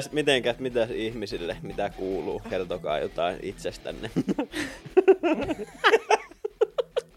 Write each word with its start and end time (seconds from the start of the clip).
Mitäs, 0.00 0.12
mitenkäs, 0.12 0.58
mitäs 0.58 0.90
ihmisille, 0.90 1.56
mitä 1.62 1.90
kuuluu? 1.90 2.42
Kertokaa 2.50 2.98
jotain 2.98 3.38
itsestänne. 3.42 4.10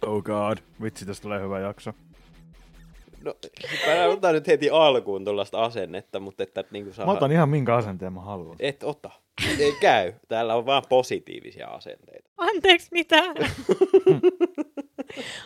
Oh 0.05 0.23
god. 0.23 0.57
Vitsi, 0.81 1.05
tästä 1.05 1.21
tulee 1.21 1.41
hyvä 1.41 1.59
jakso. 1.59 1.93
No, 3.23 3.35
mä 3.87 4.05
otan 4.05 4.33
nyt 4.33 4.47
heti 4.47 4.69
alkuun 4.69 5.25
tuollaista 5.25 5.63
asennetta, 5.63 6.19
mutta 6.19 6.43
että 6.43 6.63
niinku 6.71 6.93
saa... 6.93 7.05
Mä 7.05 7.11
otan 7.11 7.31
ihan 7.31 7.49
minkä 7.49 7.75
asenteen 7.75 8.13
mä 8.13 8.21
haluan. 8.21 8.55
Et 8.59 8.83
ota. 8.83 9.11
Ei 9.59 9.75
käy. 9.81 10.13
Täällä 10.27 10.55
on 10.55 10.65
vaan 10.65 10.83
positiivisia 10.89 11.67
asenteita. 11.67 12.29
Anteeksi, 12.37 12.87
mitä? 12.91 13.23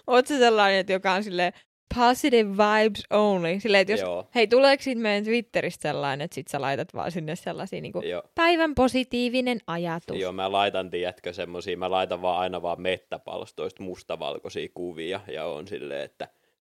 Oot 0.07 0.27
sellainen, 0.27 0.79
että 0.79 0.93
joka 0.93 1.13
on 1.13 1.23
silleen 1.23 1.53
positive 1.95 2.49
vibes 2.49 3.03
only? 3.09 3.59
Silleen, 3.59 3.81
että 3.81 3.93
jos, 3.93 4.01
Joo. 4.01 4.27
hei, 4.35 4.47
tuleeko 4.47 4.83
siitä 4.83 5.01
meidän 5.01 5.23
Twitteristä 5.23 5.81
sellainen, 5.81 6.25
että 6.25 6.35
sit 6.35 6.47
sä 6.47 6.61
laitat 6.61 6.93
vaan 6.93 7.11
sinne 7.11 7.35
sellaisia 7.35 7.81
niinku, 7.81 8.01
Joo. 8.01 8.23
päivän 8.35 8.75
positiivinen 8.75 9.59
ajatus. 9.67 10.17
Joo, 10.17 10.31
mä 10.31 10.51
laitan, 10.51 10.89
tiedätkö, 10.89 11.33
semmosia, 11.33 11.77
mä 11.77 11.91
laitan 11.91 12.21
vaan 12.21 12.39
aina 12.39 12.61
vaan 12.61 12.81
mettäpalstoista 12.81 13.83
mustavalkoisia 13.83 14.69
kuvia, 14.73 15.19
ja 15.31 15.45
on 15.45 15.67
silleen, 15.67 16.01
että, 16.01 16.27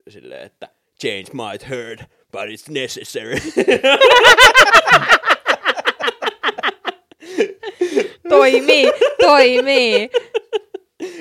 silleen, 0.10 0.46
että 0.46 0.70
change 1.02 1.26
might 1.34 1.70
hurt, 1.70 2.00
but 2.32 2.42
it's 2.42 2.72
necessary. 2.74 3.38
Toimii, 8.30 8.92
toimii. 9.22 10.10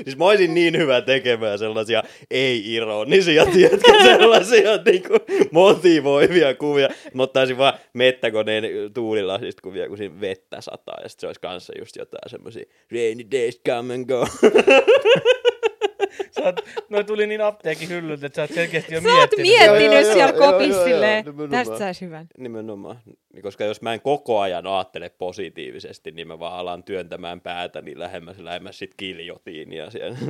Siis 0.04 0.16
mä 0.16 0.24
olisin 0.24 0.54
niin 0.54 0.76
hyvä 0.78 1.00
tekemään 1.00 1.58
sellaisia 1.58 2.02
ei-ironisia, 2.30 3.46
tiedätkö, 3.46 3.92
sellaisia 4.04 4.76
niinku 4.84 5.14
motivoivia 5.50 6.54
kuvia. 6.54 6.88
Mä 7.14 7.22
ottaisin 7.22 7.58
vaan 7.58 7.74
mettäkoneen 7.92 8.64
tuulilasista 8.94 9.62
kuvia, 9.62 9.88
kun 9.88 9.96
siinä 9.96 10.20
vettä 10.20 10.60
sataa, 10.60 10.98
ja 11.02 11.08
sit 11.08 11.20
se 11.20 11.26
olisi 11.26 11.40
kanssa 11.40 11.72
just 11.78 11.96
jotain 11.96 12.30
semmosia 12.30 12.64
rainy 12.92 13.24
days 13.30 13.60
come 13.66 13.94
and 13.94 14.06
go. 14.06 14.26
Sä 16.34 16.44
oot, 16.44 16.60
noi 16.88 17.04
tuli 17.04 17.26
niin 17.26 17.40
apteekin 17.40 17.88
hyllyltä, 17.88 18.26
että 18.26 18.36
sä 18.36 18.42
oot 18.42 18.50
selkeästi 18.50 18.94
jo 18.94 19.00
Sä 19.00 19.08
oot 19.08 19.16
miettinyt. 19.16 19.46
miettinyt 19.46 19.92
Joo, 19.92 20.00
joo, 20.02 20.12
siellä 20.12 20.32
kopissa 20.32 20.84
silleen, 20.84 21.24
nimenomaan. 21.24 21.50
tästä 21.50 21.78
saisi 21.78 22.04
hyvän. 22.04 22.26
Nimenomaan. 22.38 22.98
Niin, 23.32 23.42
Koska 23.42 23.64
jos 23.64 23.82
mä 23.82 23.94
en 23.94 24.00
koko 24.00 24.40
ajan 24.40 24.66
ajattele 24.66 25.08
positiivisesti, 25.08 26.10
niin 26.10 26.28
mä 26.28 26.38
vaan 26.38 26.58
alan 26.58 26.84
työntämään 26.84 27.40
päätä 27.40 27.82
niin 27.82 27.98
lähemmäs 27.98 28.38
lähemmäs 28.38 28.78
sit 28.78 28.94
kiljotiinia 28.96 29.90
siellä. 29.90 30.16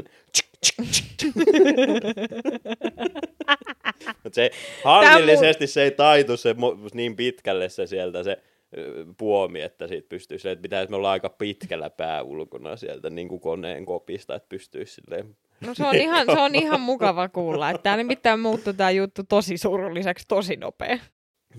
Mut 4.24 4.34
se 4.34 4.50
harmillisesti 4.84 5.66
se 5.66 5.82
ei 5.82 5.90
taitu 5.90 6.36
se 6.36 6.54
niin 6.94 7.16
pitkälle 7.16 7.68
se 7.68 7.86
sieltä 7.86 8.22
se 8.22 8.38
puomi, 9.18 9.60
että 9.60 9.86
siitä 9.86 10.08
pystyy 10.08 10.38
silleen, 10.38 10.52
että 10.52 10.62
pitäisi 10.62 10.90
me 10.90 10.96
olla 10.96 11.10
aika 11.10 11.28
pitkällä 11.28 11.90
pää 11.90 12.22
ulkona 12.22 12.76
sieltä 12.76 13.10
niin 13.10 13.28
kuin 13.28 13.40
koneen 13.40 13.84
kopista, 13.86 14.34
että 14.34 14.48
pystyisi 14.48 14.94
silleen 14.94 15.36
No 15.60 15.74
se 15.74 15.86
on 15.86 15.96
ihan, 15.96 16.26
se 16.26 16.38
on 16.38 16.54
ihan 16.54 16.80
mukava 16.80 17.28
kuulla, 17.28 17.70
että 17.70 17.82
tää 17.82 17.96
nimittäin 17.96 18.40
muuttui 18.40 18.74
tää 18.74 18.90
juttu 18.90 19.22
tosi 19.24 19.58
surulliseksi 19.58 20.24
tosi 20.28 20.56
nopea. 20.56 20.98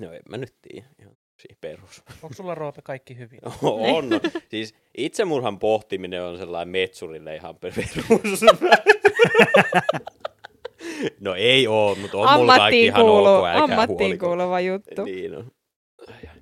No 0.01 0.13
en 0.13 0.21
mä 0.29 0.37
nyt 0.37 0.55
tiedä. 0.61 0.87
Ihan 0.99 1.15
siinä 1.41 1.57
perus. 1.61 2.03
Onko 2.23 2.33
sulla 2.33 2.55
Roope 2.55 2.81
kaikki 2.81 3.17
hyvin? 3.17 3.39
On. 3.95 4.09
No. 4.09 4.19
Siis 4.49 4.75
itsemurhan 4.97 5.59
pohtiminen 5.59 6.23
on 6.23 6.37
sellainen 6.37 6.69
metsurille 6.71 7.35
ihan 7.35 7.55
perus. 7.55 8.41
no 11.19 11.35
ei 11.35 11.67
oo, 11.67 11.95
mutta 11.95 12.17
on 12.17 12.39
mulla 12.39 12.57
kaikki 12.57 12.85
ihan 12.85 13.01
kuulu, 13.01 13.27
ok, 13.27 13.45
älkää 13.45 13.63
ammattiin 13.63 13.97
huoliko. 13.97 14.25
kuuluva 14.25 14.59
juttu. 14.59 15.03
Niin 15.03 15.35
on. 15.35 15.51
Ai, 16.07 16.15
ai. 16.29 16.41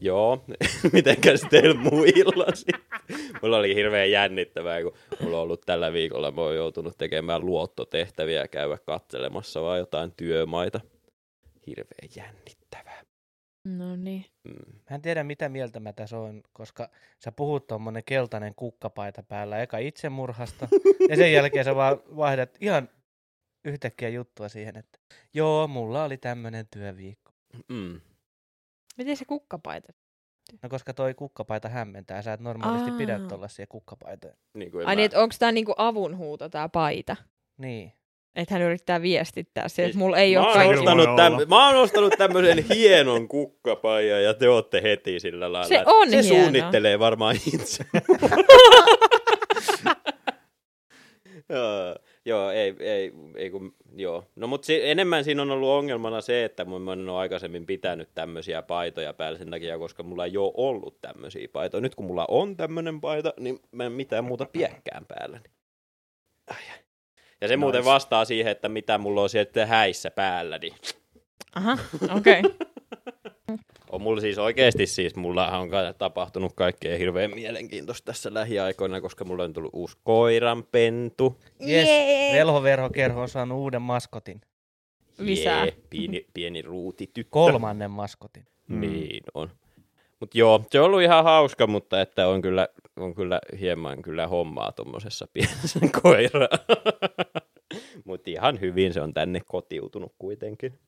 Joo, 0.00 0.44
mitenkäs 0.92 1.40
teillä 1.50 1.74
muilla 1.74 2.54
sitten? 2.54 2.80
Mulla 3.42 3.56
oli 3.56 3.74
hirveän 3.74 4.10
jännittävää, 4.10 4.82
kun 4.82 4.92
mulla 5.20 5.36
on 5.36 5.42
ollut 5.42 5.60
tällä 5.66 5.92
viikolla, 5.92 6.30
mä 6.30 6.40
oon 6.40 6.56
joutunut 6.56 6.98
tekemään 6.98 7.46
luottotehtäviä 7.46 8.40
ja 8.40 8.48
käydä 8.48 8.78
katselemassa 8.78 9.62
vaan 9.62 9.78
jotain 9.78 10.12
työmaita. 10.16 10.80
Hirveän 11.66 12.08
jännittävää. 12.16 13.02
No 13.64 13.96
niin. 13.96 14.24
Mm. 14.44 14.72
Mä 14.90 14.94
en 14.96 15.02
tiedä, 15.02 15.24
mitä 15.24 15.48
mieltä 15.48 15.80
mä 15.80 15.92
tässä 15.92 16.18
on, 16.18 16.42
koska 16.52 16.90
sä 17.24 17.32
puhut 17.32 17.66
tommonen 17.66 18.02
keltainen 18.04 18.54
kukkapaita 18.54 19.22
päällä 19.22 19.62
eka 19.62 19.78
itsemurhasta, 19.78 20.68
ja 21.08 21.16
sen 21.16 21.32
jälkeen 21.32 21.64
sä 21.64 21.74
vaan 21.74 22.00
vaihdat 22.16 22.50
ihan 22.60 22.88
yhtäkkiä 23.64 24.08
juttua 24.08 24.48
siihen, 24.48 24.76
että 24.76 24.98
joo, 25.34 25.68
mulla 25.68 26.04
oli 26.04 26.16
tämmönen 26.16 26.66
työviikko. 26.70 27.32
Mm. 27.68 28.00
Miten 28.96 29.16
se 29.16 29.24
kukkapaita? 29.24 29.92
No 30.62 30.68
koska 30.68 30.94
toi 30.94 31.14
kukkapaita 31.14 31.68
hämmentää, 31.68 32.22
sä 32.22 32.32
et 32.32 32.40
normaalisti 32.40 32.90
Aa. 32.90 32.96
pidä 32.96 33.18
tollasia 33.28 33.66
kukkapaitoja. 33.68 34.34
Niin 34.54 34.70
kuin 34.70 34.86
Ai 34.86 34.92
mä- 34.92 34.96
niin, 34.96 35.04
että 35.04 35.20
onko 35.20 35.34
tää 35.38 35.52
niinku 35.52 35.74
avunhuuto 35.76 36.48
tää 36.48 36.68
paita? 36.68 37.16
Niin. 37.58 37.92
Että 38.36 38.54
hän 38.54 38.62
yrittää 38.62 39.02
viestittää 39.02 39.68
se, 39.68 39.84
että 39.84 39.98
mulla 39.98 40.16
ei 40.18 40.34
mä 40.34 40.40
ole 40.44 40.52
kaikki. 40.54 40.78
ostanut 40.78 41.16
täm, 41.16 41.32
mä 41.48 41.66
oon 41.66 41.76
ostanut 41.76 42.14
tämmöisen 42.18 42.64
hienon 42.74 43.28
kukkapaijan 43.28 44.22
ja 44.22 44.34
te 44.34 44.48
ootte 44.48 44.82
heti 44.82 45.20
sillä 45.20 45.52
lailla. 45.52 45.68
Se 45.68 45.82
on 45.86 46.10
Se 46.10 46.22
hieno. 46.22 46.42
suunnittelee 46.42 46.98
varmaan 46.98 47.36
itse. 47.54 47.84
joo, 52.26 52.50
ei, 52.50 52.74
ei, 52.80 53.12
ei 53.36 53.50
kun, 53.50 53.74
joo. 53.96 54.24
No 54.36 54.46
mutta 54.46 54.66
si- 54.66 54.88
enemmän 54.88 55.24
siinä 55.24 55.42
on 55.42 55.50
ollut 55.50 55.68
ongelmana 55.68 56.20
se, 56.20 56.44
että 56.44 56.64
mä 56.64 56.78
mä 56.78 56.92
en 56.92 57.08
ole 57.08 57.18
aikaisemmin 57.18 57.66
pitänyt 57.66 58.08
tämmöisiä 58.14 58.62
paitoja 58.62 59.12
päällä 59.12 59.38
sen 59.38 59.50
takia, 59.50 59.78
koska 59.78 60.02
mulla 60.02 60.24
ei 60.24 60.36
ole 60.36 60.52
ollut 60.56 61.00
tämmöisiä 61.00 61.48
paitoja. 61.52 61.80
Nyt 61.80 61.94
kun 61.94 62.06
mulla 62.06 62.24
on 62.28 62.56
tämmöinen 62.56 63.00
paita, 63.00 63.32
niin 63.40 63.60
mä 63.72 63.84
en 63.84 63.92
mitään 63.92 64.24
muuta 64.24 64.46
piekkään 64.52 65.06
päällä. 65.06 65.40
Ai, 66.50 66.56
ai. 66.72 66.78
Ja 67.40 67.48
se 67.48 67.56
muuten 67.56 67.78
Nice. 67.78 67.90
vastaa 67.90 68.24
siihen, 68.24 68.52
että 68.52 68.68
mitä 68.68 68.98
mulla 68.98 69.22
on 69.22 69.28
sitten 69.28 69.68
häissä 69.68 70.10
päällä, 70.10 70.58
niin 70.58 70.74
Aha, 71.54 71.78
okei. 72.16 72.40
Okay. 72.40 72.55
On 73.96 74.02
mulla 74.02 74.20
siis 74.20 74.38
oikeasti 74.38 74.86
siis, 74.86 75.16
mulla 75.16 75.58
on 75.58 75.70
tapahtunut 75.98 76.52
kaikkea 76.54 76.98
hirveän 76.98 77.30
mielenkiintoista 77.34 78.04
tässä 78.04 78.34
lähiaikoina, 78.34 79.00
koska 79.00 79.24
mulla 79.24 79.44
on 79.44 79.52
tullut 79.52 79.74
uusi 79.74 79.96
koiranpentu. 80.04 81.40
Yes, 81.68 81.88
Jee. 81.88 82.38
Velhoverho 82.38 82.90
Kerho 82.90 83.20
on 83.20 83.28
saanut 83.28 83.58
uuden 83.58 83.82
maskotin. 83.82 84.40
Lisää. 85.18 85.64
Jee, 85.64 85.76
pieni, 85.90 86.26
pieni 86.34 86.62
ruutityttö. 86.62 87.30
Kolmannen 87.30 87.90
maskotin. 87.90 88.46
Mm. 88.68 88.80
Niin 88.80 89.24
on. 89.34 89.50
Mut 90.20 90.34
joo, 90.34 90.64
se 90.70 90.80
on 90.80 90.86
ollut 90.86 91.02
ihan 91.02 91.24
hauska, 91.24 91.66
mutta 91.66 92.00
että 92.00 92.28
on 92.28 92.42
kyllä, 92.42 92.68
on 92.96 93.14
kyllä 93.14 93.40
hieman 93.60 94.02
kyllä 94.02 94.26
hommaa 94.26 94.72
tuommoisessa 94.72 95.26
pienessä 95.32 95.80
koira. 96.02 96.48
Mutta 98.04 98.30
ihan 98.30 98.60
hyvin 98.60 98.92
se 98.92 99.00
on 99.00 99.14
tänne 99.14 99.40
kotiutunut 99.46 100.12
kuitenkin. 100.18 100.78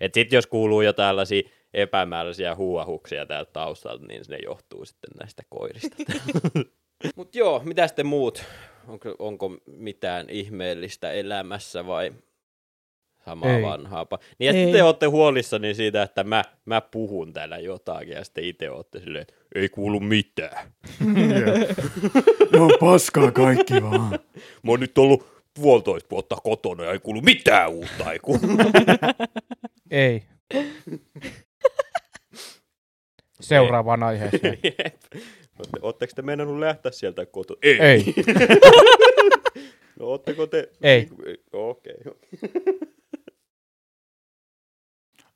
Et 0.00 0.14
sit 0.14 0.32
jos 0.32 0.46
kuuluu 0.46 0.80
jo 0.80 0.92
tällaisia 0.92 1.42
epämääräisiä 1.74 2.54
huuahuksia 2.54 3.26
täältä 3.26 3.50
taustalta, 3.52 4.06
niin 4.06 4.22
ne 4.28 4.38
johtuu 4.44 4.84
sitten 4.84 5.10
näistä 5.20 5.42
koirista. 5.48 5.96
Mut 7.16 7.34
joo, 7.34 7.62
mitä 7.64 7.86
sitten 7.86 8.06
muut? 8.06 8.44
Onko, 8.88 9.16
onko 9.18 9.56
mitään 9.66 10.30
ihmeellistä 10.30 11.10
elämässä 11.12 11.86
vai 11.86 12.12
samaa 13.24 13.56
Ei. 13.56 13.62
vanhaapa? 13.62 14.18
Niin 14.38 14.46
ja 14.46 14.52
sitten 14.52 14.72
te 14.72 14.82
olette 14.82 15.06
huolissani 15.06 15.74
siitä, 15.74 16.02
että 16.02 16.24
mä, 16.24 16.44
mä 16.64 16.80
puhun 16.80 17.32
täällä 17.32 17.58
jotakin 17.58 18.08
ja 18.08 18.24
sitten 18.24 18.44
itse 18.44 18.70
olette 18.70 19.00
silleen, 19.00 19.22
että 19.22 19.34
ei 19.54 19.68
kuulu 19.68 20.00
mitään. 20.00 20.68
Joo, 22.52 22.70
paskaa 22.80 23.30
kaikki 23.30 23.82
vaan. 23.82 24.10
Mä 24.62 24.70
oon 24.70 24.80
nyt 24.80 24.98
ollut 24.98 25.26
puolitoista 25.54 26.10
vuotta 26.10 26.36
kotona 26.44 26.84
ja 26.84 26.92
ei 26.92 26.98
kuulu 26.98 27.20
mitään 27.20 27.70
uutta. 27.70 28.12
Ei 28.12 28.18
kuulu. 28.18 28.40
Ei. 29.90 30.22
Seuraavaan 33.40 34.02
aiheeseen. 34.02 34.58
Jep. 34.78 34.96
Ootte- 35.58 35.78
Ootteko 35.82 36.12
te 36.16 36.22
meinannut 36.22 36.58
lähteä 36.58 36.92
sieltä 36.92 37.26
kotoa? 37.26 37.56
Ei. 37.62 37.80
Ei. 37.80 38.04
No 40.00 40.06
ootteko 40.06 40.46
te? 40.46 40.70
Ei. 40.82 41.08
Okei. 41.52 41.94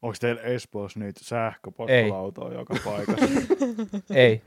Onko 0.03 0.17
teillä 0.21 0.41
Espoossa 0.43 1.01
niitä 1.01 1.21
sähköpotkulautoja 1.25 2.59
joka 2.59 2.75
paikassa? 2.85 3.27
Ei. 4.15 4.43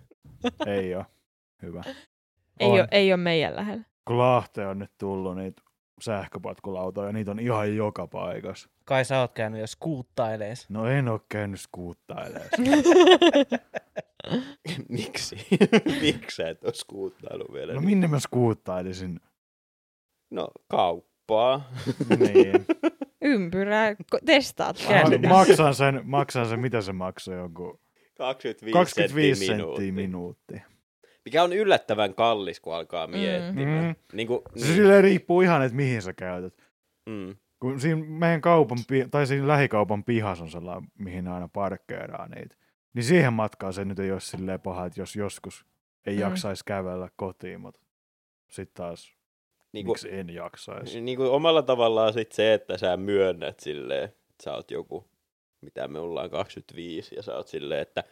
Ei 0.67 0.95
oo. 0.95 1.05
Hyvä. 1.61 1.81
Ei, 2.59 2.67
On. 2.67 2.73
ole, 2.73 2.87
ei 2.91 3.13
ole 3.13 3.17
meidän 3.21 3.55
lähellä. 3.55 3.83
Kun 4.07 4.17
Lahteen 4.17 4.67
on 4.67 4.79
nyt 4.79 4.91
tullut 4.97 5.37
niitä 5.37 5.61
sähköpotkulautoja, 6.01 7.11
niitä 7.11 7.31
on 7.31 7.39
ihan 7.39 7.75
joka 7.75 8.07
paikassa. 8.07 8.69
Kai 8.85 9.05
sä 9.05 9.19
oot 9.19 9.33
käynyt 9.33 9.61
jo 9.61 9.67
skuuttailees. 9.67 10.69
No 10.69 10.87
en 10.87 11.07
oo 11.07 11.19
käynyt 11.29 11.59
skuuttailemaan. 11.61 12.49
Miksi? 14.89 15.35
Miksi 16.01 16.35
sä 16.35 16.49
et 16.49 16.63
ole 16.63 16.73
skuuttailu 16.73 17.53
vielä? 17.53 17.73
No 17.73 17.81
minne 17.81 18.07
mä 18.07 18.19
skuuttailisin? 18.19 19.19
no 20.31 20.47
kauppaa. 20.67 21.69
Niin. 22.19 22.65
Ympyrää 23.21 23.91
ko- 23.93 24.19
testaat 24.25 24.77
Ma- 24.83 24.89
vaan. 24.89 25.09
Käänne. 25.09 25.27
maksan, 25.29 25.75
sen, 25.75 26.01
maksan 26.03 26.45
sen, 26.49 26.59
mitä 26.59 26.81
se 26.81 26.93
maksoi, 26.93 27.35
jonkun 27.37 27.79
25, 28.17 28.73
25 28.73 29.45
senttiä 29.45 29.57
senttiä 29.65 29.91
minuutti. 29.91 30.51
minuutti. 30.51 30.72
Mikä 31.25 31.43
on 31.43 31.53
yllättävän 31.53 32.13
kallis, 32.15 32.59
kun 32.59 32.75
alkaa 32.75 33.07
miettimään. 33.07 33.85
Mm. 33.85 33.95
Niin 34.17 34.27
kuin, 34.27 34.41
Se 34.55 34.65
silleen 34.65 35.03
riippuu 35.03 35.41
ihan, 35.41 35.63
että 35.63 35.75
mihin 35.75 36.01
sä 36.01 36.13
käytät. 36.13 36.53
mm. 37.09 37.35
Kun 37.59 37.79
siinä 37.79 38.03
meidän 38.05 38.41
kaupan, 38.41 38.77
tai 39.11 39.27
siinä 39.27 39.47
lähikaupan 39.47 40.03
pihas 40.03 40.41
on 40.41 40.49
sellainen, 40.51 40.89
mihin 40.99 41.27
aina 41.27 41.47
parkkeeraa 41.53 42.27
niitä. 42.27 42.55
Niin 42.93 43.03
siihen 43.03 43.33
matkaan 43.33 43.73
se 43.73 43.85
nyt 43.85 43.99
ei 43.99 44.11
ole 44.11 44.19
silleen 44.19 44.61
paha, 44.61 44.85
että 44.85 45.01
jos 45.01 45.15
joskus 45.15 45.65
ei 46.05 46.15
Mm. 46.15 46.21
jaksaisi 46.21 46.65
kävellä 46.65 47.09
kotiin, 47.15 47.61
mutta 47.61 47.79
sitten 48.49 48.73
taas 48.83 49.13
niin 49.71 49.85
kuin, 49.85 49.93
miksi 49.93 50.13
en 50.15 50.29
jaksaisi. 50.29 51.01
niin 51.01 51.17
kuin 51.17 51.29
omalla 51.29 51.61
tavallaan 51.61 52.13
sit 52.13 52.31
se, 52.31 52.53
että 52.53 52.77
sä 52.77 52.97
myönnät 52.97 53.59
silleen, 53.59 54.03
että 54.03 54.43
sä 54.43 54.53
oot 54.53 54.71
joku, 54.71 55.07
mitä 55.61 55.87
me 55.87 55.99
ollaan 55.99 56.29
25, 56.29 57.15
ja 57.15 57.23
sä 57.23 57.35
oot 57.35 57.47
silleen, 57.47 57.81
että 57.81 58.03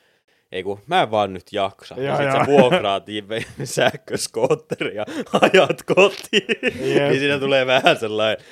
ei 0.51 0.63
kun 0.63 0.79
mä 0.87 1.01
en 1.01 1.11
vaan 1.11 1.33
nyt 1.33 1.53
jaksa. 1.53 1.95
Ja, 1.97 2.03
Joo, 2.03 2.17
sit 2.17 2.25
joo. 2.25 2.33
sä 2.39 2.45
vuokraat 2.45 3.03
ive- 3.09 3.65
sähköskootteri 3.65 4.95
ja 4.95 5.05
ajat 5.41 5.83
kotiin. 5.83 6.59
Jep. 6.93 7.09
niin 7.09 7.19
siinä 7.19 7.39
tulee 7.39 7.65
vähän 7.65 7.97
sellainen 7.97 8.45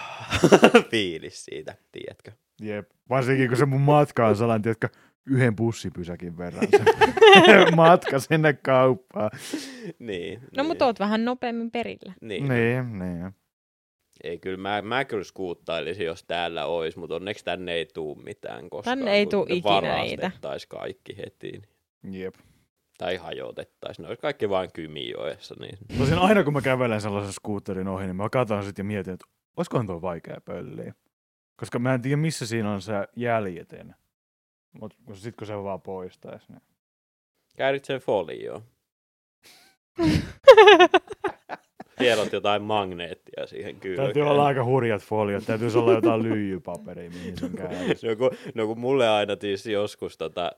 fiilis 0.90 1.44
siitä, 1.44 1.74
tiedätkö? 1.92 2.30
Jep. 2.62 2.90
Varsinkin 3.08 3.48
kun 3.48 3.56
se 3.56 3.66
mun 3.66 3.80
matka 3.80 4.26
on 4.26 4.36
sellainen, 4.36 4.62
tiedätkö, 4.62 4.88
yhden 5.26 5.56
bussipysäkin 5.56 6.38
verran 6.38 6.68
se 6.70 6.84
matka 7.76 8.18
sinne 8.18 8.52
kauppaan. 8.52 9.30
Niin. 9.98 10.40
No 10.40 10.46
niin, 10.56 10.66
mutta 10.66 10.86
oot 10.86 11.00
vähän 11.00 11.24
nopeammin 11.24 11.70
perillä. 11.70 12.12
Niin. 12.20 12.48
Niin, 12.48 12.98
niin. 12.98 13.34
Ei, 14.24 14.38
kyllä 14.38 14.56
mä, 14.56 14.82
mä 14.82 15.04
kyllä 15.04 15.24
skuuttailisin, 15.24 16.06
jos 16.06 16.24
täällä 16.24 16.66
olisi, 16.66 16.98
mutta 16.98 17.14
onneksi 17.14 17.44
tänne 17.44 17.72
ei 17.72 17.86
tuu 17.86 18.14
mitään 18.14 18.70
koskaan. 18.70 18.98
Tänne 18.98 19.12
ei 19.12 19.24
kun 19.24 19.30
tuu 19.30 19.46
ikinä 19.48 20.02
niitä. 20.02 20.30
kaikki 20.68 21.16
heti. 21.16 21.62
Jep. 22.10 22.34
Tai 22.98 23.16
hajotettaisiin. 23.16 24.02
Ne 24.02 24.08
olisi 24.08 24.20
kaikki 24.20 24.48
vain 24.48 24.72
Kymijoessa. 24.72 25.54
Niin. 25.60 25.78
Tosin 25.98 26.18
aina 26.18 26.44
kun 26.44 26.52
mä 26.52 26.60
kävelen 26.60 27.00
sellaisen 27.00 27.32
skuutterin 27.32 27.88
ohi, 27.88 28.04
niin 28.04 28.16
mä 28.16 28.28
katson 28.28 28.64
sitten 28.64 28.84
ja 28.84 28.86
mietin, 28.86 29.14
että 29.14 29.26
olisikohan 29.56 29.86
tuo 29.86 30.02
vaikea 30.02 30.40
pölliä. 30.44 30.94
Koska 31.56 31.78
mä 31.78 31.94
en 31.94 32.02
tiedä, 32.02 32.16
missä 32.16 32.46
siinä 32.46 32.72
on 32.72 32.82
se 32.82 32.92
jäljetin. 33.16 33.94
Mutta 34.80 34.96
sitten 35.14 35.34
kun 35.38 35.46
se 35.46 35.62
vaan 35.62 35.82
poistaisi, 35.82 36.52
niin... 36.52 36.62
Käärit 37.56 37.84
sen 37.84 38.00
folioon. 38.00 38.62
Tiedot 42.00 42.32
jotain 42.32 42.62
magneettia 42.62 43.46
siihen 43.46 43.76
kylkeen. 43.76 44.06
Täytyy 44.06 44.22
olla 44.22 44.46
aika 44.46 44.64
hurjat 44.64 45.02
foliot. 45.02 45.44
Täytyisi 45.46 45.78
olla 45.78 45.92
jotain 45.92 46.22
lyijypaperia, 46.22 47.10
mihin 47.10 47.36
sen 47.36 47.52
käärisi. 47.52 48.06
No 48.10 48.16
kun, 48.16 48.30
no 48.54 48.66
kun 48.66 48.80
mulle 48.80 49.08
aina 49.08 49.36
tietysti 49.36 49.72
joskus 49.72 50.18
tota, 50.18 50.52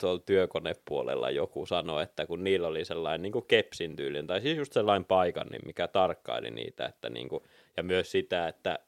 tuolla 0.00 0.22
työkonepuolella 0.26 1.30
joku 1.30 1.66
sanoi, 1.66 2.02
että 2.02 2.26
kun 2.26 2.44
niillä 2.44 2.68
oli 2.68 2.84
sellainen 2.84 3.22
niin 3.22 3.46
kepsin 3.48 3.96
tyylin, 3.96 4.26
tai 4.26 4.40
siis 4.40 4.58
just 4.58 4.72
sellainen 4.72 5.04
paikan, 5.04 5.46
niin 5.50 5.62
mikä 5.66 5.88
tarkkaili 5.88 6.50
niitä, 6.50 6.86
että 6.86 7.10
niin 7.10 7.28
kuin, 7.28 7.42
ja 7.76 7.82
myös 7.82 8.10
sitä, 8.10 8.48
että 8.48 8.78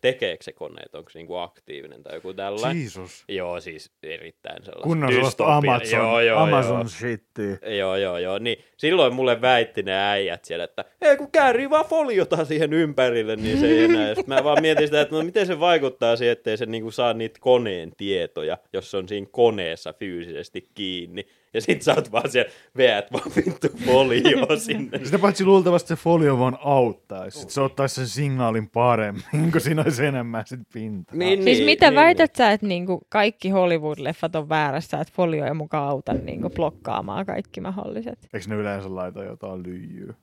tekeekö 0.00 0.44
se 0.44 0.52
kone, 0.52 0.82
että 0.82 0.98
onko 0.98 1.10
se 1.10 1.18
niin 1.18 1.26
kuin 1.26 1.40
aktiivinen 1.40 2.02
tai 2.02 2.14
joku 2.14 2.34
tällainen. 2.34 2.82
Jeesus. 2.82 3.24
Joo, 3.28 3.60
siis 3.60 3.90
erittäin 4.02 4.64
sellaista. 4.64 4.82
Kunnon 4.88 5.12
sellaista 5.12 5.56
Amazon, 5.56 5.98
joo, 5.98 6.20
joo, 6.20 6.40
Amazon 6.40 6.78
Joo. 6.80 6.88
shittiä. 6.88 7.58
Joo, 7.76 7.96
joo, 7.96 8.18
joo. 8.18 8.38
Niin 8.38 8.64
silloin 8.76 9.14
mulle 9.14 9.40
väitti 9.40 9.82
ne 9.82 9.92
äijät 10.10 10.44
siellä, 10.44 10.64
että 10.64 10.84
ei 11.02 11.16
kun 11.16 11.30
käärii 11.30 11.70
vaan 11.70 11.86
foliota 11.86 12.44
siihen 12.44 12.72
ympärille, 12.72 13.36
niin 13.36 13.58
se 13.58 13.66
ei 13.66 13.84
enää. 13.84 14.14
Sitten 14.14 14.34
mä 14.34 14.44
vaan 14.44 14.62
mietin 14.62 14.86
sitä, 14.86 15.00
että 15.00 15.16
no 15.16 15.22
miten 15.22 15.46
se 15.46 15.60
vaikuttaa 15.60 16.16
siihen, 16.16 16.32
ettei 16.32 16.56
se 16.56 16.66
niinku 16.66 16.90
saa 16.90 17.14
niitä 17.14 17.38
koneen 17.40 17.92
tietoja, 17.96 18.58
jos 18.72 18.90
se 18.90 18.96
on 18.96 19.08
siinä 19.08 19.26
koneessa 19.30 19.92
fyysisesti 19.92 20.68
kiinni. 20.74 21.26
Ja 21.56 21.60
sit 21.60 21.82
sä 21.82 21.94
oot 21.94 22.12
vaan 22.12 22.30
siellä, 22.30 22.50
veät 22.76 23.12
vaan 23.12 23.30
vittu 23.36 23.68
folioa 23.86 24.56
sinne. 24.66 25.04
Sitä 25.04 25.18
paitsi 25.18 25.44
luultavasti 25.44 25.88
se 25.88 25.96
folio 25.96 26.38
vaan 26.38 26.58
auttaisi. 26.60 27.38
Sitten 27.38 27.54
se 27.54 27.60
ottaisi 27.60 27.94
sen 27.94 28.08
signaalin 28.08 28.70
paremmin, 28.70 29.52
kun 29.52 29.60
siinä 29.60 29.82
olisi 29.82 30.06
enemmän 30.06 30.42
sit 30.46 30.60
pintaa. 30.72 31.16
Niin, 31.16 31.42
Siis 31.42 31.56
niin, 31.58 31.66
mitä 31.66 31.90
niin, 31.90 31.94
väität 31.96 32.36
sä, 32.36 32.52
että 32.52 32.66
niinku 32.66 33.00
kaikki 33.08 33.50
Hollywood-leffat 33.50 34.36
on 34.38 34.48
väärässä, 34.48 35.00
että 35.00 35.12
folio 35.16 35.44
ei 35.44 35.54
mukaan 35.54 35.88
auta 35.88 36.14
niinku 36.14 36.50
blokkaamaan 36.50 37.26
kaikki 37.26 37.60
mahdolliset? 37.60 38.18
Eikö 38.34 38.46
ne 38.48 38.54
yleensä 38.54 38.94
laita 38.94 39.24
jotain 39.24 39.62
lyijyä? 39.62 40.14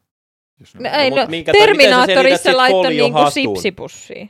Jos 0.60 0.76
No, 0.76 0.90
ei, 0.94 1.10
mut 1.10 1.20
no, 1.20 1.26
minkä- 1.30 1.52
Terminaattorissa 1.52 2.44
sit 2.50 2.54
laittoi 2.56 2.94
niinku 2.94 3.20
sipsipussiin 3.32 4.30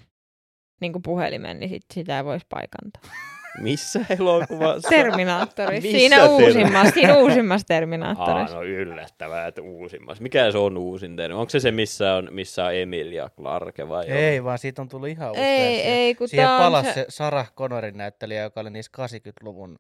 niinku 0.82 1.00
puhelimen, 1.00 1.60
niin 1.60 1.70
sit 1.70 1.84
sitä 1.94 2.18
ei 2.18 2.26
voisi 2.26 2.46
paikantaa. 2.50 3.02
Missä 3.62 4.06
elokuvassa? 4.20 4.90
Terminaattorissa, 4.90 5.82
Missä 5.82 5.98
siinä 6.00 6.26
uusimmassa, 6.26 6.94
siinä 6.94 7.18
uusimmassa 7.18 7.66
Aa, 7.66 7.68
Terminaattorissa. 7.80 8.56
no 8.56 8.64
yllättävää, 8.64 9.48
että 9.48 9.62
uusimmassa. 9.62 10.24
Mikä 10.24 10.52
se 10.52 10.58
on 10.58 10.78
uusin 10.78 11.16
termi? 11.16 11.36
Onko 11.38 11.50
se 11.50 11.60
se, 11.60 11.72
missä 11.72 12.14
on, 12.14 12.28
missä 12.32 12.66
on 12.66 12.76
Emilia 12.76 13.30
Clarke 13.38 13.90
vai 13.90 14.06
Ei, 14.06 14.44
vaan 14.44 14.58
siitä 14.60 14.82
on 14.82 14.90
tullut 14.90 15.08
ihan 15.10 15.30
uusi 15.30 15.42
Ei, 15.42 15.82
ei, 15.82 16.16
kun 16.16 16.28
Siihen 16.28 16.50
on 16.50 16.58
palasi 16.60 16.88
se... 16.88 16.94
se... 16.94 17.06
Sarah 17.10 17.54
Connorin 17.54 17.98
näyttelijä, 17.98 18.44
joka 18.44 18.62
oli 18.62 18.70
niissä 18.70 18.92
80-luvun. 19.02 19.76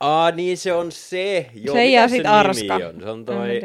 Aa, 0.00 0.30
niin 0.30 0.56
se 0.58 0.72
on 0.72 0.92
se. 0.92 1.50
Joo, 1.54 1.74
Se 1.74 1.80
mikä 1.84 1.94
ja 2.00 2.00
sen 2.00 2.10
sit 2.10 2.18
nimi 2.22 2.34
Arska. 2.34 2.74
On? 2.74 3.00
Se 3.00 3.10
on 3.10 3.18
En 3.18 3.24
toi, 3.24 3.60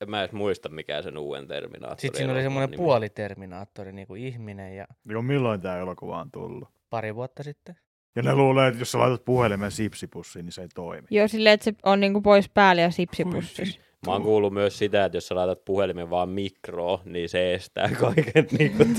en 0.00 0.10
mä 0.10 0.20
edes 0.20 0.32
muista 0.32 0.68
mikä 0.68 1.02
sen 1.02 1.18
uuden 1.18 1.48
Terminaattorin 1.48 2.00
Sitten 2.00 2.18
siinä 2.18 2.32
oli 2.32 2.42
semmoinen 2.42 2.70
nimi. 2.70 2.82
puoliterminaattori, 2.82 3.92
niin 3.92 4.06
kuin 4.06 4.22
ihminen, 4.22 4.76
ja 4.76 4.86
Joo, 5.08 5.22
milloin 5.22 5.60
tämä 5.60 5.76
elokuva 5.78 6.20
on 6.20 6.30
tullut? 6.30 6.68
pari 6.90 7.14
vuotta 7.14 7.42
sitten. 7.42 7.76
Ja 8.16 8.22
ne 8.22 8.34
luulee, 8.34 8.68
että 8.68 8.80
jos 8.80 8.92
sä 8.92 8.98
laitat 8.98 9.24
puhelimen 9.24 9.70
sipsipussiin, 9.70 10.44
niin 10.44 10.52
se 10.52 10.62
ei 10.62 10.68
toimi. 10.74 11.06
Joo, 11.10 11.28
silleen, 11.28 11.54
että 11.54 11.64
se 11.64 11.72
on 11.82 12.00
niinku 12.00 12.20
pois 12.20 12.48
päällä 12.48 12.82
ja 12.82 12.90
sipsipussissa. 12.90 13.80
Mä 14.06 14.12
oon 14.12 14.22
kuullut 14.22 14.52
myös 14.52 14.78
sitä, 14.78 15.04
että 15.04 15.16
jos 15.16 15.28
sä 15.28 15.34
laitat 15.34 15.64
puhelimen 15.64 16.10
vaan 16.10 16.28
mikroon, 16.28 16.98
niin 17.04 17.28
se 17.28 17.54
estää 17.54 17.88
kaiken 18.00 18.46
niinku 18.58 18.84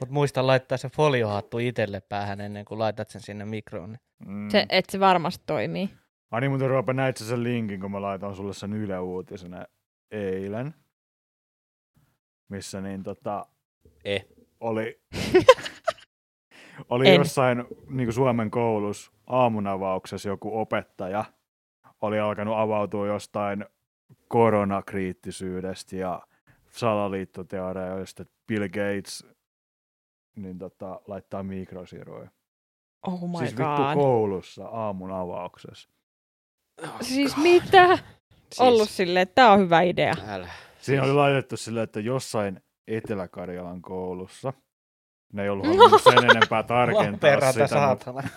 Mutta 0.00 0.12
muista 0.14 0.46
laittaa 0.46 0.78
se 0.78 0.88
foliohattu 0.88 1.58
itselle 1.58 2.00
päähän 2.00 2.40
ennen 2.40 2.64
kuin 2.64 2.78
laitat 2.78 3.08
sen 3.08 3.20
sinne 3.20 3.44
mikroon. 3.44 3.96
Mm. 4.26 4.50
se, 4.50 4.66
että 4.68 4.92
se 4.92 5.00
varmasti 5.00 5.44
toimii. 5.46 5.90
Ai 6.30 6.40
niin, 6.40 6.50
mutta 6.50 6.68
Roope, 6.68 6.92
näit 6.92 7.16
sen 7.16 7.42
linkin, 7.44 7.80
kun 7.80 7.90
mä 7.90 8.02
laitoin 8.02 8.36
sulle 8.36 8.54
sen 8.54 8.72
Yle 8.72 8.98
Uutisena 8.98 9.64
eilen, 10.10 10.74
missä 12.48 12.80
niin 12.80 13.02
tota, 13.02 13.46
Eh. 14.04 14.26
oli, 14.60 15.00
oli 16.90 17.08
En. 17.08 17.14
jossain 17.14 17.58
niin 17.88 18.06
kuin 18.06 18.12
Suomen 18.12 18.50
koulussa 18.50 19.12
aamunavauksessa 19.26 20.28
joku 20.28 20.60
opettaja 20.60 21.24
oli 22.00 22.20
alkanut 22.20 22.58
avautua 22.58 23.06
jostain 23.06 23.64
koronakriittisyydestä 24.28 25.96
ja 25.96 26.22
salaliittoteorioista, 26.70 28.22
että 28.22 28.34
Bill 28.46 28.68
Gates 28.68 29.26
niin 30.36 30.58
tota, 30.58 31.00
laittaa 31.06 31.42
mikrosiruja. 31.42 32.30
Oh 33.06 33.30
my 33.30 33.38
siis 33.38 33.50
vittu 33.50 33.82
god. 33.82 33.94
koulussa 33.94 34.66
aamun 34.66 35.12
avauksessa. 35.12 35.88
Siis 37.00 37.36
mitä? 37.36 37.98
Ollut 38.58 38.88
silleen, 38.90 39.22
että 39.22 39.34
tää 39.34 39.52
on 39.52 39.58
hyvä 39.58 39.80
idea. 39.80 40.14
Älä. 40.28 40.48
Siinä 40.80 41.02
oli 41.02 41.12
laitettu 41.12 41.56
silleen, 41.56 41.84
että 41.84 42.00
jossain 42.00 42.60
Etelä-Karjalan 42.88 43.82
koulussa, 43.82 44.52
ne 45.32 45.42
ei 45.42 45.48
ollut 45.48 45.66
sen 46.04 46.30
enempää 46.30 46.62
tarkentaa 46.62 47.52
sitä, 47.52 47.60
mutta 47.62 47.68
saatana. 47.68 48.22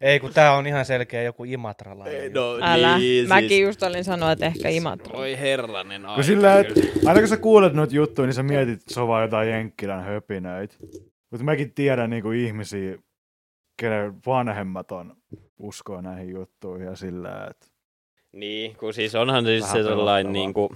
Ei, 0.00 0.20
kun 0.20 0.32
tää 0.34 0.52
on 0.56 0.66
ihan 0.66 0.84
selkeä 0.84 1.22
joku 1.22 1.44
imatralainen. 1.44 2.20
Ei, 2.20 2.30
no, 2.30 2.58
Älä. 2.62 2.98
niin, 2.98 3.28
Mäkin 3.28 3.48
siis, 3.48 3.62
just 3.62 3.82
olin 3.82 4.04
sanoa, 4.04 4.32
että 4.32 4.46
ehkä 4.46 4.68
Imatra. 4.68 5.18
Oi 5.18 5.38
herranen 5.38 6.04
aika. 6.06 6.14
kun 6.14 6.24
sillä, 6.24 6.58
että 6.58 6.80
aina 7.06 7.20
kun 7.20 7.28
sä 7.28 7.36
kuulet 7.36 7.72
noita 7.72 7.94
juttuja, 7.94 8.26
niin 8.26 8.34
sä 8.34 8.42
mietit, 8.42 8.80
että 8.80 8.94
se 8.94 9.00
on 9.00 9.08
vaan 9.08 9.22
jotain 9.22 9.48
jenkkilän 9.48 10.04
höpinöitä. 10.04 10.74
Mutta 11.30 11.44
mäkin 11.44 11.74
tiedän 11.74 12.10
niin 12.10 12.22
kuin 12.22 12.38
ihmisiä, 12.38 12.98
kenen 13.76 14.14
vanhemmat 14.26 14.92
on 14.92 15.16
uskoa 15.58 16.02
näihin 16.02 16.30
juttuihin 16.30 16.86
ja 16.86 16.96
sillä, 16.96 17.46
että 17.50 17.66
Niin, 18.32 18.76
kun 18.76 18.94
siis 18.94 19.14
onhan 19.14 19.44
siis 19.44 19.62
Vähän 19.64 19.76
se 19.76 19.82
sellainen 19.82 20.32
niin 20.32 20.54
kuin, 20.54 20.70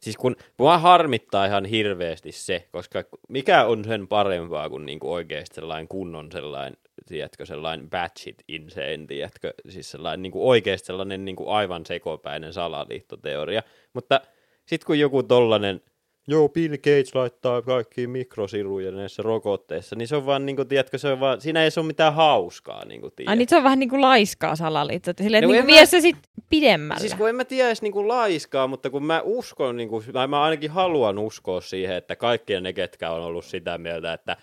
siis 0.00 0.16
kun 0.16 0.36
mua 0.58 0.78
harmittaa 0.78 1.46
ihan 1.46 1.64
hirveästi 1.64 2.32
se, 2.32 2.68
koska 2.72 3.04
mikä 3.28 3.64
on 3.64 3.84
sen 3.84 4.08
parempaa 4.08 4.70
kuin 4.70 4.86
niinku 4.86 5.12
oikeasti 5.12 5.54
sellainen 5.54 5.88
kunnon 5.88 6.32
sellainen, 6.32 6.76
tiedätkö, 7.06 7.46
sellainen 7.46 7.90
batshit 7.90 8.36
insane, 8.48 9.06
tiedätkö, 9.08 9.54
siis 9.68 9.90
sellainen 9.90 10.22
niinku 10.22 10.48
oikeasti 10.48 10.86
sellainen 10.86 11.24
niinku 11.24 11.48
aivan 11.48 11.86
sekopäinen 11.86 12.52
salaliittoteoria, 12.52 13.62
mutta 13.94 14.20
sitten 14.66 14.86
kun 14.86 14.98
joku 14.98 15.22
tollanen 15.22 15.80
joo, 16.30 16.48
Bill 16.48 16.76
Gates 16.76 17.14
laittaa 17.14 17.62
kaikki 17.62 18.06
mikrosiruja 18.06 18.90
näissä 18.92 19.22
rokotteissa, 19.22 19.96
niin 19.96 20.08
se 20.08 20.16
on 20.16 20.26
vaan, 20.26 20.46
niin 20.46 20.56
kuin, 20.56 20.68
tiedätkö, 20.68 20.98
se 20.98 21.08
on 21.08 21.20
vaan, 21.20 21.40
siinä 21.40 21.64
ei 21.64 21.70
se 21.70 21.80
ole 21.80 21.86
mitään 21.86 22.14
hauskaa, 22.14 22.84
niin 22.84 23.00
kuin, 23.00 23.12
Ai 23.26 23.36
niin 23.36 23.48
se 23.48 23.56
on 23.56 23.62
vähän 23.64 23.78
niin 23.78 23.88
kuin 23.90 24.00
laiskaa 24.02 24.56
salaliitto. 24.56 25.10
että 25.10 25.22
Silleen, 25.22 25.42
No 25.44 25.48
niin 25.50 25.56
kuin 25.64 25.72
mä- 25.74 25.76
vie 25.76 25.86
se 25.86 26.00
sitten 26.00 26.32
pidemmälle. 26.50 27.00
Siis 27.00 27.14
kun 27.14 27.28
en 27.28 27.34
mä 27.36 27.44
tiedä 27.44 27.68
edes 27.68 27.82
niinku 27.82 28.08
laiskaa, 28.08 28.66
mutta 28.66 28.90
kun 28.90 29.04
mä 29.04 29.20
uskon, 29.24 29.76
niinku, 29.76 30.02
tai 30.12 30.26
mä 30.26 30.42
ainakin 30.42 30.70
haluan 30.70 31.18
uskoa 31.18 31.60
siihen, 31.60 31.96
että 31.96 32.16
kaikki 32.16 32.60
ne, 32.60 32.72
ketkä 32.72 33.10
on 33.10 33.22
ollut 33.22 33.44
sitä 33.44 33.78
mieltä, 33.78 34.12
että 34.12 34.36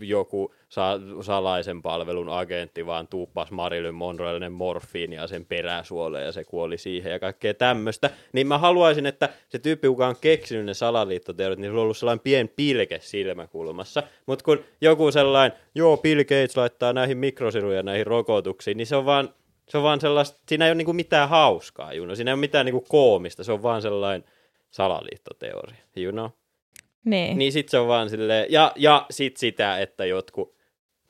joku 0.00 0.54
sa- 0.68 1.00
salaisen 1.20 1.82
palvelun 1.82 2.28
agentti 2.28 2.86
vaan 2.86 3.08
tuuppas 3.08 3.50
Marilyn 3.50 3.94
Monroelle 3.94 4.48
morfiinia 4.48 5.26
sen 5.26 5.46
peräsuoleen 5.46 6.24
ja 6.24 6.32
se 6.32 6.44
kuoli 6.44 6.78
siihen 6.78 7.12
ja 7.12 7.18
kaikkea 7.18 7.54
tämmöistä, 7.54 8.10
niin 8.32 8.46
mä 8.46 8.58
haluaisin, 8.58 9.06
että 9.06 9.28
se 9.48 9.58
tyyppi, 9.58 9.86
joka 9.86 10.06
on 10.06 10.16
keksinyt 10.20 10.64
ne 10.64 10.74
salaliittoteoriat, 10.74 11.58
niin 11.58 11.70
sulla 11.70 11.80
on 11.80 11.84
ollut 11.84 11.96
sellainen 11.96 12.24
pien 12.24 12.48
pilke 12.48 12.98
silmäkulmassa, 13.02 14.02
mutta 14.26 14.44
kun 14.44 14.64
joku 14.80 15.10
sellainen, 15.10 15.58
joo, 15.74 15.96
Bill 15.96 16.20
Gates 16.20 16.56
laittaa 16.56 16.92
näihin 16.92 17.18
mikrosiruja 17.18 17.82
näihin 17.82 18.06
rokotuksiin, 18.06 18.76
niin 18.76 18.86
se 18.86 18.96
on 18.96 19.06
vaan 19.06 19.34
se 19.68 19.78
on 19.78 19.84
vaan 19.84 20.00
sellaista, 20.00 20.40
siinä 20.48 20.64
ei 20.64 20.70
ole 20.70 20.74
niinku 20.74 20.92
mitään 20.92 21.28
hauskaa, 21.28 21.92
Juno. 21.92 22.14
Siinä 22.14 22.30
ei 22.30 22.32
ole 22.32 22.40
mitään 22.40 22.66
niinku 22.66 22.84
koomista, 22.88 23.44
se 23.44 23.52
on 23.52 23.62
vaan 23.62 23.82
sellainen 23.82 24.28
salaliittoteoria, 24.70 25.82
you 25.96 26.12
know? 26.12 26.30
Niin. 27.04 27.38
Niin 27.38 27.52
sit 27.52 27.68
se 27.68 27.78
on 27.78 27.88
vaan 27.88 28.10
silleen, 28.10 28.46
ja, 28.48 28.72
ja 28.76 29.06
sit 29.10 29.36
sitä, 29.36 29.78
että 29.78 30.04
jotkut 30.04 30.54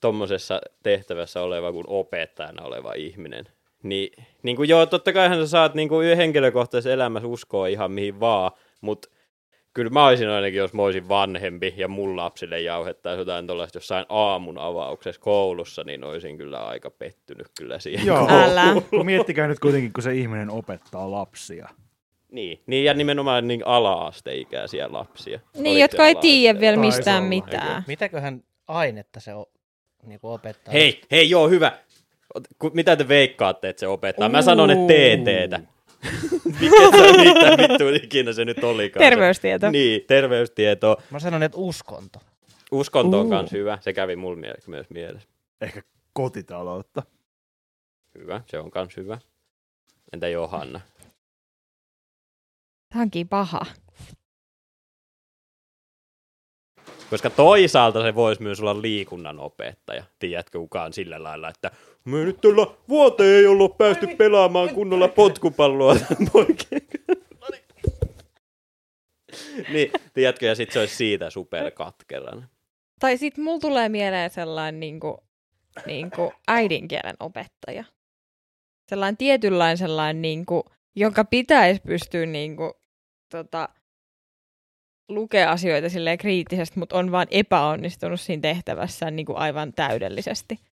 tommosessa 0.00 0.60
tehtävässä 0.82 1.40
oleva 1.40 1.72
kuin 1.72 1.84
opettajana 1.88 2.64
oleva 2.64 2.92
ihminen, 2.92 3.44
niin, 3.82 4.24
niin 4.42 4.56
kuin 4.56 4.68
joo, 4.68 4.86
totta 4.86 5.12
kaihan 5.12 5.38
sä 5.38 5.46
saat 5.46 5.74
niin 5.74 5.88
kuin 5.88 6.16
henkilökohtaisessa 6.16 6.92
elämässä 6.92 7.28
uskoa 7.28 7.66
ihan 7.66 7.92
mihin 7.92 8.20
vaan, 8.20 8.50
mutta 8.80 9.08
kyllä 9.74 9.90
mä 9.90 10.06
olisin 10.06 10.28
ainakin, 10.28 10.58
jos 10.58 10.72
mä 10.72 10.82
olisin 10.82 11.08
vanhempi 11.08 11.74
ja 11.76 11.88
mun 11.88 12.16
lapsille 12.16 12.60
jauhettaisiin 12.60 13.18
jotain 13.18 13.46
tuollaista 13.46 13.76
jossain 13.76 14.06
aamun 14.08 14.58
avauksessa 14.58 15.20
koulussa, 15.20 15.84
niin 15.84 16.04
olisin 16.04 16.36
kyllä 16.36 16.58
aika 16.58 16.90
pettynyt 16.90 17.46
kyllä 17.58 17.78
siihen. 17.78 18.06
Joo. 18.06 18.28
Älä. 18.30 18.64
Miettikää 19.04 19.48
nyt 19.48 19.60
kuitenkin, 19.60 19.92
kun 19.92 20.02
se 20.02 20.14
ihminen 20.14 20.50
opettaa 20.50 21.10
lapsia. 21.10 21.68
Niin, 22.34 22.60
niin 22.66 22.84
ja 22.84 22.94
nimenomaan 22.94 23.48
niin 23.48 23.66
ala-asteikäisiä 23.66 24.92
lapsia. 24.92 25.40
Niin, 25.54 25.66
Oliko 25.66 25.80
jotka 25.80 26.06
ei 26.06 26.14
tiedä 26.14 26.60
vielä 26.60 26.76
Taisi 26.76 26.96
mistään 26.96 27.18
olla. 27.18 27.28
mitään. 27.28 27.84
Mitäköhän 27.86 28.42
ainetta 28.68 29.20
se 29.20 29.34
o, 29.34 29.46
niinku 30.02 30.28
opettaa? 30.32 30.72
Hei, 30.72 31.00
hei, 31.10 31.30
joo, 31.30 31.48
hyvä. 31.48 31.72
Mitä 32.72 32.96
te 32.96 33.08
veikkaatte, 33.08 33.68
että 33.68 33.80
se 33.80 33.86
opettaa? 33.86 34.28
Mä 34.28 34.42
sanon, 34.42 34.70
että 34.70 34.84
TTtä. 34.94 35.60
Mikä 36.60 36.90
se, 36.90 37.12
mitä 37.24 37.56
vittu 37.58 37.88
ikinä 37.88 38.32
se 38.32 38.44
nyt 38.44 38.64
olikaan? 38.64 39.04
Terveystieto. 39.04 39.70
Niin, 39.70 40.04
terveystieto. 40.06 40.96
Mä 41.10 41.18
sanon, 41.18 41.42
että 41.42 41.58
uskonto. 41.58 42.18
Uskonto 42.72 43.20
on 43.20 43.30
kans 43.30 43.52
hyvä. 43.52 43.78
Se 43.80 43.92
kävi 43.92 44.16
mulla 44.16 44.36
mie- 44.36 44.54
myös 44.66 44.90
mielessä. 44.90 45.28
Ehkä 45.60 45.82
kotitaloutta. 46.12 47.02
Hyvä, 48.18 48.40
se 48.46 48.58
on 48.58 48.70
kans 48.70 48.96
hyvä. 48.96 49.18
Entä 50.12 50.28
Johanna? 50.28 50.80
Tämä 52.94 53.02
onkin 53.02 53.28
paha. 53.28 53.66
Koska 57.10 57.30
toisaalta 57.30 58.02
se 58.02 58.14
voisi 58.14 58.42
myös 58.42 58.60
olla 58.60 58.82
liikunnan 58.82 59.40
opettaja. 59.40 60.04
Tiedätkö 60.18 60.58
kukaan 60.58 60.92
sillä 60.92 61.22
lailla, 61.22 61.48
että 61.48 61.70
me 62.04 62.24
nyt 62.24 62.40
tällä 62.40 62.66
vuoteen 62.88 63.36
ei 63.36 63.46
olla 63.46 63.68
päästy 63.68 64.06
pelaamaan 64.06 64.68
kunnolla 64.68 65.08
potkupalloa 65.08 65.96
poikien 66.32 66.82
kanssa." 67.06 67.24
Niin, 69.72 69.90
tiedätkö, 70.14 70.46
ja 70.46 70.54
sitten 70.54 70.72
se 70.72 70.80
olisi 70.80 70.96
siitä 70.96 71.30
superkatkeran. 71.30 72.48
Tai 73.00 73.16
sitten 73.16 73.44
mulla 73.44 73.60
tulee 73.60 73.88
mieleen 73.88 74.30
sellainen 74.30 74.80
niinku, 74.80 75.24
niinku 75.86 76.32
äidinkielen 76.48 77.16
opettaja. 77.20 77.84
Sellainen 78.88 79.16
tietynlainen 79.16 79.78
sellainen, 79.78 80.22
niinku, 80.22 80.64
jonka 80.96 81.24
pitäisi 81.24 81.80
pystyä 81.86 82.26
niinku, 82.26 82.83
tota, 83.42 83.68
lukea 85.08 85.50
asioita 85.50 85.88
silleen 85.88 86.18
kriittisesti, 86.18 86.78
mutta 86.78 86.96
on 86.98 87.12
vaan 87.12 87.26
epäonnistunut 87.30 88.20
siinä 88.20 88.40
tehtävässään 88.40 89.16
niinku 89.16 89.34
aivan 89.36 89.72
täydellisesti. 89.72 90.54
Niin, 90.54 90.68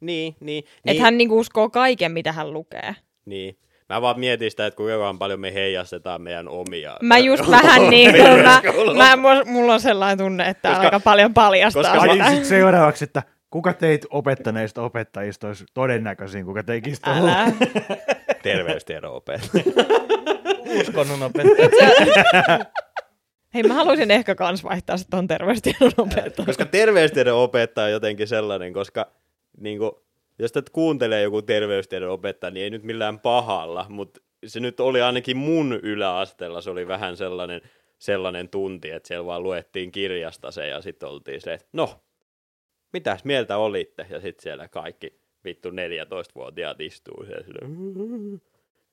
niin. 0.00 0.36
Niin. 0.40 0.64
niin. 0.64 0.64
Että 0.84 1.02
hän 1.02 1.18
niinku 1.18 1.38
uskoo 1.38 1.70
kaiken, 1.70 2.12
mitä 2.12 2.32
hän 2.32 2.52
lukee. 2.52 2.94
Niin. 3.24 3.58
Mä 3.88 4.02
vaan 4.02 4.20
mietin 4.20 4.50
sitä, 4.50 4.66
että 4.66 4.76
kuinka 4.76 5.14
paljon 5.18 5.40
me 5.40 5.54
heijastetaan 5.54 6.22
meidän 6.22 6.48
omia. 6.48 6.96
Mä 7.02 7.18
just 7.18 7.50
vähän 7.62 7.90
niin 7.90 8.10
kuin, 8.12 8.96
mä, 8.96 9.16
mä, 9.16 9.44
mulla- 9.44 9.72
on 9.74 9.80
sellainen 9.80 10.18
tunne, 10.18 10.48
että 10.48 10.68
Koska- 10.68 10.84
aika 10.84 11.00
paljon 11.00 11.34
paljastaa 11.34 11.82
koska- 11.82 12.00
sitä. 12.12 12.28
niin 12.30 12.36
sit 12.36 12.44
seuraavaksi, 12.44 13.04
että 13.04 13.22
kuka 13.52 13.72
teit 13.72 14.06
opettaneista 14.10 14.82
opettajista 14.82 15.46
olisi 15.46 15.64
todennäköisin, 15.74 16.44
kuka 16.44 16.62
teki 16.62 16.94
sitä 16.94 17.10
Älä. 17.10 17.52
Terveystiedon 18.42 19.12
opettaja. 19.12 19.64
Uskonnon 20.80 21.22
opettaja. 21.22 21.68
Hei, 23.54 23.62
mä 23.62 23.74
haluaisin 23.74 24.10
ehkä 24.10 24.34
kans 24.34 24.64
vaihtaa 24.64 24.96
se 24.96 25.04
ton 25.10 25.28
terveystiedon 25.28 25.92
opettajan. 25.98 26.46
koska 26.46 26.64
terveystiedon 26.64 27.38
opettaja 27.38 27.84
on 27.84 27.92
jotenkin 27.92 28.28
sellainen, 28.28 28.72
koska 28.72 29.12
niin 29.60 29.78
kuin, 29.78 29.92
jos 30.38 30.52
tätä 30.52 30.70
kuuntelee 30.72 31.22
joku 31.22 31.42
terveystiedon 31.42 32.10
opettaja, 32.10 32.50
niin 32.50 32.64
ei 32.64 32.70
nyt 32.70 32.82
millään 32.82 33.20
pahalla, 33.20 33.86
mutta 33.88 34.20
se 34.46 34.60
nyt 34.60 34.80
oli 34.80 35.02
ainakin 35.02 35.36
mun 35.36 35.80
yläasteella, 35.82 36.60
se 36.60 36.70
oli 36.70 36.88
vähän 36.88 37.16
sellainen, 37.16 37.60
sellainen 37.98 38.48
tunti, 38.48 38.90
että 38.90 39.08
siellä 39.08 39.26
vaan 39.26 39.42
luettiin 39.42 39.92
kirjasta 39.92 40.50
se 40.50 40.66
ja 40.66 40.80
sitten 40.80 41.08
oltiin 41.08 41.40
se, 41.40 41.52
että 41.52 41.68
no, 41.72 42.00
mitäs 42.92 43.24
mieltä 43.24 43.56
olitte? 43.56 44.06
Ja 44.10 44.20
sitten 44.20 44.42
siellä 44.42 44.68
kaikki 44.68 45.20
vittu 45.44 45.70
14-vuotiaat 45.70 46.80
istuu 46.80 47.24
siellä 47.24 47.42
sille, 47.44 47.60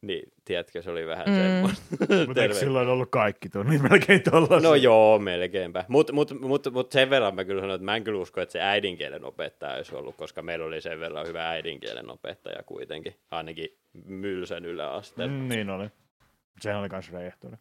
niin, 0.01 0.33
tiedätkö, 0.45 0.81
se 0.81 0.91
oli 0.91 1.07
vähän 1.07 1.27
Mm. 1.27 1.33
mm. 1.33 1.39
semmoista. 1.39 1.85
Mutta 2.27 2.41
eikö 2.41 2.53
silloin 2.53 2.87
ollut 2.87 3.09
kaikki 3.11 3.49
tunnit 3.49 3.81
melkein 3.81 4.23
tollasia? 4.31 4.69
No 4.69 4.75
joo, 4.75 5.19
melkeinpä. 5.19 5.85
Mutta 5.87 6.13
mut, 6.13 6.41
mut, 6.41 6.67
mut 6.71 6.91
sen 6.91 7.09
verran 7.09 7.35
mä 7.35 7.45
kyllä 7.45 7.61
sanon, 7.61 7.75
että 7.75 7.85
mä 7.85 7.95
en 7.95 8.03
kyllä 8.03 8.19
usko, 8.21 8.41
että 8.41 8.53
se 8.53 8.61
äidinkielen 8.61 9.25
opettaja 9.25 9.75
olisi 9.75 9.95
ollut, 9.95 10.15
koska 10.15 10.41
meillä 10.41 10.65
oli 10.65 10.81
sen 10.81 10.99
verran 10.99 11.27
hyvä 11.27 11.49
äidinkielen 11.49 12.11
opettaja 12.11 12.63
kuitenkin, 12.63 13.15
ainakin 13.31 13.69
Mylsän 13.93 14.65
yläasteella. 14.65 15.33
Mm. 15.33 15.49
Niin 15.49 15.69
oli. 15.69 15.89
Sehän 16.61 16.79
oli 16.79 16.89
kans 16.89 17.11
rehtori. 17.11 17.57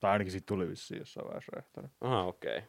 Tai 0.00 0.10
ainakin 0.10 0.32
siitä 0.32 0.46
tuli 0.46 0.68
vissiin 0.68 0.98
jossain 0.98 1.26
vaiheessa 1.26 1.52
rehtori. 1.56 1.88
Aha, 2.00 2.22
okei. 2.24 2.56
Okay. 2.56 2.68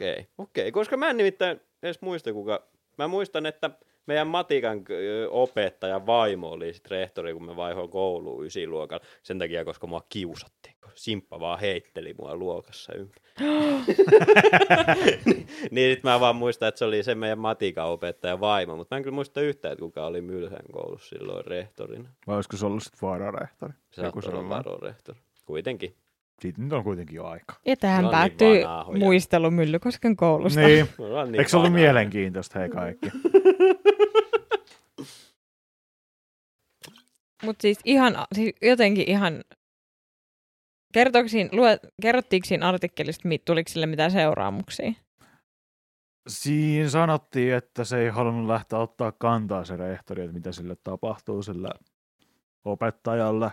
Okei, 0.00 0.12
okay. 0.12 0.24
okei, 0.38 0.62
okay. 0.62 0.70
koska 0.70 0.96
mä 0.96 1.10
en 1.10 1.16
nimittäin 1.16 1.60
edes 1.82 2.00
muista 2.00 2.32
kuka. 2.32 2.66
Mä 2.98 3.08
muistan, 3.08 3.46
että 3.46 3.70
meidän 4.06 4.26
matikan 4.26 4.84
opettaja 5.30 6.06
vaimo 6.06 6.50
oli 6.50 6.74
sit 6.74 6.90
rehtori, 6.90 7.32
kun 7.32 7.46
me 7.46 7.56
vaihoin 7.56 7.90
kouluun 7.90 8.46
ysiluokalla. 8.46 9.04
Sen 9.22 9.38
takia, 9.38 9.64
koska 9.64 9.86
mua 9.86 10.06
kiusattiin. 10.08 10.74
Simppa 10.94 11.40
vaan 11.40 11.60
heitteli 11.60 12.14
mua 12.18 12.36
luokassa 12.36 12.92
ympäri. 12.94 13.22
niin 15.70 15.94
sit 15.94 16.04
mä 16.04 16.20
vaan 16.20 16.36
muistan, 16.36 16.68
että 16.68 16.78
se 16.78 16.84
oli 16.84 17.02
se 17.02 17.14
meidän 17.14 17.38
matikan 17.38 17.86
opettaja 17.86 18.40
vaimo, 18.40 18.76
mutta 18.76 18.94
mä 18.94 18.96
en 18.96 19.02
kyllä 19.02 19.14
muista 19.14 19.40
yhtään, 19.40 19.72
että 19.72 19.82
kuka 19.82 20.06
oli 20.06 20.20
Mylhän 20.20 20.64
koulussa 20.72 21.08
silloin 21.08 21.44
rehtorina. 21.44 22.08
Vai 22.26 22.36
olisiko 22.36 22.56
se 22.56 22.66
ollut 22.66 22.82
sitten 22.82 22.98
vaararehtori? 23.02 23.72
Se 23.90 24.02
sellainen. 24.20 24.48
varorehtori. 24.48 25.18
Kuitenkin. 25.46 25.94
Siitä 26.40 26.62
nyt 26.62 26.72
on 26.72 26.84
kuitenkin 26.84 27.16
jo 27.16 27.24
aika. 27.26 27.54
Ja 27.66 27.76
tähän 27.76 28.04
niin 28.04 28.10
päättyy 28.10 28.64
vanhaa 28.64 28.92
muistelu 28.98 29.50
Myllykosken 29.50 30.16
koulusta. 30.16 30.60
Niin. 30.60 30.86
Niin 30.98 31.34
Eikö 31.34 31.48
se 31.48 31.56
ollut 31.56 31.72
vanhoja. 31.72 31.84
mielenkiintoista, 31.84 32.58
hei 32.58 32.68
kaikki? 32.68 33.10
Mutta 37.44 37.62
siis 37.62 37.78
ihan, 37.84 38.14
siis 38.34 38.54
jotenkin 38.62 39.10
ihan, 39.10 39.44
kertoiko 40.92 41.28
siinä, 41.28 41.50
lue, 41.52 41.78
kerrottiinko 42.02 42.46
siinä 42.46 42.68
artikkelista, 42.68 43.28
tuliko 43.44 43.68
sille 43.68 43.86
mitään 43.86 44.10
seuraamuksia? 44.10 44.92
Siinä 46.28 46.88
sanottiin, 46.88 47.54
että 47.54 47.84
se 47.84 47.98
ei 47.98 48.08
halunnut 48.08 48.46
lähteä 48.46 48.78
ottaa 48.78 49.12
kantaa 49.12 49.64
se 49.64 49.76
rehtori, 49.76 50.22
että 50.22 50.34
mitä 50.34 50.52
sille 50.52 50.76
tapahtuu 50.84 51.42
sillä 51.42 51.70
opettajalle. 52.64 53.52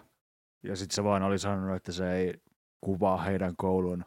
Ja 0.63 0.75
sitten 0.75 0.95
se 0.95 1.03
vaan 1.03 1.23
oli 1.23 1.39
sanonut, 1.39 1.75
että 1.75 1.91
se 1.91 2.13
ei 2.13 2.33
kuvaa 2.81 3.17
heidän 3.17 3.53
koulun 3.57 4.05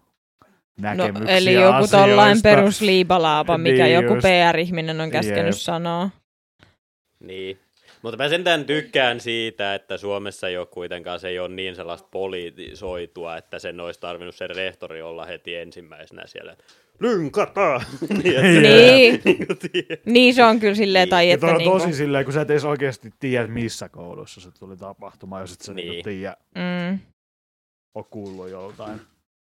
näkemyksiä 0.81 1.25
No, 1.25 1.31
eli 1.37 1.53
joku 1.53 1.69
asioista. 1.75 1.97
tollain 1.99 2.43
perusliibalaapa, 2.43 3.59
mikä 3.59 3.83
Niin 3.85 3.95
joku 3.95 4.15
just. 4.15 4.23
PR-ihminen 4.27 5.01
on 5.01 5.11
käskenyt 5.11 5.45
Jep. 5.45 5.55
sanoa. 5.55 6.11
Niin. 7.21 7.59
Mutta 8.03 8.17
mä 8.17 8.29
sentään 8.29 8.65
tykkään 8.65 9.21
siitä, 9.21 9.75
että 9.75 9.97
Suomessa 9.97 10.49
ei 10.49 10.57
ole 10.59 10.67
kuitenkaan, 10.67 11.21
se 11.21 11.29
ei 11.29 11.39
ole 11.39 11.49
niin 11.49 11.77
sellaista 11.77 12.09
politisoitua, 12.11 13.37
että 13.37 13.59
sen 13.59 13.81
olisi 13.81 14.01
tarvinnut 14.01 14.35
sen 14.35 14.51
rehtori 14.51 15.03
olla 15.03 15.25
heti 15.25 15.55
ensimmäisenä 15.57 16.23
siellä. 16.27 16.57
Lynkata! 17.01 17.81
niin, 18.23 18.63
Niin. 18.63 19.21
niin 19.25 19.47
kuin 19.47 19.59
tiedät. 19.73 20.07
Niin 20.07 20.35
se 20.35 20.45
on 20.45 20.61
kyllä 20.61 20.75
silleen, 20.75 21.03
Niin. 21.05 21.11
tai 21.11 21.31
että 21.31 21.47
on 21.47 21.57
niinku, 21.59 21.79
tosi 21.79 21.93
silleen, 21.93 22.25
kun 22.25 22.35
sä 22.35 22.41
et 22.41 22.51
edes 22.51 22.65
oikeasti 22.65 23.11
tiedä, 23.19 23.47
missä 23.47 23.89
koulussa 23.89 24.41
se 24.41 24.51
tuli 24.59 24.77
tapahtumaan, 24.77 25.41
jos 25.43 25.53
et 25.53 25.61
sä 25.61 25.75
Niin. 25.75 25.91
niin. 25.91 26.05
tiedä. 26.05 26.37
mm, 26.55 26.99
ole 27.95 28.05
kuullut 28.11 28.51
joltain. 28.51 29.01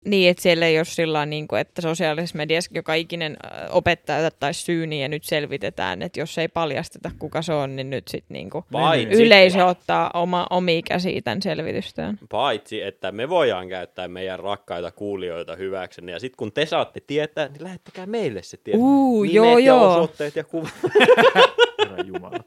Niin, 0.05 0.31
että 0.31 0.43
siellä 0.43 0.67
ei 0.67 0.79
ole 0.79 0.85
sillä 0.85 1.27
niin 1.27 1.49
kuin, 1.49 1.61
että 1.61 1.83
sosiaalisessa 1.83 2.37
mediassa 2.37 2.71
joka 2.75 2.95
ikinen 2.95 3.37
opettaja 3.71 4.27
ottaisi 4.27 4.63
syyniin 4.63 5.03
ja 5.03 5.09
nyt 5.09 5.25
selvitetään, 5.25 6.03
että 6.03 6.21
jos 6.21 6.39
ei 6.39 6.49
paljasteta 6.49 7.11
kuka 7.19 7.43
se 7.43 7.53
on, 7.53 7.77
niin 7.77 7.91
nyt 7.91 8.09
sitten 8.09 8.35
niin 8.35 8.51
kuin 8.51 8.65
Paitsi, 8.73 9.23
yleisö 9.23 9.65
ottaa 9.65 10.11
oma, 10.15 10.47
omia 10.51 10.83
käsiä 10.89 11.21
tämän 11.25 11.43
selvitystään. 11.43 12.19
paitsi, 12.29 12.83
että 12.83 13.13
me 13.13 13.29
voidaan 13.29 13.69
käyttää 13.69 14.09
meidän 14.09 14.39
rakkaita 14.41 14.91
kuulijoita 14.91 15.57
hyväksenne. 15.57 16.13
Ja 16.13 16.21
sitten 16.21 16.37
kun 16.37 16.53
te 16.53 16.67
saatte 16.67 17.01
tietää, 17.07 17.49
niin 17.49 17.65
lähettäkää 17.65 18.07
meille 18.07 18.43
se 18.43 18.57
tieto. 18.57 18.79
Uu, 18.79 19.23
Nimet 19.23 19.35
joo, 19.35 19.59
ja 19.59 19.67
joo. 19.67 19.91
osoitteet 19.91 20.37
ja 20.37 20.45
kuvat. 20.45 20.71
Herra 21.85 22.05
Jumala. 22.05 22.39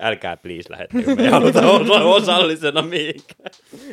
Älkää 0.00 0.36
please 0.36 0.70
lähettäkö, 0.70 1.14
me 1.14 1.22
ei 1.22 1.30
haluta 1.30 1.70
olla 1.70 2.00
osallisena 2.02 2.82
mihinkään 2.82 3.50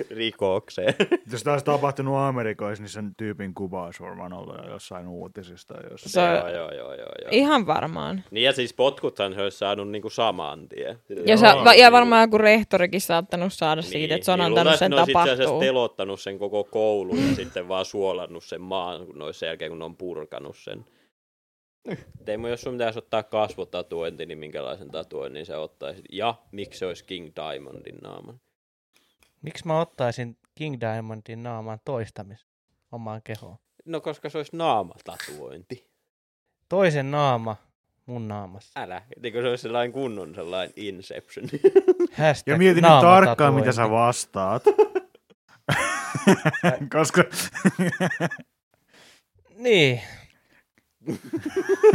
rikokseen. 0.10 0.94
Jos 1.32 1.44
tämä 1.44 1.54
olisi 1.54 1.66
tapahtunut 1.66 2.18
Amerikoissa, 2.18 2.84
niin 2.84 2.90
sen 3.04 3.16
tyypin 3.18 3.54
kuva 3.54 3.86
olisi 3.86 4.04
varmaan 4.04 4.34
ollut 4.34 4.58
jo 4.58 4.72
jossain 4.72 5.08
uutisista. 5.08 5.74
Jos... 5.92 6.02
Se- 6.02 6.22
joo, 6.22 6.50
joo, 6.50 6.72
joo, 6.72 6.94
joo, 6.94 6.96
joo. 6.96 7.30
Ihan 7.32 7.68
varmaan. 7.68 8.24
Niin 8.32 8.44
ja 8.44 8.54
siis 8.54 8.74
potkuthan 8.74 9.34
se 9.34 9.42
olisi 9.42 9.58
saanut 9.58 9.90
niinku 9.92 10.10
saman 10.10 10.70
tien. 10.70 11.00
Ja, 11.26 11.38
sa- 11.38 11.64
va- 11.64 11.74
ja 11.74 11.92
varmaan 11.92 12.22
joku 12.22 12.38
rehtorikin 12.38 13.02
saattanut 13.02 13.54
saada 13.54 13.82
niin, 13.82 13.92
siitä, 13.92 14.16
että 14.16 14.26
se 14.26 14.32
on 14.32 14.40
niin 14.40 14.46
antanut 14.46 14.80
sen 14.80 14.92
ne 14.92 14.98
olisi 14.98 15.12
itse 15.12 15.20
asiassa 15.22 15.44
tapahtua. 15.44 15.60
telottanut 15.60 16.22
sen 16.22 16.40
koko 16.40 16.64
koulun 16.64 17.30
ja 17.30 17.36
sitten 17.36 17.68
vaan 17.68 17.86
suolannut 17.86 18.44
sen 18.44 18.62
maan 18.62 19.06
kun 19.06 19.18
ne 19.18 19.24
olisi 19.24 19.40
sen 19.40 19.48
jälkeen, 19.48 19.72
kun 19.72 19.80
ne 19.80 19.86
on 19.86 19.98
purkanut 19.98 20.58
sen. 20.58 20.86
Teemu, 22.26 22.48
jos 22.48 22.62
sun 22.62 22.74
pitäisi 22.74 23.00
ottaa 23.00 23.24
kasvotatuointi, 23.24 24.26
niin 24.26 24.38
minkälaisen 24.38 24.92
tatuoinnin 24.92 25.46
sä 25.46 25.60
ottaisit? 25.60 26.06
Ja 26.12 26.36
miksi 26.52 26.80
se 26.80 26.86
olisi 26.86 27.06
King 27.06 27.30
Diamondin 27.36 27.98
naaman? 28.02 28.40
Miksi 29.42 29.68
mä 29.68 29.80
ottaisin 29.82 30.38
King 30.56 30.78
Diamondin 30.80 31.44
naaman 31.44 31.80
toistamis 31.86 32.46
omaan 32.94 33.22
kehoon? 33.24 33.58
No 33.86 34.02
koska 34.02 34.30
se 34.30 34.38
olisi 34.38 34.56
naamatatuointi. 34.58 35.88
Toisen 36.70 37.12
naama 37.12 37.56
mun 38.06 38.28
naamassa. 38.28 38.82
Älä, 38.82 39.02
niin 39.22 39.34
kuin 39.34 39.44
se 39.44 39.50
olisi 39.50 39.62
sellainen 39.62 39.92
kunnon 39.92 40.36
sellainen 40.36 40.74
Inception. 40.76 41.46
Hashtag 42.18 42.52
Ja 42.52 42.58
mietin 42.58 42.84
nyt 42.84 43.02
tarkkaan, 43.02 43.54
mitä 43.54 43.72
sä 43.72 43.90
vastaat. 43.90 44.64
Koska 46.94 47.24
Niin, 49.58 50.02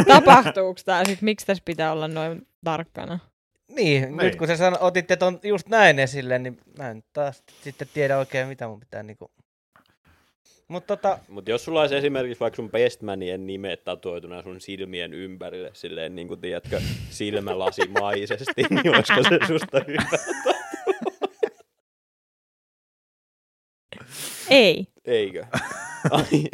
Tapahtuuko 0.07 0.81
tämä 0.85 0.99
sitten? 1.05 1.25
Miksi 1.25 1.47
tässä 1.47 1.63
pitää 1.65 1.93
olla 1.93 2.09
noin 2.09 2.47
tarkkana? 2.65 3.19
niin, 3.69 4.03
Niin. 4.03 4.17
nyt 4.17 4.37
kun 4.37 4.47
sä 4.47 4.57
sano, 4.57 4.77
otitte 4.81 5.17
ton 5.17 5.41
just 5.43 5.69
näin 5.69 5.99
esille, 5.99 6.39
niin 6.39 6.59
mä 6.79 6.91
en 6.91 7.05
taas 7.13 7.43
sitten 7.63 7.89
tiedä 7.95 8.19
oikein, 8.19 8.49
mitä 8.49 8.69
mun 8.69 8.81
pitää 8.81 9.03
niinku... 9.03 9.31
Mutta 10.69 10.97
tota, 10.97 11.19
Mutta 11.29 11.51
jos 11.51 11.65
sulla 11.65 11.81
olisi 11.81 11.97
esimerkiksi 11.97 12.41
vaikka 12.41 12.57
sun 12.57 12.71
bestmanien 12.71 13.47
nimet 13.47 13.85
tatuoituna 13.85 14.43
sun 14.43 14.61
silmien 14.61 15.15
ympärille, 15.15 15.71
silleen 15.73 16.15
niin 16.15 16.29
kuin 16.29 16.41
tiedätkö, 16.41 16.81
silmälasimaisesti, 17.11 18.63
niin 18.71 18.95
olisiko 18.97 19.23
se 19.23 19.47
susta 19.47 19.81
hyvä? 19.87 20.19
Ei. 24.51 24.87
Eikö? 25.05 25.47
Ai, 26.11 26.45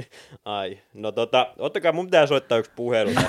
ai. 0.44 0.78
No 0.94 1.12
tota, 1.12 1.54
ottakaa, 1.58 1.92
mun 1.92 2.06
pitää 2.06 2.26
soittaa 2.26 2.58
yksi 2.58 2.72
puhelu. 2.76 3.10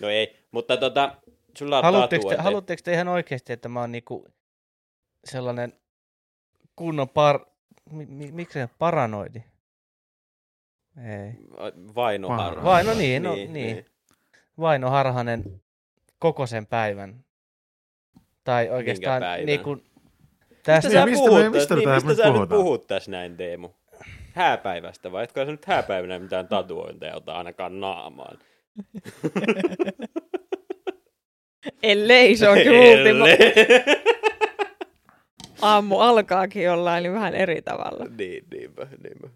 No 0.00 0.08
ei, 0.08 0.36
mutta 0.50 0.76
tota, 0.76 1.16
sulla 1.58 1.78
on 1.78 1.84
haluatteko 1.84 2.28
te, 2.28 2.36
haluatteko 2.36 2.82
te 2.84 2.92
ihan 2.92 3.08
oikeasti, 3.08 3.52
että 3.52 3.68
mä 3.68 3.80
oon 3.80 3.92
niinku 3.92 4.26
sellainen 5.24 5.72
kunnon 6.76 7.08
par... 7.08 7.40
Mi, 7.92 8.06
mi, 8.06 8.32
miksi 8.32 8.52
se 8.52 8.68
paranoidi? 8.78 9.42
Ei. 10.98 11.32
Vainoharha. 11.94 12.64
Vai, 12.64 12.84
no 12.84 12.94
niin, 12.94 13.22
no 13.22 13.34
niin. 13.34 13.86
Vaino 14.60 14.90
Harhanen 14.90 15.62
koko 16.18 16.46
sen 16.46 16.66
päivän. 16.66 17.24
Tai 18.44 18.70
oikeastaan 18.70 19.22
päivän? 19.22 19.46
niin 19.46 19.60
kuin 19.60 19.78
Mistä 19.78 20.62
tästä, 20.62 20.90
sä 20.90 21.06
mistä 21.06 21.24
puhut, 21.26 21.38
me- 21.38 21.44
tästä- 21.44 21.58
mistä 21.58 21.74
niin, 21.74 21.88
tässä 21.88 22.06
mistä 22.06 22.08
nyt 22.08 22.16
sä 22.16 22.24
nyt 22.24 22.32
puhutaan? 22.34 22.60
puhut 22.62 22.86
tässä 22.86 23.10
näin, 23.10 23.36
Teemu? 23.36 23.68
Hääpäivästä 24.34 25.12
vai? 25.12 25.24
Etkö 25.24 25.44
sä 25.46 25.50
nyt 25.50 25.64
hääpäivänä 25.64 26.18
mitään 26.18 26.48
tatuointeja 26.48 27.16
ota 27.16 27.32
ainakaan 27.38 27.80
naamaan? 27.80 28.38
Ellei 31.82 32.36
se 32.36 32.48
onkin 32.48 32.72
ultimo. 32.80 33.24
Aamu 35.62 35.98
alkaakin 35.98 36.62
jollain 36.62 37.02
niin 37.02 37.12
vähän 37.12 37.34
eri 37.34 37.62
tavalla. 37.62 38.04
niin, 38.18 38.44
niinpä, 38.50 38.86
niinpä. 39.02 39.28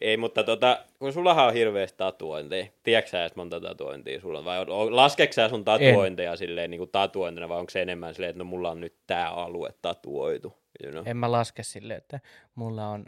Ei, 0.00 0.16
mutta 0.16 0.44
tota, 0.44 0.84
kun 0.98 1.12
sullahan 1.12 1.46
on 1.46 1.52
hirveästi 1.52 1.98
tatuointeja. 1.98 2.66
Tiedätkö 2.82 3.10
sä 3.10 3.20
edes 3.20 3.36
monta 3.36 3.60
tatuointia 3.60 4.20
sulla 4.20 4.38
on? 4.38 4.44
Vai 4.44 4.66
laskeeko 4.90 5.32
sä 5.32 5.48
sun 5.48 5.64
tatuointeja 5.64 6.36
silleen 6.36 6.70
niin 6.70 6.78
kuin 6.78 6.90
tatuointina, 6.90 7.48
vai 7.48 7.58
onko 7.58 7.70
se 7.70 7.82
enemmän 7.82 8.14
silleen, 8.14 8.30
että 8.30 8.38
no 8.38 8.44
mulla 8.44 8.70
on 8.70 8.80
nyt 8.80 8.96
tää 9.06 9.28
alue 9.28 9.74
tatuoitu? 9.82 10.54
You 10.82 10.92
know? 10.92 11.08
en 11.08 11.16
mä 11.16 11.32
laske 11.32 11.62
silleen, 11.62 11.98
että 11.98 12.20
mulla 12.54 12.88
on 12.88 13.06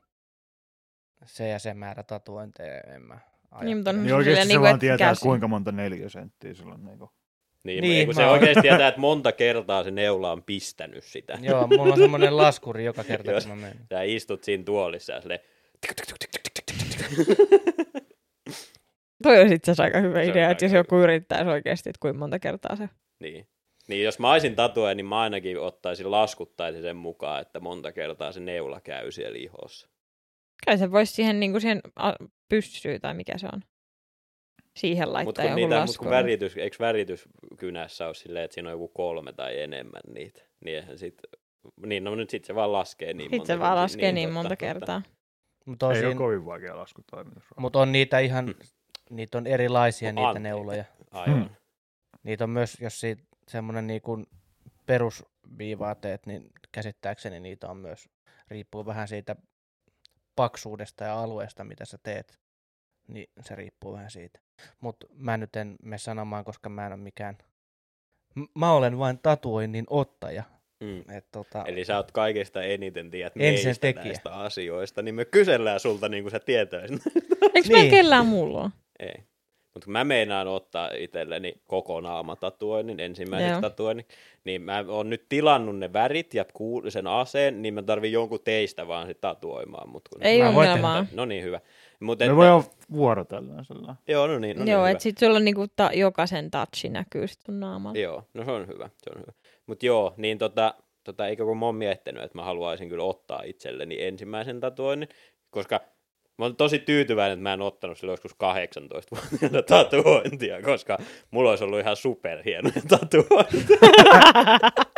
se 1.24 1.48
ja 1.48 1.58
se 1.58 1.74
määrä 1.74 2.02
tatuointeja, 2.02 2.80
en 2.80 3.02
mä 3.02 3.18
Niin, 3.62 3.76
mutta 3.76 3.90
on 3.90 4.02
niin 4.02 4.14
oikeasti 4.14 4.42
se 4.42 4.48
niinku, 4.48 4.64
vaan 4.64 4.78
tietää, 4.78 5.14
kuinka 5.22 5.48
monta 5.48 5.72
neliösenttiä 5.72 6.54
sulla 6.54 6.74
on. 6.74 6.84
Niin 6.84 6.98
Niin, 6.98 7.08
Niin, 7.64 7.82
niin 7.82 8.06
kun 8.06 8.14
se 8.14 8.26
oikeasti 8.26 8.62
tietää, 8.62 8.88
että 8.88 9.00
monta 9.00 9.32
kertaa 9.32 9.84
se 9.84 9.90
neula 9.90 10.32
on 10.32 10.42
pistänyt 10.42 11.04
sitä. 11.04 11.38
Joo, 11.42 11.66
mulla 11.66 11.92
on 11.92 11.98
semmoinen 11.98 12.36
laskuri 12.44 12.84
joka 12.84 13.04
kerta, 13.04 13.30
Jos- 13.30 13.46
kun 13.46 13.58
mä 13.58 13.62
menen. 13.62 13.86
Sä 13.92 14.02
istut 14.02 14.44
siinä 14.44 14.64
tuolissa 14.64 15.12
ja 15.12 15.20
silleen... 15.20 15.40
Toi 19.22 19.40
on 19.40 19.52
itse 19.52 19.70
asiassa 19.70 19.82
aika 19.82 20.00
hyvä 20.00 20.24
Se 20.24 20.30
idea, 20.30 20.50
että 20.50 20.64
jos 20.64 20.72
joku 20.72 20.96
yrittäisi 20.96 21.50
oikeasti, 21.50 21.90
että 21.90 22.00
kuinka 22.00 22.18
monta 22.18 22.38
kertaa 22.38 22.76
se. 22.76 22.88
Niin. 23.20 23.46
Niin 23.88 24.04
jos 24.04 24.18
mä 24.18 24.32
olisin 24.32 24.56
tatuoja, 24.56 24.94
niin 24.94 25.06
mä 25.06 25.20
ainakin 25.20 25.60
ottaisin, 25.60 26.10
laskuttaisin 26.10 26.82
sen 26.82 26.96
mukaan, 26.96 27.42
että 27.42 27.60
monta 27.60 27.92
kertaa 27.92 28.32
se 28.32 28.40
neula 28.40 28.80
käy 28.80 29.12
siellä 29.12 29.38
ihossa. 29.38 29.88
Kai 30.66 30.78
se 30.78 30.90
voisi 30.90 31.12
siihen, 31.12 31.40
niin 31.40 31.52
kuin 31.52 31.60
siihen 31.60 31.80
pyssyyn 32.48 33.00
tai 33.00 33.14
mikä 33.14 33.38
se 33.38 33.46
on. 33.52 33.62
Siihen 34.76 35.12
laittaa 35.12 35.24
Mutta 35.28 35.42
kun, 35.42 35.50
joku 35.50 35.56
niitä, 35.56 35.74
mut 35.74 35.88
lasku. 35.88 36.02
kun 36.04 36.10
väritys, 36.10 36.56
eikö 36.56 36.76
värityskynässä 36.80 38.06
ole 38.06 38.14
silleen, 38.14 38.44
että 38.44 38.54
siinä 38.54 38.68
on 38.68 38.72
joku 38.72 38.88
kolme 38.88 39.32
tai 39.32 39.60
enemmän 39.60 40.02
niitä, 40.14 40.42
niin 40.64 40.76
eihän 40.76 40.98
sit, 40.98 41.14
niin 41.86 42.04
no 42.04 42.14
nyt 42.14 42.30
sit 42.30 42.44
se 42.44 42.54
vaan 42.54 42.72
laskee 42.72 43.12
niin 43.14 43.24
Sitten 43.24 43.38
monta. 43.38 43.52
se 43.52 43.58
vaan 43.58 43.76
laskee 43.76 44.12
niin, 44.12 44.28
totta, 44.28 44.34
monta 44.34 44.48
totta. 44.48 44.56
kertaa. 44.66 45.02
Mutta 45.66 45.92
Ei 45.92 45.98
ole 45.98 46.06
osin, 46.06 46.18
kovin 46.18 46.44
vaikea 46.46 46.76
laskutoimitus. 46.76 47.44
mut 47.58 47.76
on 47.76 47.92
niitä 47.92 48.18
ihan, 48.18 48.54
niitä 49.10 49.38
on 49.38 49.46
erilaisia 49.46 50.12
No, 50.12 50.14
niitä 50.20 50.28
anteeksi. 50.28 50.42
neuloja. 50.48 50.84
Aivan. 51.10 51.40
Hmm. 51.46 51.48
Niitä 52.22 52.44
on 52.44 52.50
myös, 52.50 52.76
jos 52.80 53.00
siitä 53.00 53.22
semmoinen 53.48 53.86
niin 53.86 54.02
kuin 54.02 54.26
perusviivaa 54.86 55.94
teet, 55.94 56.26
niin 56.26 56.50
käsittääkseni 56.72 57.40
niitä 57.40 57.68
on 57.68 57.76
myös, 57.76 58.08
riippuu 58.48 58.86
vähän 58.86 59.08
siitä 59.08 59.36
paksuudesta 60.36 61.04
ja 61.04 61.20
alueesta, 61.22 61.64
mitä 61.64 61.84
sä 61.84 61.98
teet, 62.02 62.38
niin 63.08 63.26
se 63.40 63.54
riippuu 63.54 63.92
vähän 63.92 64.10
siitä. 64.10 64.40
Mutta 64.80 65.06
mä 65.16 65.36
nyt 65.36 65.56
en 65.56 65.76
mene 65.82 65.98
sanomaan, 65.98 66.44
koska 66.44 66.68
mä 66.68 66.86
en 66.86 66.92
ole 66.92 67.00
mikään, 67.00 67.38
M- 68.34 68.42
mä 68.58 68.72
olen 68.72 68.98
vain 68.98 69.18
tatuoinnin 69.22 69.84
ottaja. 69.90 70.42
Mm. 70.80 71.04
Et 71.16 71.26
tota, 71.32 71.64
Eli 71.66 71.84
sä 71.84 71.96
oot 71.96 72.12
kaikista 72.12 72.62
eniten 72.62 73.10
tiedät 73.10 73.32
Ensin 73.36 73.66
meistä 73.66 73.80
tekijä. 73.80 74.04
näistä 74.04 74.34
asioista, 74.34 75.02
niin 75.02 75.14
me 75.14 75.24
kysellään 75.24 75.80
sulta 75.80 76.08
niin 76.08 76.24
kuin 76.24 76.30
sä 76.30 76.40
tietäisit. 76.40 77.02
Eikö 77.54 77.68
niin. 77.68 77.72
Niin. 77.72 77.90
kellään 77.90 78.26
muulla 78.26 78.60
ole? 78.62 78.70
Ei. 78.98 79.14
Mutta 79.74 79.84
kun 79.84 79.92
mä 79.92 80.04
meinaan 80.04 80.48
ottaa 80.48 80.90
itselleni 80.96 81.54
koko 81.64 82.00
naamatatuoinnin, 82.00 83.00
ensimmäiseksi 83.00 83.52
Joo. 83.52 83.60
tatuoinnin, 83.60 84.06
niin 84.44 84.62
mä 84.62 84.84
oon 84.88 85.10
nyt 85.10 85.26
tilannut 85.28 85.78
ne 85.78 85.92
värit 85.92 86.34
ja 86.34 86.44
kuul- 86.44 86.90
sen 86.90 87.06
aseen, 87.06 87.62
niin 87.62 87.74
mä 87.74 87.82
tarvin 87.82 88.12
jonkun 88.12 88.40
teistä 88.44 88.88
vaan 88.88 89.06
sit 89.06 89.20
tatuoimaan. 89.20 89.88
Mut 89.88 90.08
kun... 90.08 90.22
Ei 90.22 90.42
Mä 90.42 90.48
ongelmaa. 90.48 91.06
No 91.12 91.24
niin, 91.24 91.44
hyvä. 91.44 91.60
Mut 92.04 92.18
Me 92.18 92.36
voidaan 92.36 92.64
vuorotella 92.92 93.64
sillä. 93.64 93.96
Joo, 94.08 94.26
no 94.26 94.38
niin, 94.38 94.56
no 94.56 94.64
niin 94.64 94.72
Joo, 94.72 94.80
hyvä. 94.80 94.90
että 94.90 95.02
sit 95.02 95.18
sulla 95.18 95.36
on 95.36 95.44
niinku 95.44 95.66
ta- 95.76 95.90
jokaisen 95.94 96.50
touchi 96.50 96.88
näkyy 96.88 97.26
sit 97.28 97.40
sun 97.46 97.60
naamalla. 97.60 97.98
Joo, 98.00 98.22
no 98.34 98.44
se 98.44 98.50
on 98.50 98.66
hyvä, 98.68 98.90
se 99.02 99.10
on 99.14 99.20
hyvä. 99.20 99.32
Mutta 99.66 99.86
joo, 99.86 100.14
niin 100.16 100.38
tota, 100.38 100.74
tota, 101.04 101.26
eikö 101.26 101.44
kun 101.44 101.58
mä 101.58 101.66
oon 101.66 101.74
miettinyt, 101.74 102.22
että 102.22 102.38
mä 102.38 102.44
haluaisin 102.44 102.88
kyllä 102.88 103.04
ottaa 103.04 103.42
itselleni 103.44 104.02
ensimmäisen 104.04 104.60
tatuoinnin, 104.60 105.08
koska 105.50 105.80
mä 106.38 106.44
oon 106.44 106.56
tosi 106.56 106.78
tyytyväinen, 106.78 107.32
että 107.32 107.42
mä 107.42 107.52
en 107.52 107.62
ottanut 107.62 107.98
silloin 107.98 108.12
joskus 108.12 108.32
18-vuotiaana 108.34 109.62
tatuointia, 109.68 110.62
koska 110.62 110.98
mulla 111.30 111.50
olisi 111.50 111.64
ollut 111.64 111.80
ihan 111.80 111.96
superhienoja 111.96 112.82
tatuointia. 112.98 113.78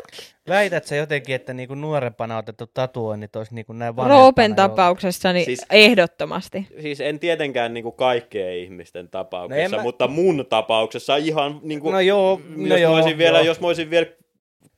väität 0.49 0.85
sä 0.85 0.97
jotenkin, 0.97 1.35
että 1.35 1.55
niinku 1.55 1.75
nuorempana 1.75 2.39
otettu 2.39 2.67
tatuoinnit 2.75 3.37
olisi 3.37 3.55
niinku 3.55 3.73
näin 3.73 3.95
Roopen 3.97 4.11
vanhempana 4.11 4.63
jo- 4.65 4.69
tapauksessa 4.69 5.33
niin 5.33 5.45
Siis- 5.45 5.67
ehdottomasti. 5.71 6.67
Siis 6.81 7.01
en 7.01 7.19
tietenkään 7.19 7.75
niin 7.75 7.85
kuin 7.85 7.97
kaikkeen 7.97 8.57
ihmisten 8.59 9.09
tapauksessa, 9.09 9.77
No 9.77 9.77
mä- 9.77 9.83
mutta 9.83 10.09
mun 10.09 10.47
tapauksessa 10.49 11.17
ihan 11.17 11.61
niin 11.63 11.81
kuin, 11.81 11.93
No 11.93 12.01
joo, 12.01 12.41
jos, 12.49 12.57
no 12.57 12.69
mä 12.69 12.77
joo, 12.77 12.95
olisin 12.95 13.19
vielä, 13.19 13.39
joo. 13.39 13.47
jos 13.47 13.61
mä 13.61 13.67
olisin 13.67 13.91
vielä 13.91 14.07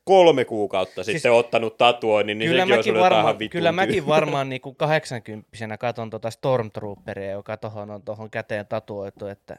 kolme 0.04 0.44
kuukautta 0.44 1.04
siis, 1.04 1.14
sitten 1.14 1.32
ottanut 1.32 1.76
tatuoinnin, 1.76 2.38
niin 2.38 2.50
kyllä 2.50 2.62
sekin 2.62 2.74
olisi 2.74 2.90
mäkin, 2.90 3.00
varma, 3.02 3.18
vähän 3.18 3.38
vitun 3.38 3.50
kyllä 3.52 3.72
mäkin 3.72 4.06
varmaan 4.16 4.48
niin 4.48 4.60
kuin 4.60 4.76
80 4.76 5.78
katon 5.78 6.10
tuota 6.10 6.30
Stormtrooperia, 6.30 7.30
joka 7.30 7.56
tohon 7.56 7.90
on 7.90 8.02
tuohon 8.02 8.30
käteen 8.30 8.66
tatuoitu, 8.66 9.26
että 9.26 9.56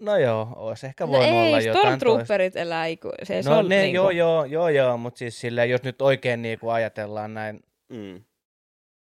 no 0.00 0.16
joo, 0.16 0.48
olisi 0.56 0.86
ehkä 0.86 1.06
No 1.06 1.12
voinut 1.12 1.28
olla 1.28 1.58
ei, 1.58 1.66
jotain 1.66 1.72
toista. 1.72 1.80
Stormtrooperit 1.98 2.56
elää 2.56 2.86
iku... 2.86 3.10
Se, 3.22 3.42
No 3.42 3.62
ne, 3.62 3.82
niinku... 3.82 3.94
joo, 3.96 4.10
joo, 4.10 4.44
joo, 4.44 4.68
joo, 4.68 4.96
mutta 4.96 5.18
siis 5.18 5.40
silleen, 5.40 5.70
jos 5.70 5.82
nyt 5.82 6.02
oikein 6.02 6.42
niin 6.42 6.58
kuin 6.58 6.72
ajatellaan 6.72 7.34
näin 7.34 7.60
Mm. 7.88 8.24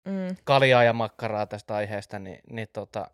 Mm. 0.07 0.35
kaljaa 0.43 0.83
ja 0.83 0.93
makkaraa 0.93 1.45
tästä 1.45 1.75
aiheesta, 1.75 2.19
niin, 2.19 2.39
niin 2.49 2.67
tota, 2.73 3.07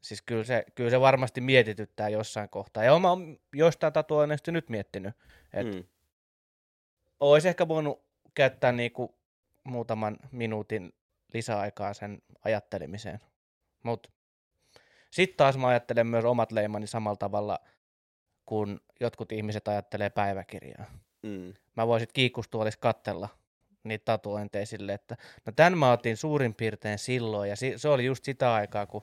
siis 0.00 0.22
kyllä 0.22 0.44
se, 0.44 0.64
kyllä 0.74 0.90
se 0.90 1.00
varmasti 1.00 1.40
mietityttää 1.40 2.08
jossain 2.08 2.48
kohtaa. 2.48 2.84
Ja 2.84 2.98
mä 2.98 3.08
oon 3.10 3.38
joistain 3.54 3.92
tatuoinneista 3.92 4.52
nyt 4.52 4.68
miettinyt, 4.68 5.14
että 5.52 5.76
Mm. 5.76 5.84
olisi 7.20 7.48
ehkä 7.48 7.68
voinut 7.68 8.02
käyttää 8.34 8.72
niinku 8.72 9.18
muutaman 9.64 10.16
minuutin 10.32 10.92
lisäaikaa 11.34 11.94
sen 11.94 12.22
ajattelemiseen. 12.44 13.20
Mutta 13.82 14.08
sitten 15.10 15.36
taas 15.36 15.56
mä 15.56 15.68
ajattelen 15.68 16.06
myös 16.06 16.24
omat 16.24 16.52
leimani 16.52 16.86
samalla 16.86 17.16
tavalla, 17.16 17.58
kun 18.46 18.80
jotkut 19.00 19.32
ihmiset 19.32 19.68
ajattelee 19.68 20.10
päiväkirjaa. 20.10 20.84
Mm. 21.22 21.54
Mä 21.76 21.86
voisin 21.86 22.08
kiikkustuolissa 22.12 22.80
kattella 22.80 23.28
niitä 23.84 24.04
tatuointeja 24.04 24.66
sille, 24.66 24.94
että 24.94 25.16
no 25.46 25.52
tämän 25.56 25.78
mä 25.78 25.92
otin 25.92 26.16
suurin 26.16 26.54
piirtein 26.54 26.98
silloin, 26.98 27.50
ja 27.50 27.56
se 27.76 27.88
oli 27.88 28.04
just 28.04 28.24
sitä 28.24 28.54
aikaa, 28.54 28.86
kun 28.86 29.02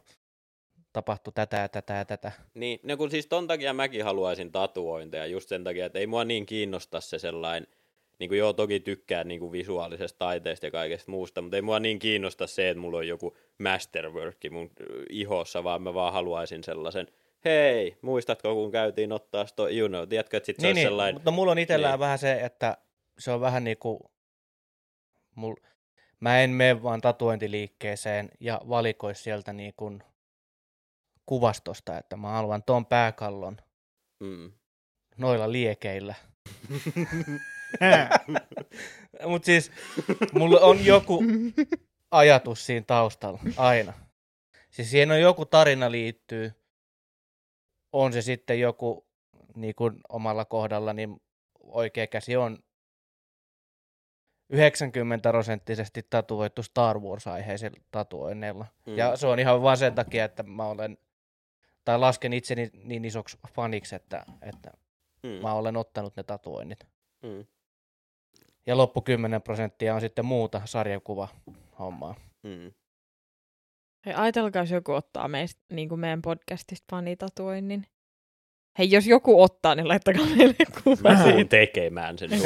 tapahtui 0.94 1.34
tätä 1.34 1.58
ja 1.58 1.70
tätä 1.70 1.94
ja 1.94 2.06
tätä. 2.06 2.32
Niin, 2.54 2.80
no 2.84 2.98
kun 2.98 3.12
siis 3.12 3.28
ton 3.28 3.48
takia 3.48 3.74
mäkin 3.74 4.04
haluaisin 4.04 4.52
tatuointeja, 4.52 5.26
just 5.26 5.50
sen 5.50 5.64
takia, 5.64 5.86
että 5.86 6.00
ei 6.00 6.08
mua 6.08 6.26
niin 6.26 6.46
kiinnosta 6.46 7.02
se 7.02 7.20
sellainen, 7.20 7.68
niin 8.24 8.30
kuin 8.30 8.40
joo, 8.40 8.54
toki 8.54 8.80
tykkään 8.80 9.28
niin 9.28 9.40
kuin 9.40 9.52
visuaalisesta 9.52 10.20
taiteesta 10.20 10.66
ja 10.66 10.72
kaikesta 10.72 11.12
muusta, 11.12 11.42
mutta 11.42 11.56
ei 11.56 11.62
mua 11.62 11.80
niin 11.80 12.00
kiinnosta 12.00 12.48
se, 12.48 12.70
että 12.70 12.82
mulla 12.82 12.98
on 12.98 13.08
joku 13.08 13.38
masterwork 13.60 14.38
mun 14.52 14.70
ihossa, 15.10 15.64
vaan 15.64 15.82
mä 15.82 15.94
vaan 15.94 16.14
haluaisin 16.14 16.64
sellaisen, 16.64 17.08
hei, 17.46 17.98
muistatko 18.02 18.56
kun 18.56 18.72
käytiin 18.72 19.12
ottaa 19.12 19.46
sto, 19.46 19.68
you 19.68 19.88
know, 19.88 20.08
tiedätkö, 20.08 20.38
että 20.38 20.46
sit 20.46 20.60
se 20.60 20.68
Niin, 20.68 20.76
niin, 20.76 20.86
sellainen, 20.88 21.16
mutta 21.16 21.32
mulla 21.32 21.52
on 21.52 21.60
itsellään 21.60 21.94
Niin. 21.94 22.00
vähän 22.00 22.20
se, 22.20 22.34
että 22.34 22.78
se 23.20 23.32
on 23.32 23.42
vähän 23.42 23.64
niin 23.64 23.78
kuin, 23.78 24.00
mul, 25.36 25.56
mä 26.20 26.42
en 26.42 26.50
mene 26.50 26.84
vaan 26.84 27.02
tatuointiliikkeeseen 27.02 28.30
ja 28.40 28.62
valikois 28.70 29.24
sieltä 29.24 29.54
niin 29.54 29.74
kuin 29.78 30.04
kuvastosta, 31.26 31.98
että 31.98 32.18
mä 32.18 32.28
haluan 32.28 32.64
ton 32.64 32.86
pääkallon 32.86 33.58
mm. 34.20 34.52
noilla 35.18 35.52
liekeillä. 35.52 36.16
Mutta 39.28 39.46
siis 39.46 39.72
mulla 40.34 40.60
on 40.60 40.86
joku 40.86 41.24
ajatus 42.12 42.66
siinä 42.66 42.84
taustalla 42.88 43.40
aina. 43.58 43.94
Siis 44.70 44.92
siihen 44.92 45.12
on 45.12 45.22
joku 45.22 45.46
tarina 45.46 45.92
liittyy. 45.92 46.52
On 47.92 48.14
se 48.14 48.22
sitten 48.22 48.60
joku, 48.60 49.08
niin 49.56 49.76
kuin 49.76 49.96
omalla 50.10 50.46
kohdalla, 50.46 50.94
niin 50.94 51.22
oikea 51.60 52.08
käsi 52.08 52.36
on 52.36 52.60
90 54.50 55.30
prosenttisesti 55.30 56.08
tatuoitu 56.10 56.64
Star 56.64 57.00
Wars-aiheisella 57.00 57.82
tatuoinneilla. 57.92 58.66
Mm. 58.86 58.98
Ja 58.98 59.16
se 59.16 59.28
on 59.28 59.40
ihan 59.40 59.62
vaan 59.62 59.78
sen 59.78 59.96
takia, 59.96 60.26
että 60.26 60.44
mä 60.44 60.66
olen, 60.66 60.98
tai 61.86 62.00
lasken 62.00 62.34
itseni 62.34 62.70
niin 62.84 63.06
isoksi 63.06 63.38
faniksi, 63.56 63.96
että, 63.96 64.26
että 64.42 64.72
mm. 65.24 65.30
mä 65.30 65.54
olen 65.54 65.78
ottanut 65.78 66.16
ne 66.16 66.24
tatuoinnit. 66.24 66.88
Mm. 67.22 67.46
Ja 68.68 68.78
loppu 68.78 69.02
10 69.02 69.42
prosenttia 69.42 69.96
on 69.96 70.02
sitten 70.02 70.26
muuta 70.26 70.62
sarjakuva 70.66 71.28
hommaa. 71.80 72.16
Mm. 72.44 72.72
Hei, 74.06 74.14
ajatelkaa, 74.14 74.62
jos 74.62 74.72
joku 74.72 74.92
ottaa 74.92 75.28
meistä, 75.28 75.62
niin 75.72 75.90
kuin 75.90 76.00
meidän 76.00 76.22
podcastista 76.22 76.86
fanitatuoinnin. 76.92 77.88
Hei, 78.80 78.92
jos 78.92 79.08
joku 79.08 79.42
ottaa, 79.42 79.76
niin 79.76 79.88
laittakaa 79.88 80.26
meille 80.26 80.56
kuva 80.84 81.10
Mä 81.10 81.24
siitä. 81.24 81.50
tekemään 81.50 82.18
sen. 82.18 82.30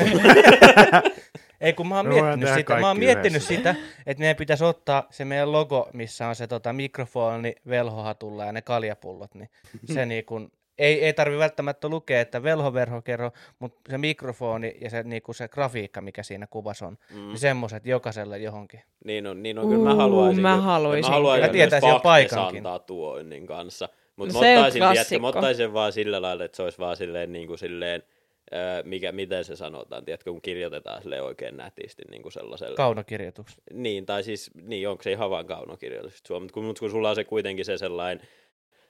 Ei 1.62 1.74
kun 1.74 1.88
mä 1.88 1.96
oon 1.98 2.08
miettinyt 2.08 2.50
sitä, 2.56 2.80
mä 2.80 2.88
oon 2.88 3.00
miettinyt 3.00 3.44
sitä, 3.44 3.76
että 4.06 4.22
meidän 4.22 4.36
pitäisi 4.36 4.64
ottaa 4.64 5.08
se 5.10 5.26
meidän 5.26 5.52
logo, 5.52 5.90
missä 5.94 6.28
on 6.28 6.36
se 6.36 6.48
tota, 6.48 6.74
mikrofoni 6.74 7.56
velhohatulla 7.68 8.46
ja 8.46 8.52
ne 8.52 8.62
kaljapullot, 8.62 9.36
niin 9.36 9.50
se 9.86 10.06
niin 10.06 10.26
kun, 10.26 10.52
ei, 10.78 11.06
ei 11.06 11.14
tarvi 11.14 11.38
välttämättä 11.38 11.90
lukea, 11.90 12.22
että 12.22 12.44
velhoverho 12.44 13.02
kerro, 13.02 13.32
mutta 13.60 13.92
se 13.92 13.98
mikrofoni 13.98 14.78
ja 14.82 14.90
se, 14.90 15.04
niin 15.04 15.22
se 15.32 15.48
grafiikka, 15.48 16.02
mikä 16.02 16.24
siinä 16.24 16.48
kuvassa 16.48 16.88
on, 16.88 16.98
Mm. 17.14 17.28
niin 17.28 17.38
semmoiset 17.40 17.86
jokaiselle 17.86 18.38
johonkin. 18.38 18.82
Niin 19.06 19.28
on, 19.28 19.44
niin 19.44 19.60
on 19.60 19.68
kyllä 19.70 19.84
mä 19.84 19.92
Uu, 19.94 19.98
haluaisin. 20.00 20.42
mä 20.42 20.58
haluaisin 20.62 21.06
Mä 21.12 21.16
haluaisin 21.16 21.42
kyllä. 21.42 21.48
Mä 21.48 21.54
tietäisin 21.54 21.90
jo 21.90 22.00
paikankin. 22.00 22.38
Faktesan 22.64 22.64
tatuoinnin 22.64 23.48
kanssa. 23.48 23.90
Mutta 24.16 24.34
No 24.34 24.40
mä 24.42 24.48
ottaisin, 24.50 24.84
tiedätkö, 24.92 25.20
mä 25.20 25.28
ottaisin 25.28 25.74
vaan 25.74 25.94
sillä 25.94 26.22
lailla, 26.22 26.44
että 26.46 26.56
se 26.56 26.64
olisi 26.64 26.78
vaan 26.80 26.98
silleen, 26.98 27.32
niin 27.32 27.48
kuin 27.48 27.58
silleen 27.60 28.04
öö, 28.54 28.84
mikä, 28.84 29.12
miten 29.12 29.44
se 29.44 29.56
sanotaan, 29.56 30.06
tiedätkö, 30.06 30.32
kun 30.32 30.42
kirjoitetaan 30.42 31.02
sille 31.02 31.22
oikein 31.22 31.58
nätisti 31.58 32.04
niin 32.10 32.22
kuin 32.22 32.32
sellaisella. 32.32 32.76
Kaunokirjoitus. 32.76 33.62
niin, 33.74 34.06
tai 34.06 34.24
siis, 34.24 34.52
niin, 34.64 34.90
onko 34.90 35.04
se 35.04 35.12
ihan 35.12 35.30
vaan 35.30 35.46
kaunokirjoitus, 35.46 36.24
mutta 36.40 36.54
kun, 36.54 36.64
mut 36.66 36.80
kun 36.80 36.90
sulla 36.92 37.10
on 37.10 37.16
se 37.16 37.24
kuitenkin 37.24 37.66
se 37.66 37.78
sellainen 37.78 38.28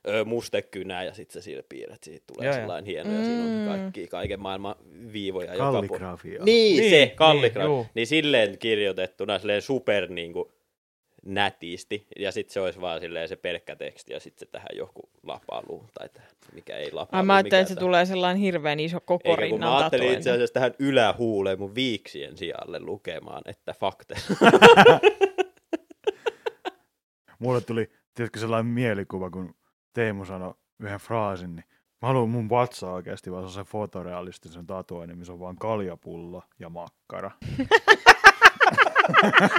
öö, 0.08 0.26
mustekynä 0.26 1.04
ja 1.04 1.14
sitten 1.14 1.34
sä 1.34 1.42
siinä 1.46 1.64
piirret, 1.70 2.04
siitä 2.04 2.24
tulee 2.34 2.46
joo. 2.48 2.56
sellainen 2.56 2.86
hieno 2.86 3.12
ja 3.12 3.24
siinä 3.24 3.44
on 3.44 3.50
Mm. 3.50 3.68
kaikki, 3.68 4.08
kaiken 4.08 4.40
maailman 4.40 4.76
viivoja 5.14 5.54
joka 5.54 5.64
puolella. 5.64 5.88
Kalligrafia. 5.88 6.44
Niin, 6.44 6.78
Niin, 6.80 6.90
se 6.90 6.98
niin, 7.06 7.16
kalligrafia. 7.16 7.64
juu. 7.68 7.82
Niin, 7.82 7.90
niin 7.96 8.08
silleen 8.08 8.58
kirjoitettuna 8.58 9.40
silleen 9.40 9.62
super 9.62 10.10
niin 10.10 10.34
kuin, 10.34 10.46
nätisti. 11.26 12.08
Ja 12.20 12.32
sitten 12.32 12.54
se 12.54 12.60
olisi 12.62 12.82
vaan 12.82 13.00
silleen 13.02 13.28
se 13.28 13.36
pelkkä 13.36 13.76
teksti 13.76 14.14
ja 14.14 14.20
sitten 14.20 14.48
se 14.48 14.52
tähän 14.52 14.68
joku 14.74 15.10
lapaluu 15.24 15.86
tai 15.94 16.10
tähän, 16.10 16.30
mikä 16.54 16.78
ei 16.78 16.92
lapaluu. 16.92 17.26
Mä 17.26 17.34
ajattelin, 17.36 17.54
mikä 17.54 17.60
että 17.62 17.70
se 17.70 17.76
tähän. 17.76 17.86
tulee 17.86 18.06
sellainen 18.06 18.42
hirveän 18.42 18.80
iso 18.80 19.00
koko 19.00 19.22
Eikä, 19.30 19.36
kun 19.36 19.42
rinnan 19.42 19.70
mä 19.70 19.78
ajattelin 19.78 20.14
itse 20.14 20.32
asiassa 20.32 20.54
tähän 20.54 20.74
ylähuuleen 20.80 21.60
mun 21.60 21.76
viiksien 21.76 22.38
sijalle 22.38 22.80
lukemaan, 22.80 23.42
että 23.46 23.74
fakte. 23.80 24.16
Mulle 27.40 27.62
tuli, 27.62 27.90
tiedätkö, 28.16 28.40
sellainen 28.40 28.66
mielikuva, 28.74 29.30
kun 29.30 29.56
Teemu 29.98 30.26
sanoi 30.26 30.54
yhden 30.80 31.00
fraasin, 31.00 31.56
niin 31.56 31.66
mä 32.02 32.08
haluan 32.08 32.30
mun 32.30 32.50
vatsaa 32.50 32.94
oikeasti 32.94 33.32
vaan 33.32 33.50
se 33.50 33.64
fotorealistisen 33.64 34.68
tatuoinnin, 34.68 35.18
missä 35.18 35.34
on 35.34 35.40
vaan 35.40 35.56
kaljapullo 35.56 36.44
ja 36.60 36.70
makkara. 36.70 37.32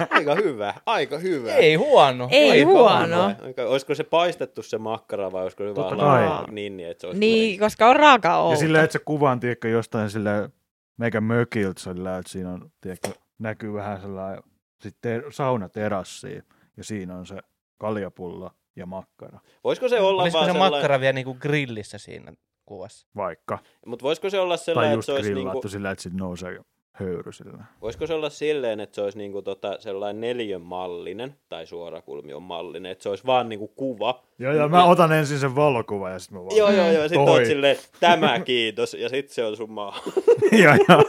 aika 0.09 0.35
hyvä, 0.35 0.73
aika 0.85 1.17
hyvä. 1.17 1.53
Ei 1.55 1.75
huono. 1.75 2.27
Ei 2.31 2.51
Aika 2.51 2.65
huono. 2.71 3.05
hyvä. 3.05 3.35
Aika, 3.45 3.63
olisiko 3.65 3.95
se 3.95 4.03
paistettu 4.03 4.63
se 4.63 4.77
makkara 4.77 5.31
vai 5.31 5.43
olisiko 5.43 5.63
se 5.63 5.73
Totta 5.73 5.97
vaan 5.97 6.29
lava- 6.47 6.51
niin, 6.51 6.77
niin, 6.77 6.89
että 6.89 7.01
se 7.01 7.07
olisi 7.07 7.19
Niin, 7.19 7.33
kuitenkin- 7.39 7.59
koska 7.59 7.89
on 7.89 7.95
raaka 7.95 8.37
outo. 8.37 8.51
Ja 8.53 8.57
silleen, 8.57 8.83
että 8.83 8.93
se 8.93 8.99
kuvan, 9.05 9.39
tiedätkö, 9.39 9.69
jostain 9.69 10.09
sille 10.09 10.49
meikä 10.97 11.21
mökiltä, 11.21 11.81
sillä, 11.81 12.17
että 12.17 12.31
siinä 12.31 12.49
on, 12.51 12.71
tiedätkö, 12.81 13.09
näkyy 13.39 13.73
vähän 13.73 14.01
sellainen 14.01 14.43
sitten 14.81 15.23
saunaterassi 15.29 16.41
ja 16.77 16.83
siinä 16.83 17.15
on 17.17 17.25
se 17.25 17.37
kaljapullo 17.77 18.51
ja 18.79 18.85
makkara. 18.85 19.39
Voisiko 19.63 19.89
se 19.89 19.99
olla 19.99 20.21
Olisiko 20.21 20.37
vaan 20.37 20.49
se 20.49 20.51
sellainen, 20.53 20.75
makkara 20.77 20.99
vielä 20.99 21.13
niinku 21.13 21.33
grillissä 21.33 21.97
siinä 21.97 22.33
kuvassa? 22.65 23.07
Vaikka. 23.15 23.59
mutta 23.85 24.03
voisiko 24.03 24.29
se 24.29 24.39
olla 24.39 24.57
Tai 24.57 24.65
sellainen, 24.65 24.91
että 24.91 24.97
just 24.97 25.05
se 25.05 25.11
olisi 25.11 25.31
grillattu 25.31 25.53
niinku, 25.57 25.67
sillä, 25.69 25.91
että 25.91 26.01
sitten 26.03 26.19
nousee 26.19 26.59
höyry 26.91 27.31
sillä. 27.31 27.63
voisiko 27.81 28.07
se 28.07 28.13
olla 28.13 28.29
silleen, 28.29 28.79
että 28.79 28.95
se 28.95 29.01
olisi 29.01 29.17
niinku 29.17 29.41
tota, 29.41 29.75
sellainen 29.79 30.21
neljön 30.21 30.61
mallinen, 30.61 31.35
tai 31.49 31.65
suorakulmion 31.67 32.43
mallinen, 32.43 32.91
että 32.91 33.03
se 33.03 33.09
olisi 33.09 33.25
vaan 33.25 33.49
niinku 33.49 33.67
kuva. 33.67 34.23
Joo, 34.39 34.53
ja 34.53 34.67
mä 34.67 34.85
otan 34.85 35.11
ensin 35.11 35.39
sen 35.39 35.55
valokuvan 35.55 36.11
ja 36.11 36.19
sitten 36.19 36.37
mä 36.39 36.45
vaan... 36.45 36.57
Joo, 36.57 36.71
joo, 36.71 36.91
joo, 36.91 37.03
sitten 37.03 37.19
oot 37.29 37.45
silleen, 37.45 37.77
tämä 37.99 38.39
kiitos, 38.39 38.93
ja 38.93 39.09
sitten 39.09 39.33
se 39.35 39.45
on 39.45 39.57
sun 39.57 39.71
maa. 39.71 39.99
joo, 40.63 40.75
joo. 40.89 41.03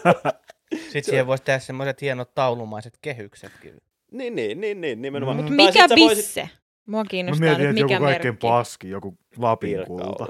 Sitten 0.76 1.04
siihen 1.04 1.26
voisi 1.26 1.44
tehdä 1.44 1.58
semmoiset 1.58 2.00
hienot 2.02 2.34
taulumaiset 2.34 2.98
kehyksetkin. 3.02 3.76
niin, 4.12 4.34
niin, 4.36 4.60
niin, 4.60 4.80
niin, 4.80 5.02
nimenomaan. 5.02 5.36
Mm. 5.36 5.42
Mutta 5.42 5.56
Tai 5.56 5.66
mikä 5.66 5.88
sä 5.88 5.94
voisit- 5.96 6.59
Mua 6.90 7.00
Mä 7.04 7.08
kiinnostaa 7.10 7.48
mietin, 7.48 7.64
nyt 7.66 7.74
mikä 7.74 7.94
joku 7.94 8.04
kaikkein 8.04 8.32
merkki. 8.34 8.46
paski, 8.46 8.90
joku 8.90 9.18
Lapin 9.38 9.86
kulta. 9.86 10.26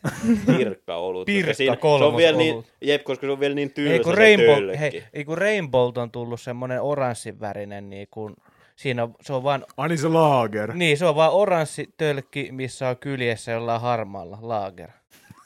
Pirkkaolut. 0.56 1.26
Pirkka 1.26 1.54
siinä- 1.54 1.76
se 1.98 2.04
on 2.04 2.16
vielä 2.16 2.36
niin, 2.38 2.64
jep, 2.82 3.04
koska 3.04 3.26
se 3.26 3.30
on 3.30 3.40
vielä 3.40 3.54
niin 3.54 3.70
tylsä 3.70 3.92
Ei 3.92 4.00
kun, 4.00 4.12
se 4.12 4.18
Rainbow, 4.18 4.54
tölkki. 4.54 4.78
hei, 4.80 5.04
ei 5.12 5.24
kun 5.24 5.38
Rainbow 5.38 5.98
on 5.98 6.10
tullut 6.10 6.40
semmoinen 6.40 6.82
oranssin 6.82 7.40
värinen, 7.40 7.90
niin 7.90 8.08
kun, 8.10 8.36
siinä 8.76 9.02
on, 9.02 9.14
se 9.20 9.32
on 9.32 9.42
vaan, 9.42 9.64
Ai 9.76 9.88
niin 9.88 9.98
se 9.98 10.08
laager. 10.08 10.72
niin 10.74 10.98
se 10.98 11.06
on 11.06 11.14
vaan 11.16 11.32
oranssi 11.32 11.94
tölkki, 11.96 12.48
missä 12.52 12.88
on 12.88 12.96
kyljessä 12.96 13.52
jollain 13.52 13.80
harmaalla 13.80 14.38
laager. 14.42 14.88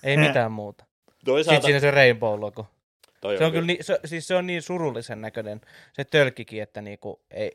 Ei 0.02 0.16
mitään 0.16 0.52
muuta. 0.52 0.84
Sitten 0.84 1.24
Toisaalta, 1.24 1.62
siinä 1.62 1.76
on 1.76 1.80
se 1.80 1.90
Rainbow 1.90 2.40
logo. 2.40 2.66
toi 3.20 3.38
Se 3.38 3.44
on 3.44 3.52
kyllä 3.52 3.66
niin, 3.66 3.84
se, 3.84 3.98
siis 4.04 4.28
se 4.28 4.34
on 4.34 4.46
niin 4.46 4.62
surullisen 4.62 5.20
näköinen 5.20 5.60
se 5.92 6.04
tölkkikin, 6.04 6.62
että 6.62 6.82
niinku 6.82 7.20
ei, 7.30 7.52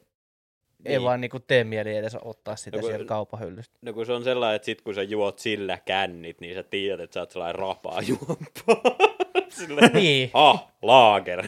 ei 0.85 0.91
Niin. 0.91 1.03
vaan 1.03 1.21
niinku 1.21 1.39
tee 1.39 1.63
mieli 1.63 1.95
edes 1.95 2.17
ottaa 2.21 2.55
sitä 2.55 2.77
No 2.77 2.81
kun- 2.81 2.89
sieltä 2.89 3.05
kaupahyllystä. 3.05 3.77
No 3.81 3.93
kun 3.93 4.05
se 4.05 4.13
on 4.13 4.23
sellainen, 4.23 4.55
että 4.55 4.65
sit 4.65 4.81
kun 4.81 4.95
sä 4.95 5.03
juot 5.03 5.39
sillä 5.39 5.77
kännit, 5.85 6.41
niin 6.41 6.55
sä 6.55 6.63
tiedät, 6.63 6.99
että 7.03 7.13
sä 7.13 7.19
oot 7.19 7.31
sellainen 7.31 7.55
rapaa 7.59 8.01
juompaa. 8.01 8.95
Silleen, 9.49 9.91
Niin. 9.93 10.29
ah, 10.33 10.67
laager. 10.81 11.39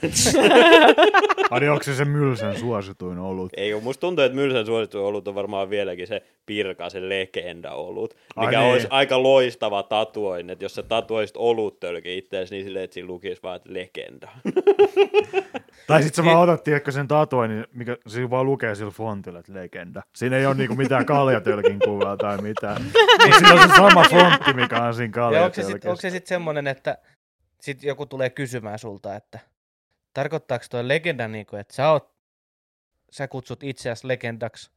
Ai 1.52 1.60
niin, 1.60 1.72
onko 1.72 1.84
se 1.84 1.96
se 1.96 2.06
Mylsän 2.06 2.60
suosituin 2.60 3.20
olut? 3.20 3.52
Ei 3.58 3.74
ole, 3.74 3.82
musta 3.84 4.02
tuntuu, 4.02 4.26
että 4.26 4.36
Mylsän 4.36 4.66
suosittu 4.66 5.06
olut 5.06 5.28
on 5.28 5.36
varmaan 5.36 5.70
vieläkin 5.70 6.08
se 6.08 6.24
pirka, 6.46 6.90
se 6.90 7.10
legenda 7.10 7.72
olut, 7.74 8.16
Ai 8.36 8.46
mikä 8.48 8.60
niin. 8.60 8.72
olisi 8.72 8.88
aika 8.90 9.24
loistava 9.24 9.84
tatuoin, 9.84 10.50
että 10.50 10.66
jos 10.66 10.76
sä 10.76 10.84
tatuoisit 10.84 11.38
oluttölki 11.38 12.18
itseäsi, 12.18 12.56
niin 12.56 12.66
silleen, 12.66 12.84
että 12.84 12.94
siinä 12.94 13.08
lukisi 13.08 13.44
vaan, 13.44 13.56
että 13.56 13.74
legenda. 13.74 14.30
Tai 15.92 16.04
sit 16.04 16.16
sä 16.16 16.26
vaan 16.26 16.38
otat, 16.38 16.64
tiedätkö, 16.64 16.92
sen 16.92 17.08
tatuoinnin, 17.08 17.66
mikä 17.74 17.98
siinä 18.08 18.30
vaan 18.30 18.46
lukee 18.46 18.76
sillä 18.76 18.92
fontilla, 18.92 19.40
että 19.40 19.54
legenda. 19.54 20.04
Siinä 20.16 20.38
ei 20.38 20.46
ole 20.46 20.56
niinku 20.56 20.76
mitään 20.76 21.06
kaljatölkin 21.06 21.80
kuvaa 21.80 22.18
tai 22.18 22.38
mitään. 22.38 22.84
Mut 22.84 22.94
siinä 23.38 23.54
on 23.54 23.70
se 23.70 23.76
sama 23.76 24.04
fontti, 24.10 24.54
mikä 24.54 24.84
on 24.84 24.94
siinä 24.94 25.22
Ja 25.22 25.44
onko 25.44 25.56
se 25.56 25.62
sitten 25.62 25.80
kaljatölkissä. 25.82 26.10
sit 26.10 26.28
semmoinen, 26.28 26.68
että 26.68 26.98
sit 27.62 27.84
joku 27.84 28.06
tulee 28.06 28.30
kysymään 28.30 28.80
sulta, 28.80 29.16
että 29.16 29.40
tarkoittaako 30.14 30.66
tuo 30.70 30.88
legenda 30.88 31.28
niin 31.28 31.46
kuin, 31.46 31.60
että 31.60 31.74
sä, 31.76 31.92
oot, 31.92 32.12
sä 33.12 33.28
kutsut 33.28 33.64
itseäsi 33.64 34.08
legendaksi, 34.08 34.72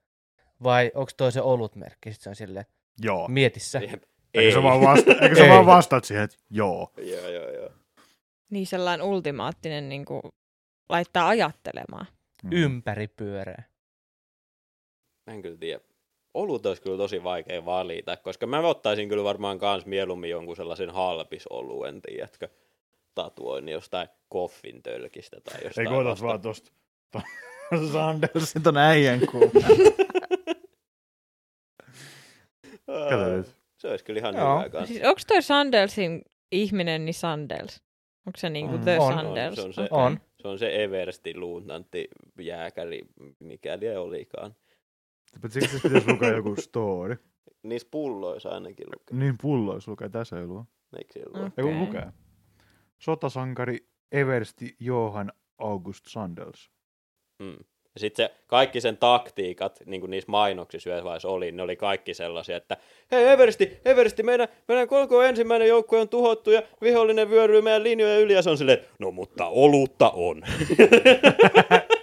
vai 0.62 0.92
onko 0.94 1.10
toi 1.16 1.32
se 1.32 1.40
olutmerkki? 1.40 2.10
Sitten 2.12 2.24
se 2.24 2.30
on 2.30 2.36
silleen, 2.36 2.66
Joo. 3.02 3.28
mieti 3.28 3.60
sä. 3.60 3.78
Jep. 3.78 4.02
Eikö 4.34 4.48
Ei. 4.48 4.52
sä 4.52 4.62
vaan, 4.62 4.80
vasta, 4.80 5.12
eikö 5.20 5.36
sä 5.36 5.44
Ei. 5.44 5.50
vaan 5.50 5.66
vastaat 5.66 6.04
siihen, 6.04 6.24
että 6.24 6.36
joo. 6.50 6.92
Joo, 6.96 7.28
joo, 7.28 7.50
joo. 7.50 7.68
Niin 8.50 8.66
sellainen 8.66 9.06
ultimaattinen 9.06 9.88
niin 9.88 10.04
kuin, 10.04 10.22
laittaa 10.88 11.28
ajattelemaan. 11.28 12.06
Mm. 12.42 12.52
Ympäri 12.52 13.08
pyöreä. 13.08 13.62
Mä 15.26 15.32
en 15.34 15.42
kyllä 15.42 15.56
tiedä. 15.58 15.80
Olut 16.34 16.66
olisi 16.66 16.82
kyllä 16.82 16.96
tosi 16.96 17.22
vaikea 17.24 17.64
valita, 17.64 18.16
koska 18.16 18.46
mä 18.46 18.58
ottaisin 18.60 19.08
kyllä 19.08 19.24
varmaan 19.24 19.58
kans 19.58 19.86
mieluummin 19.86 20.30
jonkun 20.30 20.56
sellaisen 20.56 20.90
halpisoluen, 20.90 22.02
tiedätkö, 22.02 22.48
tatuoin 23.14 23.68
jostain 23.68 24.08
koffin 24.28 24.82
tölkistä 24.82 25.40
tai 25.40 25.58
Ei 25.58 25.64
jostain 25.64 25.88
koetat 25.88 26.10
vasta- 26.10 26.26
vaan 26.26 26.40
tosta 26.40 26.72
Sandelsin 27.92 28.62
ton 28.62 28.76
äijän. 28.76 29.20
Kato 32.86 33.36
nyt. 33.36 33.46
Se 33.78 33.88
olisi 33.88 34.04
kyllä 34.04 34.18
ihan 34.20 34.36
Joo. 34.36 34.58
hyvä 34.58 34.68
kanssa. 34.68 34.94
Siis 34.94 35.06
onko 35.06 35.20
toi 35.28 35.42
Sandelsin 35.42 36.22
ihminen 36.52 37.04
niin 37.04 37.14
Sandels? 37.14 37.82
Onko 38.26 38.36
se 38.38 38.50
niinku 38.50 38.76
Mm. 38.76 38.82
The 38.82 38.98
On. 39.00 39.14
Sandels? 39.14 39.54
Se 39.56 39.62
on 39.62 39.74
se. 39.74 39.88
On. 39.90 40.20
Se 40.44 40.48
on 40.48 40.58
se 40.58 40.82
Everstin 40.84 41.40
luutnantti 41.40 42.08
jääkäri, 42.38 43.00
mikäli 43.40 43.86
ei 43.86 43.96
olikaan. 43.96 44.54
Mutta 45.42 45.60
siksi 45.60 45.80
pitäisi 45.82 46.12
lukea 46.12 46.28
joku 46.28 46.56
story. 46.56 47.16
Niissä 47.62 47.88
pulloissa 47.90 48.48
ainakin 48.48 48.86
lukee. 48.86 49.16
Niin 49.18 49.38
pulloissa 49.42 49.90
lukee, 49.90 50.08
tässä 50.08 50.40
ei 50.40 50.46
lue. 50.46 50.64
Eikö 50.98 51.12
siellä 51.12 51.38
lue? 51.40 51.46
Ei 51.46 51.64
kun 51.64 51.74
Okei. 51.74 51.86
lukee. 51.86 52.12
Sotasankari 52.98 53.78
Eversti 54.12 54.76
Johan 54.80 55.32
August 55.58 56.04
Sandels. 56.08 56.70
Mm. 57.38 57.64
Ja 57.94 58.00
sitten 58.00 58.26
se, 58.26 58.34
kaikki 58.46 58.80
sen 58.80 58.96
taktiikat, 58.96 59.80
niin 59.86 60.00
kuin 60.00 60.10
niissä 60.10 60.30
mainoksissa 60.30 60.90
yhdessä 60.90 61.04
vaiheessa 61.04 61.28
oli, 61.28 61.52
ne 61.52 61.62
oli 61.62 61.76
kaikki 61.76 62.14
sellaisia, 62.14 62.56
että 62.56 62.76
hei 63.12 63.28
Eversti, 63.28 63.78
Eversti, 63.84 64.22
meidän, 64.22 64.48
meidän 64.68 64.88
koko 64.88 65.22
ensimmäinen 65.22 65.68
joukkue 65.68 66.00
on 66.00 66.08
tuhottu 66.08 66.50
ja 66.50 66.62
vihollinen 66.82 67.30
vyöryy 67.30 67.62
meidän 67.62 67.82
linjoja 67.82 68.18
yli 68.18 68.32
ja 68.32 68.42
se 68.42 68.50
on 68.50 68.58
silleen, 68.58 68.78
no 68.98 69.10
mutta 69.10 69.46
olutta 69.46 70.10
on. 70.10 70.42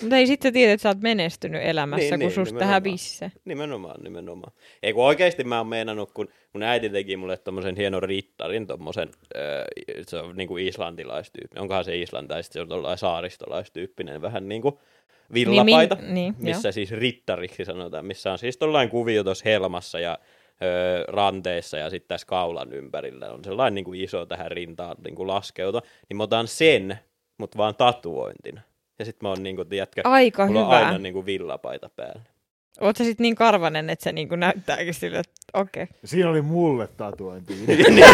Mutta 0.00 0.16
ei 0.16 0.26
sitten 0.26 0.52
tiedä, 0.52 0.72
että 0.72 0.82
sä 0.82 0.88
oot 0.88 1.00
menestynyt 1.00 1.62
elämässä, 1.64 2.02
Niin, 2.02 2.10
kun 2.10 2.18
niin, 2.18 2.30
susta 2.46 2.64
hävisi 2.66 3.24
nimenomaan, 3.44 4.04
nimenomaan. 4.04 4.52
Ei 4.82 4.92
kun 4.92 5.04
oikeasti 5.04 5.44
mä 5.44 5.58
oon 5.58 5.66
meinannut, 5.66 6.12
kun 6.12 6.28
mun 6.52 6.62
äiti 6.62 6.90
teki 6.90 7.16
mulle 7.16 7.36
tommosen 7.36 7.76
hienon 7.76 8.02
rittarin, 8.02 8.66
tommosen, 8.66 9.08
äh, 9.36 9.42
se 10.08 10.16
on 10.16 10.36
niinku 10.36 10.56
islantilaistyyppi. 10.56 11.60
Onkohan 11.60 11.84
se 11.84 11.96
islanti, 11.96 12.28
tai 12.28 12.42
sitten 12.42 12.60
se 12.60 12.62
on 12.62 12.68
tollainen 12.68 12.98
saaristolaistyyppinen, 12.98 14.22
vähän 14.22 14.48
niinku 14.48 14.80
villapaita. 15.34 15.94
Niin, 15.94 16.08
min- 16.08 16.14
niin, 16.14 16.34
missä 16.38 16.72
siis 16.72 16.90
rittariksi 16.90 17.64
sanotaan, 17.64 18.06
missä 18.06 18.32
on 18.32 18.38
siis 18.38 18.56
tollainen 18.56 18.90
kuvio 18.90 19.24
tuossa 19.24 19.42
helmassa 19.44 20.00
ja 20.00 20.18
öö, 20.62 21.04
ranteissa 21.08 21.78
ja 21.78 21.90
sitten 21.90 22.08
tässä 22.08 22.26
kaulan 22.26 22.72
ympärillä 22.72 23.30
on 23.32 23.44
sellainen 23.44 23.74
niin 23.74 23.84
kuin 23.84 24.00
iso 24.00 24.26
tähän 24.26 24.50
rintaan 24.50 24.96
niin 25.04 25.14
kuin 25.14 25.26
laskeuta, 25.28 25.82
niin 26.08 26.16
mä 26.16 26.22
otan 26.22 26.48
sen, 26.48 26.98
mutta 27.38 27.58
vaan 27.58 27.74
tatuointina. 27.74 28.60
Ja 28.98 29.04
sitten 29.04 29.24
mä 29.26 29.28
oon 29.28 29.42
niin 29.42 29.56
kuin, 29.56 29.68
tiedätkö, 29.68 30.00
Aika 30.04 30.46
mulla 30.46 30.64
hyvä. 30.64 30.78
on 30.78 30.86
aina 30.86 30.98
niin 30.98 31.12
kuin 31.12 31.26
villapaita 31.26 31.90
päällä. 31.96 32.22
Oot 32.80 32.96
sä 32.96 33.04
sit 33.04 33.18
niin 33.18 33.34
karvanen, 33.34 33.90
että 33.90 34.02
se 34.02 34.12
niinku 34.12 34.36
näyttääkin 34.36 34.94
sille, 34.94 35.18
että 35.18 35.32
okei. 35.54 35.82
Okay. 35.82 35.96
Siinä 36.04 36.30
oli 36.30 36.42
mulle 36.42 36.86
tatuointi. 36.96 37.54
Niin, 37.66 37.80
itse, 37.80 38.04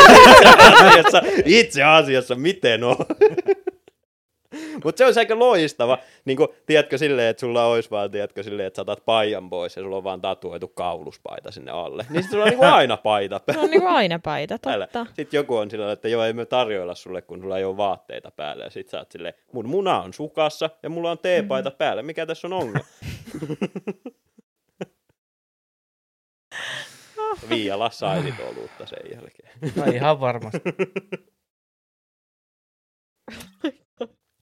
asiassa, 0.89 1.23
itse 1.45 1.83
asiassa, 1.83 2.35
miten 2.35 2.85
on? 2.85 2.97
Mutta 4.85 4.99
se 4.99 5.07
on 5.07 5.13
aika 5.17 5.39
loistava. 5.39 5.99
Niin 6.25 6.37
kuin, 6.37 6.49
tiedätkö 6.67 6.99
silleen, 6.99 7.29
että 7.29 7.41
sulla 7.41 7.67
olisi 7.67 7.91
vaan, 7.91 8.11
tiedätkö 8.11 8.43
silleen, 8.43 8.67
että 8.67 8.77
sä 8.77 8.83
otat 8.83 9.05
paijan 9.05 9.51
pois 9.51 9.77
ja 9.77 9.83
sulla 9.83 9.97
on 9.97 10.05
vaan 10.05 10.21
tatuoitu 10.21 10.69
kauluspaita 10.69 11.51
sinne 11.51 11.73
alle. 11.73 12.07
Niin 12.11 12.23
sit 12.23 12.31
sulla 12.31 12.45
on 12.45 12.51
niin 12.51 12.59
kuin 12.59 12.73
aina 12.81 12.97
paita 12.97 13.41
Se 13.53 13.59
on 13.59 13.71
niinku 13.71 13.89
aina 13.89 14.19
paita, 14.19 14.59
totta. 14.59 15.07
Sitten 15.17 15.39
joku 15.39 15.57
on 15.57 15.71
sillä 15.71 15.93
että 15.93 16.09
joo, 16.09 16.25
ei 16.25 16.33
me 16.33 16.45
tarjoilla 16.45 16.95
sulle, 16.95 17.23
kun 17.23 17.41
sulla 17.41 17.59
ei 17.59 17.65
ole 17.65 17.77
vaatteita 17.77 18.31
päällä. 18.31 18.65
Ja 18.65 18.71
sit 18.71 18.89
sä 18.89 18.99
oot 18.99 19.13
silleen, 19.13 19.35
mun 19.53 19.69
muna 19.69 20.03
on 20.03 20.13
sukassa 20.13 20.71
ja 20.83 20.91
mulla 20.91 21.11
on 21.11 21.19
teepaita 21.19 21.71
päällä. 21.71 22.03
Mikä 22.03 22.27
tässä 22.27 22.49
on 22.49 22.53
ongelma? 22.53 22.81
Viiala 27.51 27.91
saisit 27.91 28.35
olutta 28.41 28.87
sen 28.87 28.99
jälkeen. 29.13 29.53
No 29.77 29.85
ihan 29.93 30.21
varmasti. 30.21 30.61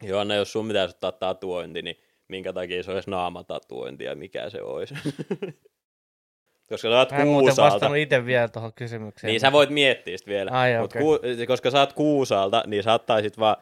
Joanna, 0.08 0.34
jos 0.34 0.52
sun 0.52 0.66
pitäisi 0.68 0.94
ottaa 0.94 1.12
tatuointi, 1.12 1.82
niin 1.82 1.96
minkä 2.28 2.52
takia 2.52 2.82
se 2.82 2.90
olisi 2.92 3.10
naamatatuointi 3.10 4.04
ja 4.04 4.14
mikä 4.14 4.50
se 4.50 4.62
olisi? 4.62 4.94
koska 6.68 6.88
sä 6.88 6.98
oot 6.98 7.10
Mä 7.10 7.18
en 7.18 7.26
muuten 7.28 7.46
Kuusalta. 7.48 7.72
vastannut 7.72 7.98
itse 7.98 8.26
vielä 8.26 8.48
tuohon 8.48 8.72
kysymykseen. 8.72 9.28
Niin 9.30 9.40
sä 9.40 9.52
voit 9.52 9.70
miettiä 9.70 10.18
sitä 10.18 10.30
vielä. 10.30 10.50
Ai, 10.50 10.78
Mut 10.78 10.84
okei. 10.84 11.02
ku, 11.02 11.18
koska 11.46 11.70
sä 11.70 11.80
oot 11.80 11.92
Kuusalta, 11.92 12.62
niin 12.66 12.82
sä 12.82 12.92
ottaisit 12.94 13.38
vaan 13.38 13.56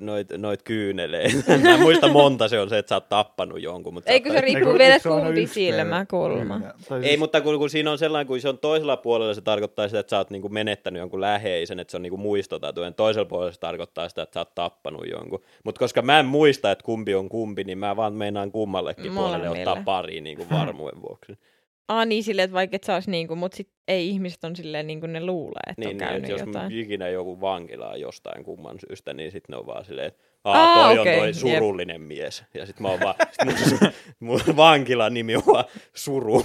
noit, 0.00 0.28
noit 0.36 0.62
kyyneleitä. 0.62 1.58
Mä 1.62 1.74
en 1.74 1.80
muista 1.80 2.08
monta 2.08 2.48
se 2.48 2.60
on 2.60 2.68
se, 2.68 2.78
että 2.78 2.88
sä 2.88 2.96
oot 2.96 3.08
tappanut 3.08 3.62
jonkun. 3.62 3.94
Mutta 3.94 4.10
Eikö 4.10 4.32
se 4.32 4.40
riippuu 4.40 4.68
Eikö- 4.72 4.78
vielä 4.78 4.98
kumpi 5.24 5.46
silmä 5.46 6.06
kulma? 6.10 6.60
Tai 6.88 6.98
Ei, 6.98 7.04
siis- 7.08 7.18
mutta 7.18 7.40
kun, 7.40 7.58
kun 7.58 7.70
siinä 7.70 7.90
on 7.90 7.98
sellainen, 7.98 8.26
kun 8.26 8.40
se 8.40 8.48
on 8.48 8.58
toisella 8.58 8.96
puolella, 8.96 9.34
se 9.34 9.40
tarkoittaa 9.40 9.88
sitä, 9.88 9.98
että 9.98 10.10
sä 10.10 10.18
oot 10.18 10.30
niinku 10.30 10.48
menettänyt 10.48 11.00
jonkun 11.00 11.20
läheisen, 11.20 11.80
että 11.80 11.90
se 11.90 11.96
on 11.96 12.02
niinku 12.02 12.16
muistotatujen. 12.16 12.94
Toisella 12.94 13.24
puolella 13.28 13.52
se 13.52 13.60
tarkoittaa 13.60 14.08
sitä, 14.08 14.22
että 14.22 14.34
sä 14.34 14.40
oot 14.40 14.54
tappanut 14.54 15.06
jonkun. 15.10 15.40
Mutta 15.64 15.78
koska 15.78 16.02
mä 16.02 16.18
en 16.20 16.26
muista, 16.26 16.70
että 16.70 16.84
kumpi 16.84 17.14
on 17.14 17.28
kumpi, 17.28 17.64
niin 17.64 17.78
mä 17.78 17.96
vaan 17.96 18.12
meinaan 18.12 18.52
kummallekin 18.52 19.12
puolelle 19.14 19.38
Molemmille. 19.38 19.70
ottaa 19.70 19.84
pari 19.84 20.20
niinku 20.20 20.46
varmuuden 20.50 21.02
vuoksi. 21.02 21.38
Ah 21.88 22.06
niin, 22.06 22.24
silleen, 22.24 22.44
että 22.44 22.54
vaikka 22.54 22.76
et 22.76 22.88
ois 22.88 23.08
niinku, 23.08 23.36
mut 23.36 23.52
sit 23.52 23.68
ei 23.88 24.08
ihmiset 24.08 24.44
on 24.44 24.56
silleen 24.56 24.86
niinku 24.86 25.06
ne 25.06 25.26
luulee, 25.26 25.60
että 25.68 25.80
Niin, 25.80 25.86
on 25.88 25.90
niin 25.90 25.98
käynyt 25.98 26.20
että 26.30 26.32
jos 26.32 26.40
jotain. 26.46 26.72
ikinä 26.72 27.08
joku 27.08 27.40
vankilaa 27.40 27.96
jostain 27.96 28.44
kumman 28.44 28.76
syystä, 28.88 29.14
niin 29.14 29.30
sitten 29.32 29.52
ne 29.52 29.56
on 29.58 29.66
vaan 29.66 29.84
silleen, 29.84 30.08
että 30.08 30.22
Aa, 30.44 30.84
toi 30.84 30.98
okei, 30.98 31.14
on 31.14 31.20
toi 31.20 31.34
surullinen 31.34 32.00
mies. 32.00 32.44
Ja 32.54 32.66
sitten 32.66 32.82
mä 32.82 32.88
oon 32.88 33.00
vaan, 33.00 33.14
sit 33.30 33.44
mun, 33.80 33.90
mun 34.46 34.56
vankilan 34.56 35.14
nimi 35.14 35.36
on 35.36 35.42
vaan 35.46 35.64
Suru. 35.94 36.42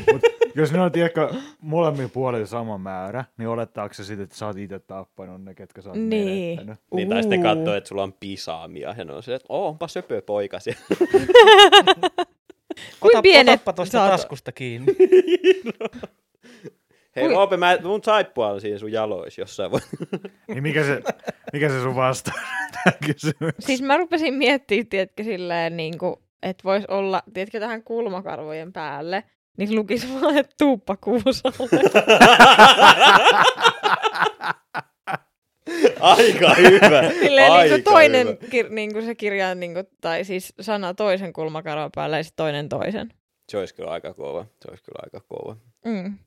Jos 0.54 0.72
ne 0.72 0.80
on 0.80 0.92
tiedätkö, 0.92 1.28
molemmilla 1.60 2.08
puolilla 2.08 2.46
sama 2.46 2.78
määrä, 2.78 3.24
niin 3.38 3.48
olettaako 3.48 3.94
se 3.94 4.04
sitten, 4.04 4.24
että 4.24 4.36
sä 4.36 4.46
oot 4.46 4.58
itse 4.58 4.78
tappanut 4.78 5.44
ne, 5.44 5.54
ketkä 5.54 5.82
sä 5.82 5.90
oot 5.90 5.98
Niin. 5.98 6.26
menettänyt? 6.58 6.78
Niin, 6.94 7.08
tai 7.08 7.22
sitten 7.22 7.42
katsoo, 7.42 7.74
että 7.74 7.88
sulla 7.88 8.02
on 8.02 8.12
pisaamia. 8.20 8.94
Ja 8.98 9.04
ne 9.04 9.12
on 9.12 9.22
se, 9.22 9.34
että 9.34 9.46
oo, 9.48 9.68
onpa 9.68 9.88
söpö 9.88 10.22
poika 10.22 10.60
siellä. 10.60 10.80
Kuin 13.00 13.16
Ota, 13.16 13.22
pienet 13.22 13.54
otappa 13.54 13.72
tuosta 13.72 13.92
saat- 13.98 14.10
taskusta 14.10 14.52
kiinni. 14.52 14.92
Hei, 17.16 17.24
Kui- 17.24 17.34
Roope, 17.34 17.56
mä, 17.56 17.78
mun 17.82 18.04
saippua 18.04 18.48
on 18.50 18.60
siinä 18.60 18.78
sun 18.78 18.92
jaloissa 18.92 19.40
jossain. 19.40 19.70
voi- 19.70 19.80
Niin 20.48 20.62
mikä 20.62 20.84
se, 20.84 21.02
mikä 21.52 21.68
se 21.68 21.82
sun 21.82 21.96
vastaus? 21.96 22.36
Siis 23.60 23.82
mä 23.82 23.96
rupesin 23.96 24.34
miettimään, 24.34 24.86
tiedätkö, 24.86 25.24
silleen 25.24 25.76
niinku, 25.76 26.22
että 26.42 26.64
vois 26.64 26.84
olla, 26.88 27.22
tiedätkö, 27.34 27.60
tähän 27.60 27.82
kulmakarvojen 27.82 28.72
päälle, 28.72 29.24
niin 29.58 29.74
lukisi 29.76 30.08
vaan, 30.20 30.36
että 30.36 30.54
tuuppa 30.58 30.96
kuusalle. 30.96 31.80
Aika 36.00 36.54
hyvä. 36.54 37.10
Silleen 37.20 37.52
Aika 37.52 37.74
niinku 37.74 37.90
toinen, 37.90 38.26
hyvä. 38.26 38.36
kir, 38.50 38.68
niinku 38.70 39.02
se 39.02 39.14
kirja, 39.14 39.54
niinku, 39.54 39.80
tai 40.00 40.24
siis 40.24 40.54
sana 40.60 40.94
toisen 40.94 41.32
kulmakarvan 41.32 41.90
päällä 41.94 42.16
ja 42.16 42.22
sitten 42.24 42.44
toinen 42.44 42.68
toisen. 42.68 43.12
Se 43.48 43.58
olisi 43.58 43.74
kyllä 43.74 43.90
aika 43.90 44.14
kova. 44.14 44.42
Se 44.64 44.70
olisi 44.70 44.84
kyllä 44.84 45.00
aika 45.02 45.20
kova. 45.28 45.56
Mm. 45.84 46.18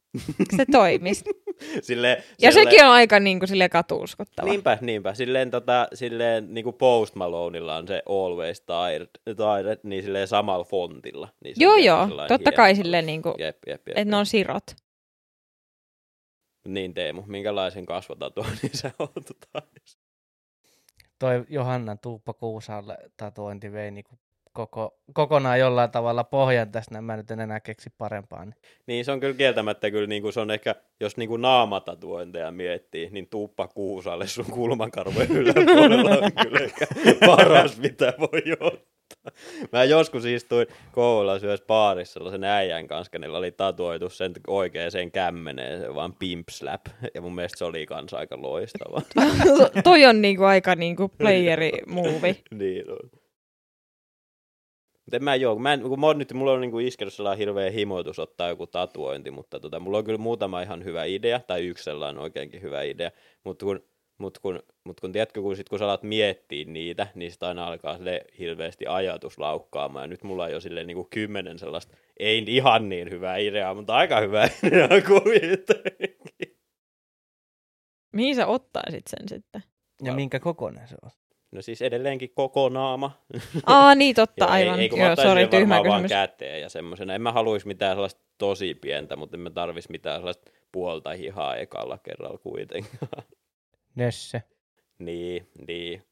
Se 0.57 0.65
toimisi. 0.71 1.23
Silleen, 1.81 2.23
Ja 2.41 2.51
sekin 2.51 2.85
on 2.85 2.91
aika 2.91 3.19
niinku, 3.19 3.47
sille 3.47 3.69
katuuskottava. 3.69 4.47
Niinpä, 4.49 4.77
niinpä. 4.81 5.13
Silleen, 5.13 5.51
tota, 5.51 5.87
silleen 5.93 6.53
niin 6.53 6.63
kuin 6.63 6.75
Post 6.75 7.15
Maloneilla 7.15 7.75
on 7.75 7.87
se 7.87 8.01
Always 8.09 8.61
Tired, 8.61 9.07
tired 9.25 9.79
niin 9.83 10.03
silleen 10.03 10.27
samalla 10.27 10.63
fontilla. 10.63 11.27
Niin 11.43 11.55
Joo 11.59 11.75
joo, 11.75 12.07
totta 12.07 12.33
hieno. 12.37 12.51
kai 12.55 12.75
silleen, 12.75 13.05
niinku, 13.05 13.35
Jep, 13.37 13.57
jep, 13.67 13.87
jep. 13.87 13.97
että 13.97 14.11
ne 14.11 14.17
on 14.17 14.25
sirot. 14.25 14.63
Niin 16.67 16.93
Teemu, 16.93 17.23
minkälaisen 17.25 17.85
kasvotatuoinnin 17.85 18.77
sä 18.81 18.91
oot 18.99 19.29
Toi 21.19 21.45
Johannan 21.49 21.99
Tuuppa 21.99 22.33
Kuusalle 22.33 22.97
tatuointi 23.17 23.71
vei 23.71 23.91
niinku 23.91 24.19
koko, 24.53 24.99
kokonaan 25.13 25.59
jollain 25.59 25.91
tavalla 25.91 26.23
pohjan 26.23 26.71
tästä, 26.71 27.01
mä 27.01 27.17
nyt 27.17 27.31
en 27.31 27.39
enää 27.39 27.59
keksi 27.59 27.89
parempaa. 27.97 28.45
Niin. 28.45 28.55
Niin 28.87 29.05
se 29.05 29.11
on 29.11 29.19
kyllä 29.19 29.33
kieltämättä 29.33 29.91
kyllä, 29.91 30.07
niin 30.07 30.21
kuin 30.21 30.33
se 30.33 30.39
on 30.39 30.51
ehkä, 30.51 30.75
jos 30.99 31.17
niin 31.17 31.29
kuin 31.29 31.41
naamatatuointeja 31.41 32.51
miettii, 32.51 33.09
niin 33.09 33.27
tuuppa 33.29 33.67
kuusalle 33.67 34.27
sun 34.27 34.45
kulmakarvojen 34.45 35.31
yläpuolella 35.31 36.09
on 36.09 36.31
kyllä 36.43 36.59
ehkä 36.59 36.85
paras, 37.25 37.77
mitä 37.77 38.13
voi 38.19 38.41
ottaa. 38.59 38.92
Mä 39.71 39.83
joskus 39.83 40.25
istuin 40.25 40.67
koululla 40.91 41.35
yhdessä 41.35 41.65
baarissa 41.65 42.13
sellaisen 42.13 42.43
äijän 42.43 42.87
kanssa, 42.87 43.11
kenellä 43.11 43.37
oli 43.37 43.51
tatuoitu 43.51 44.09
sen 44.09 44.33
oikeaan 44.47 45.11
kämmeneen, 45.13 45.81
se 45.81 45.95
vaan 45.95 46.13
pimp 46.13 46.49
slap, 46.49 46.81
ja 47.13 47.21
mun 47.21 47.35
mielestä 47.35 47.57
se 47.57 47.65
oli 47.65 47.85
kanssa 47.85 48.17
aika 48.17 48.41
loistava. 48.41 49.01
Toi 49.83 50.05
on 50.05 50.21
niinku 50.21 50.43
aika 50.43 50.75
niinku 50.75 51.09
playeri 51.09 51.71
movie. 51.87 52.35
niin 52.59 52.91
on. 52.91 53.23
Mutta 55.05 55.15
en 55.15 55.23
mä 55.23 55.35
joo, 55.35 55.59
mä 55.59 55.73
en, 55.73 55.81
kun 55.81 55.99
mä 55.99 56.13
nyt, 56.13 56.33
mulla 56.33 56.51
on 56.51 56.61
niinku 56.61 56.79
iskenyt 56.79 57.13
sellainen 57.13 57.39
hirveä 57.39 57.69
himoitus 57.69 58.19
ottaa 58.19 58.49
joku 58.49 58.67
tatuointi, 58.67 59.31
mutta 59.31 59.59
tota, 59.59 59.79
mulla 59.79 59.97
on 59.97 60.03
kyllä 60.03 60.17
muutama 60.17 60.61
ihan 60.61 60.83
hyvä 60.83 61.03
idea, 61.03 61.39
tai 61.39 61.67
yksi 61.67 61.83
sellainen 61.83 62.21
oikeinkin 62.21 62.61
hyvä 62.61 62.81
idea, 62.81 63.11
mutta 63.43 63.65
kun, 63.65 63.83
mut 64.17 64.39
kun, 64.39 64.59
mut 64.83 64.99
kun 64.99 65.11
tiedätkö, 65.11 65.41
kun, 65.41 65.55
sit, 65.55 65.69
kun 65.69 65.79
sä 65.79 65.85
alat 65.85 66.03
miettiä 66.03 66.65
niitä, 66.65 67.07
niin 67.15 67.31
sitä 67.31 67.47
aina 67.47 67.67
alkaa 67.67 67.97
sille 67.97 68.25
hirveästi 68.39 68.85
ajatus 68.87 69.39
laukkaamaan, 69.39 70.03
ja 70.03 70.07
nyt 70.07 70.23
mulla 70.23 70.43
on 70.43 70.51
jo 70.51 70.59
silleen 70.59 70.87
niinku 70.87 71.07
kymmenen 71.09 71.59
sellaista, 71.59 71.97
ei 72.17 72.43
ihan 72.47 72.89
niin 72.89 73.09
hyvää 73.09 73.37
ideaa, 73.37 73.73
mutta 73.73 73.95
aika 73.95 74.19
hyvää 74.19 74.49
ideaa 74.67 75.01
kuitenkin. 75.07 76.57
Mihin 78.13 78.35
sä 78.35 78.47
ottaisit 78.47 79.07
sen 79.07 79.29
sitten? 79.29 79.63
Ja 80.03 80.13
minkä 80.13 80.39
kokoinen 80.39 80.87
se 80.87 80.95
on? 81.03 81.11
No 81.51 81.61
siis 81.61 81.81
edelleenkin 81.81 82.29
koko 82.35 82.69
naama. 82.69 83.11
Aa, 83.65 83.95
niin 83.95 84.15
totta, 84.15 84.45
aivan. 84.45 84.75
Ei, 84.79 84.81
ei 84.81 84.89
kun 84.89 84.99
Joo, 84.99 85.15
sori, 85.15 85.47
tyhmä 85.47 85.75
vaan 85.75 86.01
kysymys. 86.01 86.09
käteen 86.11 86.61
ja 86.61 86.69
semmoisena. 86.69 87.15
En 87.15 87.21
mä 87.21 87.31
haluaisi 87.31 87.67
mitään 87.67 87.95
sellaista 87.95 88.21
tosi 88.37 88.75
pientä, 88.75 89.15
mutta 89.15 89.37
en 89.37 89.41
mä 89.41 89.49
tarvisi 89.49 89.91
mitään 89.91 90.19
sellaista 90.19 90.51
puolta 90.71 91.09
hihaa 91.09 91.55
ekalla 91.55 91.97
kerralla 91.97 92.37
kuitenkaan. 92.37 93.23
Nösse. 93.95 94.43
niin, 94.99 95.49
niin. 95.67 96.03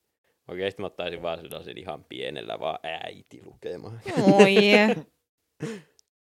Oikeasti 0.47 0.81
mä 0.81 0.87
ottaisin 0.87 1.21
vaan 1.21 1.39
sellaisen 1.41 1.77
ihan 1.77 2.03
pienellä 2.09 2.59
vaan 2.59 2.79
äiti 2.83 3.41
lukemaan. 3.45 4.01
Oi. 4.33 4.55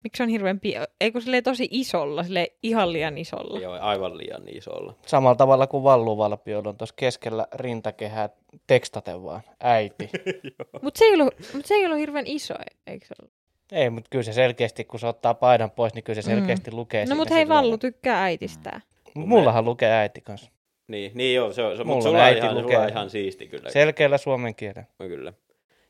Miksi 0.04 0.22
on 0.22 0.28
hirveän 0.28 0.60
pieni? 0.60 0.84
Eikö 1.00 1.20
sille 1.20 1.42
tosi 1.42 1.68
isolla, 1.70 2.22
sille 2.22 2.52
ihan 2.62 2.92
liian 2.92 3.18
isolla? 3.18 3.60
Joo, 3.60 3.72
aivan 3.80 4.18
liian 4.18 4.48
isolla. 4.48 4.94
Samalla 5.06 5.34
tavalla 5.36 5.66
kuin 5.66 5.84
Valluvalpioilla 5.84 6.68
on 6.68 6.76
tuossa 6.76 6.94
keskellä 6.98 7.46
rintakehää 7.54 8.28
tekstate 8.66 9.22
vaan, 9.22 9.40
äiti. 9.60 10.10
Mutta 10.82 10.98
se, 10.98 11.04
ei 11.04 11.14
ollut, 11.14 11.34
mut 11.54 11.66
se 11.66 11.74
ei 11.74 11.86
ollut 11.86 11.98
hirveän 11.98 12.26
iso, 12.26 12.54
eikö 12.86 13.06
se 13.06 13.14
ollut? 13.22 13.34
Ei, 13.72 13.90
mutta 13.90 14.08
kyllä 14.10 14.22
se 14.22 14.32
selkeästi, 14.32 14.84
kun 14.84 15.00
se 15.00 15.06
ottaa 15.06 15.34
paidan 15.34 15.70
pois, 15.70 15.94
niin 15.94 16.04
kyllä 16.04 16.22
se 16.22 16.30
Mm. 16.30 16.36
selkeästi 16.38 16.72
lukee 16.72 17.06
No 17.06 17.14
mutta 17.14 17.34
hei. 17.34 17.48
Vallu 17.48 17.78
tykkää 17.78 18.22
äitistään. 18.22 18.82
Mut 19.14 19.28
Mullahan 19.28 19.64
lukee 19.64 19.90
äiti 19.92 20.20
kanssa. 20.20 20.50
Niin, 20.88 21.12
niin 21.14 21.34
joo, 21.34 21.52
se 21.52 21.62
on, 21.62 21.76
se, 21.76 21.84
mutta 21.84 22.02
sulla 22.02 22.24
on, 22.24 22.36
ihan, 22.36 22.54
lukee. 22.54 22.70
sulla 22.70 22.84
on 22.84 22.88
ihan 22.88 23.10
siisti 23.10 23.48
kyllä. 23.48 23.70
Selkeällä 23.70 24.18
suomen 24.18 24.54
kielellä. 24.54 24.84
No 24.98 25.08
kyllä. 25.08 25.32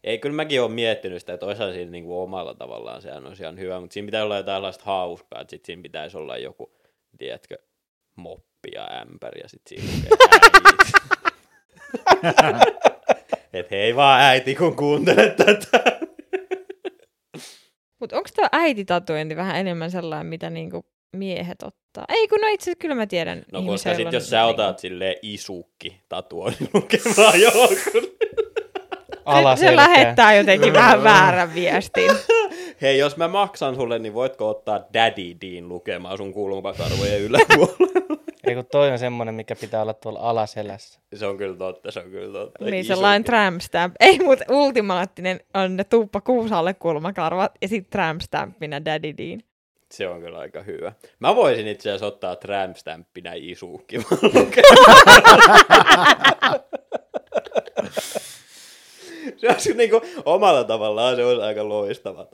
Ei, 0.04 0.18
kyllä 0.18 0.36
mäkin 0.36 0.60
olen 0.60 0.72
miettinyt 0.72 1.20
sitä, 1.20 1.34
että 1.34 1.46
olisihan 1.46 1.72
siinä 1.72 1.90
niin 1.90 2.04
kuin 2.04 2.16
omalla 2.16 2.54
tavallaan 2.54 3.02
sehän 3.02 3.26
olisi 3.26 3.42
ihan 3.42 3.58
hyvä, 3.58 3.80
mutta 3.80 3.94
siinä 3.94 4.06
pitää 4.06 4.24
olla 4.24 4.36
jotain 4.36 4.56
sellaista 4.56 4.84
hauskaa, 4.84 5.40
että 5.40 5.50
sit 5.50 5.64
siinä 5.64 5.82
pitäisi 5.82 6.16
olla 6.16 6.36
joku, 6.36 6.72
tiedätkö, 7.18 7.58
moppi 8.16 8.68
ja 8.74 8.88
ämpäri 9.00 9.40
ja 9.40 9.48
sitten 9.48 9.78
siinä. 9.78 10.16
Et 13.52 13.70
hei 13.70 13.96
vaan 13.96 14.20
äiti, 14.20 14.54
kun 14.54 14.76
kuuntelet 14.76 15.36
tätä. 15.36 16.00
Mutta 18.00 18.16
onko 18.16 18.28
tämä 18.36 18.48
äititatuointi 18.52 19.36
vähän 19.36 19.56
enemmän 19.56 19.90
sellainen, 19.90 20.26
mitä 20.26 20.50
niinku 20.50 20.86
miehet 21.14 21.62
ottaa? 21.62 22.04
Ei 22.08 22.28
kun 22.28 22.40
no 22.40 22.48
itse 22.48 22.64
asiassa 22.64 22.78
kyllä 22.80 22.94
mä 22.94 23.06
tiedän. 23.06 23.42
No 23.52 23.62
koska 23.62 23.94
sit 23.94 24.12
jos 24.12 24.30
sä 24.30 24.36
niinku- 24.36 24.62
otat 24.62 24.78
silleen 24.78 25.14
isukki 25.22 26.00
tatuoinnin 26.08 26.68
lukemaan 26.74 27.40
johonkin. 27.40 28.16
Ala 29.24 29.56
se, 29.56 29.66
se 29.66 29.76
lähettää 29.76 30.34
jotenkin 30.34 30.72
vähän 30.72 31.02
väärän 31.04 31.54
viestin. 31.54 32.10
Hei, 32.82 32.98
jos 32.98 33.16
mä 33.16 33.28
maksan 33.28 33.74
sulle, 33.74 33.98
niin 33.98 34.14
voitko 34.14 34.48
ottaa 34.48 34.80
Daddy 34.94 35.36
Dean 35.40 35.68
lukemaan 35.68 36.16
sun 36.18 36.32
kulmakarvojen 36.32 37.20
yläpuolella? 37.20 38.04
Ei 38.46 38.54
kun 38.54 38.66
toi 38.72 38.90
on 38.90 38.98
semmonen, 38.98 39.34
mikä 39.34 39.56
pitää 39.56 39.82
olla 39.82 39.94
tuolla 39.94 40.18
alaselässä. 40.20 41.00
se 41.14 41.26
on 41.26 41.36
kyllä 41.38 41.56
totta, 41.56 41.90
se 41.90 42.00
on 42.00 42.10
kyllä 42.10 42.38
totta. 42.38 42.64
niin 42.64 42.84
Iso- 42.84 42.86
sellainen 42.86 43.24
tramp 43.24 43.60
stamp. 43.60 43.94
Ei, 44.00 44.18
mutta 44.18 44.44
ultimaattinen 44.50 45.40
on 45.54 45.76
ne 45.76 45.84
tuuppa 45.84 46.20
kuusalle 46.20 46.74
kulmakarvat 46.74 47.52
ja 47.62 47.68
sitten 47.68 47.90
tramp 47.90 48.20
stampina 48.20 48.84
Daddy 48.84 49.14
Dean. 49.18 49.40
Se 49.94 50.08
on 50.08 50.20
kyllä 50.20 50.38
aika 50.38 50.62
hyvä. 50.62 50.92
Mä 51.18 51.36
voisin 51.36 51.68
itse 51.68 51.90
asiassa 51.90 52.06
ottaa 52.06 52.36
tramp 52.36 52.76
stampinä 52.76 53.32
isukki. 53.34 53.96
se 59.36 59.48
olisi 59.48 59.74
niinku, 59.74 60.00
omalla 60.24 60.64
tavallaan 60.64 61.16
se 61.16 61.24
olisi 61.24 61.42
aika 61.42 61.68
loistava 61.68 62.26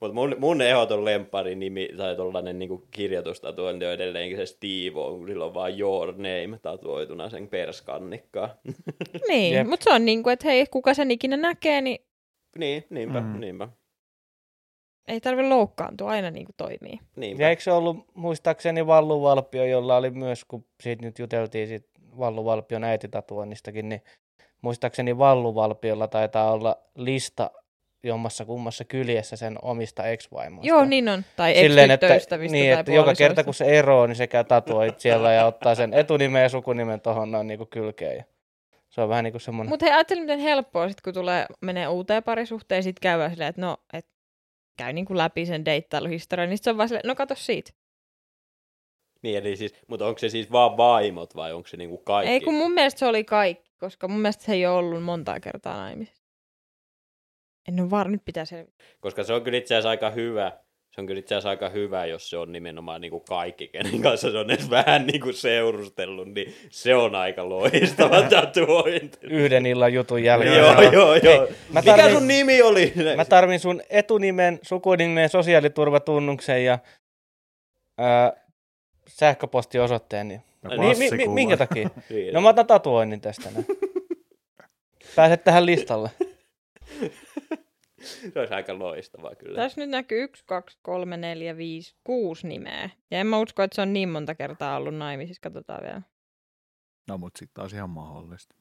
Mutta 0.00 0.14
mun, 0.14 0.36
mun 0.38 0.62
ehdoton 0.62 1.04
lempari 1.04 1.54
nimi 1.54 1.88
tai 1.96 2.16
tollanen 2.16 2.58
niinku 2.58 2.86
kirjoitustatuointi 2.90 3.86
on 3.86 3.92
edelleenkin 3.92 4.36
se 4.38 4.46
Steve 4.46 4.90
kun 4.90 5.28
sillä 5.28 5.44
on 5.44 5.54
vaan 5.54 5.78
your 5.80 6.12
name 6.12 6.58
tatuoituna 6.62 7.30
sen 7.30 7.48
perskannikkaan. 7.48 8.50
Niin, 9.28 9.54
Jep. 9.54 9.66
mutta 9.66 9.84
se 9.84 9.90
on 9.92 10.04
niin 10.04 10.22
kuin, 10.22 10.32
että 10.32 10.48
hei, 10.48 10.66
kuka 10.66 10.94
sen 10.94 11.10
ikinä 11.10 11.36
näkee, 11.36 11.80
niin 11.80 11.98
niin, 12.58 12.84
niinpä, 12.90 13.20
Mm. 13.20 13.40
niinpä. 13.40 13.68
Ei 15.10 15.20
tarvi 15.20 15.42
loukkaantua, 15.42 16.10
aina 16.10 16.30
niin 16.30 16.46
kuin 16.46 16.54
toimii. 16.56 16.98
niinpä. 17.16 17.42
Ja 17.42 17.48
eikö 17.48 17.62
se 17.62 17.72
ollut 17.72 18.06
muistaakseni 18.14 18.86
Vallu 18.86 19.22
Valpio, 19.22 19.64
jolla 19.64 19.96
oli 19.96 20.10
myös, 20.10 20.44
kun 20.44 20.64
siitä 20.80 21.04
nyt 21.04 21.18
juteltiin 21.18 21.68
siitä 21.68 21.88
Vallu 22.18 22.44
Valpion 22.44 22.84
äititatuoinnistakin, 22.84 23.88
niin 23.88 24.02
muistaakseni 24.62 25.18
Vallu 25.18 25.54
Valpiolla 25.54 26.08
taitaa 26.08 26.52
olla 26.52 26.76
lista 26.94 27.50
jommassa 28.02 28.44
kummassa 28.44 28.84
kyljessä 28.84 29.36
sen 29.36 29.58
omista 29.62 30.06
ex-vaimoista. 30.06 30.68
Joo, 30.68 30.84
niin 30.84 31.08
on. 31.08 31.24
Tai 31.36 31.54
Silleen, 31.54 31.90
että, 31.90 32.06
niin, 32.38 32.70
tai 32.70 32.80
että 32.80 32.92
joka 32.92 33.14
kerta 33.14 33.44
kun 33.44 33.54
se 33.54 33.64
eroo, 33.64 34.06
niin 34.06 34.16
se 34.16 34.26
käy 34.26 34.44
tatuoit 34.44 35.00
siellä 35.00 35.32
ja 35.32 35.46
ottaa 35.46 35.74
sen 35.74 35.94
etunimen 35.94 36.42
ja 36.42 36.48
sukunimen 36.48 37.00
tuohon 37.00 37.30
noin 37.30 37.46
niin 37.46 37.68
kylkeen. 37.70 38.16
Ja 38.16 38.24
se 38.90 39.00
on 39.00 39.08
vähän 39.08 39.24
niin 39.24 39.32
kuin 39.32 39.40
semmoinen... 39.40 39.68
Mutta 39.68 39.86
hei, 39.86 39.92
ajattelin, 39.94 40.22
miten 40.22 40.38
helppoa 40.38 40.88
sit, 40.88 41.00
kun 41.00 41.14
tulee, 41.14 41.46
menee 41.60 41.88
uuteen 41.88 42.22
parisuhteen, 42.22 42.82
sit 42.82 43.00
käy 43.00 43.30
silleen, 43.30 43.48
että 43.48 43.60
no, 43.60 43.76
et 43.92 44.06
käy 44.76 44.92
niin 44.92 45.04
kuin 45.04 45.18
läpi 45.18 45.46
sen 45.46 45.64
deittailuhistorian, 45.64 46.48
niin 46.48 46.58
se 46.58 46.70
on 46.70 46.76
vaan 46.76 46.88
silleen, 46.88 47.08
no 47.08 47.14
kato 47.14 47.34
siitä. 47.34 47.70
Niin, 49.22 49.38
eli 49.38 49.56
siis, 49.56 49.74
mutta 49.86 50.06
onko 50.06 50.18
se 50.18 50.28
siis 50.28 50.52
vaan 50.52 50.76
vaimot 50.76 51.36
vai 51.36 51.52
onko 51.52 51.68
se 51.68 51.76
niinku 51.76 51.98
kaikki? 51.98 52.32
Ei, 52.32 52.40
kun 52.40 52.54
mun 52.54 52.72
mielestä 52.72 52.98
se 52.98 53.06
oli 53.06 53.24
kaikki, 53.24 53.70
koska 53.78 54.08
mun 54.08 54.20
mielestä 54.20 54.44
se 54.44 54.52
ei 54.52 54.66
ole 54.66 54.76
ollut 54.76 55.02
montaa 55.02 55.40
kertaa 55.40 55.76
naimisissa. 55.76 56.24
En 57.68 57.80
ole 57.80 57.90
varma, 57.90 58.12
nyt 58.12 58.24
pitää 58.24 58.44
selvittää. 58.44 58.86
Koska 59.00 59.24
se 59.24 59.32
on 59.32 59.42
kyllä 59.42 59.58
itse 59.58 59.74
asiassa 59.74 59.88
aika 59.90 60.10
hyvä. 60.10 60.52
Se 60.90 61.00
on 61.00 61.06
kyllä 61.06 61.18
itse 61.18 61.34
asiassa 61.34 61.48
aika 61.48 61.68
hyvä, 61.68 62.06
jos 62.06 62.30
se 62.30 62.36
on 62.36 62.52
nimenomaan 62.52 63.00
niin 63.00 63.10
kuin 63.10 63.22
kaikki, 63.28 63.68
kenen 63.68 64.02
kanssa 64.02 64.30
se 64.32 64.38
on 64.38 64.50
edes 64.50 64.70
vähän 64.70 65.06
niin 65.06 65.20
kuin 65.20 65.34
seurustellut, 65.34 66.28
niin 66.28 66.54
se 66.70 66.94
on 66.94 67.14
aika 67.14 67.48
loistava 67.48 68.22
tatuointi. 68.30 69.18
Yhden 69.22 69.66
illan 69.66 69.92
jutun 69.92 70.22
jälkeen. 70.24 70.58
joo, 70.58 70.82
joo, 70.82 71.14
joo. 71.14 71.46
Hei, 71.46 71.56
mä 71.72 71.80
Mikä 71.80 71.96
tarvin- 71.96 72.12
sun 72.18 72.28
nimi 72.28 72.62
oli? 72.62 72.92
Mä 73.16 73.24
tarvin 73.24 73.60
sun 73.60 73.82
etunimen, 73.90 74.58
sukunimen, 74.62 75.28
sosiaaliturvatunnuksen 75.28 76.64
ja 76.64 76.78
ää, 77.98 78.32
sähköpostiosoitteen. 79.08 80.28
Niin. 80.28 80.42
Ja 80.62 80.70
Mi- 80.78 80.94
mi- 81.10 81.16
mi- 81.16 81.28
minkä 81.28 81.56
takia? 81.56 81.90
Niin. 82.10 82.34
No 82.34 82.40
mä 82.40 82.48
otan 82.48 82.66
tatuoinnin 82.66 83.20
tästä. 83.20 83.50
Näin. 83.50 83.66
Pääset 85.16 85.44
tähän 85.44 85.66
listalle. 85.66 86.10
Se 88.00 88.40
olisi 88.40 88.54
aika 88.54 88.78
loistavaa 88.78 89.34
kyllä. 89.34 89.56
Tässä 89.56 89.80
nyt 89.80 89.90
näkyy 89.90 90.22
1, 90.22 90.44
2, 90.46 90.78
3, 90.82 91.16
4, 91.16 91.56
5, 91.56 91.96
6 92.04 92.46
nimeä. 92.46 92.90
Ja 93.10 93.18
en 93.18 93.26
mä 93.26 93.38
usko, 93.38 93.62
että 93.62 93.74
se 93.74 93.82
on 93.82 93.92
niin 93.92 94.08
monta 94.08 94.34
kertaa 94.34 94.76
ollut 94.76 94.94
naimisissa. 94.94 95.40
Katsotaan 95.42 95.82
vielä. 95.82 96.02
No 97.08 97.18
mut 97.18 97.32
sit 97.38 97.50
taas 97.54 97.72
ihan 97.72 97.90
mahdollista. 97.90 98.56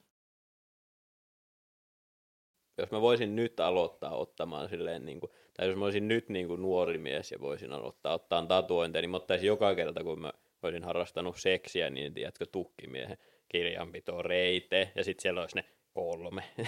Jos 2.77 2.91
mä 2.91 3.01
voisin 3.01 3.35
nyt 3.35 3.59
aloittaa 3.59 4.15
ottamaan 4.15 4.69
silleen, 4.69 5.05
niin 5.05 5.19
kuin, 5.19 5.31
tai 5.53 5.67
jos 5.67 5.75
mä 5.75 5.85
olisin 5.85 6.07
nyt 6.07 6.29
niin 6.29 6.47
kuin 6.47 6.61
nuori 6.61 6.97
mies 6.97 7.31
ja 7.31 7.39
voisin 7.39 7.71
aloittaa 7.71 8.13
ottaa 8.13 8.45
tatuointeja, 8.45 9.01
niin 9.01 9.09
mä 9.09 9.17
ottaisin 9.17 9.47
joka 9.47 9.75
kerta, 9.75 10.03
kun 10.03 10.21
mä 10.21 10.33
olisin 10.63 10.83
harrastanut 10.83 11.37
seksiä, 11.37 11.89
niin 11.89 12.13
tiedätkö, 12.13 12.45
tukkimiehen 12.45 13.17
kirjanpito 13.49 14.21
reite, 14.21 14.91
ja 14.95 15.03
sitten 15.03 15.21
siellä 15.21 15.41
olisi 15.41 15.55
ne 15.55 15.65
kolme. 15.93 16.43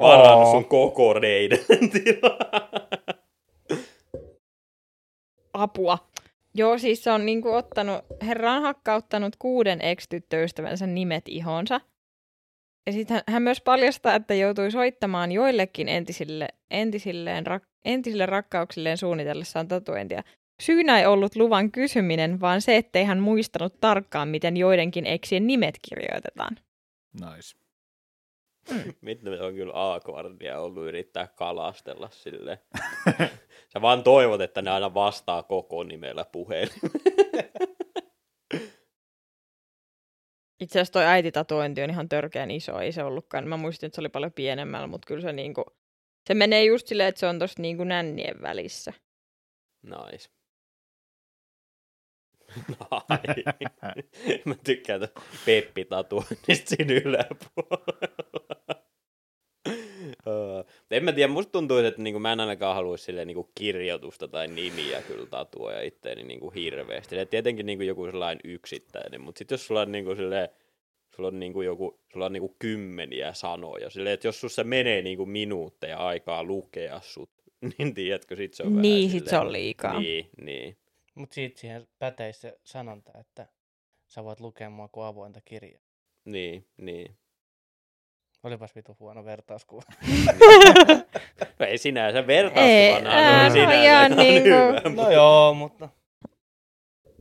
Varannut 0.00 0.50
sun 0.50 0.64
koko 0.64 1.14
reiden. 1.14 1.58
Apua. 5.52 5.98
Joo, 6.54 6.78
siis 6.78 7.04
se 7.04 7.10
on 7.10 7.26
niinku 7.26 7.48
ottanut, 7.48 8.04
herra 8.22 8.52
on 8.52 8.62
hakkauttanut 8.62 9.36
kuuden 9.38 9.80
ex-tyttöystävänsä 9.80 10.86
nimet 10.86 11.24
ihonsa. 11.28 11.80
Ja 12.86 12.92
sitten 12.92 13.14
hän, 13.14 13.22
hän 13.28 13.42
myös 13.42 13.60
paljastaa, 13.60 14.14
että 14.14 14.34
joutui 14.34 14.70
soittamaan 14.70 15.32
joillekin 15.32 15.88
entisille, 15.88 16.48
entisilleen, 16.70 17.46
rak, 17.46 17.62
entisille 17.84 18.26
rakkauksilleen 18.26 18.98
suunnitellessaan 18.98 19.68
tatuointia. 19.68 20.22
Syynä 20.62 20.98
ei 20.98 21.06
ollut 21.06 21.36
luvan 21.36 21.72
kysyminen, 21.72 22.40
vaan 22.40 22.60
se, 22.62 22.76
ettei 22.76 23.04
hän 23.04 23.20
muistanut 23.20 23.80
tarkkaan, 23.80 24.28
miten 24.28 24.56
joidenkin 24.56 25.06
eksien 25.06 25.46
nimet 25.46 25.78
kirjoitetaan. 25.88 26.56
Nice. 27.12 27.58
Mitä 29.00 29.30
on 29.40 29.54
kyllä 29.54 29.72
awkwardia 29.74 30.60
ollut 30.60 30.86
yrittää 30.86 31.26
kalastella 31.26 32.08
sille. 32.12 32.58
Sä 33.72 33.80
vaan 33.82 34.02
toivot, 34.02 34.40
että 34.40 34.62
ne 34.62 34.70
aina 34.70 34.94
vastaa 34.94 35.42
koko 35.42 35.84
nimellä 35.84 36.24
puheen. 36.24 36.68
Itse 40.60 40.78
asiassa 40.78 40.92
toi 40.92 41.04
äititatuointi 41.04 41.82
on 41.82 41.90
ihan 41.90 42.08
törkeän 42.08 42.50
iso, 42.50 42.78
ei 42.78 42.92
se 42.92 43.04
ollutkaan. 43.04 43.48
Mä 43.48 43.56
muistin, 43.56 43.86
että 43.86 43.94
se 43.94 44.00
oli 44.00 44.08
paljon 44.08 44.32
pienemmällä, 44.32 44.86
mutta 44.86 45.06
kyllä 45.06 45.22
se 45.22 45.32
niinku, 45.32 45.64
se 46.26 46.34
menee 46.34 46.64
just 46.64 46.86
silleen, 46.86 47.08
että 47.08 47.18
se 47.18 47.26
on 47.26 47.38
tossa 47.38 47.62
niinku 47.62 47.84
nännien 47.84 48.42
välissä. 48.42 48.92
Nice. 49.82 50.37
Ai. 52.90 53.18
Mä 54.44 54.54
tykkään 54.64 55.00
tästä 55.00 55.20
Peppi-tatuoinnista 55.46 56.76
siinä 56.76 56.94
yläpuolella. 57.04 57.98
En 60.90 61.04
mä 61.04 61.12
tiedä, 61.12 61.32
musta 61.32 61.52
tuntuu, 61.52 61.76
että 61.78 62.02
niinku 62.02 62.20
mä 62.20 62.32
en 62.32 62.40
ainakaan 62.40 62.74
haluaisi 62.74 63.04
silleen 63.04 63.26
niinku 63.26 63.50
kirjoitusta 63.54 64.28
tai 64.28 64.48
nimiä 64.48 65.02
kyllä 65.02 65.26
tatuoja 65.26 65.82
itteeni 65.82 66.22
niinku 66.22 66.50
hirveästi. 66.50 67.18
Et 67.18 67.30
tietenkin 67.30 67.66
niinku 67.66 67.84
joku 67.84 68.06
sellainen 68.06 68.40
yksittäinen, 68.44 69.20
mutta 69.20 69.38
sitten 69.38 69.54
jos 69.56 69.66
sulla 69.66 69.80
on 69.80 69.92
niinku 69.92 70.14
silleen, 70.14 70.48
sulla 71.16 71.28
on 71.28 71.38
niinku 71.40 71.62
joku, 71.62 72.00
sulla 72.12 72.26
on 72.26 72.32
niinku 72.32 72.56
kymmeniä 72.58 73.32
sanoja, 73.32 73.90
silleen, 73.90 74.14
että 74.14 74.28
jos 74.28 74.40
sussa 74.40 74.64
menee 74.64 75.02
niinku 75.02 75.26
minuutteja 75.26 75.96
aikaa 75.98 76.44
lukea 76.44 77.00
sut, 77.00 77.30
niin 77.78 77.94
tiedätkö, 77.94 78.36
sit 78.36 78.54
se 78.54 78.62
on 78.62 78.70
vähän 78.70 78.82
Niin, 78.82 79.10
sit 79.10 79.24
se 79.24 79.28
silleen- 79.30 79.46
on 79.46 79.52
liikaa. 79.52 80.00
Niin, 80.00 80.30
niin. 80.40 80.76
Mutta 81.18 81.34
siitä 81.34 81.60
siihen 81.60 81.88
päteisi 81.98 82.40
se 82.40 82.58
sanonta, 82.64 83.12
että 83.20 83.46
sä 84.08 84.24
voit 84.24 84.40
lukea 84.40 84.70
mua 84.70 84.88
kuin 84.88 85.06
avointa 85.06 85.40
kirjaa. 85.44 85.80
Niin, 86.24 86.66
niin. 86.76 87.16
Olipas 88.42 88.74
vitu 88.76 88.96
huono 89.00 89.24
vertauskuva. 89.24 89.82
Ei 91.68 91.78
sinänsä 91.78 92.18
Ei, 92.18 92.26
vertauskuvana, 92.26 93.10
se 93.10 93.40
no 93.40 93.42
oli 93.42 93.50
sinänsä 93.50 93.82
ihan 93.84 94.16
niinku- 94.16 94.48
hyvä. 94.48 95.02
no 95.02 95.10
joo, 95.10 95.54
mutta 95.54 95.88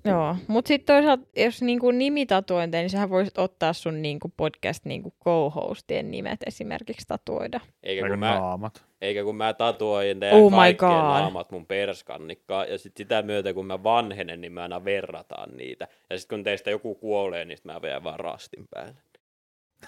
Joo, 0.10 0.36
mutta 0.48 0.68
sitten 0.68 0.96
toisaalta, 0.96 1.24
jos 1.36 1.62
niinku 1.62 1.92
nimitatuointeja, 1.92 2.82
niin 2.82 2.90
sähän 2.90 3.10
voisit 3.10 3.38
ottaa 3.38 3.74
sun 3.74 4.02
niinku 4.02 4.34
podcast 4.38 4.86
niinku 4.86 5.14
co-hostien 5.26 6.12
nimet 6.12 6.40
esimerkiksi 6.46 7.08
tatuoida. 7.08 7.60
Eikä 7.84 8.08
kun, 8.08 8.20
mä, 8.20 8.36
naamat. 8.40 8.84
eikä 9.02 9.24
kun 9.24 9.36
mä 9.36 9.54
tatuoin 9.54 10.20
teidän 10.20 10.40
Oh 10.40 10.52
kaikkien 10.52 10.92
God. 10.92 11.00
naamat 11.00 11.52
mun 11.52 11.66
perskannikkaan, 11.66 12.70
ja 12.70 12.78
sit 12.78 12.98
sitä 12.98 13.22
myötä 13.22 13.54
kun 13.54 13.66
mä 13.66 13.84
vanhenen, 13.84 14.42
niin 14.42 14.52
mä 14.52 14.62
aina 14.62 14.86
verrataan 14.86 15.50
niitä. 15.58 15.88
Ja 16.10 16.20
sitten 16.20 16.38
kun 16.38 16.44
teistä 16.44 16.70
joku 16.70 16.96
kuolee, 16.96 17.46
niin 17.46 17.58
sit 17.58 17.66
mä 17.66 17.82
vedän 17.82 18.04
vaan 18.04 18.20
rastin 18.20 18.66
päälle. 18.70 18.96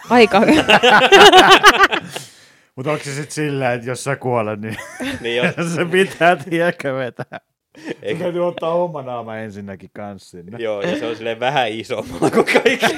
Aika 0.09 0.39
hyvä. 0.39 0.79
Mutta 2.75 2.91
onko 2.91 3.03
se 3.03 3.13
sitten 3.13 3.31
silleen, 3.31 3.71
että 3.71 3.87
jos 3.89 4.03
sä 4.03 4.15
kuolet, 4.15 4.61
niin 4.61 4.77
Niin 5.21 5.37
jos, 5.37 5.55
se 5.75 5.85
pitää 5.85 6.35
tiedäkö 6.35 6.93
vetää? 6.95 7.39
Eikä, 8.01 8.19
täytyy 8.19 8.47
ottaa 8.47 8.73
oma 8.73 9.01
naama 9.01 9.37
ensinnäkin 9.37 9.89
kans 9.93 10.29
sinne. 10.29 10.57
joo, 10.57 10.81
ja 10.81 10.99
se 10.99 11.05
on 11.05 11.15
silleen 11.15 11.39
vähän 11.39 11.71
isommalla 11.71 12.31
kuin 12.31 12.45
kaikki. 12.45 12.95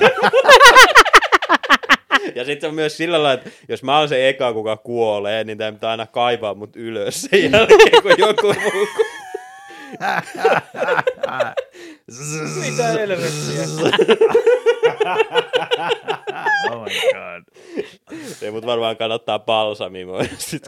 Ja 2.36 2.46
sitten 2.46 2.68
on 2.68 2.76
myös 2.76 2.98
sillä 2.98 3.24
lailla, 3.24 3.34
että 3.34 3.50
jos 3.70 3.84
mä 3.84 4.00
oon 4.00 4.10
se 4.10 4.30
eka, 4.30 4.54
kuka 4.54 4.78
kuolee, 4.78 5.44
niin 5.44 5.58
tämä 5.58 5.72
pitää 5.72 5.92
aina 5.92 6.08
kaivaa 6.08 6.54
mut 6.54 6.76
ylös 6.76 7.22
sen 7.22 7.52
jälkeen, 7.52 8.02
kun 8.02 8.12
joku 8.18 8.48
muu 8.48 8.88
mitä 12.66 12.88
helvettiä. 12.88 13.64
oh 16.72 16.84
my 16.84 16.90
god. 17.14 17.44
Ei 18.42 18.52
mut 18.52 18.66
varmaan 18.66 18.98
kannattaa 18.98 19.40
balsamimoida 19.40 20.30
sit 20.38 20.64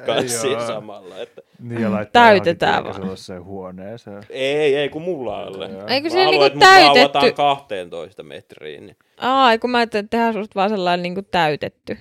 joo. 0.51 0.67
samalla. 0.67 1.17
Että... 1.19 1.41
Niin 1.59 1.81
ja 1.81 1.91
laittaa 1.91 2.23
Täytetään 2.23 2.83
vaan. 2.83 2.95
sellaiseen 2.95 3.43
huoneeseen. 3.43 4.23
Ei, 4.29 4.75
ei 4.75 4.89
kun 4.89 5.01
mulla 5.01 5.39
alle. 5.43 5.65
Eikö 5.87 6.07
Mä 6.07 6.11
siellä 6.11 6.25
haluan, 6.25 6.51
niinku 6.51 6.59
täytetty? 6.59 7.31
12 7.31 8.23
metriin. 8.23 8.85
Niin 8.85 8.97
Aa, 9.17 9.57
kun 9.57 9.69
mä 9.69 9.77
ajattelin, 9.77 10.03
että 10.05 10.17
tehdään 10.17 10.33
susta 10.33 10.55
vaan 10.55 10.69
sellainen 10.69 11.03
niinku 11.03 11.21
täytetty. 11.21 11.97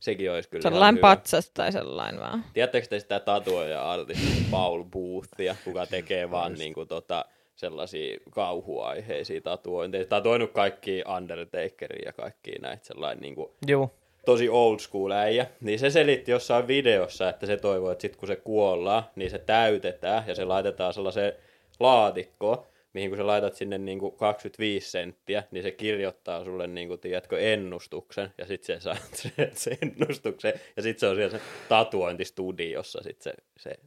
sekin 0.00 0.32
olisi 0.32 0.48
kyllä 0.48 0.60
ihan 0.62 0.72
Sellainen 0.72 0.96
hyvä. 0.98 1.08
patsas 1.08 1.50
tai 1.50 1.72
sellainen 1.72 2.20
vaan. 2.20 2.44
Tiedättekö 2.52 2.86
te 2.86 3.00
sitä 3.00 3.20
tatuoja-artisti 3.20 4.44
Paul 4.50 4.84
Boothia, 4.84 5.56
kuka 5.64 5.86
tekee 5.86 6.30
vaan 6.30 6.54
niinku 6.54 6.86
tota, 6.86 7.24
sellaisia 7.58 8.18
kauhuaiheisia 8.30 9.40
tatuointeja. 9.40 10.04
Tatuoinut 10.04 10.52
kaikki 10.52 11.02
Undertakeria 11.16 12.08
ja 12.08 12.12
kaikki 12.12 12.52
näitä 12.52 12.86
sellainen 12.86 13.22
niinku, 13.22 13.54
Juu. 13.68 13.90
tosi 14.26 14.48
old 14.48 14.78
school 14.78 15.10
äijä, 15.10 15.46
niin 15.60 15.78
se 15.78 15.90
selitti 15.90 16.30
jossain 16.30 16.66
videossa, 16.66 17.28
että 17.28 17.46
se 17.46 17.56
toivoo, 17.56 17.90
että 17.90 18.02
sit 18.02 18.16
kun 18.16 18.28
se 18.28 18.36
kuollaan, 18.36 19.02
niin 19.16 19.30
se 19.30 19.38
täytetään 19.38 20.24
ja 20.26 20.34
se 20.34 20.44
laitetaan 20.44 20.94
sellaiseen 20.94 21.32
laatikkoon, 21.80 22.66
mihin 22.92 23.10
kun 23.10 23.16
sä 23.16 23.26
laitat 23.26 23.54
sinne 23.54 23.78
niin 23.78 23.98
kuin 23.98 24.16
25 24.16 24.90
senttiä, 24.90 25.42
niin 25.50 25.62
se 25.62 25.70
kirjoittaa 25.70 26.44
sulle, 26.44 26.66
niin 26.66 26.88
kuin, 26.88 27.00
tiedätkö, 27.00 27.38
ennustuksen, 27.38 28.34
ja 28.38 28.46
sitten 28.46 28.80
se 28.80 28.82
saa 28.82 28.96
se, 29.22 29.50
se 29.54 29.78
ennustuksen, 29.82 30.52
ja 30.76 30.82
sitten 30.82 31.00
se 31.00 31.06
on 31.06 31.16
siellä 31.16 31.38
se 31.38 31.44
tatuointistudiossa 31.68 33.02
sit 33.02 33.22
se, 33.22 33.32
se 33.56 33.78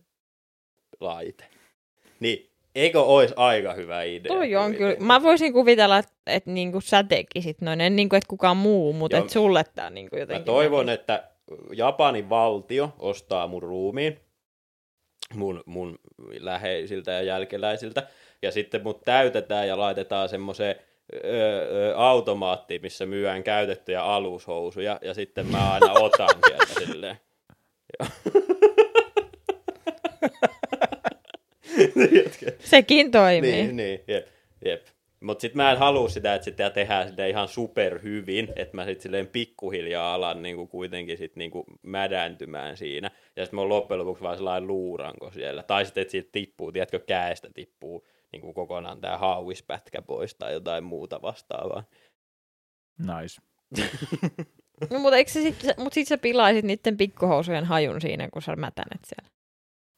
laite. 1.00 1.46
Niin, 2.20 2.51
eikö 2.76 3.02
olisi 3.02 3.34
aika 3.38 3.74
hyvä 3.74 4.04
idea? 4.04 4.34
Toi 4.34 4.56
on 4.56 4.76
kyllä. 4.76 4.96
Mä 5.00 5.24
voisin 5.24 5.54
kuvitella, 5.54 5.98
että 5.98 6.14
et 6.28 6.46
niinku 6.46 6.82
sä 6.82 7.04
tekisit 7.04 7.62
noin, 7.62 7.82
en 7.82 7.96
niinku, 7.96 8.16
että 8.16 8.28
kukaan 8.28 8.58
muu, 8.58 8.94
mutta 8.94 9.18
Joo. 9.18 9.26
et 9.26 9.30
sulle 9.30 9.64
tää 9.76 9.90
niinku 9.90 10.16
Mä 10.16 10.20
jotenkin. 10.20 10.46
toivon, 10.46 10.86
menisi. 10.86 11.02
että 11.02 11.24
Japanin 11.76 12.30
valtio 12.30 12.94
ostaa 13.00 13.48
mun 13.48 13.64
ruumiin, 13.64 14.20
mun, 15.34 15.64
mun 15.66 16.00
läheisiltä 16.40 17.12
ja 17.12 17.22
jälkeläisiltä, 17.22 18.08
ja 18.42 18.52
sitten 18.52 18.84
mut 18.84 19.02
täytetään 19.02 19.68
ja 19.68 19.78
laitetaan 19.80 20.30
semmoiseen 20.30 20.76
öö, 21.26 21.96
automaattiin, 21.98 22.82
missä 22.82 23.06
myyään 23.06 23.44
käytettyjä 23.44 24.04
alushousuja, 24.04 25.00
ja 25.02 25.14
sitten 25.14 25.48
mä 25.48 25.74
aina 25.74 25.92
otan 25.92 26.30
sieltä 26.48 26.86
silleen. 26.86 27.18
Tiedätkö? 32.10 32.52
Sekin 32.60 33.12
toimii. 33.12 33.52
Niin, 33.52 33.76
niin, 33.76 34.00
jep. 34.08 34.28
jep. 34.66 34.86
Mutta 35.20 35.42
sitten 35.42 35.58
mä 35.58 35.72
en 35.72 35.78
halua 35.78 36.10
sitä, 36.10 36.34
että 36.34 36.46
sitä 36.46 36.70
tehdään 36.70 37.10
sitä 37.10 37.26
ihan 37.26 37.48
super 37.48 38.00
hyvin, 38.04 38.54
että 38.56 38.76
mä 38.76 38.86
sitten 38.86 39.02
silleen 39.04 39.28
pikkuhiljaa 39.28 40.14
alan 40.14 40.42
niinku 40.42 40.68
kuitenkin 40.68 41.18
sit 41.18 41.36
niinku 41.36 41.66
mädäntymään 41.82 42.78
siinä. 42.78 43.12
Ja 43.36 43.46
sitten 43.46 43.58
mä 43.58 43.62
oon 43.62 43.70
loppujen 43.70 44.00
lopuksi 44.00 44.24
vaan 44.24 44.38
sellainen 44.38 44.68
luuranko 44.68 45.32
siellä. 45.32 45.64
Tai 45.64 45.86
sitten, 45.86 46.02
että 46.02 46.12
siitä 46.12 46.30
tippuu, 46.32 46.72
tiedätkö, 46.72 47.00
käestä 47.00 47.50
tippuu 47.54 48.08
niinku 48.32 48.54
kokonaan 48.54 49.02
tämä 49.02 49.18
hauispätkä 49.18 50.02
pois 50.02 50.36
tai 50.36 50.54
jotain 50.54 50.84
muuta 50.84 51.22
vastaavaa. 51.22 51.84
Nice. 52.98 53.42
No, 54.90 55.00
mutta 55.00 55.18
eikö 55.18 55.32
se 55.32 55.42
sit, 55.42 55.64
mut 55.78 55.94
sit 55.94 56.08
sä 56.08 56.18
pilaisit 56.18 56.66
niiden 56.66 56.98
pikkuhousujen 56.98 57.66
hajun 57.66 58.02
siinä, 58.02 58.30
kun 58.30 58.42
sä 58.42 58.56
mätänet 58.56 59.00
siellä. 59.06 59.31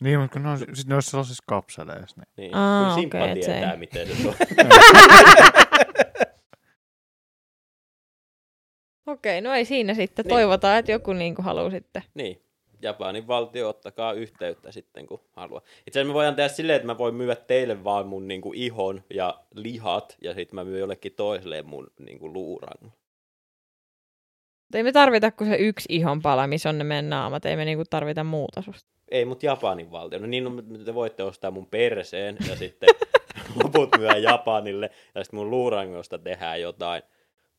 Niin, 0.01 0.19
mutta 0.19 0.33
kun 0.33 0.43
ne 0.43 0.49
on, 0.49 0.57
sit 0.57 0.87
ne 0.87 0.95
on 0.95 1.01
sellaisissa 1.01 1.43
kapseleissa. 1.47 2.21
Niin. 2.21 2.27
Niin, 2.37 2.55
Aa, 2.55 2.81
kyllä 2.81 2.93
okei, 2.93 3.01
simppa 3.01 3.27
se 3.27 3.33
tietää, 3.33 3.77
miten 3.77 4.07
se 4.07 4.27
on. 4.27 4.35
Okei, 9.07 9.41
no 9.41 9.53
ei 9.53 9.65
siinä 9.65 9.93
sitten. 9.93 10.23
Niin. 10.23 10.29
Toivotaan, 10.29 10.77
että 10.77 10.91
joku 10.91 11.13
niinku 11.13 11.41
haluaa 11.41 11.69
sitten. 11.69 12.03
Niin. 12.13 12.41
Japanin 12.81 13.27
valtio, 13.27 13.69
ottakaa 13.69 14.13
yhteyttä 14.13 14.71
sitten, 14.71 15.07
kun 15.07 15.19
haluaa. 15.31 15.61
Itse 15.87 15.99
asiassa 15.99 16.07
me 16.09 16.13
voidaan 16.13 16.35
tehdä 16.35 16.49
silleen, 16.49 16.75
että 16.75 16.85
mä 16.85 16.97
voin 16.97 17.15
myydä 17.15 17.35
teille 17.35 17.83
vaan 17.83 18.07
mun 18.07 18.27
niinku, 18.27 18.53
ihon 18.55 19.03
ja 19.09 19.43
lihat, 19.55 20.17
ja 20.21 20.33
sitten 20.33 20.55
mä 20.55 20.63
myyn 20.63 20.79
jollekin 20.79 21.13
toiselle 21.15 21.61
mun 21.61 21.91
niinku, 21.99 22.33
luurangon. 22.33 22.91
Mutta 24.63 24.77
ei 24.77 24.83
me 24.83 24.91
tarvita 24.91 25.31
kuin 25.31 25.49
se 25.49 25.55
yksi 25.55 25.85
ihon 25.89 26.21
pala, 26.21 26.47
missä 26.47 26.69
on 26.69 26.77
ne 26.77 26.83
meidän 26.83 27.09
naamat. 27.09 27.45
Ei 27.45 27.55
me 27.55 27.65
niinku 27.65 27.83
tarvita 27.89 28.23
muuta 28.23 28.61
susta. 28.61 28.89
Ei, 29.13 29.25
mutta 29.25 29.45
Japanin 29.45 29.91
valtio. 29.91 30.19
No 30.19 30.27
niin, 30.27 30.43
no, 30.43 30.51
te 30.85 30.93
voitte 30.93 31.23
ostaa 31.23 31.51
mun 31.51 31.67
perseen, 31.67 32.37
ja 32.49 32.55
sitten 32.55 32.89
loput 33.63 33.89
myydä 33.97 34.17
Japanille, 34.17 34.89
ja 35.15 35.23
sitten 35.23 35.39
mun 35.39 35.49
luurangosta 35.49 36.17
tehdään 36.17 36.61
jotain, 36.61 37.03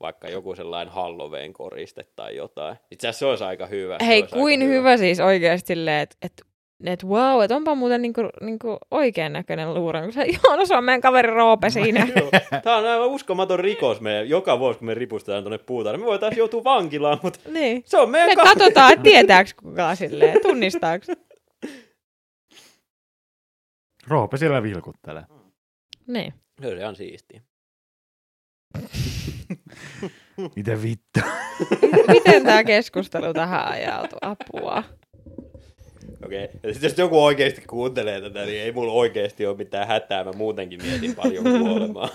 vaikka 0.01 0.29
joku 0.29 0.55
sellainen 0.55 0.95
Halloween 0.95 1.53
koriste 1.53 2.07
tai 2.17 2.37
jotain. 2.37 2.77
Itse 2.91 3.09
asiassa 3.09 3.19
se 3.19 3.27
olisi 3.27 3.45
aika 3.45 3.67
hyvä. 3.67 3.99
Hei, 4.07 4.23
kuin 4.23 4.63
hyvä. 4.63 4.73
hyvä 4.75 4.97
siis 4.97 5.21
oikeasti 5.21 5.67
silleen, 5.67 6.01
että 6.03 6.17
et 6.23 6.33
että 6.87 7.07
wow, 7.07 7.43
että 7.43 7.57
onpa 7.57 7.75
muuten 7.75 8.03
niinku, 8.03 8.21
niinku 8.41 8.79
oikean 8.91 9.33
näköinen 9.33 9.75
luuran. 9.75 10.13
Se, 10.13 10.27
no 10.57 10.67
se 10.67 10.77
on 10.77 10.85
meidän 10.85 11.01
kaveri 11.01 11.31
Roope 11.31 11.71
siinä. 11.71 12.07
Tämä 12.65 12.77
on 12.77 12.87
aivan 12.87 13.09
uskomaton 13.09 13.61
rikos 13.61 14.01
meidän. 14.01 14.29
Joka 14.29 14.59
vuosi, 14.59 14.79
kun 14.79 14.87
me 14.87 14.95
ripustetaan 14.95 15.43
tuonne 15.43 15.59
puutaan, 15.59 16.01
me 16.01 16.07
voitaisiin 16.07 16.39
joutua 16.39 16.65
vankilaan, 16.65 17.19
mutta 17.23 17.41
niin. 17.51 17.83
se 17.87 17.99
on 17.99 18.11
meidän 18.11 18.29
Me 18.29 18.37
kaveri. 18.37 18.55
katsotaan, 18.55 18.93
että 18.93 19.03
tietääkö 19.03 19.51
kukaan 19.63 19.97
silleen, 19.97 20.41
tunnistaako. 20.43 21.05
Roope 24.09 24.37
siellä 24.37 24.63
vilkuttelee. 24.63 25.25
Niin. 26.07 26.35
Se 26.61 26.69
on 26.69 26.79
ihan 26.79 26.97
siistiä. 26.97 27.41
Mitä 30.57 30.83
vittu? 30.83 31.21
Miten 32.15 32.45
tämä 32.45 32.65
keskustelu 32.65 33.35
tähän 33.35 33.69
ajautui? 33.69 34.19
Apua. 34.23 34.83
Okei. 36.25 36.45
Okay. 36.45 36.61
Ja 36.63 36.73
sitten 36.73 36.89
jos 36.89 36.99
joku 36.99 37.25
oikeasti 37.25 37.61
kuuntelee 37.61 38.21
tätä, 38.21 38.45
niin 38.45 38.63
ei 38.63 38.73
mulla 38.73 38.93
oikeasti 38.93 39.47
ole 39.47 39.57
mitään 39.57 39.89
hätää. 39.89 40.25
Mä 40.25 40.33
muutenkin 40.33 40.83
mietin 40.83 41.15
paljon 41.15 41.45
kuolemaa. 41.45 42.09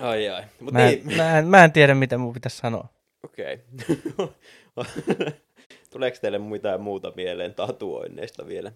ai 0.00 0.28
ai. 0.28 0.42
Mut 0.60 0.72
Mä, 0.72 0.86
niin, 0.86 1.10
en, 1.10 1.16
mä, 1.16 1.38
en, 1.38 1.48
mä 1.48 1.64
en 1.64 1.72
tiedä, 1.72 1.94
mitä 1.94 2.18
mun 2.18 2.32
pitäisi 2.32 2.56
sanoa. 2.56 2.88
Okei. 3.24 3.58
Tuleeko 5.90 6.18
teille 6.20 6.38
mitään 6.38 6.80
muuta 6.80 7.12
mieleen 7.16 7.54
tatuoinneista 7.54 8.46
vielä? 8.46 8.72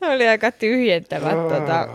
Tämä 0.00 0.12
oli 0.12 0.28
aika 0.28 0.52
tyhjentävät 0.52 1.48
tota, 1.48 1.88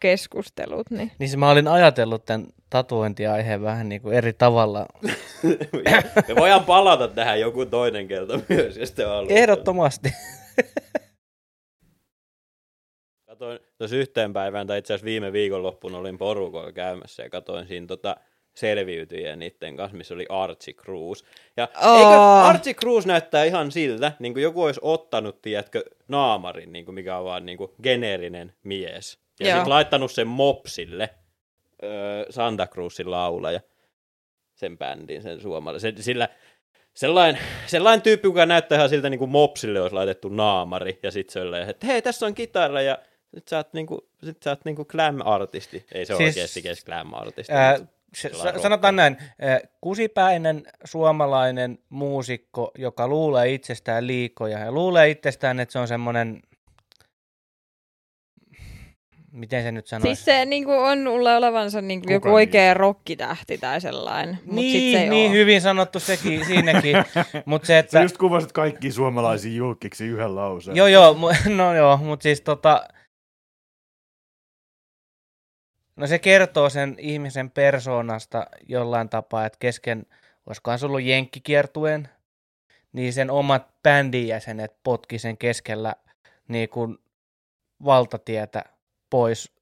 keskustelut. 0.00 0.90
Niin. 0.90 1.12
Niin 1.18 1.30
se 1.30 1.36
mä 1.36 1.50
olin 1.50 1.68
ajatellut 1.68 2.24
tämän 2.24 2.46
tatuointiaiheen 2.70 3.62
vähän 3.62 3.88
niin 3.88 4.02
kuin 4.02 4.14
eri 4.14 4.32
tavalla. 4.32 4.86
Me 6.28 6.36
voidaan 6.36 6.64
palata 6.64 7.08
tähän 7.08 7.40
joku 7.40 7.66
toinen 7.66 8.08
kerta 8.08 8.40
myös, 8.48 8.76
jos 8.76 8.92
te 8.92 9.04
haluatte. 9.04 9.34
Ehdottomasti. 9.34 10.12
Katoin 13.42 13.60
tuossa 13.78 13.96
yhteen 13.96 14.32
päivään, 14.32 14.66
tai 14.66 14.78
itse 14.78 14.94
asiassa 14.94 15.04
viime 15.04 15.32
viikonloppuna 15.32 15.98
olin 15.98 16.18
porukoilla 16.18 16.72
käymässä 16.72 17.22
ja 17.22 17.30
katoin 17.30 17.66
siinä 17.66 17.86
tota 17.86 18.16
selviytyjiä 18.54 19.36
niiden 19.36 19.76
kanssa, 19.76 19.96
missä 19.96 20.14
oli 20.14 20.26
Archie 20.28 20.74
Cruz. 20.74 21.22
Ja 21.56 21.68
Oo. 21.84 21.96
eikö 21.96 22.20
Archie 22.20 22.74
Cruz 22.74 23.06
näyttää 23.06 23.44
ihan 23.44 23.72
siltä, 23.72 24.12
niin 24.18 24.32
kuin 24.32 24.42
joku 24.42 24.62
olisi 24.62 24.80
ottanut, 24.82 25.42
tiedätkö, 25.42 25.84
naamarin, 26.08 26.72
niin 26.72 26.84
kuin 26.84 26.94
mikä 26.94 27.18
on 27.18 27.24
vaan 27.24 27.46
niin 27.46 27.58
kuin 27.58 27.70
geneerinen 27.82 28.52
mies. 28.64 29.18
Ja 29.40 29.46
sitten 29.46 29.68
laittanut 29.68 30.12
sen 30.12 30.28
mopsille, 30.28 31.10
öö, 31.82 32.26
Santa 32.30 32.66
Cruzin 32.66 33.10
laulaja, 33.10 33.60
sen 34.54 34.78
bändin, 34.78 35.22
sen 35.22 35.40
suomalaisen. 35.40 36.02
Sillä 36.02 36.28
sellainen, 36.94 37.42
sellainen 37.66 38.02
tyyppi, 38.02 38.28
joka 38.28 38.46
näyttää 38.46 38.76
ihan 38.76 38.88
siltä, 38.88 39.10
niin 39.10 39.18
kuin 39.18 39.30
mopsille 39.30 39.80
olisi 39.80 39.94
laitettu 39.94 40.28
naamari, 40.28 40.98
ja 41.02 41.10
sitten 41.10 41.32
se 41.32 41.38
on 41.38 41.44
silleen, 41.44 41.70
että 41.70 41.86
hei, 41.86 42.02
tässä 42.02 42.26
on 42.26 42.34
kitara, 42.34 42.82
ja 42.82 42.98
sit 43.34 43.48
sä 43.48 43.56
oot 43.56 43.72
niinku, 43.72 44.08
sit 44.24 44.42
sä 44.42 44.50
oot 44.50 44.64
niinku 44.64 44.84
glam-artisti. 44.84 45.86
Ei 45.92 46.06
se 46.06 46.16
siis, 46.16 46.28
oikeasti 46.28 46.62
kes 46.62 46.84
glam-artisti. 46.84 47.52
Ää, 47.52 47.78
se, 48.14 48.30
sanotaan 48.62 48.96
näin, 48.96 49.16
kusipäinen 49.80 50.62
suomalainen 50.84 51.78
muusikko, 51.88 52.70
joka 52.78 53.08
luulee 53.08 53.52
itsestään 53.52 54.06
liikoja 54.06 54.58
ja 54.58 54.72
luulee 54.72 55.10
itsestään, 55.10 55.60
että 55.60 55.72
se 55.72 55.78
on 55.78 55.88
semmoinen, 55.88 56.42
miten 59.32 59.62
se 59.62 59.72
nyt 59.72 59.86
sanoisi? 59.86 60.14
Siis 60.14 60.24
se 60.24 60.44
niinku, 60.44 60.72
on 60.72 61.04
luulee 61.04 61.36
olevansa 61.36 61.80
niinku 61.80 62.04
Kuka 62.04 62.12
joku 62.12 62.28
niistä? 62.28 62.34
oikea 62.34 62.74
rokkitähti 62.74 63.58
tai 63.58 63.80
sellainen. 63.80 64.38
Mut 64.44 64.44
sit 64.44 64.72
niin, 64.72 64.96
se 64.96 65.02
ei 65.02 65.10
niin 65.10 65.30
oo. 65.30 65.36
hyvin 65.36 65.60
sanottu 65.60 66.00
sekin, 66.00 66.44
siinäkin. 66.44 66.96
Mutta 67.44 67.66
se, 67.66 67.72
Sä 67.72 67.78
että... 67.78 68.02
just 68.02 68.18
kuvasit 68.18 68.52
kaikki 68.52 68.92
suomalaisia 68.92 69.52
julkiksi 69.56 70.06
yhden 70.06 70.36
lauseen. 70.36 70.76
Joo, 70.76 70.86
joo, 70.86 71.12
mu- 71.12 71.50
no 71.56 71.74
joo, 71.74 71.96
mutta 71.96 72.22
siis 72.22 72.40
tota... 72.40 72.88
No 75.96 76.06
se 76.06 76.18
kertoo 76.18 76.70
sen 76.70 76.94
ihmisen 76.98 77.50
persoonasta 77.50 78.46
jollain 78.68 79.08
tapaa, 79.08 79.46
että 79.46 79.58
kesken, 79.60 80.06
olisikohan 80.46 80.78
se 80.78 80.86
ollut 80.86 81.02
jenkkikiertueen, 81.02 82.08
niin 82.92 83.12
sen 83.12 83.30
omat 83.30 83.82
bändin 83.82 84.28
jäsenet 84.28 84.72
potki 84.82 85.18
sen 85.18 85.38
keskellä 85.38 85.94
niin 86.48 86.68
kuin 86.68 86.98
valtatietä 87.84 88.64
pois 89.10 89.52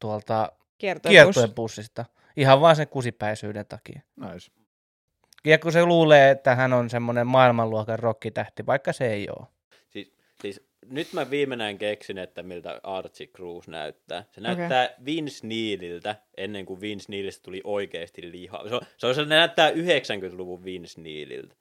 tuolta 0.00 0.52
kiertueen 0.78 1.54
bussista. 1.54 2.04
Ihan 2.36 2.60
vaan 2.60 2.76
sen 2.76 2.88
kusipäisyyden 2.88 3.66
takia. 3.66 4.00
Nice. 4.16 4.52
Ja 5.44 5.58
kun 5.58 5.72
se 5.72 5.84
luulee, 5.86 6.30
että 6.30 6.54
hän 6.54 6.72
on 6.72 6.90
semmoinen 6.90 7.26
maailmanluokan 7.26 7.98
rokkitähti, 7.98 8.66
vaikka 8.66 8.92
se 8.92 9.06
ei 9.06 9.28
ole. 9.28 9.46
Nyt 10.90 11.12
mä 11.12 11.30
viimeinen 11.30 11.78
keksin, 11.78 12.18
että 12.18 12.42
miltä 12.42 12.80
Archie 12.82 13.26
Cruz 13.26 13.68
näyttää. 13.68 14.24
Se 14.30 14.40
näyttää 14.40 14.84
okay. 14.84 15.04
Vince 15.04 15.46
Neililtä, 15.46 16.16
ennen 16.36 16.66
kuin 16.66 16.80
Vince 16.80 17.04
Neilistä 17.08 17.42
tuli 17.42 17.60
oikeasti 17.64 18.32
liha. 18.32 18.68
Se 18.68 18.74
on, 18.74 18.80
se, 18.96 19.06
on, 19.06 19.14
se 19.14 19.24
näyttää 19.24 19.70
90-luvun 19.70 20.64
Vince 20.64 21.00
Neililtä. 21.00 21.54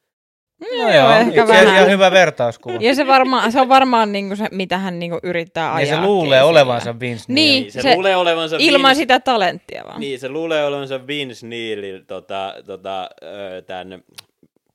No 0.61 0.93
joo, 0.93 1.11
ehkä 1.11 1.47
vähän. 1.47 1.89
hyvä 1.89 2.11
vertauskuva. 2.11 2.77
Ja 2.81 2.95
se, 2.95 3.07
varmaan, 3.07 3.51
se 3.51 3.61
on 3.61 3.69
varmaan 3.69 4.11
niinku 4.11 4.35
se, 4.35 4.47
mitä 4.51 4.77
hän 4.77 4.99
niinku 4.99 5.19
yrittää 5.23 5.65
Ja 5.69 5.73
ajaa. 5.73 6.01
se 6.01 6.07
luulee 6.07 6.43
olevansa 6.43 6.99
Vince 6.99 7.23
Neil. 7.27 7.35
Niin, 7.35 7.61
Niin, 7.61 7.71
se, 7.71 7.81
se- 7.81 7.93
luulee 7.93 8.15
olevansa 8.15 8.57
Ilman 8.59 8.89
Vince, 8.89 8.99
sitä 8.99 9.19
talenttia 9.19 9.83
vaan. 9.87 9.99
Niin, 9.99 10.19
se 10.19 10.29
luulee 10.29 10.65
olevansa 10.65 11.07
Vince 11.07 11.47
Neilin, 11.47 12.05
tota, 12.05 12.53
tota, 12.65 13.09
tämän, 13.65 14.03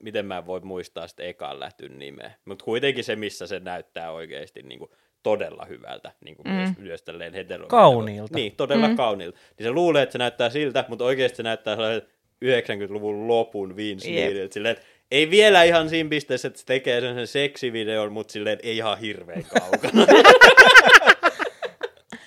miten 0.03 0.25
mä 0.25 0.37
en 0.37 0.45
voi 0.45 0.59
muistaa 0.59 1.07
sitä 1.07 1.23
ekan 1.23 1.59
lähtyn 1.59 1.99
nimeä. 1.99 2.31
Mutta 2.45 2.65
kuitenkin 2.65 3.03
se, 3.03 3.15
missä 3.15 3.47
se 3.47 3.59
näyttää 3.59 4.11
oikeasti 4.11 4.61
niin 4.63 4.79
kuin, 4.79 4.91
todella 5.23 5.65
hyvältä, 5.69 6.11
niin 6.25 6.35
kuin 6.35 6.47
Mm. 6.47 6.53
myös, 6.53 6.69
myös 6.77 7.01
tälleen 7.01 7.33
hetero. 7.33 7.67
Kauniilta. 7.67 8.35
Niin, 8.35 8.55
todella 8.55 8.87
Mm. 8.87 8.95
kauniilta. 8.95 9.37
Niin 9.57 9.65
se 9.65 9.71
luulee, 9.71 10.03
että 10.03 10.11
se 10.13 10.17
näyttää 10.17 10.49
siltä, 10.49 10.85
mutta 10.87 11.05
oikeasti 11.05 11.35
se 11.37 11.43
näyttää 11.43 11.75
sellaiselta 11.75 12.07
90-luvun 12.45 13.27
lopun 13.27 13.75
Vince. 13.75 14.05
Silleen, 14.51 14.71
että 14.75 14.85
ei 15.11 15.29
vielä 15.29 15.63
ihan 15.63 15.89
siinä 15.89 16.09
pisteessä, 16.09 16.47
että 16.47 16.59
se 16.59 16.65
tekee 16.65 17.01
sen, 17.01 17.15
sen 17.15 17.27
seksivideon, 17.27 18.13
mutta 18.13 18.31
silleen 18.31 18.59
ei 18.63 18.77
ihan 18.77 18.97
hirveän 18.99 19.43
kaukana. 19.43 20.05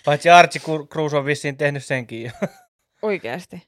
Paitsi 0.04 0.30
Archie 0.30 0.62
Cru- 0.62 0.86
Cruz 0.88 1.14
on 1.14 1.24
vissiin 1.24 1.56
tehnyt 1.56 1.84
senkin 1.84 2.22
jo. 2.24 2.30
Oikeasti. 3.02 3.62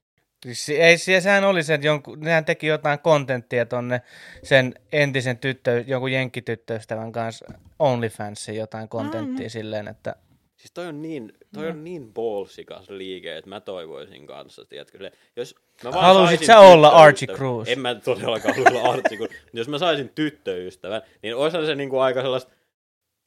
Siis 0.45 0.69
ei, 0.69 0.99
se- 0.99 1.21
sehän 1.21 1.45
oli 1.45 1.63
se, 1.63 1.75
että 1.75 1.87
jonkun, 1.87 2.21
nehän 2.21 2.45
teki 2.45 2.67
jotain 2.67 2.99
kontenttia 2.99 3.67
tonne 3.67 4.03
sen 4.43 4.75
entisen 4.93 5.39
tyttö, 5.39 5.85
jonkun 5.87 6.13
jenkkityttöystävän 6.13 7.13
kanssa 7.13 7.47
OnlyFansiin 7.79 8.59
jotain 8.59 8.89
kontenttia 8.89 9.47
Ah. 9.47 9.51
silleen, 9.53 9.89
että 9.89 10.15
Siis 10.57 10.73
toi 10.73 10.87
on 10.87 11.03
niin, 11.03 11.33
toi 11.55 11.69
on 11.69 11.85
niin 11.85 12.13
ballsikas 12.15 12.91
liike, 12.91 13.37
että 13.37 13.51
mä 13.51 13.61
toivoisin 13.61 14.27
kanssa, 14.27 14.65
tiedätkö 14.65 14.99
se, 14.99 15.13
jos 15.37 15.55
mä 15.85 15.93
vaan 15.93 16.05
Halusit 16.05 16.29
saisin 16.29 16.47
sä 16.47 16.59
olla 16.59 16.89
Archie 16.89 17.29
Cruz? 17.37 17.69
En 17.69 17.81
mä 17.81 17.95
todellakaan 17.95 18.55
halua 18.55 18.81
olla 18.81 18.91
Archie 18.93 19.19
Cruz, 19.19 19.31
jos 19.53 19.69
mä 19.69 19.79
saisin 19.79 20.09
tyttöystävän, 20.15 21.03
niin 21.23 21.37
olisihan 21.37 21.67
se 21.67 21.75
niinku 21.75 21.99
aika 21.99 22.21
sellaista 22.23 22.53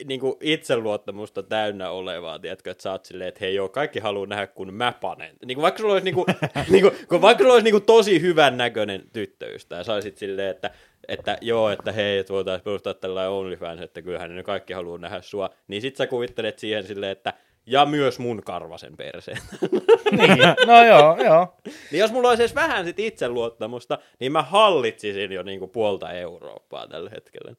niinku 0.04 0.38
itseluottamusta 0.40 1.42
täynnä 1.42 1.90
olevaa, 1.90 2.38
tiedätkö, 2.38 2.70
että 2.70 2.82
sä 2.82 2.92
oot 2.92 3.04
silleen, 3.04 3.28
että 3.28 3.40
hei 3.40 3.54
joo, 3.54 3.68
kaikki 3.68 3.98
haluaa 3.98 4.26
nähdä, 4.26 4.46
kun 4.46 4.74
mä 4.74 4.92
panen. 5.00 5.36
Niinku 5.46 5.62
vaikka 5.62 5.80
sulla 5.80 5.92
olisi, 5.92 6.04
niinku, 6.04 6.26
niinku, 6.70 6.90
kun 7.08 7.22
vaikka 7.22 7.42
sulla 7.42 7.54
olisi 7.54 7.64
niinku 7.64 7.80
tosi 7.80 8.20
hyvän 8.20 8.56
näköinen 8.56 9.02
tyttöystävä, 9.12 9.80
ja 9.80 9.84
saisit 9.84 10.18
silleen, 10.18 10.50
että, 10.50 10.70
että 11.08 11.38
joo, 11.40 11.70
että 11.70 11.92
hei, 11.92 12.18
että 12.18 12.32
voitaisiin 12.32 12.64
perustaa 12.64 12.94
tällainen 12.94 13.30
OnlyFans, 13.30 13.80
että 13.80 14.02
kyllähän 14.02 14.36
ne 14.36 14.42
kaikki 14.42 14.72
haluaa 14.72 14.98
nähdä 14.98 15.20
sua, 15.22 15.50
niin 15.68 15.82
sit 15.82 15.96
sä 15.96 16.06
kuvittelet 16.06 16.58
siihen 16.58 16.86
silleen, 16.86 17.12
että 17.12 17.32
ja 17.66 17.86
myös 17.86 18.18
mun 18.18 18.42
karvasen 18.42 18.96
perseen. 18.96 19.38
niin, 20.18 20.38
no 20.66 20.84
joo, 20.84 21.16
joo. 21.24 21.54
niin 21.90 22.00
jos 22.00 22.12
mulla 22.12 22.28
olisi 22.28 22.42
edes 22.42 22.54
vähän 22.54 22.84
sit 22.84 22.98
itseluottamusta, 22.98 23.98
niin 24.20 24.32
mä 24.32 24.42
hallitsisin 24.42 25.32
jo 25.32 25.42
niinku 25.42 25.66
puolta 25.66 26.12
Eurooppaa 26.12 26.88
tällä 26.88 27.10
hetkellä. 27.10 27.54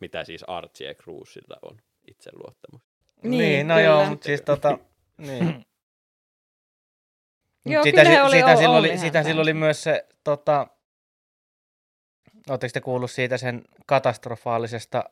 Mitä 0.00 0.24
siis 0.24 0.44
Archie 0.46 0.94
Cruzilla 0.94 1.56
on 1.62 1.76
itseluottamus. 2.06 2.82
Niin, 3.22 3.38
Niin, 3.38 3.68
no 3.68 3.74
kyllä. 3.74 3.86
joo, 3.86 4.04
mutta 4.04 4.26
siis 4.26 4.42
tota, 4.42 4.78
niin. 5.18 5.54
Joo, 7.66 7.82
sitä, 7.82 8.02
kyllä 8.02 8.16
he 8.16 8.22
oli 8.22 8.36
sitä, 8.36 8.56
sillä 8.56 8.76
oli, 8.76 8.98
sitä 8.98 9.22
sillä 9.22 9.42
oli 9.42 9.54
myös 9.54 9.82
se, 9.82 10.06
tota, 10.24 10.66
ootteko 12.50 12.72
te 12.72 12.80
kuullut 12.80 13.10
siitä 13.10 13.38
sen 13.38 13.62
katastrofaalisesta 13.86 15.04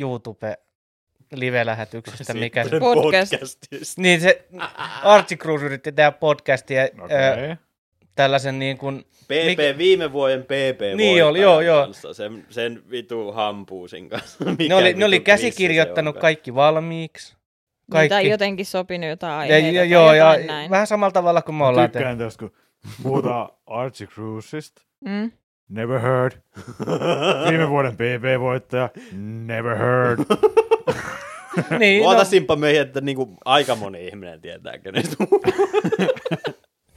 YouTube-live-lähetyksestä, 0.00 2.34
mikä 2.34 2.64
se, 2.64 2.80
Podcast. 2.80 3.32
niin 3.96 4.20
se 4.20 4.46
Archie 5.02 5.38
Cruz 5.38 5.62
yritti 5.62 5.92
tehdä 5.92 6.12
podcastia 6.12 6.82
okay. 6.84 7.56
Tällaisen 8.22 8.58
niin 8.58 8.78
kuin, 8.78 9.04
PP, 9.24 9.30
Mikä- 9.46 9.78
viime 9.78 10.12
vuoden 10.12 10.42
PP 10.44 10.96
Niin 10.96 11.24
oli, 11.24 11.40
joo, 11.40 11.60
joo. 11.60 11.82
Kanssa, 11.84 12.14
sen, 12.14 12.46
sen 12.50 12.82
vitu 12.90 13.32
hampuusin 13.32 14.08
kanssa. 14.08 14.44
ne 14.44 14.54
Mikä 14.58 14.76
oli, 14.76 14.94
ne 14.94 15.04
oli 15.04 15.20
klissi 15.20 15.40
se 15.42 15.46
käsikirjoittanut 15.48 16.18
kaikki 16.18 16.54
valmiiksi. 16.54 17.36
kaikki. 17.90 18.14
Niitä 18.14 18.26
on 18.26 18.30
jotenkin 18.30 18.66
sopinut 18.66 19.08
jotain 19.08 19.48
ja, 19.48 19.54
aiheita 19.56 19.76
ja, 19.76 19.80
tai 19.82 19.90
joo, 19.90 20.12
ja 20.12 20.36
näin. 20.46 20.70
vähän 20.70 20.86
samalla 20.86 21.12
tavalla 21.12 21.42
kuin 21.42 21.54
me 21.54 21.64
ollaan 21.66 21.90
tehty. 21.90 21.98
tykkään 21.98 22.18
tästä, 22.18 22.38
kun 22.38 22.52
puhutaan 23.02 23.48
Archie 23.66 24.06
Cruisista. 24.06 24.82
Mm. 25.04 25.32
Never 25.68 26.00
heard. 26.00 26.32
Viime 27.50 27.68
vuoden 27.68 27.92
BB-voittaja. 27.96 28.88
Never 29.46 29.76
heard. 29.76 30.18
Niin, 31.78 32.02
no, 32.02 32.08
Luotasinpa 32.08 32.56
meihin, 32.56 32.80
että 32.82 33.00
niinku 33.00 33.36
aika 33.44 33.74
moni 33.76 34.06
ihminen 34.06 34.40
tietää, 34.40 34.78
kenestä 34.78 35.16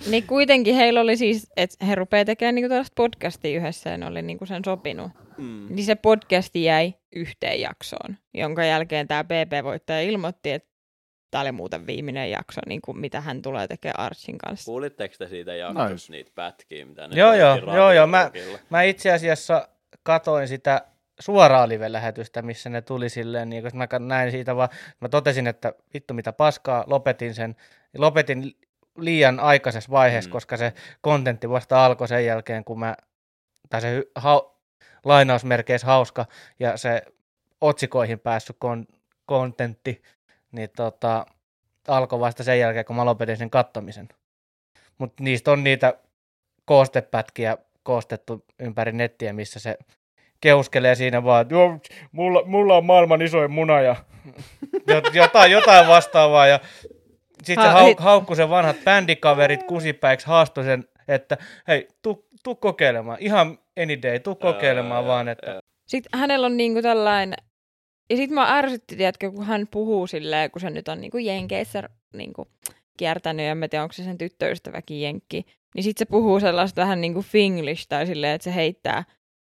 Niin 0.10 0.28
kuitenkin 0.28 0.76
heillä 0.76 1.02
oli 1.02 1.18
siis, 1.18 1.52
että 1.58 1.86
he 1.86 1.96
rupeaa 1.96 2.26
tekemään 2.26 2.56
niinku 2.56 2.70
tällaista 2.70 2.94
podcastia 2.96 3.58
yhdessä 3.60 3.90
ja 3.90 3.98
ne 3.98 4.06
oli 4.06 4.22
niinku 4.22 4.46
sen 4.46 4.62
sopinut. 4.66 5.12
mm. 5.38 5.68
Niin 5.70 5.86
se 5.86 5.96
podcasti 5.96 6.64
jäi 6.64 6.94
yhteen 7.16 7.62
jaksoon, 7.62 8.18
jonka 8.34 8.64
jälkeen 8.64 9.08
tämä 9.08 9.24
PP-voittaja 9.24 10.02
ilmoitti, 10.02 10.52
että 10.52 10.70
tämä 11.32 11.42
oli 11.42 11.52
muuten 11.52 11.88
viimeinen 11.88 12.32
jakso, 12.32 12.62
niin 12.68 12.82
kuin 12.82 13.00
mitä 13.00 13.22
hän 13.22 13.42
tulee 13.42 13.68
tekemään 13.68 14.00
Archin 14.00 14.38
kanssa. 14.38 14.66
Kuulitteko 14.66 15.16
te 15.18 15.28
siitä 15.28 15.56
jaksosta 15.56 15.94
Nice. 15.94 16.12
niitä 16.12 16.32
pätkiä, 16.36 16.86
mitä 16.86 17.08
ne 17.08 17.16
Joo, 17.16 17.34
joo, 17.34 17.58
joo, 17.76 17.92
joo, 17.92 18.08
mä-? 18.08 18.32
Mä 18.70 18.82
itse 18.82 19.12
asiassa 19.12 19.68
katoin 20.04 20.48
sitä 20.48 20.86
suoraa 21.20 21.68
live-lähetystä, 21.68 22.42
missä 22.42 22.70
ne 22.70 22.82
tuli 22.82 23.10
silleen, 23.10 23.50
niin 23.50 23.64
kun 23.64 23.78
mä 23.78 23.88
näin 24.00 24.32
siitä 24.32 24.56
vaan, 24.56 24.70
mä 25.00 25.10
totesin, 25.10 25.48
että 25.48 25.74
vittu 25.94 26.14
mitä 26.14 26.34
paskaa, 26.34 26.84
lopetin 26.88 27.34
sen, 27.34 27.56
lopetin 27.98 28.54
liian 28.98 29.40
aikaisessa 29.40 29.92
vaiheessa, 29.92 30.30
Mm. 30.30 30.32
koska 30.32 30.58
se 30.58 30.74
kontentti 31.02 31.50
vasta 31.50 31.86
alkoi 31.86 32.08
sen 32.08 32.26
jälkeen, 32.26 32.64
kun 32.64 32.80
mä, 32.80 32.96
tai 33.70 33.82
se 33.82 34.04
hau, 34.16 34.42
lainausmerkeissä 35.06 35.88
hauska, 35.88 36.26
ja 36.60 36.78
se 36.78 37.02
otsikoihin 37.62 38.20
päässyt 38.20 38.56
kon, 38.60 38.86
kontentti, 39.26 40.02
niin 40.52 40.70
tota, 40.76 41.26
alkoi 41.88 42.20
vasta 42.20 42.44
sen 42.44 42.60
jälkeen, 42.60 42.86
kun 42.86 42.96
mä 42.96 43.06
lopetin 43.06 43.38
sen 43.38 43.50
kattomisen. 43.50 44.10
Mutta 44.98 45.24
niistä 45.24 45.52
on 45.52 45.64
niitä 45.64 45.94
koostepätkiä 46.66 47.58
koostettu 47.84 48.46
ympäri 48.60 48.92
nettiä, 48.92 49.34
missä 49.34 49.60
se 49.60 49.78
keuskelee 50.42 50.96
siinä 50.96 51.24
vaan, 51.24 51.42
että 51.42 51.56
mulla, 52.12 52.44
mulla 52.46 52.78
on 52.78 52.86
maailman 52.86 53.22
isoin 53.22 53.52
muna 53.52 53.82
ja 53.82 53.96
jot- 54.92 55.14
jotain, 55.16 55.52
jotain 55.52 55.88
vastaavaa. 55.88 56.48
Ja 56.48 56.60
sitten 57.46 57.64
se 57.66 57.70
Ha- 57.70 57.74
hau, 57.74 57.86
hei- 57.86 57.96
haukkui 58.00 58.36
sen 58.36 58.50
vanhat 58.50 58.76
bändikaverit 58.84 59.64
kusipäiksi, 59.64 60.28
haastoi 60.28 60.64
sen, 60.64 60.84
että 61.08 61.38
hei, 61.68 61.88
tuu, 62.02 62.28
tuu 62.44 62.56
kokeilemaan. 62.56 63.18
Ihan 63.22 63.58
any 63.82 64.02
day, 64.02 64.20
tuu 64.20 64.36
kokeilemaan 64.36 65.04
Ää, 65.04 65.08
vaan, 65.08 65.28
että 65.28 65.52
ää, 65.52 65.60
Sitten 65.88 66.20
hänellä 66.20 66.46
on 66.46 66.58
niinku 66.58 66.82
tällainen, 66.82 67.38
ja 68.10 68.18
sitten 68.18 68.36
mä 68.36 68.58
ärsytti, 68.58 68.96
tiedätkö, 68.96 69.32
kun 69.32 69.46
hän 69.46 69.68
puhuu 69.72 70.08
silleen, 70.08 70.52
kun 70.52 70.62
se 70.62 70.70
nyt 70.70 70.88
on 70.88 71.02
niinku 71.02 71.18
Jenkeissä 71.18 71.84
niinku 72.14 72.48
kiertänyt, 72.98 73.46
ja 73.46 73.56
mä 73.56 73.68
tiedä, 73.68 73.84
onko 73.84 73.94
se 73.94 74.04
sen 74.04 74.18
tyttöystäväkin 74.18 75.02
Jenkki, 75.02 75.46
niin 75.76 75.84
sitten 75.84 76.08
se 76.08 76.12
puhuu 76.12 76.40
sellaista 76.40 76.82
vähän 76.82 77.02
niinku 77.02 77.22
finglish, 77.22 77.86
tai 77.90 78.06
silleen, 78.06 78.36
että 78.36 78.44
se 78.44 78.56
heittää 78.56 79.04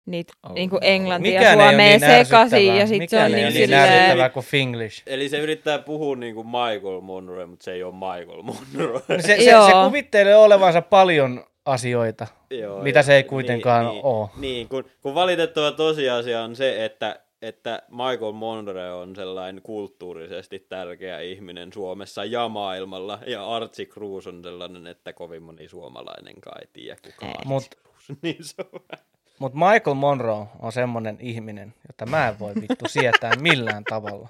niitä 0.06 0.32
Oh, 0.42 0.52
niinku 0.54 0.76
no. 0.76 0.80
englantia 0.82 1.32
ja 1.32 1.38
mikään 1.40 1.60
ei 1.60 1.64
ole 1.66 1.70
suomea 1.72 1.88
niin 1.88 2.24
sekaisin, 2.24 2.76
ja 2.76 2.86
se 2.86 2.98
Mikään 2.98 3.32
on 3.32 3.38
ei 3.38 3.44
niin 3.44 3.46
ole 3.46 3.52
niin 3.52 4.08
silleen... 4.12 4.30
kuin 4.30 4.46
Finglish. 4.46 5.02
Eli 5.06 5.28
se 5.28 5.38
yrittää 5.38 5.78
puhua 5.78 6.16
niin 6.16 6.34
kuin 6.34 6.46
Michael 6.46 7.00
Monroe, 7.00 7.46
mutta 7.46 7.64
se 7.64 7.72
ei 7.72 7.82
ole 7.82 7.94
Michael 7.94 8.42
Monroe. 8.42 9.02
No 9.08 9.16
se, 9.20 9.26
se, 9.26 9.44
se 9.44 9.72
kuvittelee 9.86 10.36
olevansa 10.36 10.82
paljon 10.82 11.44
asioita, 11.64 12.26
Joo, 12.50 12.82
mitä 12.82 13.02
se 13.02 13.16
ei 13.16 13.24
kuitenkaan 13.24 13.86
niin, 13.86 14.04
ole. 14.04 14.28
Niin, 14.36 14.68
kun, 14.68 14.84
kun 15.02 15.14
valitettava 15.14 15.72
tosiasia 15.72 16.42
on 16.42 16.56
se, 16.56 16.84
että, 16.84 17.20
että 17.42 17.82
Michael 17.90 18.32
Monroe 18.32 18.92
on 18.92 19.16
sellainen 19.16 19.62
kulttuurisesti 19.62 20.66
tärkeä 20.68 21.20
ihminen 21.20 21.72
Suomessa 21.72 22.24
ja 22.24 22.48
maailmalla, 22.48 23.18
ja 23.26 23.46
Archie 23.54 23.86
Cruz 23.86 24.26
on 24.26 24.42
sellainen, 24.42 24.86
että 24.86 25.12
kovin 25.12 25.42
moni 25.42 25.68
suomalainenkaan 25.68 26.60
ei 26.60 26.68
tiedä, 26.72 26.96
kuka. 27.04 27.26
Archie 27.26 27.44
Mut- 27.58 27.82
Cruz. 27.82 28.18
Niin 28.22 28.36
se 28.40 28.54
on. 28.72 28.80
Mutta 29.38 29.58
Michael 29.58 29.94
Monroe 29.94 30.46
on 30.60 30.72
semmonen 30.72 31.16
ihminen, 31.20 31.74
jota 31.88 32.06
mä 32.06 32.28
en 32.28 32.38
voi 32.38 32.52
vittu 32.54 32.88
sietää 32.88 33.32
millään 33.40 33.84
tavalla. 33.84 34.28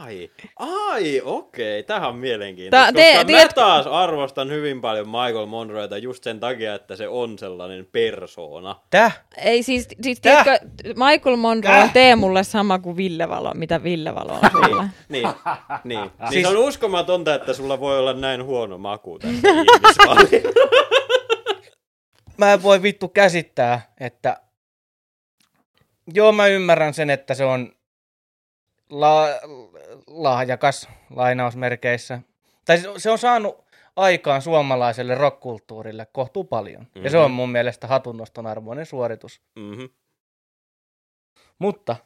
Ai, 0.00 0.30
ai, 0.58 1.20
okei, 1.24 1.82
tähän 1.82 2.08
on 2.08 2.16
mielenkiintoista, 2.16 2.86
Ta- 2.86 2.92
te- 2.92 3.10
koska 3.12 3.24
tiedät- 3.24 3.44
mä 3.46 3.52
taas 3.54 3.86
arvostan 3.86 4.50
hyvin 4.50 4.80
paljon 4.80 5.08
Michael 5.08 5.46
Monroeta 5.46 5.98
just 5.98 6.24
sen 6.24 6.40
takia, 6.40 6.74
että 6.74 6.96
se 6.96 7.08
on 7.08 7.38
sellainen 7.38 7.86
persoona. 7.92 8.76
Täh? 8.90 9.20
Ei 9.36 9.62
siis, 9.62 9.88
siis 10.02 10.20
Täh? 10.20 10.44
tiedätkö, 10.44 10.66
Michael 10.88 11.36
Monroe 11.36 11.72
Täh? 11.72 11.82
on 11.84 11.90
Teemulle 11.90 12.44
sama 12.44 12.78
kuin 12.78 12.96
Ville 12.96 13.28
Valo, 13.28 13.52
mitä 13.54 13.82
Ville 13.82 14.14
Valo 14.14 14.32
on 14.32 14.50
sulle. 14.52 14.84
Niin, 15.08 15.28
niin. 15.84 16.00
niin 16.00 16.10
Siis- 16.30 16.42
se 16.48 16.56
on 16.56 16.64
uskomatonta, 16.68 17.34
että 17.34 17.52
sulla 17.52 17.80
voi 17.80 17.98
olla 17.98 18.12
näin 18.12 18.44
huono 18.44 18.78
maku 18.78 19.18
tässä. 19.18 19.48
Mä 22.38 22.52
en 22.52 22.62
voi 22.62 22.82
vittu 22.82 23.08
käsittää, 23.08 23.92
että... 24.00 24.40
Joo, 26.14 26.32
mä 26.32 26.46
ymmärrän 26.46 26.94
sen, 26.94 27.10
että 27.10 27.34
se 27.34 27.44
on 27.44 27.72
la- 28.90 29.28
lahjakas 30.06 30.88
lainausmerkeissä. 31.10 32.20
Tai 32.64 32.78
se- 32.78 32.88
se 32.96 33.10
on 33.10 33.18
saanut 33.18 33.64
aikaan 33.96 34.42
suomalaiselle 34.42 35.14
rockkulttuurille 35.14 36.06
kohtuu 36.12 36.44
paljon. 36.44 36.82
Mm-hmm. 36.82 37.04
Ja 37.04 37.10
se 37.10 37.18
on 37.18 37.30
Mhm. 37.30 37.34
mun 37.36 37.50
mielestä 37.50 37.86
hatunnoston 37.86 38.46
arvoinen 38.46 38.86
suoritus. 38.86 39.40
mm-hmm. 39.56 39.88
Mutta, 41.58 41.96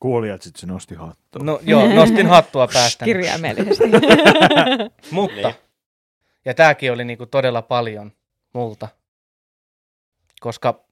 Kuulijat 0.00 0.42
sitten 0.42 0.60
se 0.60 0.66
nosti 0.66 0.94
hattua. 0.94 1.42
no 1.44 1.60
joo, 1.62 1.86
nostin 1.94 2.26
hattua 2.26 2.68
päästä. 2.74 3.04
Kirjaimellisesti. 3.04 3.84
Mutta, 5.10 5.36
Niin. 5.48 5.54
ja 6.44 6.54
tääkin 6.54 6.92
oli 6.92 7.04
niinku 7.04 7.26
todella 7.26 7.62
paljon 7.62 8.12
multa, 8.54 8.88
koska 10.40 10.84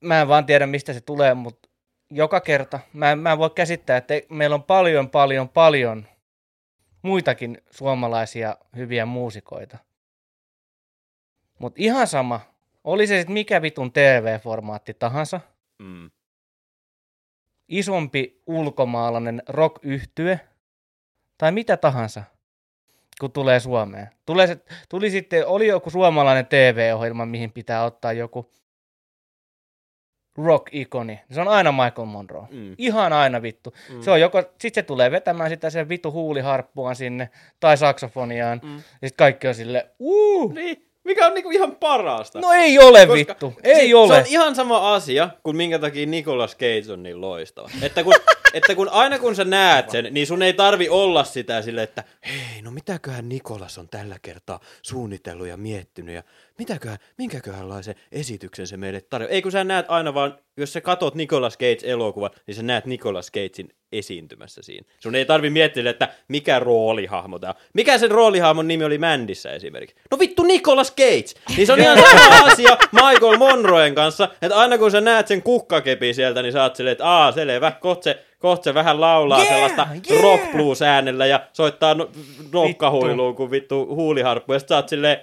mä 0.00 0.20
en 0.20 0.28
vaan 0.28 0.46
tiedä 0.46 0.66
mistä 0.66 0.92
se 0.92 1.00
tulee, 1.00 1.34
mutta 1.34 1.68
joka 2.10 2.40
kerta, 2.40 2.80
mä 2.92 3.12
en, 3.12 3.18
mä 3.18 3.32
en 3.32 3.38
voi 3.38 3.50
käsittää, 3.50 3.96
että 3.96 4.14
meillä 4.30 4.54
on 4.54 4.62
paljon, 4.62 5.10
paljon, 5.10 5.48
paljon 5.48 6.06
muitakin 7.02 7.62
suomalaisia 7.70 8.56
hyviä 8.76 9.06
muusikoita. 9.06 9.78
Mutta 11.58 11.76
ihan 11.82 12.06
sama, 12.06 12.40
oli 12.84 13.06
se 13.06 13.16
sitten 13.18 13.34
mikä 13.34 13.62
vitun 13.62 13.92
TV-formaatti 13.92 14.94
tahansa, 14.94 15.40
Mm. 15.78 16.10
isompi 17.68 18.42
ulkomaalainen 18.46 19.42
rock 19.48 19.82
tai 21.38 21.52
mitä 21.52 21.76
tahansa, 21.76 22.22
kun 23.20 23.32
tulee 23.32 23.60
Suomeen. 23.60 24.08
Tulee 24.26 24.46
se, 24.46 24.56
tuli 24.88 25.10
sitten, 25.10 25.46
oli 25.46 25.66
joku 25.66 25.90
suomalainen 25.90 26.46
TV-ohjelma, 26.46 27.26
mihin 27.26 27.52
pitää 27.52 27.84
ottaa 27.84 28.12
joku 28.12 28.50
rock-ikoni. 30.38 31.20
Se 31.32 31.40
on 31.40 31.48
aina 31.48 31.72
Michael 31.72 32.06
Monroe. 32.06 32.46
Mm. 32.50 32.74
Ihan 32.78 33.12
aina 33.12 33.42
vittu. 33.42 33.74
Mm. 33.92 34.02
Se 34.02 34.10
on 34.10 34.20
joko, 34.20 34.42
sit 34.60 34.74
se 34.74 34.82
tulee 34.82 35.10
vetämään 35.10 35.50
sitä 35.50 35.70
sen 35.70 35.88
vittu 35.88 36.12
huuliharppuaan 36.12 36.96
sinne, 36.96 37.30
tai 37.60 37.76
saksofoniaan, 37.76 38.60
Mm. 38.64 38.76
ja 39.02 39.08
sit 39.08 39.16
kaikki 39.16 39.48
on 39.48 39.54
sille, 39.54 39.86
uu, 39.98 40.52
Niin, 40.52 40.88
mikä 41.04 41.26
on 41.26 41.34
niinku 41.34 41.50
ihan 41.50 41.76
parasta. 41.76 42.40
no 42.40 42.52
ei 42.52 42.78
ole 42.78 42.98
Koska 43.06 43.14
vittu, 43.14 43.54
ei 43.62 43.88
se, 43.88 43.94
ole. 43.96 44.14
Se 44.14 44.20
on 44.20 44.26
ihan 44.28 44.54
sama 44.54 44.94
asia, 44.94 45.30
kuin 45.42 45.56
minkä 45.56 45.78
takia 45.78 46.06
Nicolas 46.06 46.56
Cage 46.56 46.92
on 46.92 47.02
niin 47.02 47.20
loistava. 47.20 47.70
Että 47.82 48.04
kun, 48.04 48.14
että 48.54 48.74
kun 48.74 48.88
aina 48.88 49.18
kun 49.18 49.36
sä 49.36 49.44
näet 49.44 49.90
sen, 49.90 50.08
niin 50.10 50.26
sun 50.26 50.42
ei 50.42 50.52
tarvi 50.52 50.88
olla 50.88 51.24
sitä 51.24 51.62
sille, 51.62 51.82
että 51.82 52.04
hei, 52.28 52.62
no 52.62 52.70
mitäköhän 52.70 53.28
Nikolas 53.28 53.78
on 53.78 53.88
tällä 53.88 54.16
kertaa 54.22 54.60
suunnitellut 54.82 55.46
ja 55.46 55.56
miettinyt 55.56 56.14
ja 56.14 56.22
mitäköhän, 56.58 56.98
minkäköhänlaisen 57.18 57.94
esityksen 58.12 58.66
se 58.66 58.76
meille 58.76 59.00
tarjoaa. 59.00 59.30
Ei 59.30 59.42
kun 59.42 59.52
sä 59.52 59.64
näet 59.64 59.86
aina 59.88 60.14
vaan, 60.14 60.38
jos 60.56 60.72
sä 60.72 60.80
katot 60.80 61.14
Nicolas 61.14 61.58
Cage-elokuvan, 61.58 62.30
niin 62.46 62.54
sä 62.54 62.62
näet 62.62 62.86
Nicolas 62.86 63.30
Cagein 63.30 63.68
esiintymässä 63.92 64.62
siinä. 64.62 64.88
Sun 65.00 65.14
ei 65.14 65.24
tarvi 65.24 65.50
miettiä, 65.50 65.90
että 65.90 66.08
mikä 66.28 66.58
roolihahmo 66.58 67.38
tää 67.38 67.50
on. 67.50 67.56
Mikä 67.72 67.98
sen 67.98 68.10
roolihahmon 68.10 68.68
nimi 68.68 68.84
oli 68.84 68.98
Mandissä 68.98 69.50
esimerkiksi? 69.50 69.96
No 70.10 70.18
vittu 70.18 70.42
Nicolas 70.42 70.94
Cage! 70.94 71.40
Niin 71.56 71.66
se 71.66 71.72
on 71.72 71.80
ihan 71.80 71.98
sama 71.98 72.46
asia 72.52 72.76
Michael 72.92 73.36
Monroen 73.38 73.94
kanssa, 73.94 74.28
että 74.42 74.56
aina 74.56 74.78
kun 74.78 74.90
sä 74.90 75.00
näet 75.00 75.28
sen 75.28 75.42
kukkakepi 75.42 76.14
sieltä, 76.14 76.42
niin 76.42 76.52
sä 76.52 76.62
oot 76.62 76.76
silleen, 76.76 76.92
että 76.92 77.08
aa, 77.08 77.32
selvä, 77.32 77.72
kohta 77.80 78.04
se, 78.04 78.24
koht 78.38 78.62
se 78.64 78.74
vähän 78.74 79.00
laulaa 79.00 79.38
Yeah, 79.38 79.52
sellaista 79.54 79.88
yeah. 80.10 80.22
rock 80.22 80.52
blues 80.52 80.82
äänellä 80.82 81.26
ja 81.26 81.48
soittaa 81.52 81.94
no, 81.94 82.10
nokkahuiluun 82.52 83.36
kuin 83.36 83.50
vittu 83.50 83.86
huuliharppu, 83.86 84.52
ja 84.52 84.58
sit 84.58 84.68
sä 84.68 84.76
oot 84.76 84.88
silleen, 84.88 85.18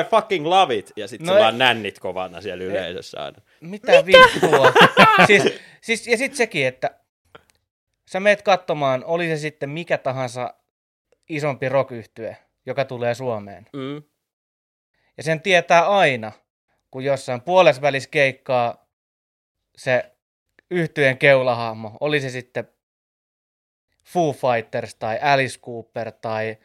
I 0.00 0.04
fucking 0.10 0.46
love 0.46 0.74
it, 0.74 0.92
ja 0.96 1.08
sit 1.08 1.20
No 1.20 1.26
no, 1.32 1.36
ei- 1.36 1.42
vaan 1.42 1.58
nännit 1.58 1.98
kovana 1.98 2.40
siellä 2.40 2.64
yleisössä 2.64 3.24
aina. 3.24 3.38
Mitä, 3.60 3.92
Mitä? 3.92 4.06
vittua? 4.06 4.72
siis, 5.26 5.42
siis, 5.80 6.06
ja 6.06 6.16
sitten 6.16 6.36
sekin, 6.36 6.66
että 6.66 6.90
sä 8.10 8.20
meet 8.20 8.42
katsomaan, 8.42 9.04
oli 9.04 9.28
se 9.28 9.36
sitten 9.36 9.70
mikä 9.70 9.98
tahansa 9.98 10.54
isompi 11.28 11.68
rock 11.68 11.90
joka 12.66 12.84
tulee 12.84 13.14
Suomeen. 13.14 13.66
Mm. 13.72 14.02
Ja 15.16 15.22
sen 15.22 15.40
tietää 15.40 15.88
aina, 15.88 16.32
kun 16.90 17.04
jossain 17.04 17.40
puolesvälis 17.40 18.06
keikkaa 18.06 18.86
se 19.76 20.12
yhtyeen 20.70 21.18
keulahahmo, 21.18 21.96
oli 22.00 22.20
se 22.20 22.30
sitten 22.30 22.68
Foo 24.04 24.32
Fighters 24.32 24.94
tai 24.94 25.18
Alice 25.22 25.60
Cooper 25.60 26.12
tai 26.12 26.58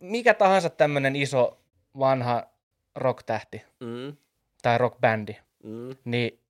mikä 0.00 0.34
tahansa 0.34 0.70
tämmöinen 0.70 1.16
iso 1.16 1.60
vanha 1.98 2.46
rock-tähti 2.94 3.64
Mm, 3.80 4.16
tai 4.62 4.78
rock-bändi, 4.78 5.36
mm. 5.62 5.96
niin 6.04 6.40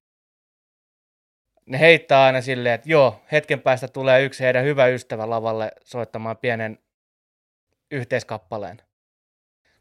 ne 1.67 1.79
heittää 1.81 2.25
aina 2.25 2.41
silleen, 2.41 2.75
että 2.75 2.89
joo, 2.89 3.23
hetken 3.33 3.61
päästä 3.61 3.89
tulee 3.89 4.25
yksi 4.25 4.45
heidän 4.45 4.65
hyvä 4.65 4.87
ystävä 4.87 5.31
lavalle 5.31 5.73
soittamaan 5.85 6.37
pienen 6.37 6.79
yhteiskappaleen. 7.91 8.83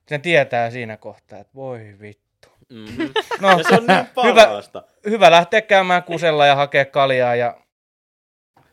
Sen 0.08 0.22
tietää 0.22 0.72
siinä 0.72 0.98
kohtaa, 0.98 1.40
että 1.40 1.54
voi 1.56 1.96
vittu. 2.00 2.27
Mm-hmm. 2.70 3.10
No, 3.40 3.50
Ja 3.58 3.64
se 3.64 3.76
on 3.76 3.88
niin 3.88 3.98
hyvä, 4.24 4.46
parasta. 4.46 4.84
hyvä 5.10 5.32
lähteä 5.32 5.62
käymään 5.62 6.04
kusella 6.04 6.46
ja 6.46 6.56
hakea 6.56 6.86
kaljaa 6.86 7.36
ja 7.36 7.58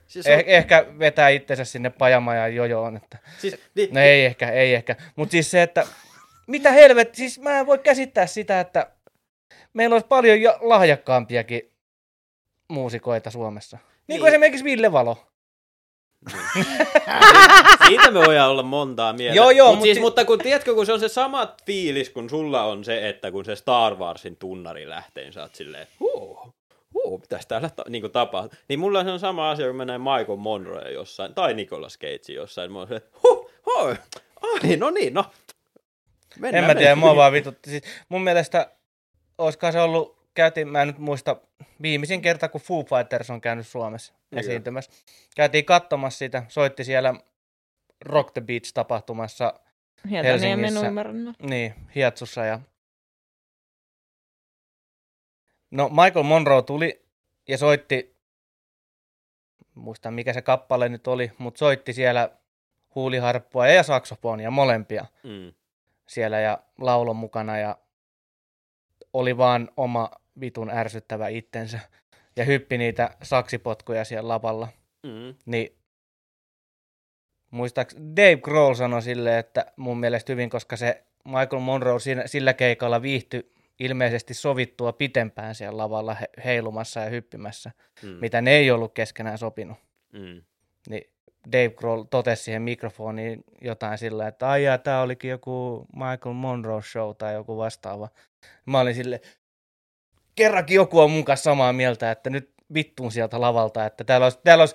Siis, 0.07 0.27
eh- 0.27 0.33
on, 0.33 0.43
ehkä 0.47 0.87
vetää 0.99 1.29
itsensä 1.29 1.65
sinne 1.65 1.91
pajamaan 1.91 2.37
ja 2.37 2.49
jojoon. 2.49 2.97
Että... 2.97 3.19
siis, 3.39 3.57
niin, 3.75 3.89
No 3.95 4.01
ei 4.01 4.25
ehkä, 4.25 4.51
ei 4.51 4.75
ehkä. 4.75 4.97
Mutta 5.17 5.33
siis 5.33 5.51
se, 5.51 5.63
että 5.63 5.87
mitä 6.47 6.71
helvet, 6.73 7.15
siis 7.15 7.41
mä 7.41 7.59
en 7.59 7.67
voi 7.67 7.79
käsittää 7.79 8.27
sitä, 8.27 8.61
että 8.61 8.91
meillä 9.73 9.95
olisi 9.95 10.07
paljon 10.07 10.41
jo 10.41 10.59
lahjakkaampiakin 10.61 11.73
muusikoita 12.69 13.31
Suomessa. 13.31 13.79
Niin 14.07 14.21
kuin 14.21 14.27
Niin. 14.27 14.27
esimerkiksi 14.35 14.65
Ville 14.65 14.93
Valo. 14.93 15.27
Siitä 17.89 18.11
me 18.11 18.21
voidaan 18.27 18.51
olla 18.51 18.63
montaa 18.63 19.13
mieltä. 19.13 19.37
Joo, 19.37 19.51
joo, 19.51 19.69
Mut 19.69 19.77
mut 19.79 19.83
siis, 19.85 19.95
si- 19.95 20.01
mutta 20.01 20.25
kun 20.25 20.39
tiedätkö, 20.39 20.75
kun 20.75 20.87
se 20.87 20.93
on 20.93 21.01
se 21.01 21.09
sama 21.09 21.55
fiilis, 21.67 22.11
kun 22.11 22.31
sulla 22.31 22.63
on 22.65 22.85
se, 22.85 23.09
että 23.09 23.31
kun 23.31 23.45
se 23.45 23.57
Star 23.57 23.95
Warsin 23.95 24.37
tunnari 24.37 24.89
lähtee, 24.89 25.25
niin 25.25 25.33
sä 25.33 25.43
oot 25.43 25.55
silleen, 25.55 25.87
huu, 26.01 26.39
huu, 26.95 27.19
mitäs 27.19 27.47
täällä 27.47 27.71
ta- 27.77 27.85
niin 27.89 28.11
tapahtuu. 28.11 28.59
Niin 28.69 28.79
mulla 28.79 29.05
se 29.05 29.11
on 29.11 29.21
sama 29.21 29.51
asia, 29.51 29.67
kun 29.67 29.77
mä 29.77 29.85
näen 29.85 30.01
Michael 30.01 30.37
Monroe 30.37 30.93
jossain, 30.93 31.35
tai 31.35 31.55
Nicolas 31.55 31.99
Cage 31.99 32.33
jossain, 32.33 32.73
mä 32.73 32.79
oon 32.79 32.87
silleen, 32.89 33.09
huh, 33.23 33.51
hoi, 33.67 33.97
ai, 34.43 34.77
no 34.77 34.91
niin, 34.91 35.15
no. 35.15 35.25
en 36.53 36.65
mä 36.65 36.75
tiedä, 36.75 36.95
mua 36.95 37.17
vaan 37.17 37.33
vitutti. 37.33 37.71
Siis 37.71 37.83
mun 38.09 38.25
mielestä, 38.25 38.71
olisikohan 39.39 39.73
se 39.73 39.81
ollut, 39.81 40.24
käytiin, 40.35 40.69
mä 40.69 40.83
en 40.83 40.89
nyt 40.89 40.99
muista, 40.99 41.37
viimeisin 41.83 42.23
kerta, 42.23 42.49
kun 42.49 42.61
Foo 42.61 42.83
Fighters 42.85 43.31
on 43.31 43.41
käynyt 43.41 43.67
Suomessa 43.67 44.15
Niin. 44.31 44.39
esiintymässä. 44.39 44.93
Käytiin 45.37 45.65
katsomassa 45.65 46.19
sitä, 46.19 46.43
soitti 46.49 46.85
siellä 46.85 47.15
Rock 48.01 48.33
the 48.33 48.41
Beach-tapahtumassa 48.41 49.61
Helsingissä. 50.11 50.81
Niin, 51.43 51.75
Hietsussa 51.95 52.45
ja... 52.45 52.61
No 55.71 55.89
Michael 55.89 56.23
Monroe 56.23 56.63
tuli 56.63 57.05
ja 57.49 57.59
soitti, 57.59 58.17
muista 59.75 60.11
mikä 60.11 60.33
se 60.33 60.43
kappale 60.43 60.89
nyt 60.89 61.07
oli, 61.07 61.33
mutta 61.39 61.59
soitti 61.59 61.93
siellä 61.93 62.31
huuliharppua 62.95 63.67
ja 63.67 63.83
saksofonia, 63.83 64.51
molempia 64.51 65.07
Mm. 65.23 65.53
siellä 66.07 66.41
ja 66.41 66.59
laulon 66.81 67.17
mukana 67.17 67.59
ja 67.59 67.79
oli 69.13 69.37
vaan 69.37 69.69
oma 69.77 70.11
vitun 70.41 70.71
ärsyttävä 70.71 71.29
itsensä 71.29 71.81
ja 72.37 72.45
hyppi 72.45 72.79
niitä 72.79 73.17
saksipotkuja 73.23 74.05
siellä 74.05 74.29
lavalla. 74.29 74.69
Mm. 75.03 75.35
Niin 75.47 75.77
muistaaks 77.51 77.97
Dave 78.17 78.37
Grohl 78.37 78.75
sanoi 78.75 79.03
silleen, 79.03 79.39
että 79.39 79.73
mun 79.77 80.01
mielestä 80.01 80.33
hyvin, 80.33 80.51
koska 80.51 80.77
se 80.77 81.05
Michael 81.25 81.61
Monroe 81.61 82.01
siinä, 82.01 82.27
sillä 82.27 82.55
keikalla 82.55 83.03
viihtyi 83.03 83.53
ilmeisesti 83.79 84.35
sovittua 84.35 84.93
pitempään 84.93 85.55
siellä 85.55 85.77
lavalla 85.79 86.15
he, 86.15 86.29
heilumassa 86.45 87.01
ja 87.01 87.11
hyppimässä, 87.11 87.71
Mm. 88.03 88.09
mitä 88.09 88.41
ne 88.41 88.51
ei 88.51 88.71
ollut 88.71 88.95
keskenään 88.95 89.39
sopinut. 89.39 89.79
Mm. 90.13 90.43
Niin 90.89 91.11
Dave 91.53 91.71
Grohl 91.71 92.03
totesi 92.03 92.43
siihen 92.43 92.63
mikrofoniin 92.63 93.45
jotain 93.61 93.99
sillä, 93.99 94.29
että 94.29 94.49
ai 94.49 94.65
jaa, 94.65 94.79
tää 94.79 95.03
olikin 95.03 95.31
joku 95.31 95.87
Michael 95.93 96.35
Monroe 96.35 96.83
show 96.83 97.17
tai 97.19 97.35
joku 97.35 97.57
vastaava. 97.57 98.09
Mä 98.67 98.81
olin 98.81 98.95
sille 98.95 99.21
kerrankin 100.35 100.75
joku 100.75 101.01
on 101.01 101.11
mun 101.11 101.25
kanssa 101.25 101.51
samaa 101.51 101.73
mieltä, 101.73 102.11
että 102.11 102.31
nyt 102.31 102.51
vittuun 102.75 103.13
sieltä 103.13 103.41
lavalta, 103.41 103.87
että 103.87 104.05
täällä 104.05 104.27
olisi, 104.27 104.39
täällä 104.45 104.63
olisi 104.63 104.75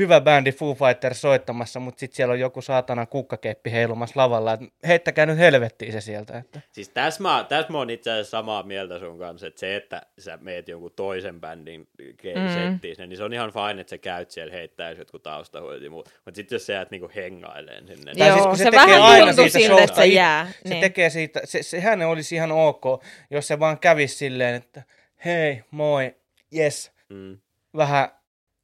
hyvä 0.00 0.20
bändi 0.20 0.52
Foo 0.52 0.74
Fighters 0.74 1.20
soittamassa, 1.20 1.80
mutta 1.80 2.00
sitten 2.00 2.16
siellä 2.16 2.32
on 2.32 2.40
joku 2.40 2.62
saatana 2.62 3.06
kukkakeppi 3.06 3.72
heilumassa 3.72 4.20
lavalla, 4.20 4.52
että 4.52 4.66
heittäkää 4.86 5.26
nyt 5.26 5.38
helvettiin 5.38 5.92
se 5.92 6.00
sieltä. 6.00 6.38
Että. 6.38 6.60
Siis 6.72 6.88
tässä 6.88 7.22
mä, 7.22 7.46
tässä 7.48 7.72
mä 7.72 7.78
oon 7.78 7.90
itse 7.90 8.10
asiassa 8.10 8.30
samaa 8.30 8.62
mieltä 8.62 8.98
sun 8.98 9.18
kanssa, 9.18 9.46
että 9.46 9.60
se, 9.60 9.76
että 9.76 10.02
sä 10.18 10.38
meet 10.40 10.68
jonkun 10.68 10.92
toisen 10.96 11.40
bändin 11.40 11.88
Mm. 12.00 12.54
settiin, 12.54 12.96
sinne, 12.96 13.06
niin 13.06 13.16
se 13.16 13.24
on 13.24 13.32
ihan 13.32 13.52
fine, 13.52 13.80
että 13.80 13.90
sä 13.90 13.98
käyt 13.98 14.30
siellä 14.30 14.52
heittää 14.52 14.90
jotkut 14.90 15.22
taustahuolit 15.22 15.82
ja 15.82 15.90
muut. 15.90 16.08
Mutta 16.24 16.36
sitten 16.36 16.56
jos 16.56 16.66
sä 16.66 16.72
jäät 16.72 16.90
niinku 16.90 17.10
hengaileen 17.14 17.86
sinne, 17.86 18.12
Tai 18.14 18.28
Joo, 18.28 18.36
siis 18.36 18.46
kun 18.46 18.56
se, 18.56 18.64
se 18.64 18.70
se 18.70 18.76
vähän 18.76 18.88
tekee 18.88 19.02
aina 19.02 19.32
siitä 19.32 19.58
siltä, 19.58 19.82
että 19.82 19.96
se 19.96 20.06
jää. 20.06 20.46
Se 20.62 20.68
niin. 20.68 20.80
tekee 20.80 21.10
siitä, 21.10 21.40
se, 21.44 21.62
sehän 21.62 22.02
olisi 22.02 22.34
ihan 22.34 22.52
ok, 22.52 22.84
jos 23.30 23.48
se 23.48 23.58
vaan 23.58 23.78
kävisi 23.78 24.16
silleen, 24.16 24.54
että 24.54 24.82
hei, 25.24 25.62
moi, 25.70 26.14
yes, 26.56 26.92
mm, 27.08 27.38
vähän 27.76 28.08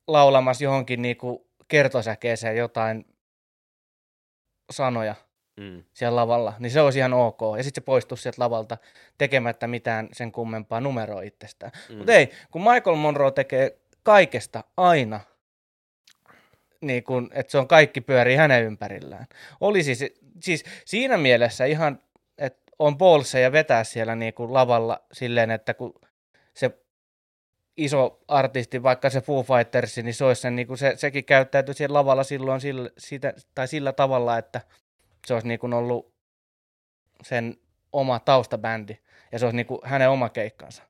laulamassa 0.08 0.64
johonkin 0.64 1.02
niinku 1.02 1.46
kertosäkeeseen 1.68 2.56
jotain 2.56 3.06
sanoja 4.70 5.14
mm, 5.56 5.84
siellä 5.94 6.16
lavalla, 6.16 6.54
niin 6.58 6.70
se 6.70 6.80
olisi 6.80 6.98
ihan 6.98 7.14
ok. 7.14 7.40
Ja 7.56 7.62
sitten 7.64 7.82
se 7.82 7.84
poistuu 7.84 8.16
sieltä 8.16 8.42
lavalta 8.42 8.78
tekemättä 9.18 9.66
mitään 9.66 10.08
sen 10.12 10.32
kummempaa 10.32 10.80
numeroa 10.80 11.22
itsestään. 11.22 11.72
mm. 11.88 11.96
Mutta 11.96 12.12
ei, 12.12 12.30
kun 12.50 12.62
Michael 12.62 12.96
Monroe 12.96 13.30
tekee 13.30 13.78
kaikesta 14.02 14.64
aina, 14.76 15.20
niin 16.80 17.04
kun, 17.04 17.30
että 17.32 17.50
se 17.50 17.58
on 17.58 17.68
kaikki 17.68 18.00
pyörii 18.00 18.36
hänen 18.36 18.64
ympärillään. 18.64 19.26
Olisi 19.60 19.94
siis, 19.94 20.14
siis 20.42 20.64
siinä 20.84 21.16
mielessä 21.16 21.64
ihan, 21.64 22.00
että 22.38 22.72
on 22.78 22.98
bolseja 22.98 23.52
vetää 23.52 23.84
siellä 23.84 24.16
niin 24.16 24.34
kuin 24.34 24.52
lavalla 24.52 25.02
silleen, 25.12 25.50
että 25.50 25.74
kun 25.74 25.94
iso 27.76 28.20
artisti, 28.28 28.82
vaikka 28.82 29.10
se 29.10 29.20
Foo 29.20 29.42
Fighters, 29.42 29.96
niin 29.96 30.14
se, 30.14 30.24
olisi 30.24 30.40
sen, 30.40 30.56
niin 30.56 30.66
kuin 30.66 30.78
se 30.78 30.92
sekin 30.96 31.24
käyttäytyy 31.24 31.74
siellä 31.74 31.94
lavalla 31.94 32.24
silloin 32.24 32.60
sillä, 32.60 32.90
sitä, 32.98 33.34
tai 33.54 33.68
sillä 33.68 33.92
tavalla, 33.92 34.38
että 34.38 34.60
se 35.26 35.34
olisi 35.34 35.48
niin 35.48 35.58
kuin 35.58 35.72
ollut 35.72 36.12
sen 37.22 37.56
oma 37.92 38.18
taustabändi 38.18 38.96
ja 39.32 39.38
se 39.38 39.46
olisi 39.46 39.56
niin 39.56 39.66
kuin 39.66 39.80
hänen 39.84 40.10
oma 40.10 40.28
keikkansa. 40.28 40.82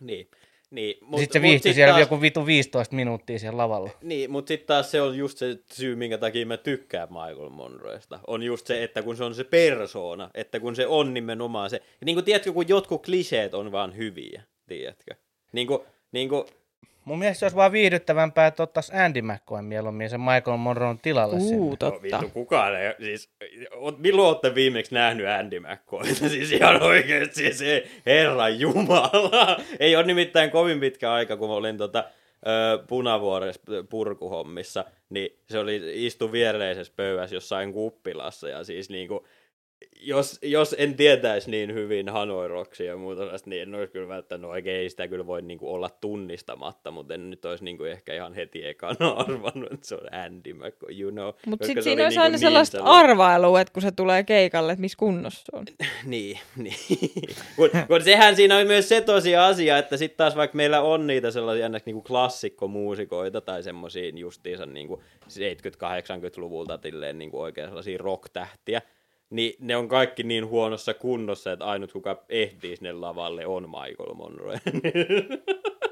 Niin. 0.00 0.30
Niin, 0.70 0.98
Mut, 1.00 1.20
sitten 1.20 1.42
se 1.42 1.48
viihtyi 1.48 1.74
siellä 1.74 1.92
taas... 1.92 2.00
joku 2.00 2.20
vitu 2.20 2.46
15 2.46 2.96
minuuttia 2.96 3.38
siellä 3.38 3.56
lavalla. 3.56 3.90
Niin, 4.02 4.30
mutta 4.30 4.48
sitten 4.48 4.66
taas 4.66 4.90
se 4.90 5.00
on 5.00 5.18
just 5.18 5.38
se 5.38 5.58
syy, 5.72 5.96
minkä 5.96 6.18
takia 6.18 6.46
mä 6.46 6.56
tykkään 6.56 7.08
Michael 7.08 7.48
Monroesta. 7.48 8.20
On 8.26 8.42
just 8.42 8.66
se, 8.66 8.84
että 8.84 9.02
kun 9.02 9.16
se 9.16 9.24
on 9.24 9.34
se 9.34 9.44
persoona, 9.44 10.30
että 10.34 10.60
kun 10.60 10.76
se 10.76 10.86
on 10.86 11.14
nimenomaan 11.14 11.70
se. 11.70 11.82
Niin 12.04 12.16
kuin 12.16 12.24
tiedätkö, 12.24 12.52
kun 12.52 12.68
jotkut 12.68 13.04
kliseet 13.04 13.54
on 13.54 13.72
vaan 13.72 13.96
hyviä, 13.96 14.42
tiedätkö? 14.66 15.14
Niin 15.52 15.66
kuin, 15.66 15.80
niin 16.12 16.28
kuin, 16.28 16.44
Mun 17.06 17.18
mielestä 17.18 17.38
se 17.38 17.44
olisi 17.44 17.56
vaan 17.56 17.72
viihdyttävämpää, 17.72 18.46
että 18.46 18.62
ottaisi 18.62 18.92
Andy 18.96 19.22
McCoy 19.22 19.62
mieluummin 19.62 20.10
sen 20.10 20.20
Michael 20.20 20.56
Monroon 20.56 20.98
tilalle 20.98 21.40
sinne. 21.40 21.56
Uu, 21.56 21.70
no, 21.70 21.76
totta. 21.76 22.02
vittu, 22.02 22.28
kukaan 22.32 22.80
ei, 22.80 22.94
siis, 23.00 23.30
oot- 23.72 23.98
milloin 23.98 24.28
olette 24.28 24.54
viimeksi 24.54 24.94
nähnyt 24.94 25.26
Andy 25.26 25.60
McCoyta? 25.60 26.28
Siis 26.28 26.52
ihan 26.52 26.82
oikeesti 26.82 27.52
se 27.52 27.86
herran 28.06 28.60
jumala. 28.60 29.60
Ei 29.80 29.96
ole 29.96 30.06
nimittäin 30.06 30.50
kovin 30.50 30.80
pitkä 30.80 31.12
aika, 31.12 31.36
kun 31.36 31.50
olin 31.50 31.78
tota, 31.78 32.04
Punavuoressa 32.86 33.62
purkuhommissa, 33.88 34.84
niin 35.10 35.38
se 35.50 35.58
oli 35.58 36.06
istu 36.06 36.32
viereisessä 36.32 36.92
pöydässä 36.96 37.36
jossain 37.36 37.72
kuppilassa 37.72 38.48
ja 38.48 38.64
siis 38.64 38.90
niinku, 38.90 39.26
jos, 40.00 40.38
jos 40.42 40.74
en 40.78 40.94
tietäisi 40.94 41.50
niin 41.50 41.74
hyvin 41.74 42.08
Hanoi 42.08 42.48
Rocksia 42.48 42.86
ja 42.86 42.96
muuta 42.96 43.20
sellaista, 43.20 43.50
niin 43.50 43.62
en 43.62 43.74
olisi 43.74 43.92
kyllä 43.92 44.08
välttämättä, 44.08 44.46
no 44.46 44.52
oikein 44.52 44.80
ei 44.80 44.90
sitä 44.90 45.08
kyllä 45.08 45.26
voi 45.26 45.42
niinku 45.42 45.72
olla 45.72 45.90
tunnistamatta, 46.00 46.90
mutta 46.90 47.14
en 47.14 47.30
nyt 47.30 47.44
olisi 47.44 47.64
niinku 47.64 47.84
ehkä 47.84 48.14
ihan 48.14 48.34
heti 48.34 48.66
ekana 48.66 49.08
arvannut, 49.28 49.72
että 49.72 49.86
se 49.86 49.94
on 49.94 50.14
Andy 50.14 50.52
McCoy, 50.52 51.00
you 51.00 51.10
know. 51.10 51.32
Mutta 51.46 51.66
sitten 51.66 51.82
siinä 51.84 52.02
oli 52.02 52.04
olisi 52.04 52.14
niinku 52.16 52.22
aina 52.22 52.32
niin 52.32 52.38
sellaista 52.38 52.78
sellainen- 52.78 53.00
arvailua, 53.10 53.60
että 53.60 53.72
kun 53.72 53.82
se 53.82 53.92
tulee 53.92 54.22
keikalle, 54.24 54.72
että 54.72 54.80
missä 54.80 54.98
kunnossa 54.98 55.44
se 55.50 55.56
on. 55.56 55.64
Niin, 56.04 56.38
niin. 56.56 56.76
kun, 57.56 57.70
kun 57.86 58.02
sehän 58.02 58.36
siinä 58.36 58.56
on 58.56 58.66
myös 58.66 58.88
se 58.88 59.00
tosi 59.00 59.36
asia, 59.36 59.78
että 59.78 59.96
sitten 59.96 60.16
taas 60.16 60.36
vaikka 60.36 60.56
meillä 60.56 60.80
on 60.80 61.06
niitä 61.06 61.30
sellaisia 61.30 61.68
ns. 61.68 61.86
Niinku 61.86 62.02
klassikkomuusikoita 62.02 63.40
tai 63.40 63.62
semmoisia 63.62 64.12
justiinsa 64.14 64.66
niinku 64.66 65.02
70-80-luvulta 65.28 66.78
tilleen 66.78 67.18
niinku 67.18 67.40
oikein 67.40 67.68
sellaisia 67.68 67.98
rock-tähtiä, 67.98 68.82
niin 69.30 69.54
ne 69.60 69.76
on 69.76 69.88
kaikki 69.88 70.22
niin 70.22 70.46
huonossa 70.46 70.94
kunnossa, 70.94 71.52
että 71.52 71.64
ainut 71.64 71.92
kuka 71.92 72.24
ehtii 72.28 72.76
sinne 72.76 72.92
lavalle 72.92 73.46
on 73.46 73.62
Michael 73.62 74.14
Monroe. 74.14 74.60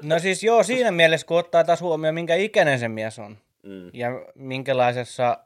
No 0.03 0.19
siis 0.19 0.43
joo, 0.43 0.63
siinä 0.63 0.91
mielessä 0.91 1.27
kun 1.27 1.37
ottaa 1.37 1.63
taas 1.63 1.81
huomioon, 1.81 2.15
minkä 2.15 2.35
ikäinen 2.35 2.79
se 2.79 2.87
mies 2.87 3.19
on 3.19 3.37
mm. 3.63 3.89
ja 3.93 4.09
minkälaisessa 4.35 5.37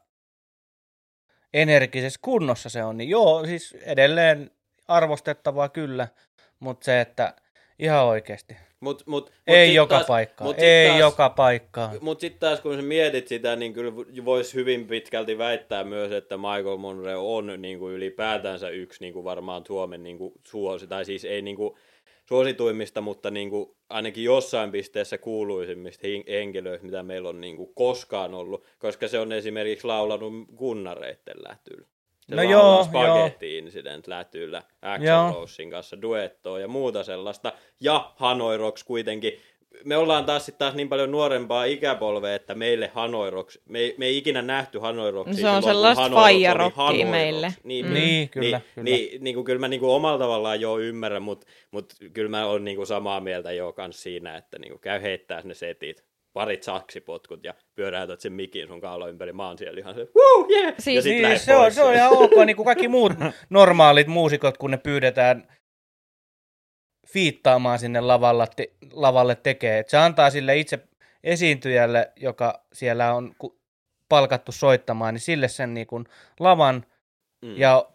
energisessä 1.54 2.20
kunnossa 2.22 2.70
se 2.70 2.84
on, 2.84 2.98
niin 2.98 3.10
joo, 3.10 3.46
siis 3.46 3.74
edelleen 3.74 4.52
arvostettavaa 4.88 5.70
kyllä, 5.70 6.08
mutta 6.60 6.86
se, 6.86 7.02
että 7.02 7.34
ihan 7.80 8.06
oikeasti. 8.06 8.58
Mut, 8.80 9.04
mut, 9.06 9.26
mut 9.26 9.32
Ei 9.48 9.68
sit 9.68 9.76
joka 9.76 9.96
taas, 9.96 10.08
paikkaan. 10.08 10.48
mut 10.48 10.60
Ei 10.60 10.88
taas, 10.88 11.00
joka 11.00 11.30
paikkaan. 11.30 11.98
Mutta 12.02 12.22
sitten 12.22 12.40
taas 12.40 12.62
kun 12.62 12.76
sä 12.76 12.82
mietit 12.82 13.28
sitä, 13.28 13.56
niin 13.56 13.74
kyllä 13.74 13.96
voisi 14.26 14.54
hyvin 14.54 14.88
pitkälti 14.88 15.38
väittää 15.38 15.84
myös, 15.84 16.12
että 16.12 16.38
Michael 16.38 16.78
Monroe 16.78 17.16
on 17.16 17.62
niin 17.62 17.80
kuin 17.80 17.94
ylipäätänsä 17.96 18.70
yksi 18.70 19.04
niin 19.04 19.14
kuin 19.14 19.24
varmaan 19.24 19.64
Suomen 19.68 20.04
niin 20.04 20.18
kuin 20.18 20.34
suosi, 20.48 20.88
tai 20.88 21.06
siis 21.06 21.26
ei 21.26 21.42
niin 21.42 21.56
kuin 21.56 21.76
suosituimmista, 22.30 23.02
mutta 23.02 23.32
niin 23.32 23.50
kuin 23.50 23.76
ainakin 23.90 24.24
jossain 24.24 24.72
pisteessä 24.72 25.18
kuuluisimmista 25.18 26.08
henkilöistä, 26.28 26.86
mitä 26.86 27.04
meillä 27.04 27.30
on 27.30 27.42
niin 27.42 27.58
kuin 27.58 27.74
koskaan 27.76 28.34
ollut, 28.34 28.66
koska 28.80 29.08
se 29.08 29.20
on 29.20 29.32
esimerkiksi 29.32 29.88
laulanut 29.88 30.34
Gunnareitten 30.58 31.38
lätyllä. 31.50 31.88
Se 32.30 32.36
No 32.36 32.44
joo, 32.44 32.84
Spaghetti 32.84 33.58
Incident 33.58 34.08
lätyllä, 34.08 34.64
Joo. 35.02 35.28
Axl 35.28 35.40
Rosein 35.40 35.70
kanssa 35.72 36.02
duettoa 36.02 36.60
ja 36.60 36.68
muuta 36.68 37.04
sellaista. 37.04 37.54
Ja 37.82 38.12
Hanoi 38.16 38.58
Rocks 38.58 38.84
kuitenkin. 38.84 39.34
Me 39.86 39.98
ollaan 39.98 40.26
taas 40.26 40.46
sit 40.46 40.58
taas 40.58 40.74
niin 40.76 40.90
paljon 40.90 41.12
nuorempaa 41.12 41.64
ikäpolvea, 41.66 42.36
että 42.36 42.56
meille 42.56 42.92
Hanoi 42.94 43.30
Rocks, 43.30 43.60
me, 43.66 43.80
ei, 43.80 43.96
me 43.98 44.06
ei 44.06 44.18
ikinä 44.18 44.42
nähty 44.42 44.80
Hanoi 44.80 45.12
Rocksia 45.12 45.42
Se 45.42 45.50
on 45.50 45.62
silloin, 45.64 45.96
sellaista 45.96 46.16
faijarockia 46.16 46.84
Hanoi 46.84 47.06
meille. 47.06 47.48
Rocks. 47.48 47.60
Niin, 47.64 47.86
Mm. 47.86 47.94
Niin, 47.94 48.30
kyllä, 48.30 48.58
niin, 48.58 48.64
kyllä. 48.76 48.84
Niin, 48.84 49.24
niin 49.24 49.36
kuin, 49.36 49.46
kyllä 49.46 49.60
mä 49.60 49.68
niin 49.68 49.80
kuin 49.80 49.92
omalla 49.92 50.18
tavallaan 50.20 50.62
jo 50.62 50.78
ymmärrän, 50.80 51.22
mutta 51.22 51.48
mut, 51.72 51.94
kyllä 52.14 52.30
mä 52.30 52.46
olen 52.46 52.64
niin 52.64 52.78
kuin 52.78 52.88
samaa 52.88 53.20
mieltä 53.20 53.52
jo 53.52 53.74
kans 53.74 54.04
siinä, 54.04 54.38
että 54.38 54.60
niin 54.60 54.72
kuin 54.72 54.82
käy 54.82 55.02
heittää 55.02 55.42
ne 55.44 55.54
setit, 55.54 56.04
parit 56.34 56.64
saksipotkut 56.64 57.44
ja 57.44 57.54
pyöräytät 57.76 58.22
sen 58.22 58.34
mikin 58.34 58.68
sun 58.68 58.82
kaula 58.82 59.08
ympäri. 59.08 59.32
Oon 59.40 59.58
siellä 59.58 59.80
ihan 59.80 59.96
se, 59.96 60.08
woo, 60.16 60.48
yeah! 60.50 60.74
Siis- 60.80 60.96
ja 60.96 61.02
sit 61.02 61.12
Niin, 61.12 61.24
lähet 61.24 61.42
se, 61.42 61.56
on, 61.56 61.72
se 61.72 61.84
on 61.84 61.94
ihan 61.94 62.12
ok, 62.12 62.32
niin 62.46 62.56
kuin 62.56 62.66
kaikki 62.66 62.88
muut 62.88 63.14
normaalit 63.50 64.08
muusikot, 64.08 64.58
kun 64.58 64.72
ne 64.72 64.78
pyydetään 64.78 65.48
fiittaamaan 67.08 67.80
sinne 67.80 68.02
lavalla, 68.02 68.48
te, 68.48 68.74
lavalle 68.94 69.36
tekee. 69.36 69.80
Et 69.80 69.90
se 69.90 69.98
antaa 69.98 70.30
sille 70.30 70.58
itse 70.58 70.80
esiintyjälle, 71.24 72.12
joka 72.16 72.66
siellä 72.74 73.14
on 73.14 73.36
palkattu 74.10 74.52
soittamaan, 74.52 75.14
niin 75.14 75.22
sille 75.22 75.48
sen 75.48 75.74
niin 75.74 75.88
kuin 75.88 76.06
lavan 76.40 76.86
Mm. 77.46 77.58
ja 77.58 77.90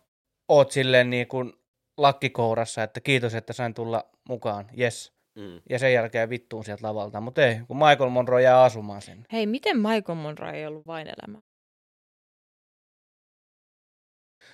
oot 0.49 0.70
silleen 0.70 1.11
niin 1.11 1.28
kuin 1.28 1.53
lakkikourassa, 1.97 2.82
että 2.82 3.01
kiitos, 3.01 3.35
että 3.35 3.53
sain 3.53 3.74
tulla 3.74 4.05
mukaan, 4.28 4.66
yes. 4.80 5.12
Mm. 5.35 5.61
Ja 5.70 5.78
sen 5.78 5.93
jälkeen 5.93 6.30
vittuun 6.30 6.64
sieltä 6.64 6.87
lavalta, 6.87 7.20
mutta 7.20 7.47
ei, 7.47 7.61
kun 7.68 7.76
Michael 7.76 8.11
Monroe 8.11 8.43
jää 8.43 8.62
asumaan 8.62 9.03
sinne. 9.03 9.24
Hei, 9.32 9.47
miten 9.47 9.76
Michael 9.76 10.18
Monroe 10.18 10.51
ei 10.51 10.66
ollut 10.66 10.87
vain 10.87 11.07
elämä? 11.07 11.39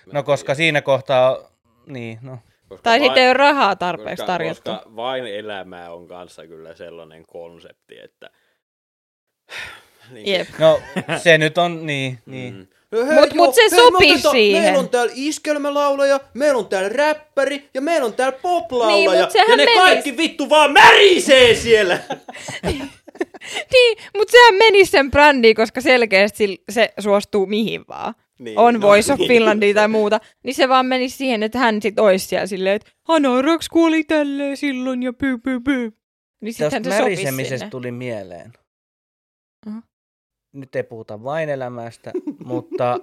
Mä 0.05 0.13
No 0.13 0.23
koska 0.23 0.55
siinä 0.55 0.81
kohtaa, 0.81 1.37
niin, 1.85 2.19
no. 2.21 2.37
Koska 2.69 2.83
Tai 2.83 2.99
vain- 2.99 3.03
sitten 3.03 3.23
ei 3.23 3.29
ole 3.29 3.33
rahaa 3.33 3.75
tarpeeksi 3.75 4.15
koska, 4.15 4.25
tarjottu. 4.25 4.71
Koska 4.71 4.95
vain 4.95 5.27
elämää 5.27 5.93
on 5.93 6.07
kanssa 6.07 6.47
kyllä 6.47 6.75
sellainen 6.75 7.25
konsepti, 7.27 7.99
että... 7.99 8.29
niin, 10.11 10.27
Jep. 10.27 10.47
No, 10.59 10.81
se 11.17 11.37
nyt 11.37 11.57
on, 11.57 11.85
niin, 11.85 12.19
niin. 12.25 12.53
Mm. 12.53 12.67
Mut- 12.95 13.33
mut 13.35 13.55
se 13.55 13.61
sopis 13.75 14.21
siihen. 14.31 14.63
Meillä 14.63 14.79
on 14.79 14.89
täällä 14.89 15.11
iskelmälaulaja, 15.15 16.19
meillä 16.33 16.57
on 16.59 16.65
täällä 16.67 16.89
räppäri 16.89 17.69
ja 17.73 17.81
meillä 17.81 18.05
on 18.05 18.13
täällä 18.13 18.39
poplaulaja. 18.41 19.11
Niin, 19.27 19.43
ja 19.49 19.55
ne 19.55 19.65
menis- 19.65 19.77
kaikki 19.77 20.17
vittu 20.17 20.49
vaan 20.49 20.71
märisee 20.73 21.55
siellä. 21.55 21.99
Niin, 23.73 23.97
mutta 24.17 24.31
sehän 24.31 24.55
meni 24.55 24.85
sen 24.85 25.11
brändiin, 25.11 25.55
koska 25.55 25.81
selkeästi 25.81 26.63
se 26.71 26.93
suostuu 26.99 27.45
mihin 27.45 27.81
vaan. 27.89 28.13
niin, 28.39 28.59
On 28.59 28.81
Voice 28.81 29.13
of 29.13 29.19
niin. 29.19 29.27
Finlandia 29.27 29.73
tai 29.73 29.87
muuta. 29.87 30.19
Niin 30.43 30.53
se 30.55 30.69
vaan 30.69 30.85
meni 30.85 31.09
siihen, 31.09 31.43
että 31.43 31.59
hän 31.59 31.81
sit 31.81 31.99
ois 31.99 32.29
siellä 32.29 32.47
silleen, 32.47 32.75
että 32.75 32.91
Hanoi 33.03 33.41
Rocks 33.41 33.69
kuoli 33.69 34.03
tälleen 34.03 34.57
silloin 34.57 35.03
ja 35.03 35.13
pyy 35.13 35.37
pyy 35.37 35.59
pyy. 35.59 35.91
Niin 36.41 36.55
Tästä 36.57 36.75
sittenhän 36.77 36.83
se 36.83 36.97
sopisi 37.03 37.21
märisemisestä 37.23 37.57
sinne. 37.57 37.69
tuli 37.69 37.91
mieleen. 37.91 38.53
Nyt 40.53 40.75
ei 40.75 40.83
puhuta 40.83 41.23
vain 41.23 41.49
elämästä, 41.49 42.11
mutta 42.45 42.93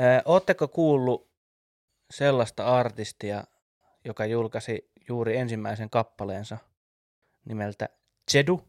äh, 0.00 0.22
ootteko 0.24 0.68
kuullut 0.68 1.30
sellaista 2.10 2.64
artistia, 2.64 3.44
joka 4.04 4.26
julkaisi 4.26 4.90
juuri 5.08 5.36
ensimmäisen 5.36 5.90
kappaleensa 5.90 6.58
nimeltä 7.44 7.88
Jedu 8.34 8.60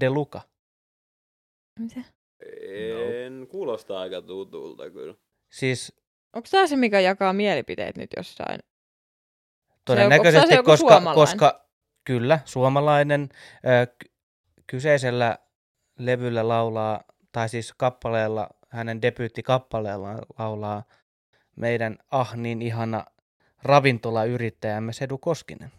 De 0.00 0.10
Luca? 0.10 0.40
Mitä? 1.80 2.00
En, 3.26 3.46
kuulostaa 3.48 4.00
aika 4.00 4.22
tutulta 4.22 4.90
kyllä. 4.90 5.14
Siis 5.52 6.02
Onko 6.32 6.48
tämä 6.50 6.66
se, 6.66 6.76
mikä 6.76 7.00
jakaa 7.00 7.32
mielipiteet 7.32 7.96
nyt 7.96 8.10
jossain? 8.16 8.60
todennäköisesti, 9.84 10.48
se 10.48 10.54
joku 10.54 10.70
koska, 10.70 11.14
koska 11.14 11.68
kyllä, 12.04 12.38
suomalainen 12.44 13.28
ö, 13.32 13.86
ky- 13.98 14.12
kyseisellä 14.66 15.38
levyllä 15.98 16.48
laulaa, 16.48 17.00
tai 17.32 17.48
siis 17.48 17.72
kappaleella, 17.76 18.48
hänen 18.68 19.02
debyyttikappaleellaan 19.02 20.18
laulaa 20.38 20.82
meidän 21.56 21.98
ah 22.10 22.36
niin 22.36 22.62
ihana 22.62 23.04
ravintolayrittäjämme 23.62 24.92
Sedu 24.92 25.18
Koskinen. 25.18 25.72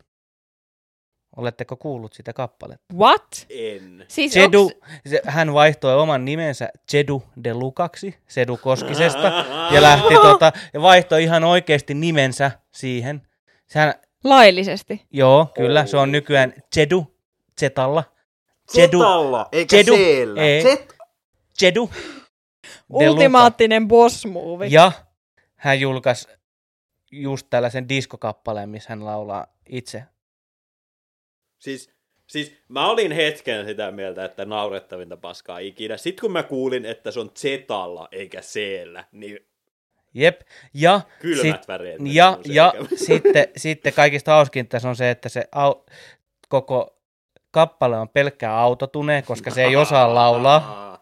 Oletteko 1.35 1.75
kuullut 1.75 2.13
sitä 2.13 2.33
kappaletta? 2.33 2.95
What? 2.95 3.45
En. 3.49 4.05
Siis 4.07 4.35
Jedu, 4.35 4.61
onks... 4.61 4.77
se, 5.09 5.21
hän 5.25 5.53
vaihtoi 5.53 5.95
oman 5.95 6.25
nimensä 6.25 6.69
Jedu 6.93 7.23
de 7.43 7.53
Lukaksi, 7.53 8.17
Sedu 8.27 8.57
Koskisesta, 8.57 9.45
ja 9.71 9.81
lähti 9.81 10.13
tota, 10.13 10.51
ja 10.73 10.81
vaihtoi 10.81 11.23
ihan 11.23 11.43
oikeasti 11.43 11.93
nimensä 11.93 12.51
siihen. 12.71 13.21
Sehän, 13.67 13.93
laillisesti? 14.23 15.05
joo, 15.11 15.51
kyllä, 15.55 15.85
se 15.85 15.97
on 15.97 16.09
Oh. 16.09 16.11
nykyään 16.11 16.53
Jedu, 16.75 17.17
Zetalla. 17.59 18.03
Jedu, 18.75 18.99
Zetalla, 18.99 19.49
eikä 19.51 19.77
Jedu, 19.77 19.95
seellä. 19.95 20.41
ei. 20.41 20.63
Zet, 20.63 20.93
Jedu. 21.61 21.89
Ultimaattinen 22.89 23.87
boss 23.87 24.25
move. 24.25 24.67
Ja 24.67 24.91
hän 25.55 25.79
julkaisi 25.79 26.27
just 27.11 27.47
tällaisen 27.49 27.89
diskokappaleen, 27.89 28.69
missä 28.69 28.89
hän 28.89 29.05
laulaa 29.05 29.47
itse. 29.69 30.03
Siis, 31.59 31.89
siis 32.27 32.53
mä 32.67 32.89
olin 32.89 33.11
hetken 33.11 33.65
sitä 33.65 33.91
mieltä, 33.91 34.25
että 34.25 34.45
naurettavinta 34.45 35.17
paskaa 35.17 35.59
ikinä. 35.59 35.97
Sitten 35.97 36.21
kun 36.21 36.31
mä 36.31 36.43
kuulin, 36.43 36.85
että 36.85 37.11
se 37.11 37.19
on 37.19 37.31
Zetalla 37.35 38.07
eikä 38.11 38.41
Seellä, 38.41 39.05
niin 39.11 39.39
Jep, 40.13 40.41
ja 40.73 41.01
kylmät 41.19 41.61
Sit- 41.61 41.67
väreet. 41.67 42.01
Ja, 42.05 42.37
ja 42.45 42.73
sitten, 42.95 43.47
sitten 43.57 43.93
kaikista 43.93 44.31
hauskinta 44.31 44.69
tässä 44.69 44.89
on 44.89 44.95
se, 44.95 45.09
että 45.09 45.29
se 45.29 45.43
au, 45.51 45.75
koko 46.49 47.02
kappale 47.53 47.99
on 47.99 48.09
pelkkää 48.09 48.57
autotune, 48.57 49.21
koska 49.21 49.51
se 49.51 49.63
ei 49.63 49.75
osaa 49.75 50.15
laulaa. 50.15 50.93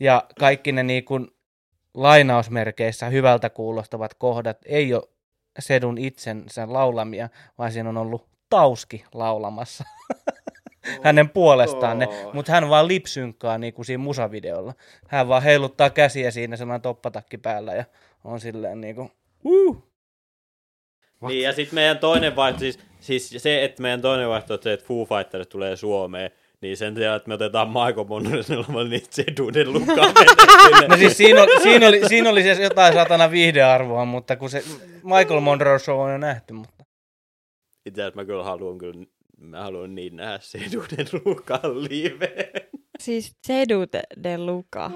Ja 0.00 0.24
kaikki 0.38 0.72
ne 0.72 0.82
niin 0.82 1.04
kuin 1.04 1.28
lainausmerkeissä 1.94 3.06
hyvältä 3.08 3.50
kuulostavat 3.50 4.14
kohdat 4.14 4.58
ei 4.66 4.94
ole 4.94 5.02
Sedun 5.58 5.98
itsensä 5.98 6.72
laulamia, 6.72 7.28
vaan 7.58 7.72
siinä 7.72 7.88
on 7.88 7.96
ollut 7.96 8.28
Tauski 8.50 9.04
laulamassa 9.14 9.84
hänen 11.04 11.28
puolestaan 11.28 11.98
ne, 11.98 12.08
mutta 12.32 12.52
hän 12.52 12.68
vaan 12.68 12.88
lipsynkkaa 12.88 13.58
niin 13.58 13.74
kuin 13.74 13.86
siinä 13.86 14.02
musavideolla. 14.02 14.74
Hän 15.08 15.28
vaan 15.28 15.42
heiluttaa 15.42 15.90
käsiä 15.90 16.30
siinä 16.30 16.56
sellainen 16.56 16.82
toppatakki 16.82 17.38
päällä 17.38 17.74
ja 17.74 17.84
on 18.24 18.40
silleen 18.40 18.80
niin 18.80 18.94
kuin, 18.94 19.10
uh. 19.44 19.90
Niin, 21.28 21.42
ja 21.42 21.52
sitten 21.52 21.74
meidän 21.74 21.98
toinen 21.98 22.36
vaihtoehto, 22.36 22.78
siis, 22.78 22.89
siis 23.00 23.34
se, 23.36 23.64
että 23.64 23.82
meidän 23.82 24.02
toinen 24.02 24.28
vaihtoehto 24.28 24.54
on 24.54 24.62
se, 24.62 24.72
että 24.72 24.86
Foo 24.86 25.04
Fighters 25.04 25.48
tulee 25.48 25.76
Suomeen, 25.76 26.30
niin 26.60 26.76
sen 26.76 26.96
sijaan, 26.96 27.16
että 27.16 27.28
me 27.28 27.34
otetaan 27.34 27.68
Michael 27.68 28.06
Monroe, 28.08 28.88
niin 28.88 29.02
Zedunen 29.10 29.72
lukaan 29.72 30.14
No 30.88 30.96
siis 30.96 31.16
siinä 31.16 31.42
oli, 31.42 31.60
siinä 31.62 31.88
oli, 31.88 32.08
siinä 32.08 32.30
oli 32.30 32.42
se 32.42 32.62
jotain 32.62 32.94
satana 32.94 33.30
viihdearvoa, 33.30 34.04
mutta 34.04 34.36
kun 34.36 34.50
se 34.50 34.64
Michael 35.02 35.40
Monroe 35.40 35.78
show 35.78 36.00
on 36.00 36.12
jo 36.12 36.18
nähty, 36.18 36.52
mutta 36.52 36.84
Itse 37.86 38.02
asiassa 38.02 38.20
mä 38.20 38.24
kyllä 38.24 38.44
haluan 38.44 38.78
kyllä, 38.78 39.04
mä 39.38 39.62
haluan 39.62 39.94
niin 39.94 40.16
nähdä 40.16 40.38
Zedunen 40.38 41.06
lukaan 41.24 41.84
liveen. 41.84 42.70
Siis 43.00 43.36
Sedu 43.46 43.84
de, 43.92 44.02
de 44.22 44.38
Luca. 44.38 44.90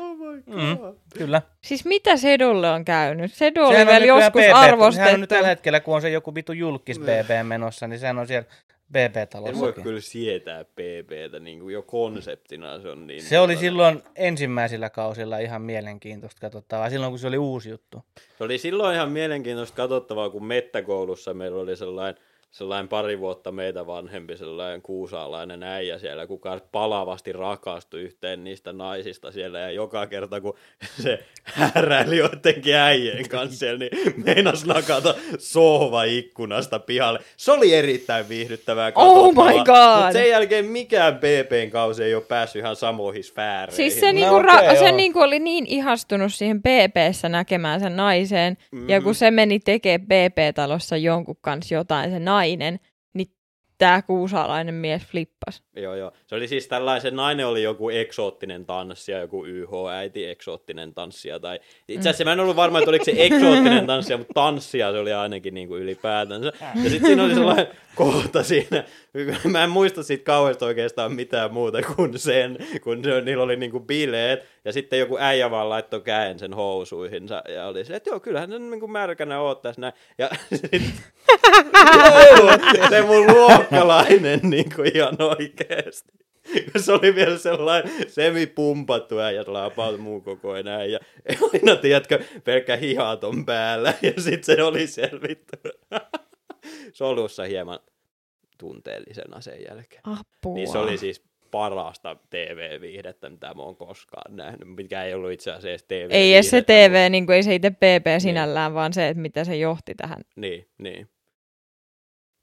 Mm. 0.46 0.78
kyllä. 1.18 1.42
Siis 1.60 1.84
mitä 1.84 2.16
Sedulle 2.16 2.70
on 2.70 2.84
käynyt? 2.84 3.32
Sedu 3.34 3.60
oli 3.60 3.72
Sehän 3.72 3.88
on 3.88 3.92
vielä 3.92 4.06
joskus 4.06 4.32
BB 4.32 4.44
Sehän 4.44 4.56
on 4.56 4.64
arvostettu. 4.64 5.16
nyt 5.16 5.28
tällä 5.28 5.48
hetkellä, 5.48 5.80
kun 5.80 5.94
on 5.94 6.02
se 6.02 6.10
joku 6.10 6.34
vitu 6.34 6.52
julkis 6.52 6.98
BB 6.98 7.46
menossa, 7.46 7.86
niin 7.86 7.98
sehän 7.98 8.18
on 8.18 8.26
siellä 8.26 8.46
En 8.94 9.00
voi 9.02 9.08
BB-talossakin. 9.10 9.82
kyllä 9.82 10.00
sietää 10.00 10.64
PPtä, 10.64 11.38
niin 11.40 11.60
kuin 11.60 11.72
jo 11.72 11.82
konseptina 11.82 12.80
se 12.80 12.88
on 12.88 13.06
niin... 13.06 13.22
Se 13.22 13.38
oli 13.38 13.56
silloin 13.56 14.02
ensimmäisillä 14.16 14.90
kausilla 14.90 15.38
ihan 15.38 15.62
mielenkiintoista 15.62 16.40
katsottavaa, 16.40 16.90
silloin 16.90 17.12
kun 17.12 17.18
se 17.18 17.26
oli 17.26 17.38
uusi 17.38 17.70
juttu. 17.70 18.04
Se 18.38 18.44
oli 18.44 18.58
silloin 18.58 18.94
ihan 18.94 19.10
mielenkiintoista 19.12 19.76
katsottavaa, 19.76 20.30
kun 20.30 20.44
mettäkoulussa 20.46 21.34
meillä 21.34 21.60
oli 21.60 21.76
sellainen, 21.76 22.22
sellainen 22.54 22.88
pari 22.88 23.20
vuotta 23.20 23.52
meitä 23.52 23.86
vanhempi 23.86 24.36
sellainen 24.36 24.82
kuusaalainen 24.82 25.62
äijä 25.62 25.98
siellä, 25.98 26.26
kuka 26.26 26.60
palavasti 26.72 27.32
rakastui 27.32 28.00
yhteen 28.00 28.44
niistä 28.44 28.72
naisista 28.72 29.32
siellä 29.32 29.58
ja 29.58 29.70
joka 29.70 30.06
kerta 30.06 30.40
kun 30.40 30.54
se 31.02 31.24
häräili 31.44 32.18
joidenkin 32.18 32.74
äijien 32.74 33.28
kanssa 33.28 33.58
siellä, 33.58 33.78
niin 33.78 34.24
meinas 34.24 34.66
nakata 34.66 35.14
sohva 35.38 36.04
ikkunasta 36.04 36.78
pihalle. 36.78 37.18
Se 37.36 37.52
oli 37.52 37.74
erittäin 37.74 38.28
viihdyttävää 38.28 38.92
Oh 38.94 39.34
my 39.34 39.52
God! 39.64 39.96
Mutta 39.96 40.12
sen 40.12 40.28
jälkeen 40.28 40.64
mikään 40.64 41.18
BBn 41.18 41.70
kausi 41.70 42.04
ei 42.04 42.14
ole 42.14 42.22
päässyt 42.22 42.60
ihan 42.60 42.76
samoihin 42.76 43.24
sfääreihin. 43.24 43.76
Siis 43.76 44.00
se, 44.00 44.06
No 44.06 44.12
niinku, 44.12 44.34
okei, 44.34 44.50
ra- 44.50 44.78
se 44.78 44.92
niinku 44.92 45.20
oli 45.20 45.38
niin 45.38 45.66
ihastunut 45.66 46.34
siihen 46.34 46.62
BBssä 46.62 47.28
näkemään 47.28 47.80
sen 47.80 47.96
naiseen, 47.96 48.56
mm-hmm. 48.72 48.88
ja 48.88 49.00
kun 49.00 49.14
se 49.14 49.30
meni 49.30 49.60
tekemään 49.60 50.06
BB-talossa 50.06 50.96
jonkun 50.96 51.36
kanssa 51.40 51.74
jotain, 51.74 52.10
se 52.10 52.18
nainen, 52.18 52.43
niin 53.14 53.36
tämä 53.78 54.02
kuusaalainen 54.02 54.74
mies 54.74 55.02
flippas. 55.02 55.62
Joo, 55.76 55.94
joo. 55.94 56.12
Se 56.26 56.34
oli 56.34 56.48
siis 56.48 56.68
tällainen, 56.68 57.16
nainen 57.16 57.46
oli 57.46 57.62
joku 57.62 57.90
eksoottinen 57.90 58.66
tanssija, 58.66 59.20
joku 59.20 59.46
YH-äiti 59.46 60.26
eksoottinen 60.26 60.94
tanssija. 60.94 61.40
Tai... 61.40 61.60
Itse 61.88 62.08
asiassa 62.08 62.24
mä 62.24 62.32
en 62.32 62.40
ollut 62.40 62.56
varma, 62.56 62.78
että 62.78 62.90
oliko 62.90 63.04
se 63.04 63.14
eksoottinen 63.16 63.86
tanssija, 63.86 64.18
mutta 64.18 64.34
tanssija 64.34 64.92
se 64.92 64.98
oli 64.98 65.12
ainakin 65.12 65.54
niin 65.54 65.68
kuin 65.68 65.82
ylipäätänsä. 65.82 66.52
Ja 66.84 66.90
sitten 66.90 67.06
siinä 67.06 67.24
oli 67.24 67.34
sellainen 67.34 67.66
kohta 67.94 68.42
siinä, 68.42 68.84
mä 69.44 69.64
en 69.64 69.70
muista 69.70 70.02
siitä 70.02 70.24
kauheasti 70.24 70.64
oikeastaan 70.64 71.12
mitään 71.12 71.52
muuta 71.52 71.82
kuin 71.82 72.18
sen, 72.18 72.58
kun 72.82 73.04
se, 73.04 73.20
niillä 73.20 73.44
oli 73.44 73.56
niin 73.56 73.70
kuin 73.70 73.86
bileet, 73.86 74.44
ja 74.64 74.72
sitten 74.72 74.98
joku 74.98 75.16
äijä 75.20 75.50
vaan 75.50 75.68
laittoi 75.68 76.00
käen 76.00 76.38
sen 76.38 76.54
housuihinsa, 76.54 77.42
ja 77.48 77.66
oli 77.66 77.84
silleen, 77.84 77.96
että 77.96 78.10
joo, 78.10 78.20
kyllähän 78.20 78.50
se 78.50 78.58
niin 78.58 78.80
kuin 78.80 78.92
märkänä 78.92 79.40
oot 79.40 79.62
tässä 79.62 79.80
näin. 79.80 79.92
Ja 80.18 80.30
sitten 80.54 80.80
se 82.90 83.02
mun 83.02 83.26
luokkalainen 83.26 84.40
niin 84.42 84.74
kuin 84.76 84.96
ihan 84.96 85.16
oikeesti. 85.70 86.12
Se 86.76 86.92
oli 86.92 87.14
vielä 87.14 87.38
sellainen 87.38 88.10
semipumpattu 88.10 89.18
äijä, 89.18 89.44
sellainen 89.44 89.72
about 89.72 90.00
muu 90.00 90.20
kokoinen 90.20 90.92
ja 90.92 90.98
aina, 91.52 91.76
tiedätkö, 91.76 92.24
pelkkä 92.44 92.76
hihaton 92.76 93.44
päällä, 93.46 93.94
ja 94.02 94.12
sitten 94.22 94.56
se 94.56 94.62
oli 94.62 94.86
selvitty. 94.86 95.56
Solussa 96.92 97.42
hieman 97.42 97.78
tunteellisena 98.58 99.40
sen 99.40 99.64
jälkeen. 99.68 100.00
Apua. 100.04 100.54
Niin 100.54 100.68
se 100.68 100.78
oli 100.78 100.98
siis 100.98 101.24
parasta 101.50 102.16
TV-viihdettä, 102.30 103.30
mitä 103.30 103.54
mä 103.54 103.62
oon 103.62 103.76
koskaan 103.76 104.36
nähnyt, 104.36 104.68
mikä 104.76 105.04
ei 105.04 105.14
ollut 105.14 105.32
itse 105.32 105.50
asiassa 105.50 105.68
edes 105.68 105.84
TV. 105.84 106.08
Ei 106.10 106.34
edes 106.34 106.50
se 106.50 106.62
TV, 106.62 107.10
niin 107.10 107.26
kuin 107.26 107.36
ei 107.36 107.42
se 107.42 107.54
itse 107.54 107.70
PP 107.70 108.06
sinällään, 108.18 108.74
vaan 108.74 108.92
se, 108.92 109.08
että 109.08 109.20
mitä 109.20 109.44
se 109.44 109.56
johti 109.56 109.94
tähän. 109.94 110.22
Niin, 110.36 110.68
niin. 110.78 111.08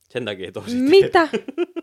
Sen 0.10 0.26
takia 0.26 0.52
tosi 0.52 0.76
Mitä? 0.76 1.28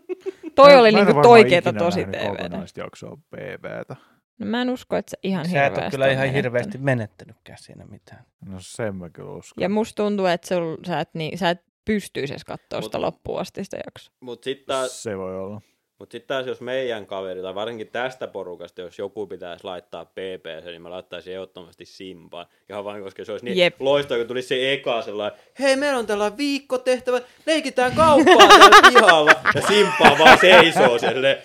Toi 0.63 0.73
Mä- 0.73 0.81
oli 0.81 0.93
mä 0.93 0.97
niinku 0.99 1.11
ole 1.11 1.17
varmaan 1.17 1.33
oikeeta 1.33 1.71
ikinä 1.71 1.85
tosi 1.85 2.05
TVtä. 2.05 2.19
kokonaista 2.29 2.81
jaksoa 2.81 3.17
BBtä. 3.17 3.97
No 4.39 4.47
mä 4.47 4.63
en 4.63 4.71
usko, 4.71 4.97
että 4.97 5.11
se 5.11 5.17
ihan 5.23 5.49
Sä 5.49 5.51
et 5.67 5.73
hirveästi 5.73 5.85
ole 5.85 5.91
kyllä 5.91 6.05
on 6.05 6.11
ihan 6.11 6.21
menettänyt. 6.23 6.45
hirveästi 6.45 6.79
menettänytkään 6.79 7.59
siinä 7.61 7.85
mitään. 7.85 8.25
No 8.47 8.57
sen 8.61 8.97
mä 8.97 9.11
kyllä 9.11 9.31
uskon. 9.33 9.63
Ja 9.63 9.69
musta 9.69 10.03
tuntuu, 10.03 10.27
että 10.27 10.49
sul, 10.49 10.77
sä, 10.87 11.01
et, 11.01 11.09
niin, 11.15 11.39
sä 11.39 11.51
et 11.51 11.61
pystyisi 11.85 12.33
edes 12.33 12.45
katsoa 12.45 12.79
Mut- 12.81 12.85
sitä 12.85 13.01
loppuun 13.01 13.41
asti 13.41 13.65
sitä 13.65 13.77
jaksoa. 13.87 14.15
Mutta 14.21 14.45
sitten 14.45 14.67
taas, 14.67 15.03
Se 15.03 15.19
voi 15.19 15.39
olla. 15.41 15.61
Mut 15.99 16.13
sit 16.13 16.27
taas, 16.27 16.47
jos 16.47 16.61
meidän 16.61 17.07
kaveri, 17.07 17.43
tai 17.43 17.55
varsinkin 17.55 17.89
tästä 17.89 18.27
porukasta, 18.27 18.81
jos 18.81 18.99
joku 18.99 19.27
pitäisi 19.27 19.65
laittaa 19.65 20.05
PP, 20.05 20.65
niin 20.65 20.83
mä 20.83 20.91
laittaisin 20.91 21.33
ehdottomasti 21.33 21.85
Simpaan. 21.85 22.47
Ihan 22.69 22.85
vain, 22.85 23.03
koska 23.03 23.25
se 23.25 23.33
olisi 23.33 23.45
niin 23.45 23.57
Jep. 23.57 23.81
loistava, 23.81 24.19
kun 24.19 24.29
tulisi 24.29 24.49
se 24.49 24.73
eka 24.73 25.03
sellainen, 25.03 25.41
hei, 25.59 25.77
meillä 25.77 25.99
on 25.99 26.07
tällainen 26.07 26.39
viikkotehtävä, 26.39 27.21
leikitään 27.47 27.93
kauppaa 27.93 28.49
täällä 28.59 28.91
pihalla. 28.91 29.33
Ja 29.55 29.61
Simpaa 29.61 30.19
vaan 30.19 30.39
seisoo 30.41 30.99
silleen, 30.99 31.43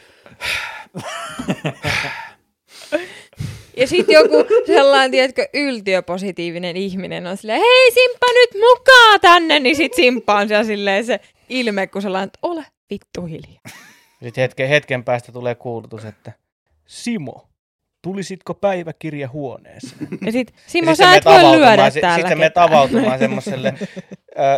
Ja 3.77 3.87
sitten 3.87 4.13
joku 4.13 4.45
sellainen, 4.65 5.11
tiedätkö, 5.11 5.47
yltiöpositiivinen 5.53 6.77
ihminen 6.77 7.27
on 7.27 7.37
silleen, 7.37 7.59
hei 7.59 7.91
Simppa 7.91 8.25
nyt 8.33 8.61
mukaan 8.69 9.19
tänne, 9.21 9.59
niin 9.59 9.75
sit 9.75 9.93
Simppa 9.93 10.35
on 10.35 10.47
siellä 10.47 10.63
silleen 10.63 11.05
se 11.05 11.19
ilme, 11.49 11.87
kun 11.87 12.01
sellainen, 12.01 12.27
että 12.27 12.39
ole 12.41 12.65
vittu 12.89 13.25
hiljaa. 13.25 13.92
Sitten 14.23 14.41
hetken, 14.41 14.69
hetken 14.69 15.03
päästä 15.03 15.31
tulee 15.31 15.55
kuulutus, 15.55 16.05
että 16.05 16.31
Simo, 16.85 17.47
tulisitko 18.01 18.53
päiväkirjahuoneeseen? 18.53 20.07
Ja 20.25 20.31
sit 20.31 20.53
Simo, 20.67 20.89
Ja 20.91 20.95
sit 20.95 21.05
sä 21.05 21.15
et 21.15 21.25
voi 21.25 21.57
lyödä 21.59 21.89
sit- 21.89 22.01
täällä 22.01 22.15
Sitten 22.17 22.29
sä 22.31 22.35
menet 22.35 22.51
ketään. 22.53 22.69
avautumaan 22.69 23.19
semmoiselle 23.25 23.73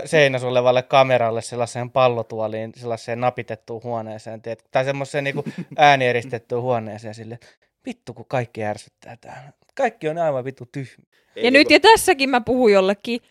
seinässä 0.05 0.47
olevalle 0.47 0.81
kameralle, 0.83 1.41
sellaiseen 1.41 1.91
pallotuoliin, 1.91 2.71
sellaiseen 2.75 3.19
napitettuun 3.21 3.83
huoneeseen, 3.83 4.41
tiedät, 4.41 4.65
tai 4.71 4.85
semmoiseen 4.85 5.23
niinku 5.23 5.43
äänieristettyyn 5.77 6.61
huoneeseen 6.61 7.15
sille, 7.15 7.39
vittu 7.85 8.13
kun 8.13 8.25
kaikki 8.27 8.63
ärsyttää 8.63 9.17
täällä. 9.21 9.51
Kaikki 9.75 10.09
on 10.09 10.17
aivan 10.17 10.45
vittu 10.45 10.65
tyhmiä. 10.71 11.07
Ja 11.35 11.51
nyt 11.51 11.71
ja 11.71 11.79
tässäkin 11.79 12.29
mä 12.29 12.41
puhun 12.41 12.71
jollekin 12.71 13.21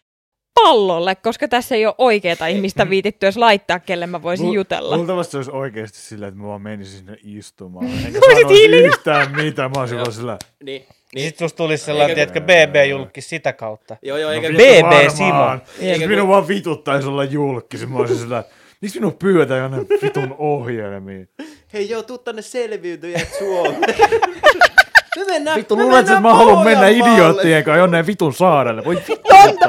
pallolle, 0.68 1.14
koska 1.14 1.48
tässä 1.48 1.74
ei 1.74 1.86
ole 1.86 1.94
oikeeta 1.98 2.46
ihmistä 2.46 2.90
viititty 2.90 3.26
edes 3.26 3.36
laittaa, 3.36 3.78
kelle 3.78 4.06
mä 4.06 4.22
voisin 4.22 4.46
Lu- 4.46 4.54
jutella. 4.54 4.96
Luultavasti 4.96 5.30
se 5.30 5.36
olisi 5.36 5.50
oikeasti 5.50 5.98
sillä, 5.98 6.26
että 6.26 6.40
mä 6.40 6.46
vaan 6.46 6.62
menisin 6.62 6.98
sinne 6.98 7.16
istumaan. 7.24 7.86
Enkä 8.06 8.20
sanoisi 8.20 8.62
hiljaa. 8.62 8.80
yhtään 8.88 9.36
mitään. 9.36 9.70
Mä 9.70 9.80
olisin 9.80 9.98
vaan 9.98 10.12
sillä, 10.12 10.32
Niin, 10.62 10.66
Niin. 10.66 10.86
niin, 11.14 11.26
Sitten 11.28 11.44
susta 11.48 11.56
tulisi 11.56 11.84
sellainen, 11.84 12.18
Eikä- 12.18 12.32
tiedätkö, 12.32 12.70
BB-julkis 12.70 13.28
sitä 13.28 13.52
kautta. 13.52 13.96
joo, 14.02 14.18
joo, 14.18 14.30
eikä 14.30 14.48
no, 14.48 14.56
kun- 14.58 14.66
vittu 14.66 14.86
BB. 14.86 15.10
Simo. 15.16 15.58
Eikä 15.80 16.06
minun 16.08 16.28
vaan 16.28 16.48
vituttaisi 16.48 17.08
olla 17.08 17.24
julkis, 17.24 17.88
mä 17.88 17.98
olisin 17.98 18.16
sillä, 18.18 18.44
miksi 18.80 18.98
minun 19.00 19.12
pyydetään 19.18 19.60
jonne 19.60 19.78
vitun 20.02 20.34
ohjelmiin? 20.38 21.28
hei 21.72 21.88
joo, 21.90 22.02
tuu 22.02 22.18
tänne 22.18 22.42
selviytyjät 22.42 23.28
Suomeen. 23.38 23.80
me 25.16 25.24
mennään, 25.26 25.58
Vittu, 25.58 25.76
me 25.76 25.82
luulet, 25.82 26.00
että 26.08 26.20
mä 26.20 26.34
haluan 26.34 26.64
mennä 26.64 26.88
idioottien 26.88 27.64
kanssa 27.64 27.78
jonne 27.78 28.06
vitun 28.06 28.34
saarelle. 28.34 28.84
Voi 28.84 28.94
vittu. 28.96 29.68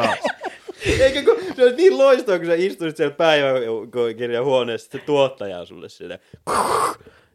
Eikä 0.85 1.23
kun 1.23 1.55
se 1.55 1.63
olisi 1.63 1.77
niin 1.77 1.97
loistavaa, 1.97 2.39
kun 2.39 2.47
sä 2.47 2.53
istuisit 2.53 2.97
siellä 2.97 3.15
päiväkirjan 3.15 4.45
huoneessa, 4.45 4.91
se 4.91 4.97
tuottaja 4.97 5.59
on 5.59 5.67
sulle 5.67 5.89
silleen, 5.89 6.19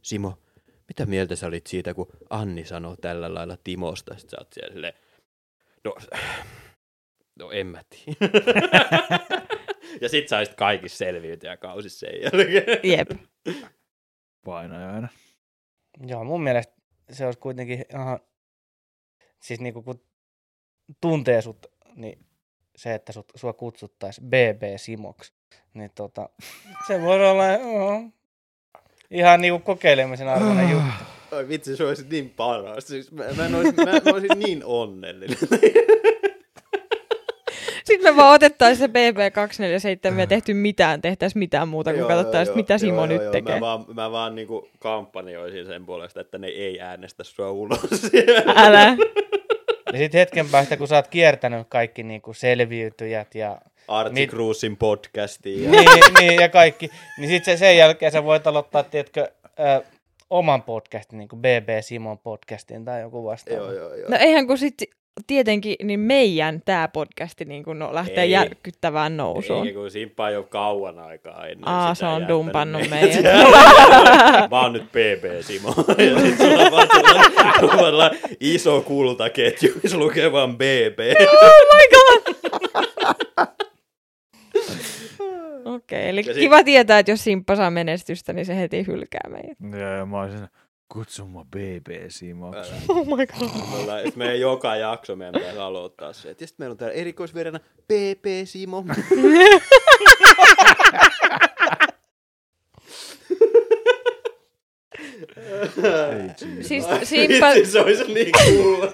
Simo, 0.02 0.38
mitä 0.88 1.06
mieltä 1.06 1.36
sä 1.36 1.46
olit 1.46 1.66
siitä, 1.66 1.94
kun 1.94 2.12
Anni 2.30 2.64
sanoi 2.64 2.96
tällä 2.96 3.34
lailla 3.34 3.56
Timosta? 3.64 4.14
Sitten 4.14 4.30
sä 4.30 4.36
oot 4.40 4.52
siellä 4.52 4.72
silleen, 4.72 4.94
no, 5.84 5.94
no 7.38 7.50
en 7.50 7.66
mä 7.66 7.82
tiedä. 7.88 8.32
ja 10.00 10.08
sit 10.08 10.28
saisit 10.28 10.54
kaikissa 10.54 10.98
selviytyjä 10.98 11.56
kausissa 11.56 12.06
sen 12.06 12.22
jälkeen. 12.22 12.80
Jep. 12.82 13.10
Painajainen. 14.44 15.10
Joo, 16.06 16.24
mun 16.24 16.42
mielestä 16.42 16.74
se 17.10 17.26
olisi 17.26 17.38
kuitenkin 17.38 17.84
ihan, 17.92 18.20
siis 19.42 19.60
niinku 19.60 19.82
kun 19.82 20.04
tuntee 21.00 21.42
sut, 21.42 21.66
niin 21.94 22.26
se, 22.80 22.94
että 22.94 23.12
sut, 23.12 23.32
sua 23.34 23.52
kutsuttaisiin 23.52 24.26
BB 24.26 24.62
Simoksi, 24.76 25.32
niin 25.74 25.90
tota, 25.94 26.28
se 26.86 27.02
voi 27.02 27.30
olla 27.30 27.46
joo, 27.46 28.02
ihan 29.10 29.40
niinku 29.40 29.58
kokeilemisen 29.58 30.28
arvoinen 30.28 30.70
juttu. 30.70 31.04
Ai 31.32 31.48
vitsi, 31.48 31.76
se 31.76 31.84
olisi 31.84 32.06
niin 32.10 32.30
paras. 32.30 32.86
Siis 32.86 33.12
mä, 33.12 33.24
mä, 33.36 33.46
en 33.46 33.54
olisi, 33.54 33.72
mä, 33.72 33.84
mä 33.84 34.00
olisin 34.12 34.38
niin 34.38 34.64
onnellinen. 34.64 35.36
Sitten 37.84 38.14
me 38.14 38.16
vaan 38.16 38.34
otettaisiin 38.34 38.90
se 38.92 39.10
BB247 40.12 40.18
ja 40.18 40.26
tehty 40.26 40.54
mitään, 40.54 41.00
tehtäisiin 41.00 41.38
mitään 41.38 41.68
muuta 41.68 41.90
kuin 41.90 41.98
Joo, 41.98 42.08
katsottaisiin, 42.08 42.56
mitä 42.56 42.78
Simo 42.78 42.96
joo, 42.96 43.06
nyt 43.06 43.22
joo, 43.22 43.32
tekee. 43.32 43.54
Mä 43.54 43.60
vaan, 43.60 43.84
mä 43.94 44.10
vaan 44.10 44.34
niinku 44.34 44.68
kampanjoisin 44.78 45.66
sen 45.66 45.86
puolesta, 45.86 46.20
että 46.20 46.38
ne 46.38 46.46
ei 46.46 46.80
äänestä 46.80 47.24
sua 47.24 47.50
ulos. 47.50 48.10
Älä. 48.56 48.96
Ja 49.92 49.98
sitten 49.98 50.18
hetken 50.18 50.48
päästä, 50.48 50.76
kun 50.76 50.88
sä 50.88 50.96
oot 50.96 51.08
kiertänyt 51.08 51.66
kaikki 51.68 52.02
niinku 52.02 52.32
selviytyjät 52.32 53.34
ja, 53.34 53.58
Artsi 53.88 54.14
Mit- 54.14 54.30
Cruisin 54.30 54.76
podcastiin. 54.76 55.64
Ja... 55.64 55.70
niin, 55.70 56.14
niin, 56.20 56.40
ja 56.40 56.48
kaikki, 56.48 56.90
niin 57.18 57.30
sitten 57.30 57.58
sen 57.58 57.76
jälkeen 57.76 58.12
sä 58.12 58.24
voit 58.24 58.46
aloittaa, 58.46 58.82
tiedätkö, 58.82 59.28
ö, 59.46 59.84
oman 60.30 60.62
podcastin, 60.62 61.18
niin 61.18 61.28
kuin 61.28 61.40
BB 61.40 61.68
Simon 61.80 62.18
podcastin 62.18 62.84
tai 62.84 63.00
joku 63.00 63.24
vastaava. 63.24 63.60
joo, 63.60 63.72
joo, 63.72 63.94
joo. 63.94 64.08
No 64.10 64.16
eihän 64.20 64.46
kun 64.46 64.58
sitten 64.58 64.88
tietenkin 65.26 65.76
niin 65.82 66.00
meidän 66.00 66.62
tämä 66.64 66.88
podcasti 66.88 67.44
niin 67.44 67.64
kun 67.64 67.78
no, 67.78 67.94
lähtee 67.94 68.22
Ei. 68.24 68.30
järkyttävään 68.30 69.16
nousuun. 69.16 69.66
Eikä 69.66 69.78
kun 69.78 69.90
Simppa 69.90 70.28
ei 70.28 70.36
ole 70.36 70.44
kauan 70.44 70.98
aikaa 70.98 71.46
ennen 71.46 71.68
Aa, 71.68 71.94
sitä 71.94 72.06
se 72.06 72.12
on 72.12 72.28
dumpannut 72.28 72.82
meitä. 72.90 73.22
meidät. 73.22 73.34
Mä 74.50 74.60
oon 74.60 74.72
nyt 74.72 74.84
PP 74.88 75.24
Simo. 75.44 75.68
ja 76.14 76.20
sit 76.20 76.38
sulla 76.38 76.62
on 76.62 76.72
vaan 76.72 76.88
sellainen, 76.94 77.32
sellainen 77.70 78.20
iso 78.40 78.80
kultaketju, 78.80 79.72
missä 79.82 79.98
lukee 79.98 80.32
vaan 80.32 80.56
BB. 80.56 80.98
oh 81.42 81.50
my 81.74 81.88
god! 81.90 82.34
Okei, 85.64 86.08
eli 86.08 86.20
Ja 86.20 86.24
sit- 86.34 86.40
kiva 86.42 86.64
tietää, 86.64 86.98
että 86.98 87.12
jos 87.12 87.24
Simppa 87.24 87.56
saa 87.56 87.70
menestystä, 87.70 88.32
niin 88.32 88.46
se 88.46 88.56
heti 88.56 88.86
hylkää 88.86 89.28
meidät. 89.28 89.58
Ja, 89.80 89.96
ja 89.96 90.06
mä 90.06 90.20
olisin, 90.20 90.48
Kutsu 90.92 91.26
mua 91.26 91.44
BBC-maksu. 91.56 92.72
Oh 92.88 93.06
my 93.06 93.26
god. 93.26 93.48
Me 93.70 93.76
ollaan, 93.80 94.12
meidän 94.16 94.40
joka 94.40 94.76
jakso 94.76 95.16
meidän 95.16 95.34
pitää 95.34 95.64
aloittaa 95.66 96.12
se. 96.12 96.28
Ja 96.28 96.34
sitten 96.38 96.54
meillä 96.58 96.72
on 96.72 96.78
täällä 96.78 96.94
erikoisverena 96.94 97.60
bbc 97.88 98.48
Simo. 98.48 98.84
siis. 106.60 106.84
Vitsi, 107.28 107.72
se 107.72 107.80
olisi 107.80 108.04
niin 108.14 108.32
cool. 108.32 108.88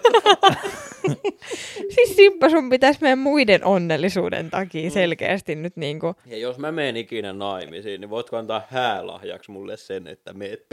siis 1.95 2.17
Simppa 2.17 2.51
sun 2.51 2.71
pitäisi 2.71 2.99
meidän 3.03 3.19
muiden 3.19 3.65
onnellisuuden 3.65 4.51
takia 4.51 4.91
selkeästi 4.91 5.55
nyt 5.55 5.77
niinku... 5.77 6.15
Ja 6.27 6.39
jos 6.39 6.59
mä 6.59 6.73
menen 6.73 6.97
ikinä 6.97 7.33
naimisiin, 7.33 8.01
niin 8.01 8.11
voitko 8.11 8.37
antaa 8.37 8.63
häälahjaksi 8.71 9.51
mulle 9.51 9.77
sen, 9.77 10.07
että 10.07 10.33
meet 10.33 10.67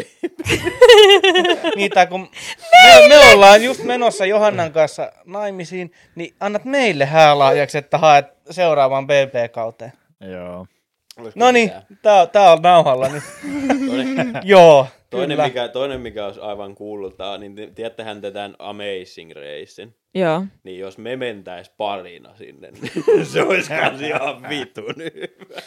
Niin, 1.76 1.92
tai 1.92 2.08
kun 2.08 2.22
me, 2.72 3.08
me 3.08 3.34
ollaan 3.34 3.64
just 3.64 3.84
menossa 3.84 4.26
Johannan 4.26 4.72
kanssa 4.72 5.12
naimisiin, 5.26 5.92
niin 6.16 6.36
annat 6.40 6.66
meille 6.66 7.06
häälahjaksi, 7.06 7.78
että 7.78 7.98
haet 7.98 8.26
seuraavaan 8.50 9.08
BP-kauteen. 9.08 9.94
Joo. 10.32 10.68
No 11.36 11.52
niin, 11.52 11.72
tää, 12.02 12.28
tää 12.28 12.52
on 12.52 12.62
nauhalla 12.62 13.10
nyt. 13.10 13.24
Toinen, 13.88 14.34
Joo, 14.44 14.88
toinen, 15.18 15.38
kyllä. 15.38 15.48
mikä, 15.48 15.68
toinen, 15.68 16.02
mikä 16.02 16.26
olisi 16.26 16.40
aivan 16.40 16.76
kuultaa, 16.76 17.38
niin 17.38 17.56
te- 17.56 17.72
tiedättehän 17.76 18.22
te 18.22 18.32
tämän 18.32 18.56
Amazing 18.60 19.32
Racein. 19.32 19.96
Joo. 20.16 20.44
Niin 20.64 20.80
jos 20.80 20.98
me 20.98 21.16
mentäis 21.16 21.70
parina 21.70 22.36
sinne, 22.36 22.72
niin 22.72 23.26
se 23.32 23.42
olisi 23.42 23.70
kans 23.70 24.02
ihan 24.02 24.50
vitun 24.50 24.96
hyvä. 24.98 25.62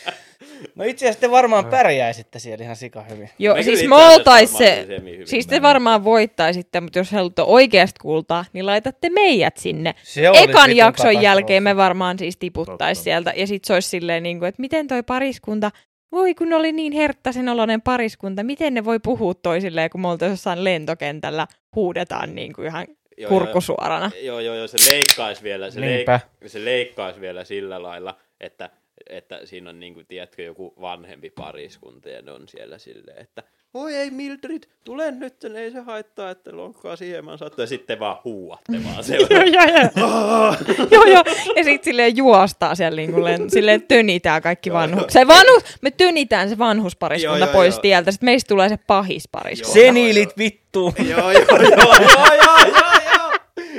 No 0.74 0.84
itse 0.84 1.04
asiassa 1.06 1.20
te 1.20 1.30
varmaan 1.30 1.66
pärjäisitte 1.66 2.38
siellä 2.38 2.64
ihan 2.64 2.76
sika 2.76 3.02
hyvin. 3.02 3.30
Joo, 3.38 3.56
Me 3.56 3.62
siis 3.62 3.88
me 3.88 3.94
oltais 3.94 4.58
se... 4.58 4.86
siis 5.24 5.46
te 5.46 5.62
varmaan 5.62 6.04
voittaisitte, 6.04 6.80
mutta 6.80 6.98
jos 6.98 7.12
haluatte 7.12 7.42
oikeasti 7.42 7.98
kuultaa, 8.02 8.44
niin 8.52 8.66
laitatte 8.66 9.10
meidät 9.10 9.56
sinne. 9.56 9.94
Se 10.02 10.22
Ekan 10.42 10.76
jakson 10.76 11.22
jälkeen 11.22 11.62
me 11.62 11.76
varmaan 11.76 12.18
siis 12.18 12.36
tiputtais 12.36 12.98
Totta. 12.98 13.04
sieltä. 13.04 13.32
Ja 13.36 13.46
sit 13.46 13.64
se 13.64 13.74
olisi 13.74 13.88
silleen, 13.88 14.22
niin 14.22 14.38
kuin, 14.38 14.48
että 14.48 14.60
miten 14.60 14.86
toi 14.88 15.02
pariskunta, 15.02 15.70
voi 16.12 16.34
kun 16.34 16.52
oli 16.52 16.72
niin 16.72 16.92
herttaisen 16.92 17.48
oloinen 17.48 17.82
pariskunta, 17.82 18.42
miten 18.42 18.74
ne 18.74 18.84
voi 18.84 18.98
puhua 19.02 19.34
toisilleen, 19.34 19.90
kun 19.90 20.00
me 20.00 20.08
oltaisiin 20.08 20.32
jossain 20.32 20.64
lentokentällä, 20.64 21.46
huudetaan 21.74 22.34
niin 22.34 22.52
kuin 22.52 22.66
ihan 22.66 22.86
Joo, 23.18 23.28
kurkkusuorana. 23.28 24.10
Joo, 24.22 24.40
joo, 24.40 24.54
joo, 24.54 24.66
se 24.66 24.90
leikkaisi 24.90 25.42
vielä, 25.42 25.70
se, 25.70 25.80
Niinpä. 25.80 26.20
leik- 26.44 26.48
se 26.48 26.64
leikkaisi 26.64 27.20
vielä 27.20 27.44
sillä 27.44 27.82
lailla, 27.82 28.16
että, 28.40 28.70
että 29.08 29.40
siinä 29.44 29.70
on, 29.70 29.80
niin 29.80 29.94
kuin, 29.94 30.06
tiedätkö, 30.06 30.42
joku 30.42 30.74
vanhempi 30.80 31.30
pariskunta 31.30 32.08
ja 32.08 32.22
ne 32.22 32.32
on 32.32 32.48
siellä 32.48 32.78
silleen, 32.78 33.18
että 33.22 33.42
voi 33.74 33.94
ei 33.94 34.10
Mildred, 34.10 34.62
tule 34.84 35.10
nyt, 35.10 35.44
ei 35.44 35.70
se 35.70 35.80
haittaa, 35.80 36.30
että 36.30 36.56
lonkkaa 36.56 36.96
hieman 37.00 37.38
sattuu. 37.38 37.62
Ja 37.62 37.66
sitten 37.66 37.98
vaan 38.00 38.16
huuatte 38.24 38.72
vaan 38.84 38.94
Joo, 38.94 39.02
siellä. 39.02 39.26
joo, 39.30 39.64
joo. 39.96 40.54
joo, 40.90 41.04
joo. 41.14 41.22
Ja 41.56 41.64
sitten 41.64 41.84
silleen 41.84 42.16
juostaa 42.16 42.74
siellä, 42.74 42.96
niin 42.96 43.12
kuin, 43.12 43.50
silleen 43.50 43.82
tönitään 43.82 44.42
kaikki 44.42 44.72
vanhus. 44.72 45.04
Se 45.08 45.26
vanhus, 45.26 45.62
me 45.82 45.90
tönitään 45.90 46.48
se 46.48 46.58
vanhuspariskunta 46.58 47.38
Joo, 47.38 47.46
joo, 47.46 47.52
pois 47.52 47.74
joo. 47.74 47.80
tieltä, 47.82 48.10
sitten 48.10 48.26
meistä 48.26 48.48
tulee 48.48 48.68
se 48.68 48.76
pahispariskunta. 48.86 49.72
Seniilit 49.80 50.38
vittu. 50.38 50.94
joo, 51.08 51.30
joo, 51.30 51.32
joo, 51.32 51.58
joo, 51.58 51.94
joo, 52.00 52.26
joo, 52.36 52.58
joo. 52.66 53.32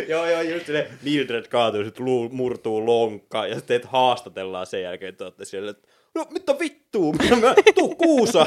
Joo, 0.07 0.25
joo, 0.29 0.41
just 0.41 0.65
silleen, 0.65 0.87
Mildred 1.03 1.47
kaatuu, 1.47 1.83
sit 1.83 1.99
lu- 1.99 2.29
murtuu 2.29 2.85
lonkkaan, 2.85 3.49
ja 3.49 3.55
sitten 3.55 3.79
teet 3.81 3.91
haastatellaan 3.91 4.65
sen 4.67 4.81
jälkeen, 4.81 5.09
että 5.09 5.23
olette 5.23 5.45
siellä, 5.45 5.71
että 5.71 5.87
no 6.15 6.25
mitä 6.29 6.59
vittua, 6.59 7.13
mä 7.41 7.53
tuu 7.75 7.95
kuusa. 7.95 8.45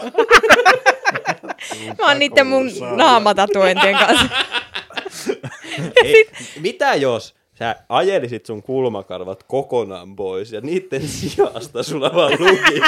Mä 1.98 2.06
oon 2.08 2.18
niiden 2.18 2.46
mun 2.46 2.66
naamatatuointien 2.96 3.96
kanssa. 3.98 4.28
Ei, 6.04 6.30
mitä 6.61 6.94
jos 6.94 7.34
sä 7.54 7.76
ajelisit 7.88 8.46
sun 8.46 8.62
kulmakarvat 8.62 9.42
kokonaan 9.42 10.16
pois 10.16 10.52
ja 10.52 10.61
niiden 10.61 11.08
sijasta 11.08 11.82
sulla 11.82 12.11
vaan 12.14 12.32
lukisi 12.32 12.80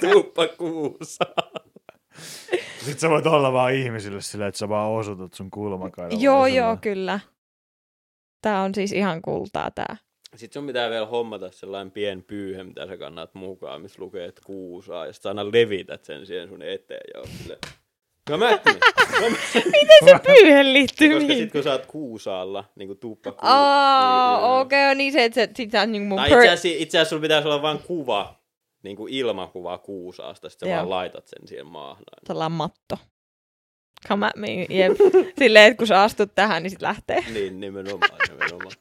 tuuppa 0.00 0.48
kuusa. 0.48 1.24
Sitten 2.78 2.98
sä 2.98 3.10
voit 3.10 3.26
olla 3.26 3.52
vaan 3.52 3.74
ihmisille 3.74 4.20
silleen, 4.20 4.48
että 4.48 4.58
sä 4.58 4.68
vaan 4.68 4.90
osoitat 4.90 5.34
sun 5.34 5.50
kulmakaivoa. 5.50 6.18
joo, 6.20 6.46
joo, 6.46 6.76
kyllä. 6.80 7.20
Tää 8.42 8.62
on 8.62 8.74
siis 8.74 8.92
ihan 8.92 9.22
kultaa 9.22 9.70
tää. 9.70 9.96
Sitten 10.36 10.60
sun 10.60 10.66
pitää 10.66 10.90
vielä 10.90 11.06
hommata 11.06 11.50
sellainen 11.50 11.90
pien 11.90 12.24
pyyhe, 12.24 12.64
mitä 12.64 12.86
sä 12.86 12.96
kannat 12.96 13.34
mukaan, 13.34 13.82
missä 13.82 14.02
lukee, 14.02 14.24
että 14.24 14.42
kuusaa, 14.44 15.06
ja 15.06 15.12
sit 15.12 15.22
sä 15.22 15.28
aina 15.28 15.52
levität 15.52 16.04
sen 16.04 16.26
siihen 16.26 16.48
sun 16.48 16.62
eteen, 16.62 17.00
ja 17.14 17.20
oot 17.20 17.28
silleen, 17.28 17.58
No 18.30 18.38
mä 18.38 18.48
äkkiä. 18.48 18.72
No, 19.20 19.28
Miten 19.54 19.98
se 20.04 20.18
pyyhe 20.26 20.64
liittyy 20.64 21.14
koska 21.14 21.34
sit 21.34 21.52
kun 21.52 21.62
sä 21.62 21.72
oot 21.72 21.86
kuusaalla, 21.86 22.64
niin 22.74 22.88
kuin 22.88 22.98
tuppa 22.98 23.32
kuu, 23.32 23.40
Aa, 23.42 24.60
okei, 24.60 24.84
okay, 24.86 24.94
niin 24.94 25.12
se, 25.12 25.24
että 25.24 25.34
se, 25.34 25.48
sit 25.56 25.70
sä 25.70 25.80
oot 25.80 25.90
niinku 25.90 26.08
mun 26.08 26.16
Tai 26.16 26.28
per... 26.28 26.38
itse 26.38 26.48
asiassa, 26.52 26.82
itse 26.82 26.98
asiassa 26.98 27.10
sulla 27.10 27.22
pitäisi 27.22 27.48
olla 27.48 27.62
vain 27.62 27.78
kuva, 27.78 28.38
niin 28.82 28.96
kuin 28.96 29.14
ilmakuva 29.14 29.78
kuusaasta, 29.78 30.48
sitten 30.48 30.68
sä 30.68 30.70
Joo. 30.70 30.76
vaan 30.76 30.90
laitat 30.90 31.26
sen 31.26 31.48
siihen 31.48 31.66
maahan. 31.66 32.04
Tällä 32.26 32.48
matto. 32.48 32.98
Come 34.08 34.26
at 34.26 34.36
me, 34.36 34.66
jep. 34.70 34.92
Silleen, 35.38 35.66
että 35.66 35.78
kun 35.78 35.86
sä 35.86 36.02
astut 36.02 36.34
tähän, 36.34 36.62
niin 36.62 36.70
sit 36.70 36.82
lähtee. 36.82 37.24
Niin, 37.32 37.60
nimenomaan, 37.60 38.20
nimenomaan. 38.28 38.72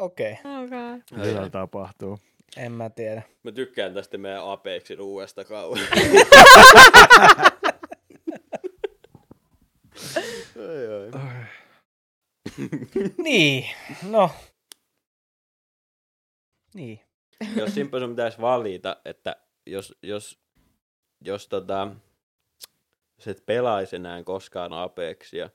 Okei, 0.00 0.32
Okay. 0.32 1.26
Mitä 1.26 1.50
tapahtuu? 1.50 2.18
en 2.56 2.72
mä 2.72 2.90
tiedä. 2.90 3.22
Mä 3.42 3.52
tykkään 3.52 3.94
tästä 3.94 4.18
meidän 4.18 4.50
Apexin 4.50 5.00
uudesta 5.00 5.44
kaudesta. 5.44 5.94
ai, 10.56 10.86
ai. 10.88 11.10
Niin, 13.24 13.64
no. 14.10 14.30
Niin. 16.74 17.00
Jos 17.56 17.74
Simppa 17.74 17.98
sun 17.98 18.10
pitäisi 18.10 18.40
valita, 18.40 19.00
että 19.04 19.36
jos, 19.66 19.94
jos, 20.02 20.40
jos 21.24 21.48
tota, 21.48 21.88
jos 23.18 23.28
et 23.28 23.46
pelaisi 23.46 23.96
enää 23.96 24.22
koskaan 24.22 24.72
Apexia, 24.72 25.50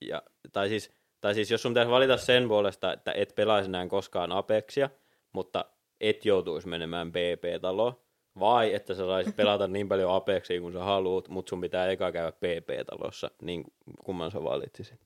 ja, 0.00 0.22
tai, 0.52 0.68
siis, 0.68 0.90
tai 1.22 1.34
siis 1.34 1.50
jos 1.50 1.62
sun 1.62 1.72
pitäisi 1.72 1.90
valita 1.90 2.16
sen 2.16 2.48
puolesta, 2.48 2.92
että 2.92 3.12
et 3.12 3.34
pelaisi 3.34 3.68
enää 3.68 3.86
koskaan 3.86 4.32
Apexia, 4.32 4.90
mutta 5.32 5.64
et 6.00 6.24
joutuisi 6.24 6.68
menemään 6.68 7.12
PP-taloon, 7.12 7.92
vai 8.38 8.74
että 8.74 8.94
sä 8.94 9.06
saisit 9.06 9.36
pelata 9.36 9.66
niin 9.66 9.88
paljon 9.88 10.14
Apexia 10.14 10.60
kuin 10.60 10.72
sä 10.72 10.84
haluut, 10.84 11.28
mutta 11.28 11.50
sun 11.50 11.60
pitää 11.60 11.90
eka 11.90 12.12
käydä 12.12 12.32
PP-talossa, 12.32 13.30
niin 13.42 13.64
kumman 14.04 14.30
sä 14.30 14.42
valitsisit? 14.44 15.00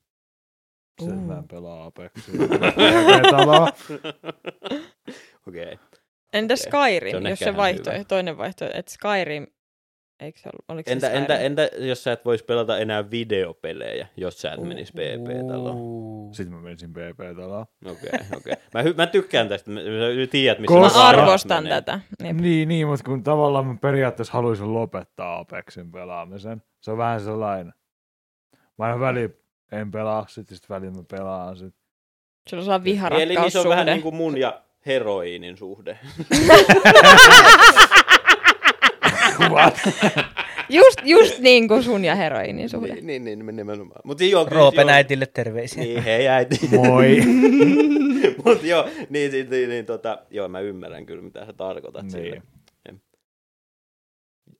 Sen 1.03 1.17
Uh. 1.17 1.21
mä 1.21 1.43
pelaa 1.51 1.85
Apexia. 1.85 2.33
Okei. 5.47 5.63
Okay. 5.63 5.77
Entä. 6.33 6.55
Skyrim, 6.55 7.23
Se 7.23 7.29
jos 7.29 7.39
se 7.39 7.57
vaihtoehto, 7.57 8.03
toinen 8.07 8.37
vaihtoehto, 8.37 8.77
että 8.79 8.91
Skyrim, 8.91 9.47
eikö 10.19 10.39
se 10.39 10.49
ollut, 10.49 10.65
oliko 10.69 10.91
Entä, 10.91 11.07
se 11.09 11.13
entä, 11.17 11.37
entä 11.37 11.69
jos 11.77 12.03
sä 12.03 12.11
et 12.11 12.25
vois 12.25 12.43
pelata 12.43 12.77
enää 12.77 13.11
videopelejä, 13.11 14.07
jos 14.17 14.41
sä 14.41 14.51
et 14.51 14.61
menisi 14.61 14.93
PP-taloon? 14.93 15.75
Uu. 15.75 16.33
Sitten 16.33 16.55
mä 16.55 16.61
menisin 16.61 16.93
PP-taloon. 16.93 17.65
Okei, 17.85 18.09
okei. 18.37 18.53
Mä, 18.73 18.81
hy- 18.83 18.95
mä 18.97 19.07
tykkään 19.07 19.49
tästä, 19.49 19.71
mä, 19.71 19.79
mä 19.79 20.27
tiedät 20.31 20.59
missä 20.59 20.75
Mä 20.75 20.81
Koska- 20.81 20.99
parhaat 20.99 21.27
arvostan 21.27 21.63
menee. 21.63 21.81
tätä. 21.81 21.99
Jep. 22.23 22.37
Niin, 22.37 22.67
niin, 22.67 22.87
mutta 22.87 23.03
kun 23.05 23.23
tavallaan 23.23 23.65
mä 23.67 23.75
periaatteessa 23.81 24.33
haluaisin 24.33 24.73
lopettaa 24.73 25.39
Apexin 25.39 25.91
pelaamisen. 25.91 26.61
Se 26.81 26.91
on 26.91 26.97
vähän 26.97 27.21
sellainen. 27.21 27.73
Mä 28.77 28.85
aina 28.85 28.99
väliin 28.99 29.33
en 29.71 29.91
pelaa, 29.91 30.25
sitten 30.29 30.57
sit 30.57 30.69
väliin 30.69 30.95
mä 30.97 31.03
pelaan 31.11 31.57
sit. 31.57 31.73
Sulla 32.49 32.75
on 32.75 32.81
Eli 32.85 33.35
niin 33.35 33.51
se 33.51 33.59
on 33.59 33.69
vähän 33.69 33.85
viharakkaussuhde. 33.85 33.85
niin 33.93 34.01
kuin 34.01 34.15
mun 34.15 34.37
ja 34.37 34.61
heroiinin 34.85 35.57
suhde. 35.57 35.99
Just, 40.69 40.99
just 41.03 41.39
niin 41.39 41.67
kuin 41.67 41.83
sun 41.83 42.05
ja 42.05 42.15
heroinin 42.15 42.69
suhde. 42.69 42.93
niin, 42.95 43.23
niin, 43.25 43.39
niin, 43.45 43.55
nimenomaan. 43.55 44.01
Mutta 44.03 44.23
joo, 44.23 44.45
Roopen 44.49 44.87
joo. 44.87 44.95
äitille 44.95 45.25
terveisiä. 45.25 45.83
Niin, 45.83 46.03
hei 46.03 46.27
äiti. 46.27 46.59
Moi. 46.71 47.17
Mut 48.45 48.63
joo, 48.63 48.85
niin, 49.09 49.31
niin, 49.31 49.49
niin, 49.49 49.69
niin 49.69 49.85
tota, 49.85 50.17
joo, 50.29 50.47
mä 50.47 50.59
ymmärrän 50.59 51.05
kyllä, 51.05 51.21
mitä 51.21 51.45
sä 51.45 51.53
tarkoitat 51.53 52.01
Niin. 52.03 52.11
sille. 52.11 52.41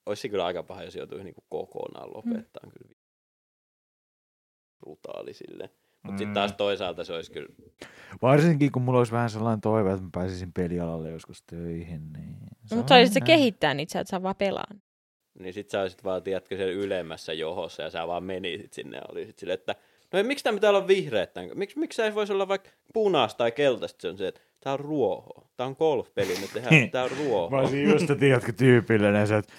Olisi 0.06 0.22
se 0.22 0.30
kyllä 0.30 0.46
aika 0.46 0.64
paha, 0.64 0.84
jos 0.84 0.96
joutuisi 0.96 1.24
niinku 1.24 1.44
kokonaan 1.50 2.10
lopettaa. 2.14 2.62
Mm. 2.66 2.72
Kyllä 2.72 2.96
brutaali 4.80 5.34
silleen. 5.34 5.70
Mutta 6.04 6.12
Mm. 6.12 6.18
sitten 6.18 6.34
taas 6.34 6.54
toisaalta 6.54 7.04
se 7.04 7.14
olisi 7.14 7.32
kyllä 7.32 7.48
Varsinkin 8.22 8.72
kun 8.72 8.82
mulla 8.82 8.98
olisi 8.98 9.12
vähän 9.12 9.30
sellainen 9.30 9.62
toive, 9.62 9.92
että 9.92 10.04
mä 10.04 10.10
pääsisin 10.14 10.54
pelialalle 10.54 11.10
joskus 11.12 11.44
töihin. 11.44 12.14
Niin 12.14 12.36
Mutta 12.76 12.90
saisit 12.90 13.14
se 13.14 13.22
kehittää 13.22 13.72
että 13.82 14.04
sä 14.06 14.24
vaan 14.24 14.36
pelaa. 14.36 14.68
Niin 15.40 15.54
sit 15.54 15.70
sä 15.70 15.82
olisit 15.82 16.04
vaan, 16.04 16.24
tiedätkö, 16.24 16.58
siellä 16.58 16.74
ylemmässä 16.74 17.34
johossa 17.34 17.84
ja 17.84 17.90
sä 17.90 18.08
vaan 18.08 18.24
menisit 18.24 18.74
sinne 18.74 18.98
ja 18.98 19.04
olisit 19.12 19.40
silleen, 19.40 19.60
että 19.60 19.76
no 20.14 20.18
ei, 20.20 20.24
miksi 20.24 20.44
tää 20.44 20.54
pitää 20.54 20.70
olla 20.70 20.88
vihreät? 20.88 21.32
Miksi, 21.54 21.80
miksi 21.80 21.96
sä 21.98 22.06
ei 22.06 22.16
voisi 22.16 22.34
olla 22.34 22.48
vaikka 22.48 22.70
punaista 22.94 23.38
tai 23.38 23.52
keltaista? 23.52 24.02
Se 24.02 24.08
on 24.08 24.18
se, 24.18 24.28
että 24.28 24.42
tää 24.60 24.74
on 24.74 24.80
ruoho. 24.80 25.48
Tää 25.58 25.68
on 25.68 25.76
golfpeli, 25.80 26.36
me 26.42 26.48
tehdään, 26.54 26.92
tää 26.92 27.04
on 27.04 27.12
ruoho. 27.18 27.50
Mä 27.50 27.58
olisin 27.58 27.84
just, 27.84 28.02
että 28.02 28.16
tiedätkö, 28.16 28.54
tyypillinen 28.54 29.28
se, 29.28 29.38
että 29.38 29.54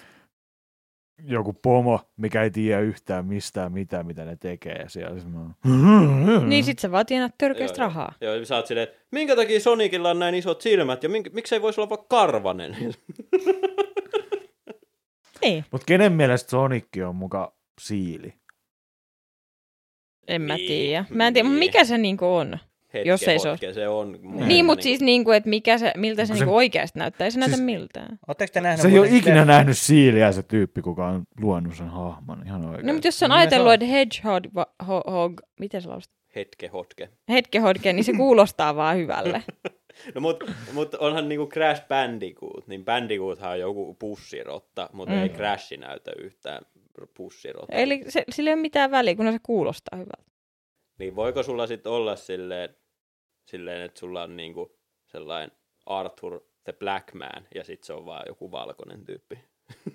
joku 1.23 1.53
pomo, 1.53 1.99
mikä 2.17 2.43
ei 2.43 2.51
tiedä 2.51 2.81
yhtään 2.81 3.25
mistään 3.25 3.71
mitään, 3.71 4.05
mitä 4.05 4.25
ne 4.25 4.35
tekee. 4.35 4.75
Ja 4.75 4.89
siellä 4.89 5.21
mä... 5.23 5.49
Niin 6.47 6.63
sit 6.63 6.79
sä 6.79 6.91
vaan 6.91 7.05
tienat 7.05 7.31
törkeästä 7.37 7.81
Joo, 7.81 7.87
rahaa. 7.87 8.13
Joo, 8.21 8.35
ja 8.35 8.45
sä 8.45 8.55
oot 8.55 8.67
silleen, 8.67 8.87
että 8.87 8.99
minkä 9.11 9.35
takia 9.35 9.59
Sonicilla 9.59 10.09
on 10.09 10.19
näin 10.19 10.35
isot 10.35 10.61
silmät 10.61 11.03
ja 11.03 11.09
mink, 11.09 11.33
miksei 11.33 11.61
voisi 11.61 11.81
olla 11.81 11.89
vaikka 11.89 12.07
karvanen? 12.09 12.75
Niin, 15.41 15.65
Mutta 15.71 15.85
kenen 15.85 16.11
mielestä 16.13 16.49
Sonic 16.49 16.85
on 17.07 17.15
muka 17.15 17.53
siili? 17.81 18.33
en 20.27 20.41
mä 20.41 20.55
Niin, 20.55 20.67
tiedä. 20.67 21.05
Mä 21.09 21.27
en 21.27 21.33
tiedä, 21.33 21.49
niin. 21.49 21.59
mikä 21.59 21.83
se 21.85 21.97
niinku 21.97 22.25
on. 22.35 22.57
Hetken 22.93 23.09
Jos 23.09 23.23
ei 23.23 23.39
se 23.39 23.49
hotke, 23.49 23.73
se 23.73 23.87
on. 23.87 24.11
Niin, 24.11 24.21
mielestä 24.23 24.63
mutta 24.63 24.83
siis 24.83 25.01
niinku, 25.01 25.31
että 25.31 25.49
mikä 25.49 25.77
se, 25.77 25.91
miltä 25.97 26.25
se, 26.25 26.27
se- 26.27 26.33
niinku 26.33 26.55
oikeasti 26.55 26.99
näyttää. 26.99 27.25
Ei 27.25 27.31
se 27.31 27.39
näytä 27.39 27.55
Siis- 27.55 27.65
miltään. 27.65 28.19
Oletteko 28.27 28.51
te 28.53 28.61
nähneet 28.61 28.81
Se 28.81 28.87
ei 28.87 28.99
ole 28.99 29.07
ikinä 29.07 29.35
leffan? 29.35 29.47
nähnyt 29.47 29.77
siiliä 29.77 30.31
se 30.31 30.43
tyyppi, 30.43 30.81
kuka 30.81 31.07
on 31.07 31.23
luonut 31.41 31.75
sen 31.75 31.87
hahmon. 31.89 32.43
Ihan 32.45 32.65
oikein. 32.65 32.85
No, 32.87 32.93
mutta 32.93 33.07
jos 33.07 33.19
se 33.19 33.25
on 33.25 33.31
se 33.31 33.37
ajatellut, 33.37 33.73
että 33.73 33.85
hedgehog, 33.85 34.43
va- 34.55 34.73
ho, 34.87 35.01
hog, 35.11 35.41
miten 35.59 35.81
se 35.81 35.87
lausutaan? 35.87 36.19
Hetke 36.35 36.67
hotke. 36.67 37.09
Hetkehodke, 37.29 37.93
niin 37.93 38.03
se 38.03 38.13
kuulostaa 38.13 38.75
vaan 38.75 38.97
hyvälle. 38.97 39.43
No 40.15 40.21
mut, 40.21 40.43
mut 40.73 40.95
onhan 40.95 41.29
niinku 41.29 41.47
Crash 41.49 41.87
Bandicoot, 41.87 42.67
niin 42.67 42.85
Bandicoothan 42.85 43.51
on 43.51 43.59
joku 43.59 43.93
pussirotta, 43.99 44.89
mutta 44.93 45.13
Mm. 45.15 45.21
ei 45.21 45.29
Crash 45.29 45.77
näytä 45.77 46.11
yhtään 46.17 46.61
pussirotta. 47.13 47.75
Eli 47.75 48.03
se, 48.09 48.23
sillä 48.29 48.49
ei 48.49 48.53
ole 48.53 48.61
mitään 48.61 48.91
väliä, 48.91 49.15
kun 49.15 49.31
se 49.31 49.39
kuulostaa 49.43 49.97
hyvältä. 49.97 50.31
Niin 50.99 51.15
voiko 51.15 51.43
sulla 51.43 51.67
sitten 51.67 51.91
olla 51.91 52.15
silleen, 52.15 52.75
silleen, 53.45 53.81
että 53.81 53.99
sulla 53.99 54.23
on 54.23 54.37
niinku 54.37 54.77
sellainen 55.05 55.51
Arthur 55.85 56.41
the 56.63 56.73
Black 56.73 57.13
Man, 57.13 57.47
ja 57.55 57.63
sitten 57.63 57.85
se 57.87 57.93
on 57.93 58.05
vaan 58.05 58.23
joku 58.27 58.51
valkoinen 58.51 59.05
tyyppi. 59.05 59.39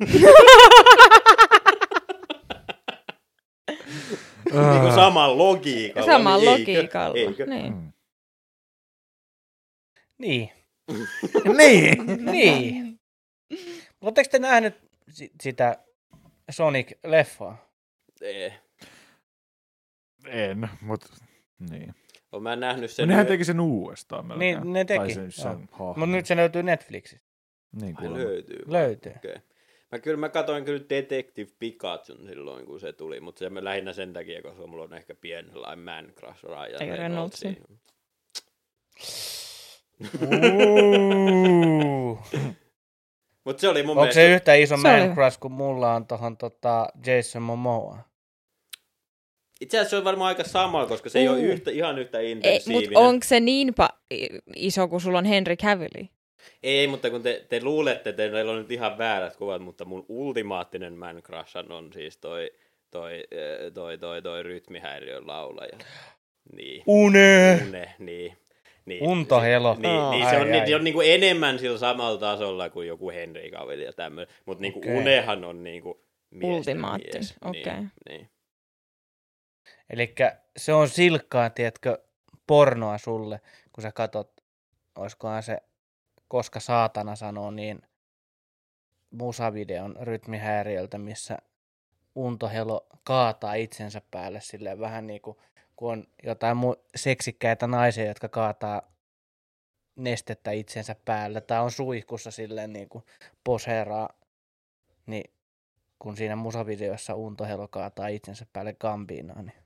niinku 4.73 4.95
sama 4.95 5.39
logiikalla. 5.39 6.13
Sama 6.13 6.37
niin 6.37 6.51
logiikalla. 6.51 7.17
Eikö? 7.19 7.47
Niin. 7.47 7.94
Niin. 10.25 10.51
niin. 11.59 12.25
niin. 12.25 13.01
Oletteko 14.01 14.29
te 14.31 14.39
nähnyt 14.39 14.75
si- 15.11 15.33
sitä 15.43 15.79
Sonic-leffaa? 16.53 17.57
Ei. 18.21 18.53
En, 20.27 20.69
mutta 20.81 21.07
niin. 21.71 21.95
Oon 22.33 22.43
mä 22.43 22.57
nähnyt 22.57 22.91
Sen 22.91 23.09
nehän 23.09 23.27
teki 23.27 23.45
sen 23.45 23.61
uudestaan 23.61 24.27
melkein. 24.27 24.61
Niin, 24.61 24.73
ne 24.73 24.85
teki, 24.85 24.99
Tai 25.15 25.31
sen. 25.31 25.69
Mutta 25.79 26.07
nyt 26.07 26.27
se 26.27 26.37
löytyy 26.37 26.63
Netflixistä. 26.63 27.27
Niin 27.81 27.97
kuulemma. 27.97 28.19
löytyy. 28.19 28.63
Löytyy. 28.67 29.13
Okei. 29.17 29.37
Mä 29.93 29.99
kyllä 29.99 30.17
mä 30.17 30.29
katsoin 30.29 30.65
kyllä 30.65 30.85
Detective 30.91 31.51
Pikachun 31.59 32.27
silloin, 32.27 32.67
kun 32.67 32.81
se 32.81 32.93
tuli, 32.93 33.21
mutta 33.21 33.39
se 33.39 33.51
mä 33.51 33.65
lähinnä 33.65 33.93
sen 33.93 34.13
takia, 34.13 34.43
koska 34.43 34.67
mulla 34.67 34.85
on 34.85 34.95
ehkä 34.95 35.15
pieni 35.15 35.51
sellainen 35.51 35.85
man 35.85 36.13
crush 36.15 36.45
Ryan 36.45 36.83
Ei 36.83 36.97
Reynoldsi. 36.97 37.59
Mutta 43.45 43.61
se 43.61 43.69
oli 43.69 43.83
mun 43.83 43.91
Onko 43.91 44.01
mielestä... 44.01 44.21
se 44.21 44.35
yhtä 44.35 44.55
iso 44.55 44.77
Se 44.77 44.83
man 44.83 45.15
crush 45.15 45.39
kuin 45.41 45.53
mulla 45.53 45.95
on 45.95 46.07
tohon 46.07 46.37
tota 46.37 46.87
Jason 47.07 47.43
Momoa? 47.43 47.99
Itse 49.61 49.77
asiassa 49.79 49.91
se 49.91 49.97
on 49.97 50.05
varmaan 50.05 50.29
aika 50.29 50.45
sama, 50.45 50.87
koska 50.87 51.09
se 51.09 51.19
ei 51.19 51.29
ole 51.29 51.39
Uu. 51.39 51.45
yhtä, 51.45 51.71
ihan 51.71 51.99
yhtä 51.99 52.21
intensiivinen. 52.21 52.89
mutta 52.89 53.01
onko 53.01 53.25
se 53.25 53.41
niin 53.41 53.69
pa- 53.83 53.97
iso 54.57 54.89
kuin 54.89 55.01
sulla 55.01 55.19
on 55.19 55.25
Henry 55.25 55.57
Cavilli? 55.57 56.11
Ei, 56.63 56.87
mutta 56.87 57.11
kun 57.11 57.23
te, 57.23 57.47
te 57.49 57.63
luulette, 57.63 58.11
että 58.11 58.23
teillä 58.31 58.53
on 58.53 58.59
nyt 58.59 58.71
ihan 58.71 58.99
väärät 58.99 59.37
kuvat, 59.37 59.63
mutta 59.63 59.85
mun 59.85 60.07
ultimaattinen 60.09 60.93
man 60.93 61.23
crush 61.23 61.57
on 61.71 61.93
siis 61.93 62.17
toi, 62.19 62.51
toi, 62.91 63.15
eh, 63.31 63.73
toi, 63.75 63.99
toi, 63.99 64.23
toi 64.23 64.43
rytmihäiriön 64.43 65.27
laulaja. 65.27 65.79
Niin. 66.57 66.83
Une! 66.87 67.61
Une, 67.67 67.95
niin. 67.99 68.37
Niin. 68.87 69.03
Untohelo. 69.03 69.75
Se, 69.75 69.81
niin, 69.81 70.01
Aa. 70.01 70.11
niin, 70.11 70.31
se 70.31 70.37
on, 70.37 70.53
Ai, 70.53 70.61
ai. 70.61 70.67
se 70.67 70.77
on 70.77 70.85
niinku 70.85 71.01
enemmän 71.01 71.59
sillä 71.59 71.79
samalla 71.79 72.19
tasolla 72.19 72.71
kuin 72.71 72.89
joku 72.89 73.11
Henry 73.11 73.51
Cavill 73.51 73.81
ja 73.81 73.93
tämmöinen. 73.93 74.35
Mutta 74.47 74.63
niinku 74.63 74.79
Okei. 74.79 74.97
Unehan 74.97 75.45
on 75.45 75.65
niinku 75.65 76.05
miesten 76.31 76.51
Ultimaatti, 76.57 77.09
mies. 77.15 77.35
okei. 77.45 77.63
Niin, 77.65 77.93
niin. 78.09 78.31
Eli 79.91 80.15
se 80.57 80.73
on 80.73 80.89
silkkaa, 80.89 81.51
tiedätkö, 81.51 81.99
pornoa 82.47 82.99
sulle, 82.99 83.41
kun 83.73 83.83
sä 83.83 83.93
katot, 83.93 84.33
olisikohan 84.99 85.43
se, 85.43 85.59
koska 86.29 86.61
saatana 86.61 87.17
sanoo, 87.17 87.51
niin 87.51 87.83
musavideon 89.11 89.97
rytmihäiriöltä, 90.01 90.99
missä 90.99 91.39
Untohelo 92.15 92.87
kaataa 93.05 93.55
itsensä 93.55 94.03
päälle 94.11 94.41
silleen 94.41 94.81
vähän 94.81 95.07
niin 95.07 95.21
kuin, 95.21 95.37
kun 95.77 95.93
on 95.93 96.07
jotain 96.23 96.57
mu- 96.57 96.83
seksikkäitä 96.97 97.67
naisia, 97.67 98.05
jotka 98.05 98.29
kaataa 98.29 98.83
nestettä 99.97 100.51
itsensä 100.51 100.97
päälle, 101.05 101.41
tai 101.41 101.61
on 101.61 101.71
suihkussa 101.71 102.31
silleen 102.31 102.73
niin 102.73 102.89
kuin 102.89 103.05
poseeraa, 103.45 104.09
niin 105.07 105.31
kun 105.99 106.17
siinä 106.17 106.37
musavideossa 106.37 107.15
Untohelo 107.15 107.69
kaataa 107.69 108.09
itsensä 108.09 108.47
päälle 108.53 108.73
Gambinaan, 108.81 109.45
niin 109.45 109.65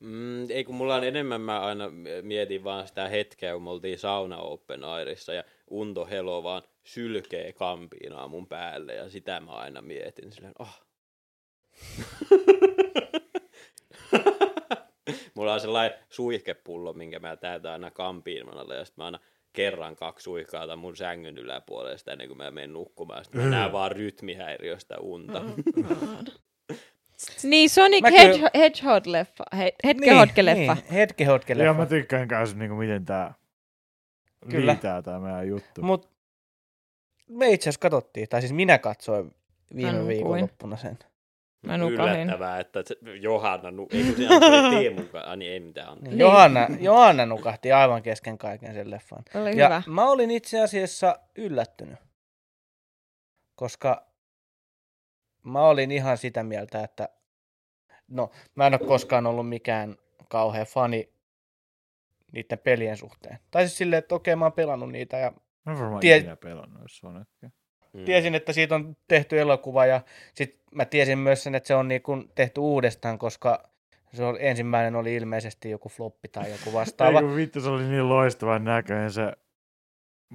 Mm, 0.00 0.50
ei 0.50 0.64
kun 0.64 0.74
mulla 0.74 0.94
on 0.94 1.04
enemmän, 1.04 1.40
mä 1.40 1.60
aina 1.60 1.84
mietin 2.22 2.64
vaan 2.64 2.88
sitä 2.88 3.08
hetkeä, 3.08 3.52
kun 3.52 3.62
me 3.62 3.70
oltiin 3.70 3.98
sauna 3.98 4.38
Open 4.38 4.84
Airissa 4.84 5.32
ja 5.32 5.44
Unto 5.70 6.06
Helo 6.06 6.42
vaan 6.42 6.62
sylkee 6.84 7.52
kampiinaa 7.52 8.28
mun 8.28 8.46
päälle 8.46 8.94
ja 8.94 9.10
sitä 9.10 9.40
mä 9.40 9.52
aina 9.52 9.82
mietin 9.82 10.32
silleen, 10.32 10.54
oh. 10.58 10.80
mulla 15.34 15.54
on 15.54 15.60
sellainen 15.60 15.98
suihkepullo, 16.08 16.92
minkä 16.92 17.18
mä 17.18 17.36
täytän 17.36 17.72
aina 17.72 17.90
kampiinmanalle 17.90 18.76
ja 18.76 18.84
sitten 18.84 19.02
mä 19.02 19.06
aina 19.06 19.18
kerran 19.52 19.96
kaksi 19.96 20.24
suihkaata 20.24 20.76
mun 20.76 20.96
sängyn 20.96 21.38
yläpuolelle 21.38 21.98
sitä 21.98 22.12
ennen 22.12 22.28
kuin 22.28 22.38
mä 22.38 22.50
menen 22.50 22.72
nukkumaan. 22.72 23.24
Sitten 23.24 23.40
mä 23.40 23.50
näen 23.50 23.72
vaan 23.72 23.92
rytmihäiriöstä 23.92 24.98
unta. 25.00 25.42
Niin, 27.42 27.70
Sonic 27.70 28.02
Mä 28.02 28.08
Hedge- 28.08 28.34
kyllä- 28.36 28.50
Hedgehog-leffa. 28.56 29.56
He- 29.56 29.74
Hetkehodke-leffa. 29.86 30.74
Niin, 30.74 30.92
hetkehodke-leffa. 30.92 31.62
Ja 31.66 31.74
mä 31.74 31.86
tykkään 31.86 32.28
kanssa, 32.28 32.56
niinku, 32.56 32.76
miten 32.76 33.04
tää 33.04 33.34
Kyllä. 34.50 34.72
liitää 34.72 35.02
tää 35.02 35.18
meidän 35.18 35.48
juttu. 35.48 35.82
Mut 35.82 36.10
me 37.28 37.50
itse 37.50 37.62
asiassa 37.68 37.80
katsottiin, 37.80 38.28
tai 38.28 38.40
siis 38.40 38.52
minä 38.52 38.78
katsoin 38.78 39.34
viime 39.76 40.06
viikonloppuna 40.08 40.76
sen. 40.76 40.98
Mä 41.62 41.78
nukahin. 41.78 42.14
Yllättävää, 42.14 42.60
että 42.60 42.82
se, 42.86 42.96
Johanna, 43.20 43.70
nu, 43.70 43.88
ei 43.92 44.04
kun 44.04 44.14
se 44.16 44.26
ah, 45.24 45.36
niin 45.36 45.52
ei 45.52 45.60
mitään. 45.60 45.98
Niin. 45.98 46.18
Johanna, 46.18 46.68
Johanna 46.80 47.26
nukahti 47.26 47.72
aivan 47.72 48.02
kesken 48.02 48.38
kaiken 48.38 48.74
sen 48.74 48.90
leffan. 48.90 49.22
Oli 49.34 49.56
ja 49.56 49.66
hyvä. 49.66 49.82
mä 49.86 50.08
olin 50.08 50.30
itse 50.30 50.60
asiassa 50.60 51.18
yllättynyt, 51.36 51.98
koska 53.54 54.06
mä 55.42 55.62
olin 55.62 55.90
ihan 55.90 56.18
sitä 56.18 56.42
mieltä, 56.42 56.84
että 56.84 57.08
no 58.08 58.30
mä 58.54 58.66
en 58.66 58.74
ole 58.74 58.88
koskaan 58.88 59.26
ollut 59.26 59.48
mikään 59.48 59.96
kauhean 60.28 60.66
fani 60.66 61.12
niiden 62.32 62.58
pelien 62.58 62.96
suhteen. 62.96 63.38
Tai 63.50 63.62
siis 63.62 63.78
silleen, 63.78 63.98
että 63.98 64.14
okei 64.14 64.36
mä 64.36 64.44
oon 64.44 64.52
pelannut 64.52 64.90
niitä 64.90 65.18
ja 65.18 65.32
Mä 65.66 65.78
varmaan 65.78 66.00
Tie- 66.00 66.16
ikinä 66.16 66.36
pelannut, 66.36 66.82
jos 66.82 67.04
on 67.04 67.16
ehkä. 67.20 67.59
Mm. 67.92 68.04
tiesin, 68.04 68.34
että 68.34 68.52
siitä 68.52 68.74
on 68.74 68.96
tehty 69.08 69.40
elokuva 69.40 69.86
ja 69.86 70.00
sit 70.34 70.58
mä 70.74 70.84
tiesin 70.84 71.18
myös 71.18 71.42
sen, 71.42 71.54
että 71.54 71.66
se 71.66 71.74
on 71.74 71.88
niin 71.88 72.02
kuin 72.02 72.30
tehty 72.34 72.60
uudestaan, 72.60 73.18
koska 73.18 73.68
se 74.12 74.24
oli, 74.24 74.38
ensimmäinen 74.40 74.96
oli 74.96 75.14
ilmeisesti 75.14 75.70
joku 75.70 75.88
floppi 75.88 76.28
tai 76.28 76.50
joku 76.50 76.68
Ei 76.70 76.72
vastaava. 76.74 77.20
kun 77.20 77.36
vittu, 77.36 77.60
se 77.60 77.68
oli 77.68 77.82
niin 77.82 78.08
loistavan 78.08 78.64
näköinen 78.64 79.10
se 79.12 79.32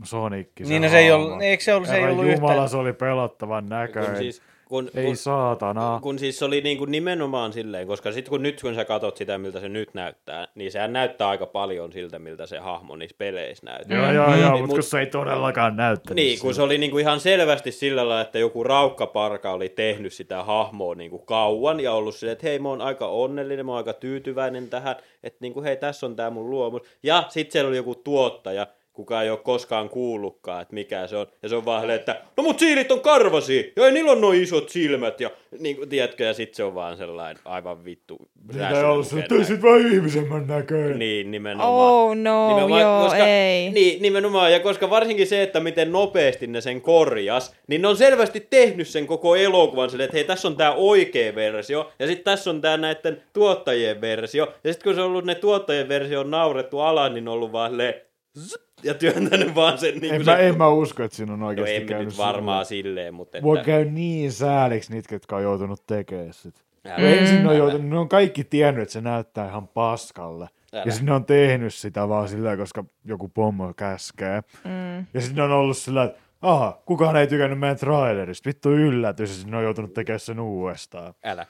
Sonic. 0.03 0.47
niin 0.59 0.81
no 0.81 0.89
se 0.89 0.97
ei 0.97 1.11
ollut, 1.11 1.41
eikö 1.41 1.63
se 1.63 1.73
ollut, 1.73 1.89
se 1.89 1.95
ei 1.95 2.03
ollut 2.03 2.31
Jumala, 2.31 2.51
yhtään. 2.53 2.69
se 2.69 2.77
oli 2.77 2.93
pelottavan 2.93 3.69
näköinen. 3.69 4.17
siis, 4.17 4.41
kun, 4.65 4.89
ei 4.95 5.05
kun, 5.05 5.17
saatana. 5.17 5.99
kun 6.03 6.19
siis 6.19 6.39
se 6.39 6.45
oli 6.45 6.61
niin 6.61 6.77
kuin 6.77 6.91
nimenomaan 6.91 7.53
silleen, 7.53 7.87
koska 7.87 8.11
sitten 8.11 8.29
kun 8.29 8.43
nyt 8.43 8.61
kun 8.61 8.75
sä 8.75 8.85
katot 8.85 9.17
sitä, 9.17 9.37
miltä 9.37 9.59
se 9.59 9.69
nyt 9.69 9.93
näyttää, 9.93 10.47
niin 10.55 10.71
sehän 10.71 10.93
näyttää 10.93 11.27
aika 11.29 11.45
paljon 11.45 11.91
siltä, 11.91 12.19
miltä 12.19 12.45
se 12.45 12.57
hahmo 12.57 12.95
niissä 12.95 13.15
peleissä 13.17 13.65
näyttää. 13.65 13.97
Joo, 13.97 14.11
joo, 14.11 14.27
Mm. 14.27 14.31
joo, 14.31 14.35
Niin, 14.41 14.51
mutta 14.51 14.65
mut- 14.67 14.69
kun 14.75 14.83
se 14.83 14.99
ei 14.99 15.05
todellakaan 15.05 15.75
näyttänyt 15.75 16.15
Niin, 16.15 16.39
kun 16.39 16.53
se 16.53 16.61
oli 16.61 16.77
niinku 16.77 16.97
ihan 16.97 17.19
selvästi 17.19 17.71
sillä 17.71 18.07
lailla, 18.09 18.21
että 18.21 18.39
joku 18.39 18.63
raukkaparka 18.63 19.51
oli 19.51 19.69
tehnyt 19.69 20.13
sitä 20.13 20.43
hahmoa 20.43 20.95
niinku 20.95 21.17
kauan 21.19 21.79
ja 21.79 21.93
ollut 21.93 22.15
silleen, 22.15 22.33
että 22.33 22.47
hei, 22.47 22.59
mä 22.59 22.69
oon 22.69 22.81
aika 22.81 23.07
onnellinen, 23.07 23.65
mä 23.65 23.71
oon 23.71 23.77
aika 23.77 23.93
tyytyväinen 23.93 24.69
tähän, 24.69 24.95
että 25.23 25.37
niinku, 25.41 25.63
hei, 25.63 25.77
tässä 25.77 26.05
on 26.05 26.15
tää 26.15 26.29
mun 26.29 26.49
luomus. 26.49 26.81
Ja 27.03 27.23
sitten 27.29 27.51
siellä 27.51 27.67
oli 27.69 27.77
joku 27.77 27.95
tuottaja, 27.95 28.67
kuka 28.95 29.21
ei 29.21 29.29
ole 29.29 29.39
koskaan 29.43 29.89
kuullutkaan, 29.89 30.61
että 30.61 30.73
mikä 30.73 31.07
se 31.07 31.17
on. 31.17 31.27
Ja 31.43 31.49
se 31.49 31.55
on 31.55 31.65
vaan 31.65 31.81
silleen, 31.81 31.99
että 31.99 32.21
no 32.37 32.43
mut 32.43 32.59
siilit 32.59 32.91
on 32.91 33.01
karvasi, 33.01 33.73
ja 33.75 33.85
ei 33.85 33.91
niillä 33.91 34.11
on 34.11 34.21
noin 34.21 34.43
isot 34.43 34.69
silmät, 34.69 35.21
ja 35.21 35.31
niin 35.59 35.75
kuin, 35.75 35.89
tiedätkö, 35.89 36.23
ja 36.23 36.33
sitten 36.33 36.55
se 36.55 36.63
on 36.63 36.75
vaan 36.75 36.97
sellainen 36.97 37.41
aivan 37.45 37.85
vittu. 37.85 38.17
Siitä 38.51 38.69
ei 38.69 38.83
ollut 38.83 39.07
se, 39.07 39.19
että 39.19 39.43
sit 39.43 39.61
vaan 39.61 39.93
ihmisemmän 39.93 40.47
näköinen. 40.47 40.99
Niin, 40.99 41.31
nimenomaan. 41.31 41.69
Oh 41.69 42.15
no, 42.15 42.47
Nimenomaan, 42.47 42.81
joo, 42.81 43.03
koska, 43.03 43.27
ei. 43.27 43.69
Niin, 43.69 44.01
nimenomaan, 44.01 44.51
ja 44.51 44.59
koska 44.59 44.89
varsinkin 44.89 45.27
se, 45.27 45.43
että 45.43 45.59
miten 45.59 45.91
nopeasti 45.91 46.47
ne 46.47 46.61
sen 46.61 46.81
korjas, 46.81 47.55
niin 47.67 47.81
ne 47.81 47.87
on 47.87 47.97
selvästi 47.97 48.47
tehnyt 48.49 48.87
sen 48.87 49.07
koko 49.07 49.35
elokuvan 49.35 49.89
silleen, 49.89 50.05
että 50.05 50.17
hei, 50.17 50.23
tässä 50.23 50.47
on 50.47 50.57
tämä 50.57 50.73
oikea 50.73 51.35
versio, 51.35 51.91
ja 51.99 52.07
sitten 52.07 52.23
tässä 52.23 52.49
on 52.49 52.61
tämä 52.61 52.77
näiden 52.77 53.23
tuottajien 53.33 54.01
versio, 54.01 54.53
ja 54.63 54.73
sitten 54.73 54.83
kun 54.83 54.95
se 54.95 55.01
on 55.01 55.07
ollut 55.07 55.25
ne 55.25 55.35
tuottajien 55.35 55.89
versio 55.89 56.19
on 56.19 56.31
naurettu 56.31 56.79
alas, 56.79 57.11
niin 57.11 57.27
on 57.27 57.33
ollut 57.33 57.51
vaan 57.51 57.71
silleen, 57.71 57.93
zzz, 58.39 58.55
ja 58.85 58.93
työntänyt 58.93 59.55
vaan 59.55 59.77
sen 59.77 59.93
niin 59.97 60.13
En 60.13 60.19
kuin 60.21 60.25
mä, 60.25 60.37
se... 60.37 60.47
en 60.47 60.57
mä 60.57 60.69
usko, 60.69 61.03
että 61.03 61.17
siinä 61.17 61.33
on 61.33 61.39
No 61.39 61.47
oikeasti 61.47 61.75
en 61.75 61.85
käynyt 61.85 62.07
nyt 62.07 62.17
varmaan 62.17 62.65
silleen, 62.65 63.13
mutta 63.13 63.37
Voi 63.41 63.57
että... 63.57 63.65
käy 63.65 63.85
niin 63.85 64.31
sääliksi 64.31 64.93
niitä, 64.93 65.15
jotka 65.15 65.35
on 65.35 65.43
joutunut 65.43 65.85
tekemään 65.87 66.33
sit. 66.33 66.65
Älä, 66.85 66.97
Mm. 66.97 67.03
Ensin 67.05 67.43
ne 67.43 67.49
on, 67.49 67.57
joutunut, 67.57 67.87
ne 67.89 67.97
on 67.97 68.09
kaikki 68.09 68.43
tiennyt, 68.43 68.81
että 68.83 68.93
se 68.93 69.01
näyttää 69.01 69.47
ihan 69.49 69.67
paskalle. 69.67 70.47
älä. 70.73 70.83
Ja 70.85 70.91
sitten 70.91 71.05
ne 71.05 71.13
on 71.13 71.25
tehnyt 71.25 71.73
sitä 71.73 72.09
vaan 72.09 72.27
sillä, 72.29 72.57
koska 72.57 72.83
joku 73.05 73.29
pommo 73.29 73.73
käskee. 73.73 74.41
Mm. 74.63 75.05
Ja 75.13 75.21
sitten 75.21 75.43
on 75.43 75.51
ollut 75.51 75.77
sillä, 75.77 76.03
että 76.03 76.19
aha, 76.41 76.81
kukaan 76.85 77.15
ei 77.15 77.27
tykännyt 77.27 77.59
meidän 77.59 77.77
trailerista, 77.77 78.47
vittu 78.47 78.71
yllätys, 78.71 79.29
ja 79.29 79.33
sitten 79.35 79.51
ne 79.51 79.57
on 79.57 79.63
joutunut 79.63 79.93
tekemään 79.93 80.19
sen 80.19 80.39
uudestaan. 80.39 81.13
Älä. 81.23 81.45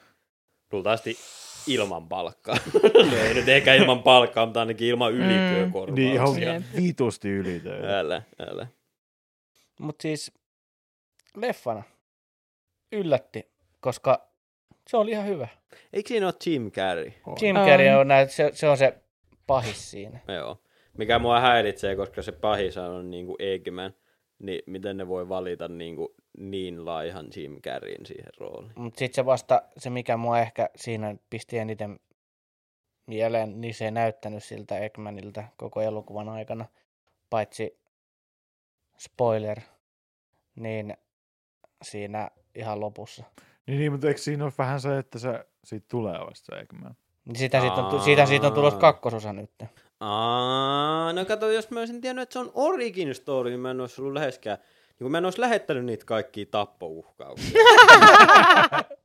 Luultavasti 0.72 1.16
ilman 1.66 2.08
palkkaa. 2.08 2.56
no 3.10 3.16
ei 3.16 3.34
nyt 3.34 3.48
ehkä 3.48 3.74
ilman 3.74 4.02
palkkaa, 4.02 4.46
mutta 4.46 4.60
ainakin 4.60 4.88
ilman 4.88 5.12
ylityökorvauksia. 5.12 5.94
Niin 5.94 6.14
ihan 6.14 6.64
vitusti 6.76 7.28
ylitöitä. 7.28 7.98
Älä, 7.98 8.22
älä. 8.38 8.66
Mutta 9.80 10.02
siis 10.02 10.32
leffana 11.36 11.82
yllätti, 12.92 13.48
koska 13.80 14.28
se 14.88 14.96
oli 14.96 15.10
ihan 15.10 15.26
hyvä. 15.26 15.48
Eikö 15.92 16.08
siinä 16.08 16.26
ole 16.26 16.34
Jim 16.46 16.70
Carrey? 16.70 17.12
Jim 17.40 17.56
On. 17.56 17.66
Carrey 17.66 17.88
on, 17.88 18.08
näet, 18.08 18.30
se, 18.30 18.50
se 18.54 18.68
on 18.68 18.76
se 18.76 18.94
pahis 19.46 19.90
siinä. 19.90 20.20
Joo. 20.28 20.62
Mikä 20.98 21.18
mua 21.18 21.40
häiritsee, 21.40 21.96
koska 21.96 22.22
se 22.22 22.32
pahis 22.32 22.76
on 22.76 23.10
niinku 23.10 23.36
Eggman, 23.38 23.94
niin 24.38 24.62
miten 24.66 24.96
ne 24.96 25.08
voi 25.08 25.28
valita 25.28 25.68
niinku 25.68 26.14
niin 26.36 26.84
laihan 26.84 27.26
Jim 27.36 27.60
Carreyn 27.60 28.06
siihen 28.06 28.32
rooliin? 28.38 28.72
Mutta 28.76 28.98
sitten 28.98 29.14
se 29.14 29.26
vasta, 29.26 29.62
se 29.76 29.90
mikä 29.90 30.16
mua 30.16 30.38
ehkä 30.40 30.70
siinä 30.76 31.16
pisti 31.30 31.58
eniten 31.58 32.00
mieleen, 33.06 33.60
niin 33.60 33.74
se 33.74 33.84
ei 33.84 33.90
näyttänyt 33.90 34.44
siltä 34.44 34.78
Eggmanilta 34.78 35.44
koko 35.56 35.80
elokuvan 35.80 36.28
aikana, 36.28 36.66
paitsi 37.30 37.78
spoiler, 38.98 39.60
niin 40.54 40.96
siinä 41.82 42.30
ihan 42.54 42.80
lopussa. 42.80 43.24
Niin, 43.66 43.78
niin, 43.78 43.92
mutta 43.92 44.08
eikö 44.08 44.20
siinä 44.20 44.44
ole 44.44 44.52
vähän 44.58 44.80
se, 44.80 44.98
että 44.98 45.18
se 45.18 45.46
siitä 45.64 45.86
tulee 45.88 46.18
vasta 46.18 46.56
se 46.56 46.60
Eggman? 46.60 46.96
Niin 47.24 47.36
Sitä 47.36 47.60
siitä 47.60 47.74
on, 47.74 48.02
siitä, 48.02 48.26
siitä 48.26 48.46
on 48.46 48.52
tulossa 48.52 48.80
kakkososa 48.80 49.32
nyt. 49.32 49.50
Aa, 50.00 51.12
no 51.12 51.24
kato, 51.24 51.50
jos 51.50 51.70
mä 51.70 51.78
olisin 51.78 52.00
tiennyt, 52.00 52.22
että 52.22 52.32
se 52.32 52.38
on 52.38 52.50
origin 52.54 53.14
story, 53.14 53.50
niin 53.50 53.60
mä 53.60 53.70
en 53.70 53.80
olisi 53.80 54.00
ollut 54.00 54.14
läheskään, 54.14 54.58
niin 54.98 55.04
kun 55.04 55.10
mä 55.10 55.18
en 55.18 55.24
olisi 55.24 55.40
lähettänyt 55.40 55.84
niitä 55.84 56.04
kaikkia 56.04 56.46
tappouhkauksia. 56.50 57.60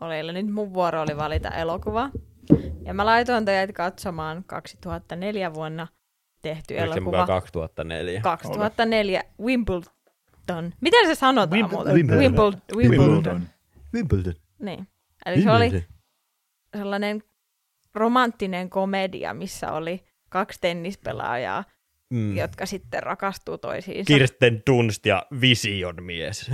Oli 0.00 0.32
nyt 0.32 0.52
mun 0.54 0.74
vuoro 0.74 1.02
oli 1.02 1.16
valita 1.16 1.48
elokuva. 1.50 2.10
Ja 2.84 2.94
mä 2.94 3.06
laitoin 3.06 3.44
teidät 3.44 3.74
katsomaan 3.74 4.44
2004 4.46 5.54
vuonna 5.54 5.86
tehty 6.42 6.74
Oliko 6.74 6.92
se 6.92 6.98
elokuva. 6.98 7.04
mukaan 7.20 7.26
2004? 7.26 8.20
2004 8.20 9.22
Wimbledon. 9.40 10.72
Miten 10.80 11.06
se 11.06 11.14
sanotaan 11.14 11.60
Wimb- 11.64 11.70
muuten? 11.72 11.94
Wimbledon. 11.94 12.22
Wimbledon. 12.22 12.60
Wimbledon. 12.76 13.48
Wimbledon. 13.94 14.34
Niin. 14.58 14.88
Eli 15.26 15.42
se 15.42 15.50
oli 15.50 15.84
sellainen 16.76 17.22
romanttinen 17.94 18.70
komedia, 18.70 19.34
missä 19.34 19.72
oli 19.72 20.04
kaksi 20.28 20.58
tennispelaajaa, 20.60 21.64
Mm. 22.10 22.36
jotka 22.36 22.66
sitten 22.66 23.02
rakastuu 23.02 23.58
toisiinsa. 23.58 24.06
Kirsten 24.06 24.62
Dunst 24.70 25.06
ja 25.06 25.26
Vision 25.40 26.02
mies. 26.02 26.38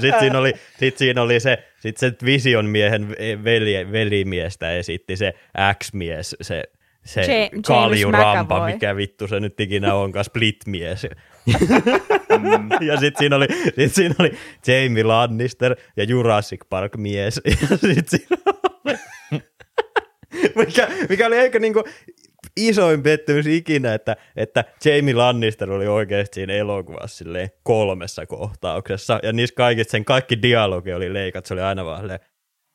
sitten, 0.00 0.20
siinä 0.20 0.38
oli, 0.38 0.52
sit 0.78 0.98
siinä 0.98 1.22
oli 1.22 1.40
se, 1.40 1.58
sit 1.80 1.96
se 1.96 2.12
Vision 2.24 2.66
miehen 2.66 3.08
veli, 3.44 3.92
velimiestä 3.92 4.72
esitti 4.72 5.16
se 5.16 5.34
X-mies, 5.78 6.36
se, 6.40 6.62
se 7.04 7.20
James 7.20 7.66
kaljurampa, 7.66 8.54
McAvoy. 8.54 8.72
mikä 8.72 8.96
vittu 8.96 9.28
se 9.28 9.40
nyt 9.40 9.60
ikinä 9.60 9.94
onkaan, 9.94 10.24
Split-mies. 10.24 11.02
ja 12.88 12.96
sitten 12.96 13.18
siinä, 13.18 13.36
oli, 13.36 13.46
sit 13.74 13.94
siinä 13.94 14.14
oli 14.18 14.32
Jamie 14.66 15.04
Lannister 15.04 15.76
ja 15.96 16.04
Jurassic 16.04 16.60
Park 16.70 16.96
mies. 16.96 17.40
Ja 17.70 17.76
sit 17.76 18.08
siinä 18.08 18.36
oli, 18.46 18.96
mikä, 20.56 20.88
mikä 21.08 21.26
oli 21.26 21.38
ehkä 21.38 21.58
niinku 21.58 21.84
isoin 22.66 23.02
pettymys 23.02 23.46
ikinä, 23.46 23.94
että, 23.94 24.16
että 24.36 24.64
Jamie 24.84 25.14
Lannister 25.14 25.70
oli 25.70 25.86
oikeasti 25.86 26.34
siinä 26.34 26.52
elokuvassa 26.52 27.24
kolmessa 27.62 28.26
kohtauksessa, 28.26 29.20
ja 29.22 29.32
niissä 29.32 29.54
kaikissa 29.54 29.90
sen 29.90 30.04
kaikki 30.04 30.42
dialogi 30.42 30.92
oli 30.92 31.12
leikat, 31.12 31.46
se 31.46 31.54
oli 31.54 31.62
aina 31.62 31.84
vaan 31.84 32.00
silleen, 32.00 32.20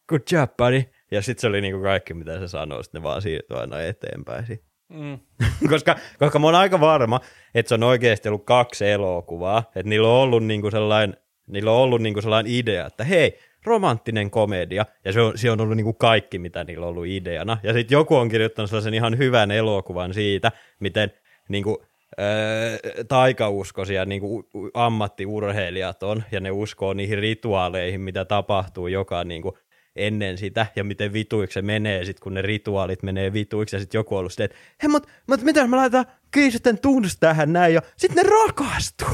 good 0.10 0.22
job, 0.32 0.52
buddy. 0.58 0.84
Ja 1.12 1.22
sitten 1.22 1.42
se 1.42 1.48
oli 1.48 1.62
niinku 1.62 1.82
kaikki, 1.82 2.14
mitä 2.14 2.40
se 2.40 2.48
sanoi, 2.48 2.84
sitten 2.84 3.02
ne 3.02 3.04
vaan 3.04 3.22
siirtyi 3.22 3.58
aina 3.58 3.82
eteenpäin. 3.82 4.46
Mm. 4.90 5.20
koska, 5.70 5.96
koska 6.20 6.40
mä 6.40 6.48
oon 6.48 6.56
aika 6.56 6.80
varma, 6.80 7.20
että 7.56 7.70
se 7.70 7.76
on 7.76 7.84
oikeasti 7.84 8.30
ollut 8.30 8.46
kaksi 8.46 8.90
elokuvaa, 8.90 9.64
että 9.76 9.90
niillä 9.90 10.08
on 10.08 10.14
ollut 10.14 10.44
niinku 10.44 10.72
sellainen, 10.72 11.18
niillä 11.48 11.72
on 11.72 11.78
ollut 11.78 12.02
niinku 12.02 12.22
sellainen 12.22 12.52
idea, 12.52 12.86
että 12.86 13.04
hei, 13.04 13.40
romanttinen 13.66 14.30
komedia, 14.32 14.86
ja 15.06 15.14
se 15.14 15.22
on, 15.22 15.38
se 15.38 15.52
on 15.52 15.62
ollut 15.62 15.78
niinku 15.78 15.94
kaikki, 15.94 16.40
mitä 16.40 16.64
niillä 16.64 16.86
on 16.86 16.90
ollut 16.90 17.06
ideana. 17.06 17.58
Ja 17.64 17.74
sitten 17.74 17.96
joku 17.96 18.16
on 18.16 18.30
kirjoittanut 18.30 18.70
sellaisen 18.70 18.94
ihan 18.94 19.18
hyvän 19.18 19.52
elokuvan 19.52 20.14
siitä, 20.14 20.52
miten 20.80 21.12
niinku, 21.50 21.84
öö, 22.20 22.78
taikauskoisia 23.08 24.06
u- 24.22 24.38
u- 24.40 24.72
ammattiurheilijat 24.74 26.04
on, 26.04 26.24
ja 26.32 26.40
ne 26.40 26.52
uskoo 26.52 26.94
niihin 26.94 27.20
rituaaleihin, 27.20 28.02
mitä 28.02 28.26
tapahtuu 28.26 28.88
joka 28.88 29.24
niinku, 29.24 29.58
ennen 29.96 30.38
sitä, 30.38 30.66
ja 30.76 30.84
miten 30.84 31.14
vituiksi 31.14 31.54
se 31.54 31.62
menee, 31.62 32.06
sit 32.06 32.20
kun 32.20 32.34
ne 32.34 32.42
rituaalit 32.42 33.04
menee 33.04 33.34
vituiksi, 33.34 33.76
ja 33.76 33.80
sitten 33.80 34.00
joku 34.00 34.16
on 34.16 34.20
ollut 34.20 34.32
sitten, 34.32 34.46
että 34.46 34.58
hei, 34.84 34.90
mutta 34.90 35.10
mut 35.28 35.42
mitä 35.42 35.68
mä 35.68 35.78
laitan 35.78 36.06
Kirsten 36.32 36.80
Tunst 36.80 37.20
tähän 37.20 37.54
näin, 37.54 37.74
ja 37.74 37.82
sitten 37.98 38.24
ne 38.24 38.30
rakastuu. 38.30 39.08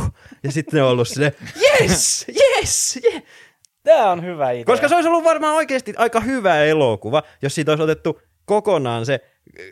Ja 0.43 0.51
sitten 0.51 0.77
ne 0.77 0.83
on 0.83 0.89
ollut 0.89 1.07
silleen, 1.07 1.31
yes, 1.61 2.25
yes, 2.29 2.99
yes. 3.03 3.23
Tämä 3.89 4.11
on 4.11 4.25
hyvä 4.25 4.51
idea. 4.51 4.65
Koska 4.65 4.87
se 4.87 4.95
olisi 4.95 5.09
ollut 5.09 5.23
varmaan 5.23 5.55
oikeasti 5.55 5.93
aika 5.97 6.19
hyvä 6.19 6.63
elokuva, 6.63 7.23
jos 7.41 7.55
siitä 7.55 7.71
olisi 7.71 7.83
otettu 7.83 8.21
kokonaan 8.45 9.05
se 9.05 9.19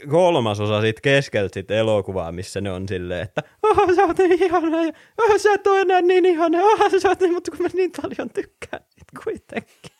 kolmasosa 0.09 0.81
siitä 0.81 1.01
keskeltä 1.01 1.53
siitä 1.53 1.75
elokuvaa, 1.75 2.31
missä 2.31 2.61
ne 2.61 2.71
on 2.71 2.87
silleen, 2.87 3.21
että 3.21 3.43
oh, 3.63 3.95
sä 3.95 4.05
oot 4.05 4.17
niin 4.17 4.43
ihana 4.43 4.83
ja 4.83 4.91
oh, 5.17 5.37
sä 5.37 5.53
et 5.53 5.67
ole 5.67 5.81
enää 5.81 6.01
niin 6.01 6.25
ihana, 6.25 6.57
oh, 6.63 6.91
sä 7.01 7.09
oot 7.09 7.19
niin, 7.19 7.33
mutta 7.33 7.51
kun 7.51 7.61
mä 7.61 7.69
niin 7.73 7.91
paljon 8.01 8.29
tykkään 8.29 8.83
sit 8.89 9.23
kuitenkin. 9.23 9.91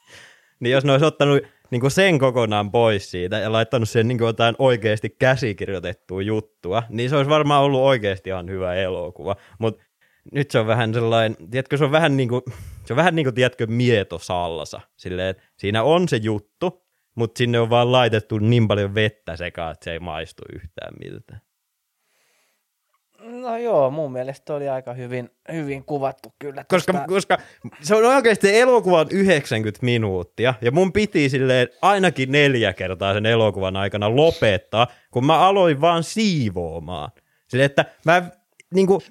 Niin 0.60 0.72
jos 0.72 0.86
ne 0.86 0.92
olisi 0.92 1.06
ottanut 1.06 1.42
niin 1.72 1.82
kuin 1.82 1.92
sen 1.92 2.20
kokonaan 2.20 2.72
pois 2.72 3.12
siitä 3.12 3.38
ja 3.38 3.52
laittanut 3.52 3.90
sen 3.90 4.08
niin 4.08 4.18
kuin 4.18 4.28
jotain 4.28 4.56
oikeasti 4.60 5.10
käsikirjoitettua 5.10 6.22
juttua, 6.22 6.84
niin 6.90 7.10
se 7.10 7.16
olisi 7.16 7.30
varmaan 7.30 7.64
ollut 7.64 7.82
oikeasti 7.82 8.30
ihan 8.30 8.50
hyvä 8.50 8.76
elokuva. 8.76 9.36
Mutta 9.60 9.84
nyt 10.32 10.52
se 10.52 10.60
on 10.60 10.68
vähän 10.68 10.94
sellainen, 10.94 11.50
tiedätkö, 11.52 11.78
se 11.78 11.84
on 11.84 11.92
vähän 11.92 12.18
niin 12.18 12.30
kuin, 12.30 12.42
se 12.88 12.94
on 12.94 12.98
vähän 12.98 13.16
niin 13.16 13.26
kuin, 13.26 13.36
tiedätkö, 13.36 13.68
mietosalsa. 13.68 14.82
Silleen, 14.98 15.30
että 15.30 15.44
siinä 15.58 15.84
on 15.84 16.08
se 16.08 16.18
juttu, 16.18 16.86
mutta 17.16 17.38
sinne 17.38 17.60
on 17.60 17.70
vaan 17.70 17.92
laitettu 17.92 18.38
niin 18.38 18.68
paljon 18.68 18.96
vettä 18.96 19.36
sekaan, 19.36 19.72
että 19.72 19.84
se 19.84 19.92
ei 19.92 20.00
maistu 20.00 20.44
yhtään 20.56 20.94
miltään. 21.00 21.42
No 23.20 23.58
joo, 23.58 23.92
mun 23.92 24.12
mielestä 24.12 24.54
oli 24.54 24.70
aika 24.70 24.94
hyvin, 24.94 25.30
hyvin 25.52 25.86
kuvattu 25.86 26.34
kyllä. 26.40 26.66
Koska, 26.68 26.94
tosta- 26.94 27.08
koska 27.08 27.38
se 27.82 27.96
on 27.96 28.06
oikeasti 28.06 28.60
elokuva 28.60 29.00
on 29.00 29.08
90 29.12 29.86
minuuttia, 29.86 30.54
ja 30.62 30.72
mun 30.72 30.94
piti 30.94 31.30
silleen 31.30 31.68
ainakin 31.82 32.32
neljä 32.32 32.74
kertaa 32.74 33.14
sen 33.14 33.26
elokuvan 33.26 33.76
aikana 33.76 34.16
lopettaa, 34.16 34.88
kun 35.12 35.26
mä 35.26 35.40
aloin 35.40 35.82
vaan 35.82 36.04
siivoamaan. 36.04 37.12
Silleen, 37.48 37.66
että 37.66 37.86
mä, 38.06 38.32
niinku, 38.74 39.02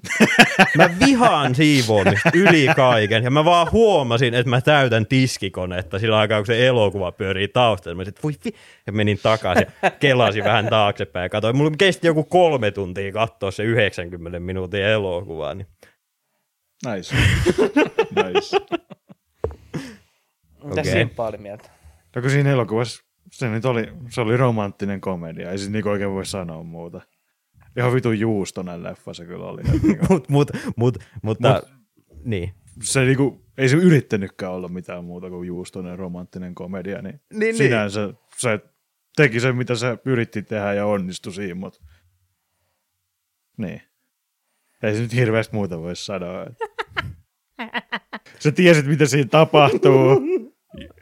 mä 0.76 0.90
vihaan 1.06 1.54
siivoamista 1.54 2.30
yli 2.34 2.66
kaiken, 2.76 3.24
ja 3.24 3.30
mä 3.30 3.44
vaan 3.44 3.72
huomasin, 3.72 4.34
että 4.34 4.50
mä 4.50 4.60
täytän 4.60 5.06
tiskikonetta 5.06 5.98
sillä 5.98 6.18
aikaa, 6.18 6.38
kun 6.38 6.46
se 6.46 6.66
elokuva 6.66 7.12
pyörii 7.12 7.48
taustalla. 7.48 7.96
Mä 7.96 8.04
sit, 8.04 8.22
voi 8.22 8.32
vi... 8.44 8.50
Ja 8.86 8.92
menin 8.92 9.18
takaisin, 9.22 9.66
kelasin 10.00 10.44
vähän 10.44 10.68
taaksepäin 10.68 11.24
ja 11.24 11.28
katsoin. 11.28 11.56
Mulla 11.56 11.70
kesti 11.78 12.06
joku 12.06 12.24
kolme 12.24 12.70
tuntia 12.70 13.12
katsoa 13.12 13.50
se 13.50 13.62
90 13.62 14.40
minuutin 14.40 14.82
elokuvaa, 14.82 15.54
niin 15.54 15.66
Nice. 16.84 17.16
nice. 18.16 18.56
Mitä 20.64 20.80
okei. 20.80 20.92
Simppa 20.92 21.26
oli 21.26 21.36
mieltä? 21.36 21.70
No 22.16 22.22
kun 22.22 22.30
siinä 22.30 22.50
elokuvassa 22.50 23.04
se 23.32 23.48
nyt 23.48 23.64
oli, 23.64 23.92
se 24.08 24.20
oli 24.20 24.36
romanttinen 24.36 25.00
komedia, 25.00 25.50
ei 25.50 25.58
siis 25.58 25.70
niinku 25.70 25.88
oikein 25.88 26.10
voi 26.10 26.26
sanoa 26.26 26.62
muuta. 26.62 27.00
Ihan 27.76 27.94
vitun 27.94 28.18
juustonen 28.20 28.82
leffa 28.82 29.14
se 29.14 29.24
kyllä 29.24 29.44
oli. 29.46 29.62
Niinku, 29.62 29.96
mut, 30.08 30.28
mut, 30.28 30.50
mut, 30.76 30.98
mutta, 31.22 31.62
niin. 32.24 32.54
se 32.82 33.04
niinku, 33.04 33.44
ei 33.58 33.68
se 33.68 33.76
yrittänytkään 33.76 34.52
olla 34.52 34.68
mitään 34.68 35.04
muuta 35.04 35.30
kuin 35.30 35.46
juustonen 35.46 35.98
romanttinen 35.98 36.54
komedia, 36.54 37.02
niin, 37.02 37.20
Niin, 37.32 37.54
sinänsä 37.56 38.14
se 38.38 38.60
teki 39.16 39.40
sen, 39.40 39.56
mitä 39.56 39.74
se 39.74 39.98
yritti 40.04 40.42
tehdä 40.42 40.72
ja 40.72 40.86
onnistui 40.86 41.32
siinä, 41.32 41.54
mutta 41.54 41.80
niin. 43.58 43.82
Ei 44.82 44.94
se 44.94 45.00
nyt 45.02 45.14
hirveästi 45.14 45.54
muuta 45.56 45.78
voi 45.80 45.96
sanoa. 45.96 46.42
että- 46.46 46.64
Sä 48.38 48.52
tiesit, 48.52 48.86
mitä 48.86 49.06
siinä 49.06 49.28
tapahtuu 49.30 50.20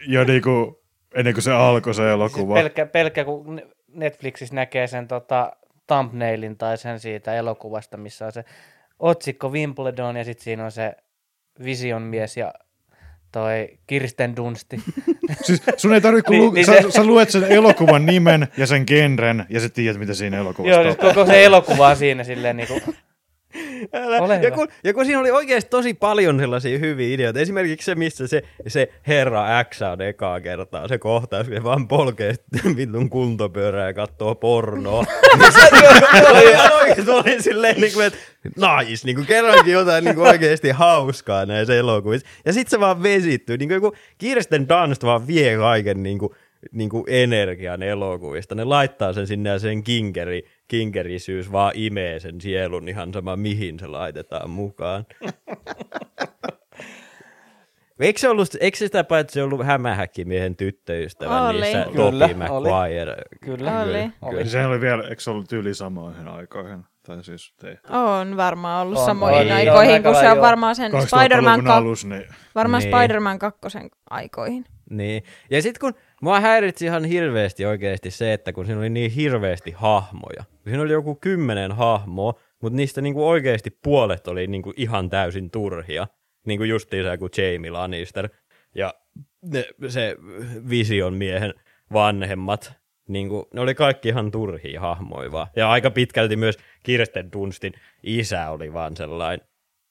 jo 0.07 0.25
niinku, 0.25 0.83
ennen 1.15 1.35
kuin 1.35 1.43
se 1.43 1.53
alkoi 1.53 1.95
se 1.95 2.11
elokuva. 2.13 2.55
Pelkkä, 2.55 2.87
pelkkä 2.87 3.25
kun 3.25 3.57
Ne- 3.57 3.67
Netflixissä 3.89 4.55
näkee 4.55 4.87
sen 4.87 5.09
tota, 5.09 5.53
thumbnailin 5.87 6.57
tai 6.57 6.79
sen 6.79 7.01
siitä 7.01 7.35
elokuvasta, 7.35 7.97
missä 7.97 8.27
on 8.27 8.33
se 8.33 8.45
otsikko 8.99 9.49
Wimbledon 9.49 10.17
ja 10.17 10.25
sitten 10.25 10.45
siinä 10.45 10.65
on 10.65 10.73
se 10.73 10.93
Vision 11.65 12.03
mies 12.03 12.37
ja 12.37 12.55
toi 13.33 13.69
Kirsten 13.87 14.37
Dunsti. 14.37 14.77
Siis 15.47 15.63
sun 15.77 15.95
ei 15.95 16.01
tarvitse, 16.01 16.27
kun 16.27 16.33
Niin- 16.37 16.45
lu- 16.45 16.53
niin 16.53 16.67
sä, 16.67 16.83
se- 16.83 16.91
sä, 16.91 17.05
luet 17.05 17.31
sen 17.31 17.45
elokuvan 17.45 18.07
nimen 18.07 18.49
ja 18.57 18.67
sen 18.67 18.85
genren 18.87 19.47
ja 19.49 19.61
sä 19.61 19.69
tiedät, 19.69 19.99
mitä 19.99 20.15
siinä 20.15 20.39
elokuvassa 20.39 20.81
Joo, 20.81 20.83
siis 20.93 20.97
koko 21.15 21.27
se 21.27 21.45
elokuva 21.45 21.89
on 21.89 21.97
siinä 21.97 22.25
silleen 22.25 22.57
niinku, 22.57 22.81
Älä. 23.93 24.21
Ole 24.21 24.35
ja, 24.35 24.41
hyvä. 24.41 24.51
kun, 24.51 24.69
ja 24.85 24.95
kun 24.95 25.05
siinä 25.05 25.21
oli 25.21 25.31
oikeasti 25.31 25.71
tosi 25.71 25.95
paljon 25.95 26.39
sellaisia 26.39 26.79
hyviä 26.79 27.15
ideoita. 27.15 27.41
Esimerkiksi 27.41 27.85
se, 27.85 27.95
missä 27.95 28.27
se, 28.27 28.43
se 28.67 28.93
herra 29.07 29.65
X 29.65 29.83
on 29.83 30.01
ekaa 30.01 30.41
kertaa. 30.41 30.89
Se 30.89 30.99
kohtaus, 30.99 31.47
kun 31.47 31.57
se 31.57 31.63
vaan 31.65 31.89
polkee 31.89 32.35
vitun 32.77 33.11
kuntopyörää 33.11 33.87
ja 33.87 33.95
katsoo 33.95 34.35
pornoa. 34.35 35.05
Niin 35.39 35.53
se 35.53 36.29
oli 36.31 36.51
ihan 36.51 36.73
oikeasti 36.73 37.11
oli 37.11 37.43
silleen, 37.43 37.81
niin 37.81 37.93
kuin, 37.93 38.07
että 38.07 38.19
nice, 38.45 39.07
niin 39.07 39.17
kuin 39.17 39.27
kerrankin 39.27 39.73
jotain 39.73 40.05
niin 40.05 40.15
kuin 40.15 40.29
oikeasti 40.29 40.71
hauskaa 40.71 41.47
näissä 41.47 41.75
elokuvissa. 41.75 42.27
Ja 42.45 42.53
sitten 42.53 42.71
se 42.71 42.81
vaan 42.81 43.03
vesittyy. 43.03 43.57
Niin 43.57 43.69
kuin 43.69 43.75
joku 43.75 43.93
Kirsten 44.19 44.69
Dunst 44.69 45.05
vaan 45.05 45.27
vie 45.27 45.57
kaiken 45.57 46.03
niin 46.03 46.19
kuin, 46.19 46.33
niin 46.73 46.91
kuin 46.91 47.05
energian 47.07 47.83
elokuvista. 47.83 48.55
Ne 48.55 48.65
laittaa 48.65 49.13
sen 49.13 49.27
sinne 49.27 49.51
ja 49.51 49.59
sen 49.59 49.85
kinkeri, 49.85 50.45
kinkerisyys 50.69 51.53
vaan 51.53 51.73
imee 51.75 52.21
sen 52.21 52.41
sielun 52.41 52.89
ihan 52.89 53.13
sama 53.13 53.37
mihin 53.37 53.79
se 53.79 53.87
laitetaan 53.87 54.51
mukaan. 54.51 55.07
Eikö 58.01 58.21
se 58.21 58.29
ollut, 58.29 58.49
eikö 58.61 58.79
se 58.79 58.87
sitä 58.87 59.05
paitsi 59.05 59.41
ollut 59.41 59.67
hämähäkkimiehen 59.67 60.57
tyttöystävä 60.57 61.49
Oli. 61.49 61.61
niissä 61.61 61.87
Kyllä, 61.93 62.29
Topi 62.29 62.45
oli. 62.51 62.69
Kyllä. 63.41 63.81
Oli. 63.81 64.11
Oli. 64.23 64.49
Se 64.49 64.67
oli 64.67 64.81
vielä, 64.81 65.03
eikö 65.03 65.23
se 65.23 65.31
ollut 65.31 65.49
tyyli 65.49 65.75
samoihin 65.75 66.29
aikoihin? 66.29 66.85
Tai 67.07 67.25
siis 67.25 67.55
te, 67.61 67.79
On 67.91 68.37
varmaan 68.37 68.87
ollut 68.87 68.99
On, 68.99 69.07
samoihin 69.07 69.53
on, 69.53 69.53
aikoihin, 69.53 69.91
on 69.91 69.95
aika 69.95 70.13
kun 70.13 70.21
se 70.21 70.31
on 70.31 70.41
varmaan 70.41 70.77
sen 70.77 70.93
2000-luvun 70.93 71.09
Spider-Man, 71.09 71.67
alus, 71.67 72.05
niin 72.05 72.25
varmaan 72.55 72.83
Niin. 72.83 72.93
Spider-Man 72.93 73.39
kakkosen 73.39 73.91
aikoihin. 74.11 74.65
Niin. 74.91 75.23
Ja 75.51 75.63
sitten 75.63 75.81
kun 75.81 75.95
mua 76.25 76.41
häiritsi 76.41 76.85
ihan 76.85 77.05
hirveästi 77.05 77.67
oikeasti 77.67 78.11
se, 78.11 78.33
että 78.33 78.53
kun 78.53 78.67
siinä 78.67 78.79
oli 78.79 78.91
niin 78.91 79.11
hirveästi 79.11 79.71
hahmoja. 79.71 80.45
Siinä 80.65 80.83
oli 80.83 80.93
joku 80.93 81.15
kymmenen 81.15 81.73
hahmoa, 81.73 82.35
mutta 82.63 82.77
niistä 82.77 83.01
niinku 83.01 83.29
oikeasti 83.29 83.79
puolet 83.83 84.29
oli 84.29 84.47
niinku 84.47 84.73
ihan 84.77 85.11
täysin 85.11 85.51
turhia. 85.51 86.07
Niin 86.47 86.59
kuin 86.59 86.71
justiinsa 86.71 87.19
kuin 87.19 87.31
Jamie 87.37 87.71
Lannister 87.71 88.29
ja 88.75 88.95
ne, 89.43 89.65
se 89.89 90.17
Vision 90.71 91.15
miehen 91.15 91.55
vanhemmat. 91.93 92.73
Niin 93.09 93.29
kuin, 93.29 93.45
ne 93.55 93.61
oli 93.61 93.75
kaikki 93.75 94.09
ihan 94.09 94.31
turhia 94.31 94.81
hahmoja 94.81 95.33
vaan. 95.33 95.47
Ja 95.57 95.71
aika 95.71 95.91
pitkälti 95.91 96.37
myös 96.37 96.59
Kirsten 96.83 97.33
Dunstin 97.33 97.73
isä 98.03 98.51
oli 98.51 98.73
vaan 98.73 98.97
sellainen. 98.97 99.47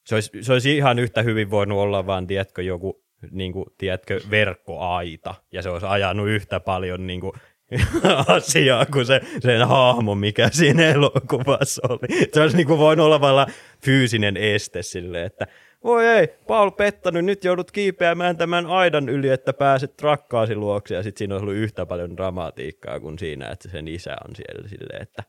Se 0.05 0.15
olisi, 0.15 0.31
se 0.41 0.53
olisi 0.53 0.77
ihan 0.77 0.99
yhtä 0.99 1.21
hyvin 1.21 1.51
voinut 1.51 1.77
olla 1.77 2.05
vaan, 2.05 2.27
tiedätkö, 2.27 2.61
joku 2.61 3.02
niin 3.31 3.53
kuin, 3.53 3.65
tiedätkö, 3.77 4.19
verkkoaita, 4.29 5.35
ja 5.51 5.61
se 5.61 5.69
olisi 5.69 5.87
ajanut 5.87 6.27
yhtä 6.27 6.59
paljon 6.59 7.07
niin 7.07 7.21
kuin, 7.21 7.33
asiaa 8.27 8.85
kuin 8.85 9.05
se, 9.05 9.21
sen 9.39 9.67
hahmo, 9.67 10.15
mikä 10.15 10.49
siinä 10.51 10.89
elokuvassa 10.89 11.81
oli. 11.89 12.27
Se 12.33 12.41
olisi 12.41 12.57
niin 12.57 12.67
kuin, 12.67 12.79
voinut 12.79 13.05
olla 13.05 13.21
vain 13.21 13.53
fyysinen 13.85 14.37
este 14.37 14.83
sille, 14.83 15.23
että 15.23 15.47
voi 15.83 16.05
ei, 16.05 16.27
Paul 16.47 16.69
pettänyt, 16.69 17.25
nyt 17.25 17.43
joudut 17.43 17.71
kiipeämään 17.71 18.37
tämän 18.37 18.65
aidan 18.65 19.09
yli, 19.09 19.29
että 19.29 19.53
pääset 19.53 20.01
rakkaasi 20.01 20.55
luokse, 20.55 20.95
ja 20.95 21.03
sitten 21.03 21.19
siinä 21.19 21.35
olisi 21.35 21.43
ollut 21.43 21.57
yhtä 21.57 21.85
paljon 21.85 22.17
dramatiikkaa 22.17 22.99
kuin 22.99 23.19
siinä, 23.19 23.49
että 23.51 23.69
sen 23.69 23.87
isä 23.87 24.15
on 24.29 24.35
siellä 24.35 24.67
silleen, 24.67 25.01
että 25.01 25.23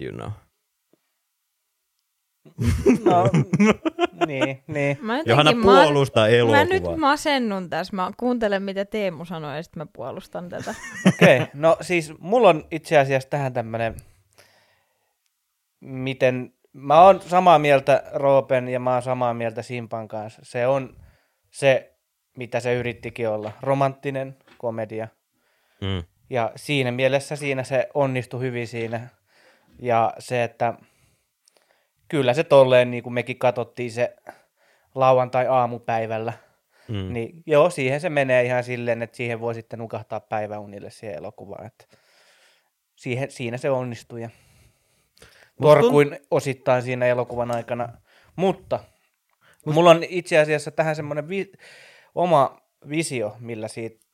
you 0.00 0.12
know. 0.12 0.30
No, 3.04 3.30
niin, 4.26 4.62
niin. 4.66 4.98
Mä 5.00 5.22
Johanna 5.26 5.52
puolustaa 5.62 6.26
Mä 6.26 6.28
elokuvaa. 6.28 6.64
nyt 6.64 6.82
masennun 6.96 7.70
tässä. 7.70 7.96
Mä 7.96 8.10
kuuntelen, 8.16 8.62
mitä 8.62 8.84
Teemu 8.84 9.24
sanoi, 9.24 9.56
ja 9.56 9.62
sitten 9.62 9.80
mä 9.80 9.86
puolustan 9.92 10.48
tätä. 10.48 10.74
Okei, 11.08 11.36
okay. 11.36 11.46
no 11.54 11.76
siis 11.80 12.12
mulla 12.18 12.48
on 12.48 12.64
itse 12.70 12.98
asiassa 12.98 13.28
tähän 13.28 13.52
tämmönen, 13.52 13.96
miten, 15.80 16.54
mä 16.72 17.00
oon 17.00 17.20
samaa 17.20 17.58
mieltä 17.58 18.02
Roopen 18.12 18.68
ja 18.68 18.80
mä 18.80 18.92
oon 18.92 19.02
samaa 19.02 19.34
mieltä 19.34 19.62
Simpan 19.62 20.08
kanssa. 20.08 20.40
Se 20.44 20.66
on 20.66 20.96
se, 21.50 21.94
mitä 22.36 22.60
se 22.60 22.74
yrittikin 22.74 23.28
olla, 23.28 23.52
romanttinen 23.60 24.36
komedia. 24.58 25.08
Mm. 25.80 26.02
Ja 26.30 26.52
siinä 26.56 26.92
mielessä 26.92 27.36
siinä 27.36 27.64
se 27.64 27.88
onnistui 27.94 28.40
hyvin 28.40 28.66
siinä. 28.66 29.08
Ja 29.78 30.14
se, 30.18 30.44
että 30.44 30.74
kyllä 32.12 32.34
se 32.34 32.44
tolleen, 32.44 32.90
niin 32.90 33.02
kuin 33.02 33.12
mekin 33.12 33.38
katsottiin 33.38 33.92
se 33.92 34.16
lauantai-aamupäivällä, 34.94 36.32
Mm. 36.88 37.12
niin 37.12 37.42
joo, 37.46 37.70
siihen 37.70 38.00
se 38.00 38.08
menee 38.10 38.44
ihan 38.44 38.64
silleen, 38.64 39.02
että 39.02 39.16
siihen 39.16 39.40
voi 39.40 39.54
sitten 39.54 39.78
nukahtaa 39.78 40.20
päiväunille 40.20 40.90
siihen 40.90 41.16
elokuvaan. 41.18 41.66
Että 41.66 41.84
siihen, 42.96 43.30
siinä 43.30 43.56
se 43.56 43.70
onnistui 43.70 44.22
ja 44.22 44.30
torkuin 45.62 46.18
osittain 46.30 46.82
siinä 46.82 47.06
elokuvan 47.06 47.50
aikana. 47.50 47.88
Mutta 48.36 48.80
mulla 49.66 49.90
on 49.90 50.02
itse 50.08 50.38
asiassa 50.38 50.70
tähän 50.70 50.96
semmoinen 50.96 51.28
vi- 51.28 51.52
oma 52.14 52.60
visio, 52.88 53.36
millä 53.40 53.68
siitä 53.68 54.06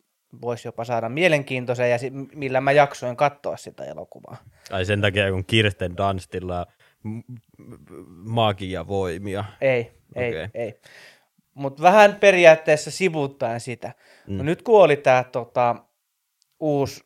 voisi 0.42 0.68
jopa 0.68 0.84
saada 0.84 1.08
mielenkiintoisen 1.08 1.90
ja 1.90 1.98
si- 1.98 2.10
millä 2.34 2.60
mä 2.60 2.72
jaksoin 2.72 3.16
katsoa 3.16 3.56
sitä 3.56 3.84
elokuvaa. 3.84 4.36
Ai 4.70 4.84
sen 4.84 5.00
takia, 5.00 5.30
kun 5.30 5.44
Kirsten 5.44 5.96
Dunstilla 5.96 6.58
on 6.60 6.66
magiavoimia. 8.24 9.44
Ei, 9.60 9.92
ei, 10.14 10.30
okay. 10.30 10.48
ei. 10.54 10.80
Mutta 11.54 11.82
vähän 11.82 12.14
periaatteessa 12.16 12.90
sivuuttaen 12.90 13.60
sitä. 13.60 13.92
Mm. 14.26 14.36
No 14.36 14.42
Mm. 14.42 14.46
nyt 14.46 14.62
kun 14.62 14.82
oli 14.82 14.96
tämä 14.96 15.24
tota, 15.24 15.76
uusi 16.60 17.04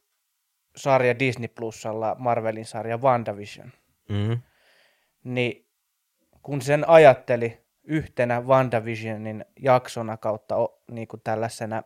sarja 0.76 1.18
Disney 1.18 1.48
Plusalla, 1.48 2.16
Marvelin 2.18 2.64
sarja 2.66 2.96
WandaVision, 2.98 3.72
Mm. 4.08 4.40
niin 5.24 5.66
kun 6.42 6.62
sen 6.62 6.88
ajatteli 6.88 7.58
yhtenä 7.84 8.40
WandaVisionin 8.40 9.44
jaksona 9.60 10.16
kautta 10.16 10.54
niin 10.90 11.08
kuin 11.08 11.20
tällaisena, 11.24 11.82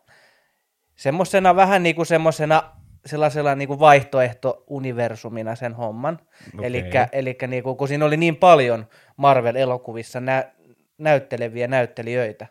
semmoisena 0.95 1.55
vähän 1.55 1.83
niin 1.83 1.95
kuin 1.95 2.05
semmoisena 2.05 2.76
sellaisella 3.07 3.55
niin 3.55 3.67
kuin 3.67 3.79
vaihtoehto-universumina 3.79 5.55
sen 5.55 5.73
homman. 5.73 6.19
Okei. 6.53 6.67
Elikkä, 6.67 7.07
elikkä 7.11 7.47
niin 7.47 7.63
kuin, 7.63 7.77
kun 7.77 7.87
siinä 7.87 8.05
oli 8.05 8.17
niin 8.17 8.35
paljon 8.35 8.85
Marvel-elokuvissa 9.17 10.19
nä- 10.19 10.51
näytteleviä 10.97 11.67
näyttelijöitä, 11.67 12.47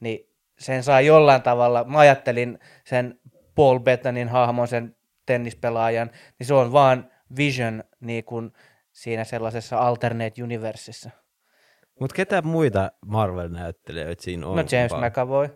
niin 0.00 0.30
sen 0.58 0.82
saa 0.82 1.00
jollain 1.00 1.42
tavalla, 1.42 1.84
mä 1.84 1.98
ajattelin 1.98 2.58
sen 2.84 3.20
Paul 3.54 3.78
Bettanin 3.78 4.28
hahmon, 4.28 4.68
sen 4.68 4.96
tennispelaajan, 5.26 6.10
niin 6.38 6.46
se 6.46 6.54
on 6.54 6.72
vaan 6.72 7.10
Vision 7.36 7.84
niin 8.00 8.24
kuin 8.24 8.52
siinä 8.92 9.24
sellaisessa 9.24 9.78
alternate 9.78 10.42
universessa. 10.42 11.10
Mut 12.00 12.12
ketä 12.12 12.42
muita 12.42 12.92
Marvel-näyttelijöitä 13.06 14.22
siinä 14.22 14.46
on? 14.46 14.56
No 14.56 14.64
James 14.72 14.92
McAvoy, 14.92 15.48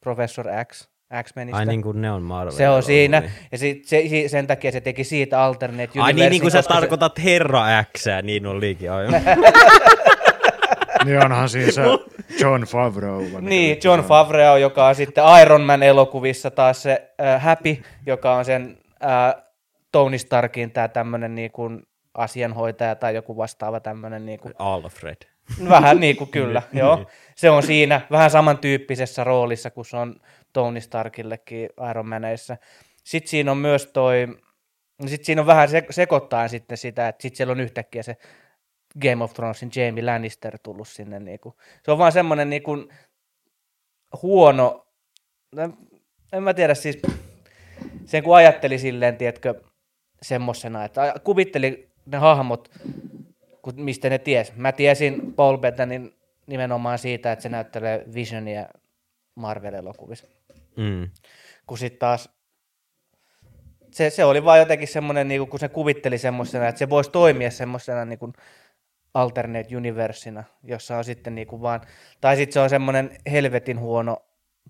Professor 0.00 0.46
X, 0.72 0.89
X-Menistä. 1.22 1.56
Ai 1.58 1.66
niin 1.66 1.82
kuin 1.82 2.00
ne 2.00 2.12
on 2.12 2.22
Marvel. 2.22 2.52
se 2.52 2.68
on 2.68 2.82
siinä, 2.82 3.22
ja 3.52 3.58
sit, 3.58 3.84
se, 3.84 4.02
sen 4.26 4.46
takia 4.46 4.72
se 4.72 4.80
teki 4.80 5.04
siitä 5.04 5.44
alternate 5.44 6.00
Ai 6.00 6.12
niin, 6.12 6.30
niin 6.30 6.42
kuin 6.42 6.50
sä 6.50 6.58
koska 6.58 6.74
se- 6.74 6.80
tarkoitat 6.80 7.24
Herra 7.24 7.64
X, 7.96 8.04
niin 8.22 8.46
on 8.46 8.60
liikin 8.60 8.92
aivan. 8.92 9.20
niin 11.04 11.24
onhan 11.24 11.48
siinä 11.48 11.72
se 11.72 11.82
John 12.40 12.62
Favreau. 12.62 13.20
Niin, 13.40 13.70
vittu 13.70 13.88
John. 13.88 14.00
Favreau, 14.04 14.56
joka 14.56 14.86
on 14.86 14.94
sitten 14.94 15.24
Iron 15.42 15.60
Man 15.62 15.82
elokuvissa 15.82 16.50
taas 16.50 16.82
se 16.82 17.10
äh, 17.20 17.42
Happy, 17.42 17.82
joka 18.06 18.34
on 18.34 18.44
sen 18.44 18.78
äh, 19.04 19.42
Tony 19.92 20.18
Starkin 20.18 20.70
tämä 20.70 20.88
tämmöinen 20.88 21.34
niin 21.34 21.50
kuin 21.50 21.82
asianhoitaja 22.14 22.94
tai 22.94 23.14
joku 23.14 23.36
vastaava 23.36 23.80
tämmöinen 23.80 24.26
niin 24.26 24.40
kuin, 24.40 24.54
Alfred. 24.58 25.16
vähän 25.68 26.00
niin 26.00 26.16
kuin 26.16 26.30
kyllä, 26.30 26.62
joo. 26.72 27.06
Se 27.34 27.50
on 27.50 27.62
siinä 27.62 28.00
vähän 28.10 28.30
samantyyppisessä 28.30 29.24
roolissa 29.24 29.70
kuin 29.70 29.84
se 29.84 29.96
on 29.96 30.14
Tony 30.52 30.80
Starkillekin 30.80 31.68
Iron 31.90 32.08
Maneissa. 32.08 32.56
Sitten 33.04 33.30
siinä 33.30 33.50
on 33.50 33.58
myös 33.58 33.86
toi, 33.86 34.26
sitten 35.06 35.24
siinä 35.24 35.40
on 35.40 35.46
vähän 35.46 35.68
se, 35.68 35.86
sekoittaa 35.90 36.48
sitten 36.48 36.78
sitä, 36.78 37.08
että 37.08 37.22
sitten 37.22 37.36
siellä 37.36 37.52
on 37.52 37.60
yhtäkkiä 37.60 38.02
se 38.02 38.16
Game 39.02 39.24
of 39.24 39.34
Thronesin 39.34 39.70
Jamie 39.76 40.04
Lannister 40.04 40.58
tullut 40.62 40.88
sinne. 40.88 41.20
Niin 41.20 41.40
kuin. 41.40 41.54
Se 41.82 41.90
on 41.90 41.98
vaan 41.98 42.12
semmoinen 42.12 42.50
niin 42.50 42.62
kuin 42.62 42.88
huono, 44.22 44.86
en, 45.58 45.72
en 46.32 46.42
mä 46.42 46.54
tiedä 46.54 46.74
siis, 46.74 46.98
sen 48.04 48.22
kun 48.22 48.36
ajatteli 48.36 48.78
silleen, 48.78 49.16
tiedätkö, 49.16 49.54
semmosena, 50.22 50.84
että 50.84 51.14
kuvitteli 51.24 51.90
ne 52.06 52.18
hahmot, 52.18 52.68
kun, 53.62 53.74
mistä 53.76 54.10
ne 54.10 54.18
ties. 54.18 54.56
Mä 54.56 54.72
tiesin 54.72 55.34
Paul 55.34 55.56
Bettanin 55.56 56.14
nimenomaan 56.46 56.98
siitä, 56.98 57.32
että 57.32 57.42
se 57.42 57.48
näyttelee 57.48 58.04
Visionia 58.14 58.66
Marvel-elokuvissa. 59.34 60.39
Mm. 60.76 61.10
Kun 61.66 61.78
sitten 61.78 61.98
taas 61.98 62.28
se, 63.92 64.10
se 64.10 64.24
oli 64.24 64.44
vaan 64.44 64.58
jotenkin 64.58 64.88
semmoinen, 64.88 65.28
niin 65.28 65.48
kun 65.48 65.60
se 65.60 65.68
kuvitteli 65.68 66.18
semmoisena, 66.18 66.68
että 66.68 66.78
se 66.78 66.90
voisi 66.90 67.10
toimia 67.10 67.50
semmoisena 67.50 68.04
niin 68.04 68.18
kuin 68.18 68.32
alternate 69.14 69.76
universina, 69.76 70.44
jossa 70.62 70.96
on 70.96 71.04
sitten 71.04 71.34
niin 71.34 71.46
kuin 71.46 71.62
vaan, 71.62 71.80
tai 72.20 72.36
sitten 72.36 72.52
se 72.52 72.60
on 72.60 72.70
semmoinen 72.70 73.16
helvetin 73.30 73.80
huono 73.80 74.16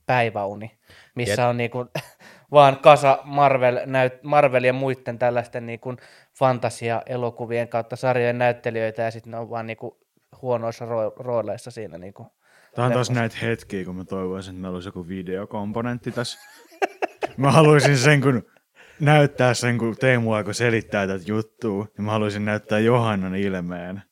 päiväuni, 0.06 0.78
missä 1.14 1.42
Jep. 1.42 1.48
on 1.48 1.56
niin 1.56 1.70
kuin, 1.70 1.88
vaan 2.52 2.78
kasa 2.78 3.18
Marvel, 3.24 3.80
näyt, 3.86 4.22
Marvel 4.22 4.64
ja 4.64 4.72
muiden 4.72 5.18
tällaisten 5.18 5.66
niin 5.66 5.80
kuin 5.80 5.96
fantasia-elokuvien 6.38 7.68
kautta 7.68 7.96
sarjojen 7.96 8.38
näyttelijöitä, 8.38 9.02
ja 9.02 9.10
sitten 9.10 9.30
ne 9.30 9.38
on 9.38 9.50
vaan 9.50 9.66
niin 9.66 9.76
kuin 9.76 9.94
huonoissa 10.42 10.84
ro- 10.84 11.14
rooleissa 11.16 11.70
siinä. 11.70 11.98
Niin 11.98 12.14
kuin. 12.14 12.28
Tämä 12.74 12.86
on 12.86 12.92
taas 12.92 13.10
näitä 13.10 13.36
hetkiä, 13.42 13.84
kun 13.84 13.96
mä 13.96 14.04
toivoisin, 14.04 14.50
että 14.50 14.62
meillä 14.62 14.74
olisi 14.74 14.88
joku 14.88 15.08
videokomponentti 15.08 16.12
tässä. 16.12 16.38
Mä 17.36 17.52
haluaisin 17.52 17.98
sen, 17.98 18.20
kun 18.20 18.42
näyttää 19.00 19.54
sen, 19.54 19.78
kun 19.78 19.96
Teemu 19.96 20.32
alkoi 20.32 20.54
selittää 20.54 21.06
tätä 21.06 21.24
juttua, 21.26 21.86
niin 21.96 22.04
mä 22.04 22.12
haluaisin 22.12 22.44
näyttää 22.44 22.78
Johannan 22.78 23.34
ilmeen. 23.34 24.02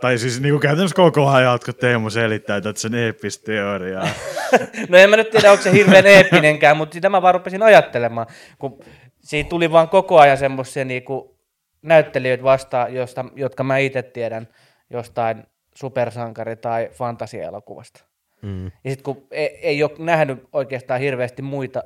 Tai 0.00 0.18
siis 0.18 0.40
niin 0.40 0.52
kuin 0.52 0.60
käytännössä 0.60 0.96
koko 0.96 1.28
ajan, 1.28 1.58
kun 1.64 1.74
Teemu 1.74 2.10
selittää 2.10 2.60
tätä 2.60 2.80
sen 2.80 2.94
eeppistä 2.94 3.44
teoriaa. 3.46 4.08
No 4.88 4.98
en 4.98 5.10
mä 5.10 5.16
nyt 5.16 5.30
tiedä, 5.30 5.50
onko 5.50 5.62
se 5.62 5.72
hirveän 5.72 6.06
eeppinenkään, 6.06 6.76
mutta 6.76 6.94
sitä 6.94 7.08
mä 7.08 7.22
vaan 7.22 7.34
rupesin 7.34 7.62
ajattelemaan, 7.62 8.26
kun 8.58 8.84
siinä 9.20 9.48
tuli 9.48 9.72
vaan 9.72 9.88
koko 9.88 10.18
ajan 10.18 10.38
semmoisia 10.38 10.84
niinku 10.84 11.38
näyttelijöitä 11.82 12.44
vastaan, 12.44 12.94
josta, 12.94 13.24
jotka 13.36 13.64
mä 13.64 13.78
itse 13.78 14.02
tiedän 14.02 14.48
jostain 14.90 15.44
supersankari- 15.74 16.56
tai 16.60 16.88
fantasiaelokuvasta. 16.92 18.04
Mm. 18.42 18.64
Ja 18.64 18.70
sitten 18.90 19.04
kun 19.04 19.26
ei, 19.30 19.58
ei 19.62 19.82
ole 19.82 19.90
nähnyt 19.98 20.44
oikeastaan 20.52 21.00
hirveästi 21.00 21.42
muita 21.42 21.82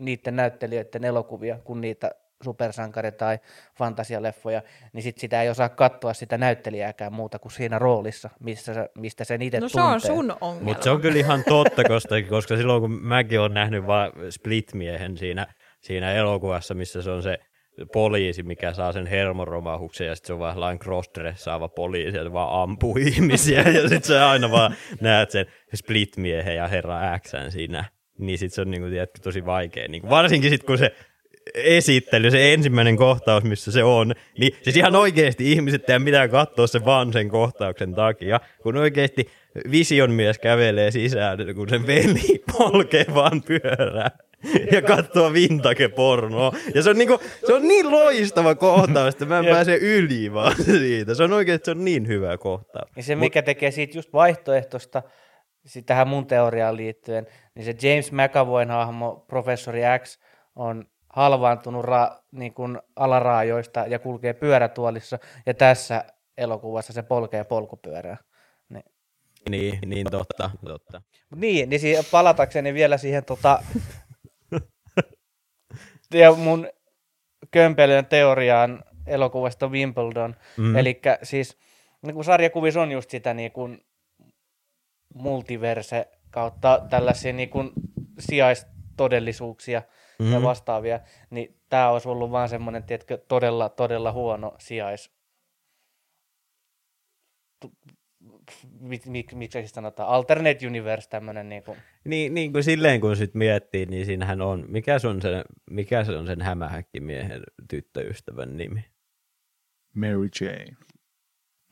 niiden 0.00 0.36
näyttelijöiden 0.36 1.04
elokuvia 1.04 1.58
kuin 1.64 1.80
niitä 1.80 2.10
supersankari- 2.44 3.12
tai 3.12 3.38
fantasialeffoja, 3.78 4.62
niin 4.92 5.02
sit 5.02 5.18
sitä 5.18 5.42
ei 5.42 5.48
osaa 5.50 5.68
katsoa 5.68 6.14
sitä 6.14 6.38
näyttelijääkään 6.38 7.12
muuta 7.12 7.38
kuin 7.38 7.52
siinä 7.52 7.78
roolissa, 7.78 8.30
missä, 8.40 8.74
se- 8.74 8.90
mistä 8.98 9.24
sen 9.24 9.42
itse 9.42 9.60
No 9.60 9.68
se 9.68 9.72
tuntee. 9.72 9.92
on 9.94 10.00
sun 10.00 10.36
ongelma. 10.40 10.64
Mutta 10.68 10.84
se 10.84 10.90
on 10.90 11.00
kyllä 11.00 11.18
ihan 11.18 11.44
totta, 11.48 11.84
koska, 11.84 12.14
koska 12.28 12.56
silloin 12.56 12.80
kun 12.80 12.90
mäkin 13.02 13.40
olen 13.40 13.54
nähnyt 13.54 13.86
vaan 13.86 14.12
Split-miehen 14.30 15.16
siinä, 15.16 15.46
siinä 15.80 16.12
elokuvassa, 16.12 16.74
missä 16.74 17.02
se 17.02 17.10
on 17.10 17.22
se 17.22 17.38
poliisi, 17.92 18.42
mikä 18.42 18.72
saa 18.72 18.92
sen 18.92 19.06
hermoromahuksen 19.06 20.06
ja 20.06 20.14
sitten 20.14 20.26
se 20.26 20.32
on 20.32 20.38
vaan 20.38 20.54
sellainen 20.54 20.78
crossdressaava 20.78 21.68
poliisi 21.68 22.16
ja 22.16 22.22
se 22.22 22.32
vaan 22.32 22.62
ampuu 22.62 22.96
ihmisiä 22.96 23.62
ja 23.62 23.88
sitten 23.88 24.02
sä 24.02 24.30
aina 24.30 24.50
vaan 24.50 24.74
näet 25.00 25.30
sen 25.30 25.46
Split-miehen 25.76 26.56
ja 26.56 26.68
herra 26.68 27.18
Xn 27.18 27.50
siinä. 27.50 27.84
Niin 28.18 28.38
sitten 28.38 28.54
se 28.54 28.60
on 28.60 28.70
niinku, 28.70 28.88
tiedätkö, 28.88 29.18
tosi 29.22 29.46
vaikea. 29.46 29.88
Niinku, 29.88 30.10
varsinkin 30.10 30.50
sitten 30.50 30.66
kun 30.66 30.78
se 30.78 30.94
esittely, 31.54 32.30
se 32.30 32.54
ensimmäinen 32.54 32.96
kohtaus, 32.96 33.44
missä 33.44 33.72
se 33.72 33.84
on, 33.84 34.14
niin 34.38 34.56
siis 34.62 34.76
ihan 34.76 34.96
oikeasti 34.96 35.52
ihmiset 35.52 35.90
ei 35.90 35.98
mitään 35.98 36.30
katsoa 36.30 36.66
se 36.66 36.84
vaan 36.84 37.12
sen 37.12 37.28
kohtauksen 37.28 37.94
takia, 37.94 38.40
kun 38.62 38.76
oikeasti 38.76 39.26
vision 39.70 40.10
mies 40.10 40.38
kävelee 40.38 40.90
sisään, 40.90 41.38
kun 41.54 41.68
sen 41.68 41.86
veli 41.86 42.44
polkee 42.52 43.06
vaan 43.14 43.42
pyörää 43.42 44.10
ja 44.72 44.82
katsoo 44.82 45.32
vintage 45.32 45.88
pornoa. 45.88 46.52
Ja 46.74 46.82
se 46.82 46.90
on, 46.90 46.98
niinku, 46.98 47.20
se 47.46 47.54
on 47.54 47.68
niin 47.68 47.90
loistava 47.90 48.54
kohtaus, 48.54 49.14
että 49.14 49.24
mä 49.24 49.38
en 49.38 49.44
pääse 49.44 49.76
yli 49.76 50.32
vaan 50.32 50.56
siitä. 50.64 51.14
Se 51.14 51.22
on 51.22 51.32
oikeasti 51.32 51.64
se 51.64 51.70
on 51.70 51.84
niin 51.84 52.06
hyvä 52.06 52.38
kohtaus. 52.38 52.90
Ja 52.96 53.02
se, 53.02 53.16
mikä 53.16 53.42
tekee 53.42 53.70
siitä 53.70 53.98
just 53.98 54.12
vaihtoehtoista, 54.12 55.02
sit 55.66 55.86
tähän 55.86 56.08
mun 56.08 56.26
teoriaan 56.26 56.76
liittyen, 56.76 57.26
niin 57.54 57.64
se 57.64 57.74
James 57.82 58.12
McAvoyn 58.12 58.70
hahmo, 58.70 59.24
professori 59.28 59.80
X, 60.04 60.18
on 60.56 60.84
halvaantunut 61.14 61.84
ra, 61.84 62.20
niin 62.32 62.54
kuin 62.54 62.78
alaraajoista 62.96 63.80
ja 63.80 63.98
kulkee 63.98 64.32
pyörätuolissa, 64.32 65.18
ja 65.46 65.54
tässä 65.54 66.04
elokuvassa 66.38 66.92
se 66.92 67.02
polkee 67.02 67.44
polkupyörää. 67.44 68.16
Niin. 68.68 68.84
Niin, 69.50 69.78
niin 69.86 70.06
totta, 70.10 70.50
totta. 70.64 71.02
Niin, 71.36 71.68
niin 71.68 71.80
siihen, 71.80 72.04
palatakseni 72.10 72.74
vielä 72.74 72.98
siihen 72.98 73.24
tota, 73.24 73.62
ja 76.14 76.32
mun 76.32 76.68
kömpelön 77.50 78.06
teoriaan 78.06 78.84
elokuvasta 79.06 79.68
Wimbledon. 79.68 80.36
Mm. 80.56 80.64
Mm. 80.64 80.76
Eli 80.76 81.00
siis 81.22 81.58
niin 82.02 82.14
kuin 82.14 82.24
sarjakuvissa 82.24 82.82
on 82.82 82.92
just 82.92 83.10
sitä 83.10 83.34
niin 83.34 83.52
kuin 83.52 83.84
multiverse 85.14 86.08
kautta 86.30 86.86
tällaisia 86.90 87.32
niin 87.32 87.50
kuin 87.50 87.70
sijaistodellisuuksia 88.18 89.82
mm. 90.18 90.32
ja 90.32 90.42
vastaavia, 90.42 91.00
niin 91.30 91.56
tämä 91.68 91.90
olisi 91.90 92.08
ollut 92.08 92.30
vaan 92.30 92.48
semmoinen, 92.48 92.84
tiedätkö, 92.84 93.18
todella, 93.28 93.68
todella 93.68 94.12
huono 94.12 94.54
sijais. 94.58 95.10
Mik, 98.80 99.06
mik, 99.06 99.34
miksi 99.34 99.62
se 99.62 99.68
sanotaan? 99.68 100.08
Alternate 100.08 100.66
universe, 100.66 101.08
tämmöinen 101.08 101.48
niin 101.48 101.62
kuin, 101.62 101.78
Niin, 102.04 102.34
niin 102.34 102.52
kuin 102.52 102.64
silleen 102.64 103.00
kun 103.00 103.16
sit 103.16 103.34
miettii, 103.34 103.86
niin 103.86 104.06
siinähän 104.06 104.40
on, 104.40 104.64
mikä 104.68 104.98
se 104.98 105.08
on 105.08 105.22
sen, 105.22 105.44
mikä 105.70 106.04
se 106.04 106.16
on 106.16 106.26
sen 106.26 106.42
hämähäkkimiehen 106.42 107.42
tyttöystävän 107.70 108.56
nimi? 108.56 108.84
Mary 109.94 110.28
Jane. 110.40 110.76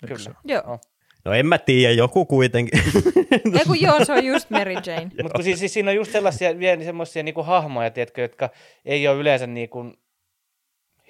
Kyllä. 0.06 0.34
Joo. 0.44 0.78
No 1.24 1.32
en 1.32 1.46
mä 1.46 1.58
tiedä, 1.58 1.92
joku 1.92 2.26
kuitenkin. 2.26 2.80
Ei 3.58 3.64
kun 3.66 3.80
joo, 3.80 4.04
se 4.04 4.12
on 4.12 4.24
just 4.24 4.50
Mary 4.50 4.72
Jane. 4.72 5.10
Mutta 5.22 5.42
siis, 5.42 5.58
siis 5.58 5.72
siinä 5.74 5.90
on 5.90 5.96
just 5.96 6.12
sellaisia 6.12 6.58
vielä 6.58 6.84
semmoisia 6.84 7.22
niinku 7.22 7.42
hahmoja, 7.42 7.90
tiedätkö, 7.90 8.22
jotka 8.22 8.50
ei 8.84 9.08
ole 9.08 9.16
yleensä 9.20 9.46
niinku 9.46 9.92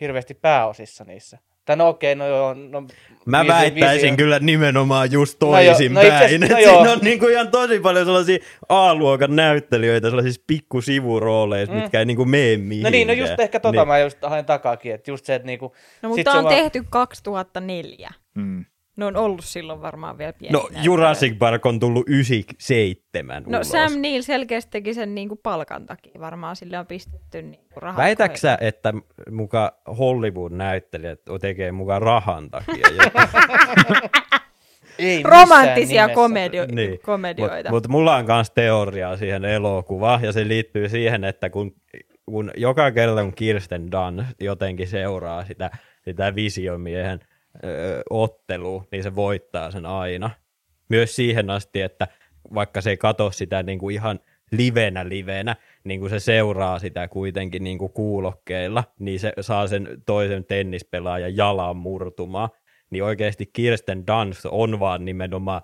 hirveästi 0.01 0.35
pääosissa 0.35 1.05
niissä. 1.05 1.39
Tai 1.65 1.77
no 1.77 1.89
okei, 1.89 2.15
no 2.15 2.27
joo. 2.27 2.55
No, 2.55 2.83
Mä 3.27 3.41
visi- 3.43 3.49
väittäisin 3.53 4.07
visio- 4.13 4.17
kyllä 4.17 4.39
nimenomaan 4.39 5.13
just 5.13 5.41
No 5.41 5.49
joo, 5.61 5.67
toisin 5.67 5.95
no 5.95 6.01
asiassa- 6.01 6.19
päin. 6.19 6.41
no 6.41 6.59
joo. 6.59 6.75
siinä 6.77 6.93
on 6.93 6.99
niinku 7.03 7.27
ihan 7.29 7.49
tosi 7.51 7.81
paljon 7.81 8.05
sellaisia 8.07 8.39
A-luokan 8.69 9.37
näyttelijöitä, 9.37 10.09
sellaisia 10.11 10.43
pikkusivurooleissa, 10.47 11.75
Mm. 11.75 11.81
mitkä 11.81 11.99
ei 11.99 12.05
niinku 12.05 12.25
mene 12.25 12.57
mihinkään. 12.57 12.93
No 12.93 12.97
niin, 12.97 13.09
no 13.09 13.15
just 13.15 13.41
ehkä 13.41 13.61
tota 13.61 13.79
niin. 13.81 13.89
mä 13.89 13.99
just 13.99 14.19
hain 14.23 14.45
takaakin, 14.45 14.95
että 14.95 15.11
just 15.11 15.25
se, 15.25 15.35
että 15.35 15.47
niinku, 15.47 15.75
No 16.03 16.09
mutta 16.09 16.33
on 16.33 16.45
vaan- 16.45 16.55
tehty 16.55 16.85
2004. 16.91 18.11
Mm. 18.35 18.65
Ne 18.97 19.05
on 19.05 19.17
ollut 19.17 19.45
silloin 19.45 19.83
varmaan 19.83 20.19
vielä 20.19 20.33
pieni. 20.33 20.53
No 20.53 20.69
Jurassic 20.83 21.39
Park 21.39 21.67
on 21.67 21.81
tullut 21.81 22.09
97 22.09 23.43
No 23.47 23.59
ulos. 23.59 23.69
Sam 23.69 23.93
Neill 24.01 24.23
selkeästi 24.23 24.71
teki 24.71 24.95
sen 24.95 25.15
niinku 25.15 25.37
palkan 25.37 25.87
takia. 25.87 26.13
Varmaan 26.21 26.57
sille 26.57 26.79
on 26.79 26.87
pistetty 26.87 27.43
niinku 27.43 27.81
rahat. 27.81 27.97
Väitätkö 27.97 28.39
sä, 28.39 28.49
kohdilleen. 28.49 28.69
että 28.69 28.93
muka 29.31 29.73
Hollywood-näyttelijät 29.99 31.21
tekee 31.41 31.73
muka 31.73 31.99
rahan 31.99 32.51
takia? 32.51 32.87
ei 34.99 35.23
Romanttisia 35.23 36.09
komedio- 36.09 36.67
Niin. 36.75 36.91
Mutta 36.91 37.07
komedioita. 37.07 37.71
mut 37.71 37.89
mulla 37.89 38.17
on 38.17 38.27
myös 38.27 38.51
teoriaa 38.51 39.17
siihen 39.17 39.45
elokuvaan, 39.45 40.23
ja 40.23 40.33
se 40.33 40.49
liittyy 40.49 40.89
siihen, 40.89 41.25
että 41.25 41.51
kun, 41.51 41.75
kun 42.27 42.51
joka 42.57 42.91
kerta 42.91 43.23
kun 43.23 43.35
Kirsten 43.35 43.91
Dunst 43.93 44.31
jotenkin 44.41 44.89
seuraa 44.89 45.45
sitä, 45.45 45.71
sitä 46.05 46.35
visiomiehen 46.35 47.21
ö, 47.65 48.03
ottelua, 48.11 48.85
niin 48.93 49.03
se 49.03 49.15
voittaa 49.15 49.71
sen 49.71 49.87
aina. 49.87 50.31
Myös 50.89 51.17
siihen 51.17 51.51
asti, 51.51 51.81
että 51.81 52.09
vaikka 52.55 52.81
se 52.81 52.91
ei 52.91 52.97
katso 52.97 53.31
sitä 53.31 53.63
niin 53.63 53.79
kuin 53.79 53.95
ihan 53.95 54.21
livenä 54.53 55.09
livenä, 55.09 55.57
niin 55.85 56.01
kuin 56.01 56.11
se 56.11 56.21
seuraa 56.21 56.79
sitä 56.79 57.09
kuitenkin 57.09 57.65
niin 57.65 57.79
kuin 57.79 57.93
kuulokkeilla, 57.93 58.85
niin 58.99 59.21
se 59.21 59.33
saa 59.41 59.67
sen 59.67 59.89
toisen 60.07 60.45
tennispelaajan 60.45 61.37
jalan 61.37 61.77
murtumaan. 61.77 62.49
Niin 62.91 63.05
oikeasti 63.05 63.47
Kirsten 63.47 64.07
Dunst 64.07 64.47
on 64.51 64.81
vaan 64.81 65.05
nimenomaan 65.05 65.63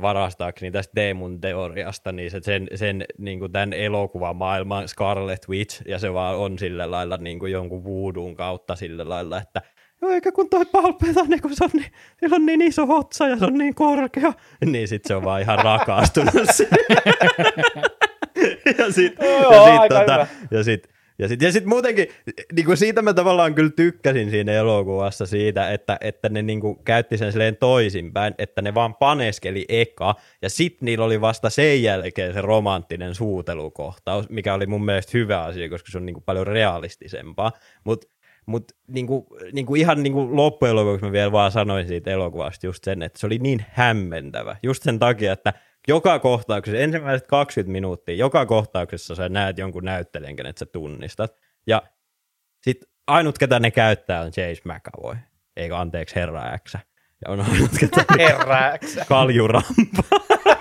varastaakseni 0.00 0.70
tästä 0.70 0.92
Teemun 0.94 1.40
teoriasta, 1.40 2.12
niin 2.12 2.30
se 2.30 2.40
sen, 2.42 2.68
sen 2.74 3.04
niin 3.18 3.38
kuin 3.38 3.52
tämän 3.52 3.72
elokuvamaailman 3.72 4.88
Scarlet 4.88 5.48
Witch, 5.48 5.82
ja 5.88 5.98
se 5.98 6.12
vaan 6.12 6.36
on 6.36 6.58
sillä 6.58 6.90
lailla 6.90 7.16
niin 7.16 7.38
kuin 7.38 7.52
jonkun 7.52 7.84
voodoo'n 7.84 8.34
kautta 8.34 8.76
sillä 8.76 9.08
lailla, 9.08 9.38
että 9.38 9.62
Joo, 10.02 10.10
eikä 10.10 10.32
kun 10.32 10.48
toi 10.48 10.64
Paul 10.64 10.92
Bettany, 10.92 11.38
kun 11.38 11.56
se 11.56 11.64
on 11.64 11.70
niin, 11.72 11.92
sillä 12.20 12.36
on 12.36 12.46
niin 12.46 12.62
iso 12.62 12.86
otsa 12.88 13.28
ja 13.28 13.36
se 13.36 13.44
on 13.44 13.58
niin 13.58 13.74
korkea. 13.74 14.32
Niin 14.66 14.88
sit 14.88 15.04
se 15.04 15.14
on 15.14 15.24
vaan 15.24 15.40
ihan 15.40 15.58
rakastunut 15.58 16.34
siihen. 16.56 16.78
ja 18.78 18.92
sit, 18.92 19.14
Joo, 19.22 19.52
ja 19.52 19.80
sit, 19.82 19.88
tota, 19.88 20.12
hyvä. 20.12 20.26
ja 20.50 20.64
sit, 20.64 20.88
ja 21.18 21.28
sit, 21.28 21.42
ja 21.42 21.52
sit 21.52 21.64
muutenkin, 21.64 22.08
niin 22.52 22.66
kuin 22.66 22.76
siitä 22.76 23.02
mä 23.02 23.14
tavallaan 23.14 23.54
kyllä 23.54 23.70
tykkäsin 23.76 24.30
siinä 24.30 24.52
elokuvassa 24.52 25.26
siitä, 25.26 25.70
että, 25.70 25.98
että 26.00 26.28
ne 26.28 26.42
niin 26.42 26.60
kuin 26.60 26.84
käytti 26.84 27.18
sen 27.18 27.32
silleen 27.32 27.56
toisinpäin, 27.56 28.34
että 28.38 28.62
ne 28.62 28.74
vaan 28.74 28.94
paneskeli 28.94 29.64
eka, 29.68 30.14
ja 30.42 30.50
sit 30.50 30.82
niillä 30.82 31.04
oli 31.04 31.20
vasta 31.20 31.50
sen 31.50 31.82
jälkeen 31.82 32.34
se 32.34 32.40
romanttinen 32.40 33.14
suutelukohtaus, 33.14 34.28
mikä 34.28 34.54
oli 34.54 34.66
mun 34.66 34.84
mielestä 34.84 35.18
hyvä 35.18 35.42
asia, 35.42 35.68
koska 35.68 35.92
se 35.92 35.98
on 35.98 36.06
niin 36.06 36.14
kuin 36.14 36.24
paljon 36.24 36.46
realistisempaa, 36.46 37.52
mutta 37.84 38.06
mutta 38.48 38.74
niinku, 38.88 39.26
niinku 39.52 39.74
ihan 39.74 40.02
niinku 40.02 40.36
loppujen 40.36 40.76
lopuksi 40.76 41.04
mä 41.06 41.12
vielä 41.12 41.32
vaan 41.32 41.52
sanoin 41.52 41.86
siitä 41.86 42.10
elokuvasta 42.10 42.66
just 42.66 42.84
sen, 42.84 43.02
että 43.02 43.18
se 43.18 43.26
oli 43.26 43.38
niin 43.38 43.64
hämmentävä. 43.70 44.56
Just 44.62 44.82
sen 44.82 44.98
takia, 44.98 45.32
että 45.32 45.52
joka 45.88 46.18
kohtauksessa, 46.18 46.78
ensimmäiset 46.78 47.26
20 47.26 47.72
minuuttia, 47.72 48.14
joka 48.14 48.46
kohtauksessa 48.46 49.14
sä 49.14 49.28
näet 49.28 49.58
jonkun 49.58 49.84
näyttelijän, 49.84 50.36
kenet 50.36 50.58
sä 50.58 50.66
tunnistat. 50.66 51.36
Ja 51.66 51.82
Sitten 52.62 52.88
ainut, 53.06 53.38
ketä 53.38 53.60
ne 53.60 53.70
käyttää, 53.70 54.20
on 54.20 54.32
James 54.36 54.62
McAvoy. 54.64 55.16
Eikö 55.56 55.76
anteeksi, 55.76 56.14
herra 56.14 56.58
X. 56.58 56.74
Ja 56.74 57.32
on 57.32 57.40
ainut, 57.40 57.70
ketä 57.80 58.04
Herrääksä. 58.18 59.04
kaljurampa. 59.08 60.02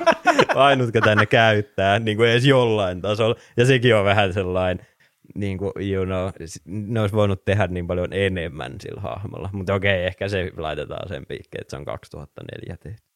ainut, 0.55 0.91
ketä 0.91 1.15
ne 1.15 1.25
käyttää, 1.25 1.99
niin 1.99 2.17
kuin 2.17 2.29
edes 2.29 2.45
jollain 2.45 3.01
tasolla. 3.01 3.35
Ja 3.57 3.65
sekin 3.65 3.95
on 3.95 4.05
vähän 4.05 4.33
sellainen, 4.33 4.87
niin 5.35 5.57
kuin, 5.57 5.71
you 5.79 6.05
know, 6.05 6.29
ne 6.65 7.01
olisi 7.01 7.15
voinut 7.15 7.45
tehdä 7.45 7.67
niin 7.67 7.87
paljon 7.87 8.13
enemmän 8.13 8.75
sillä 8.81 9.01
hahmolla. 9.01 9.49
Mutta 9.53 9.73
okei, 9.73 10.05
ehkä 10.05 10.29
se 10.29 10.51
laitetaan 10.57 11.07
sen 11.07 11.25
piikkeen, 11.25 11.61
että 11.61 11.71
se 11.71 11.77
on 11.77 11.85
2004 11.85 12.77
tehty. 12.77 13.07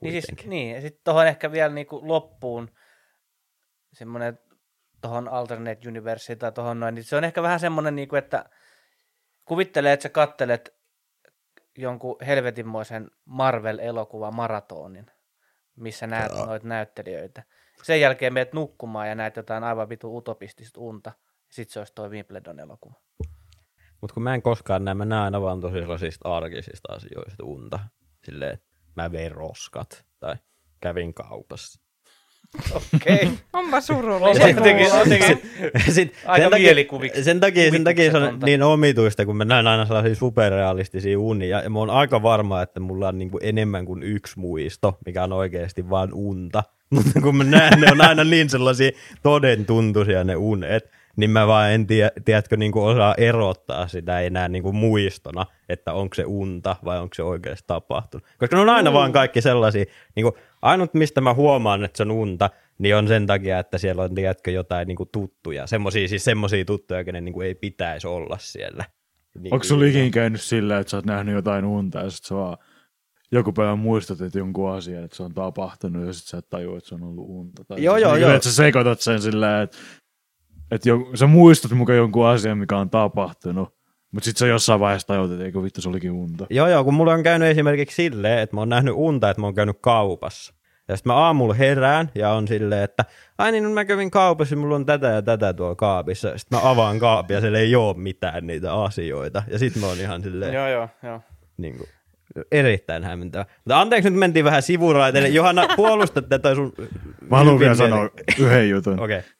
Niin, 0.00 0.12
siis, 0.12 0.46
niin, 0.46 0.74
ja 0.74 0.80
sitten 0.80 1.00
tuohon 1.04 1.26
ehkä 1.26 1.52
vielä 1.52 1.74
niinku 1.74 2.08
loppuun 2.08 2.70
semmoinen 3.92 4.38
tuohon 5.00 5.28
alternate 5.28 5.88
university 5.88 6.36
tai 6.36 6.52
tuohon 6.52 6.80
noin, 6.80 6.94
niin 6.94 7.04
se 7.04 7.16
on 7.16 7.24
ehkä 7.24 7.42
vähän 7.42 7.60
semmoinen, 7.60 7.96
niinku, 7.96 8.16
että 8.16 8.44
kuvittelee, 9.44 9.92
että 9.92 10.02
sä 10.02 10.08
kattelet 10.08 10.82
jonkun 11.78 12.16
helvetinmoisen 12.26 13.10
Marvel-elokuvan 13.24 14.34
maratonin, 14.34 15.06
missä 15.76 16.06
näet 16.06 16.32
noita 16.32 16.68
näyttelijöitä. 16.68 17.42
Sen 17.82 18.00
jälkeen 18.00 18.32
meet 18.32 18.52
nukkumaan 18.52 19.08
ja 19.08 19.14
näet 19.14 19.36
jotain 19.36 19.64
aivan 19.64 19.88
vitu 19.88 20.16
utopistista 20.16 20.80
unta. 20.80 21.12
Sitten 21.52 21.72
se 21.72 21.78
olisi 21.80 21.92
toi 21.94 22.10
Wimbledon 22.10 22.60
elokuva. 22.60 22.94
Mutta 24.00 24.14
kun 24.14 24.22
mä 24.22 24.34
en 24.34 24.42
koskaan 24.42 24.84
näe, 24.84 24.94
mä 24.94 25.04
näen 25.04 25.22
aina 25.22 25.40
vaan 25.40 25.60
tosi 25.60 25.78
sellaisista 25.78 26.36
arkisista 26.36 26.92
asioista 26.92 27.44
unta. 27.44 27.78
Silleen, 28.24 28.52
että 28.54 28.66
mä 28.96 29.12
vein 29.12 29.32
roskat 29.32 30.04
tai 30.20 30.36
kävin 30.80 31.14
kaupassa. 31.14 31.80
Okei. 32.70 33.14
Okay. 33.14 33.28
Onpa 33.52 33.76
On 33.76 33.82
surullinen. 33.82 34.56
jotenkin, 34.56 34.86
jotenkin 34.98 35.50
Sit, 35.92 36.14
Aika 36.26 36.42
sen 36.42 36.50
takia, 36.50 36.72
mielikuviksi- 36.72 37.24
sen 37.24 37.40
takia, 37.40 37.70
sen 37.70 37.84
takia 37.84 38.10
se 38.10 38.16
on 38.16 38.38
niin 38.44 38.62
omituista, 38.62 39.26
kun 39.26 39.36
mä 39.36 39.44
näen 39.44 39.66
aina 39.66 39.86
sellaisia 39.86 40.14
superrealistisia 40.14 41.18
unia. 41.18 41.60
Ja 41.60 41.70
mä 41.70 41.78
oon 41.78 41.90
aika 41.90 42.22
varma, 42.22 42.62
että 42.62 42.80
mulla 42.80 43.08
on 43.08 43.18
niinku 43.18 43.38
enemmän 43.42 43.84
kuin 43.84 44.02
yksi 44.02 44.38
muisto, 44.38 44.98
mikä 45.06 45.24
on 45.24 45.32
oikeasti 45.32 45.90
vain 45.90 46.14
unta. 46.14 46.62
Mutta 46.90 47.20
kun 47.20 47.36
mä 47.36 47.44
näen, 47.44 47.80
ne 47.80 47.86
on 47.92 48.00
aina 48.00 48.24
niin 48.24 48.50
sellaisia 48.50 48.90
todentuntuisia 49.22 50.24
ne 50.24 50.36
unet, 50.36 50.90
niin 51.16 51.30
mä 51.30 51.46
vaan 51.46 51.70
en 51.70 51.86
tiedä, 51.86 52.10
tiedätkö, 52.24 52.56
niinku 52.56 52.84
osaa 52.84 53.14
erottaa 53.18 53.88
sitä 53.88 54.20
enää 54.20 54.48
niinku 54.48 54.72
muistona, 54.72 55.46
että 55.68 55.92
onko 55.92 56.14
se 56.14 56.24
unta 56.24 56.76
vai 56.84 56.98
onko 56.98 57.14
se 57.14 57.22
oikeasti 57.22 57.64
tapahtunut. 57.66 58.26
Koska 58.38 58.56
ne 58.56 58.62
on 58.62 58.68
aina 58.68 58.92
vaan 58.92 59.12
kaikki 59.12 59.40
sellaisia, 59.40 59.84
niinku, 60.16 60.38
ainut 60.62 60.94
mistä 60.94 61.20
mä 61.20 61.34
huomaan, 61.34 61.84
että 61.84 61.96
se 61.96 62.02
on 62.02 62.10
unta, 62.10 62.50
niin 62.78 62.96
on 62.96 63.08
sen 63.08 63.26
takia, 63.26 63.58
että 63.58 63.78
siellä 63.78 64.02
on, 64.02 64.14
tiedätkö, 64.14 64.50
jotain 64.50 64.88
niinku 64.88 65.06
tuttuja. 65.06 65.66
Semmoisia, 65.66 66.08
siis 66.08 66.24
semmoisia 66.24 66.64
tuttuja, 66.64 67.04
kenen 67.04 67.24
niinku 67.24 67.40
ei 67.40 67.54
pitäisi 67.54 68.06
olla 68.06 68.36
siellä. 68.40 68.84
Niin, 69.38 69.54
Onko 69.54 69.64
sulla 69.64 69.84
ikinä 69.84 70.10
käynyt 70.10 70.40
sillä, 70.40 70.78
että 70.78 70.90
sä 70.90 70.96
oot 70.96 71.06
nähnyt 71.06 71.34
jotain 71.34 71.64
unta 71.64 71.98
ja 71.98 72.10
sit 72.10 72.24
sä 72.24 72.34
vaan 72.34 72.58
joku 73.32 73.52
päivä 73.52 73.76
muistat, 73.76 74.20
että 74.20 74.38
jonkun 74.38 74.72
asian, 74.72 75.04
että 75.04 75.16
se 75.16 75.22
on 75.22 75.34
tapahtunut 75.34 76.06
ja 76.06 76.12
sit 76.12 76.26
sä 76.26 76.38
et 76.38 76.50
tajua, 76.50 76.78
että 76.78 76.88
se 76.88 76.94
on 76.94 77.02
ollut 77.02 77.26
unta. 77.28 77.64
Tai 77.64 77.84
Joo, 77.84 77.96
joo, 77.96 78.12
niin, 78.12 78.22
joo. 78.22 78.30
Että 78.30 78.48
sä 78.48 78.54
sekoitat 78.54 79.00
sen 79.00 79.22
sillä, 79.22 79.62
että, 79.62 79.76
että 80.72 80.88
jo, 80.88 81.10
sä 81.14 81.26
muistat 81.26 81.70
mukaan 81.70 81.98
jonkun 81.98 82.26
asian, 82.26 82.58
mikä 82.58 82.76
on 82.76 82.90
tapahtunut, 82.90 83.74
mutta 84.12 84.24
sit 84.24 84.36
sä 84.36 84.46
jossain 84.46 84.80
vaiheessa 84.80 85.06
tajut, 85.06 85.32
että 85.32 85.44
eikö 85.44 85.62
vittu 85.62 85.80
se 85.80 85.88
olikin 85.88 86.10
unta. 86.10 86.46
Joo, 86.50 86.68
joo, 86.68 86.84
kun 86.84 86.94
mulla 86.94 87.12
on 87.12 87.22
käynyt 87.22 87.48
esimerkiksi 87.48 87.96
silleen, 87.96 88.38
että 88.38 88.56
mä 88.56 88.60
oon 88.60 88.68
nähnyt 88.68 88.94
unta, 88.96 89.30
että 89.30 89.40
mä 89.40 89.46
oon 89.46 89.54
käynyt 89.54 89.76
kaupassa. 89.80 90.54
Ja 90.88 90.96
sitten 90.96 91.12
mä 91.12 91.16
aamulla 91.16 91.54
herään 91.54 92.10
ja 92.14 92.30
on 92.30 92.48
silleen, 92.48 92.84
että 92.84 93.04
ai 93.38 93.52
niin, 93.52 93.70
mä 93.70 93.84
kävin 93.84 94.10
kaupassa, 94.10 94.56
mulla 94.56 94.76
on 94.76 94.86
tätä 94.86 95.06
ja 95.06 95.22
tätä 95.22 95.52
tuolla 95.52 95.74
kaapissa. 95.74 96.38
Sitten 96.38 96.58
mä 96.58 96.70
avaan 96.70 96.98
kaapia 96.98 97.36
ja 97.36 97.40
siellä 97.40 97.58
ei 97.58 97.76
ole 97.76 97.96
mitään 97.96 98.46
niitä 98.46 98.74
asioita. 98.74 99.42
Ja 99.48 99.58
sitten 99.58 99.82
mä 99.82 99.88
oon 99.88 100.00
ihan 100.00 100.22
silleen, 100.22 100.54
Joo, 100.54 100.68
joo, 100.68 100.88
joo. 101.02 101.20
niin 101.56 101.76
kuin, 101.76 101.88
erittäin 102.52 103.04
hämmentävä. 103.04 103.46
Mutta 103.56 103.80
anteeksi, 103.80 104.10
nyt 104.10 104.18
mentiin 104.18 104.44
vähän 104.44 104.62
sivuraiteille. 104.62 105.28
Johanna, 105.28 105.68
puolusta 105.76 106.22
tätä 106.22 106.54
sun... 106.54 106.72
Mä 107.30 107.36
haluan 107.36 107.58
vielä 107.58 107.74
sanoa 107.74 108.10
yhden 108.38 108.70
jutun. 108.70 109.00
Okei. 109.00 109.18
Okay. 109.18 109.30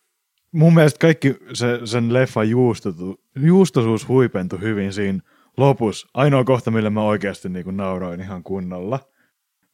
Mun 0.53 0.75
mielestä 0.75 0.99
kaikki 0.99 1.37
se, 1.53 1.81
sen 1.85 2.13
leffan 2.15 2.51
juustotu, 2.51 3.21
juustosuus 3.37 4.09
huipentui 4.09 4.61
hyvin 4.61 4.93
siinä 4.93 5.19
lopussa. 5.57 6.09
Ainoa 6.15 6.45
kohta, 6.45 6.71
millä 6.71 6.91
mä 6.91 7.03
oikeasti 7.03 7.49
niin 7.49 7.65
kuin 7.65 7.77
nauroin 7.77 8.21
ihan 8.21 8.43
kunnolla, 8.43 9.01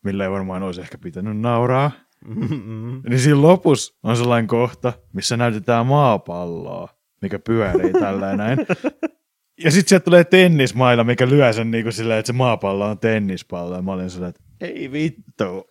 millä 0.05 0.25
ei 0.25 0.31
varmaan 0.31 0.63
olisi 0.63 0.81
ehkä 0.81 0.99
pitänyt 0.99 1.41
nauraa, 1.41 1.91
Mm-mm. 2.25 3.03
niin 3.09 3.19
siinä 3.21 3.43
lopussa 3.43 3.95
on 4.03 4.17
sellainen 4.17 4.47
kohta, 4.47 4.93
missä 5.13 5.37
näytetään 5.37 5.87
maapalloa, 5.87 6.89
mikä 7.23 7.39
pyörii 7.39 7.93
tällä 7.93 8.37
näin. 8.37 8.59
Ja 9.65 9.71
sitten 9.71 9.89
sieltä 9.89 10.05
tulee 10.05 10.25
tennismaila, 10.25 11.05
mikä 11.05 11.29
lyö 11.29 11.53
sen 11.53 11.71
niin 11.71 11.85
kuin 11.85 11.93
silleen, 11.93 12.19
että 12.19 12.27
se 12.27 12.33
maapallo 12.33 12.87
on 12.87 12.99
tennispallo. 12.99 13.77
Ja 13.77 13.83
mä 13.83 13.93
olin 13.93 14.11
silleen, 14.11 14.31
että 14.31 14.43
ei 14.61 14.93
vittu. 14.93 15.45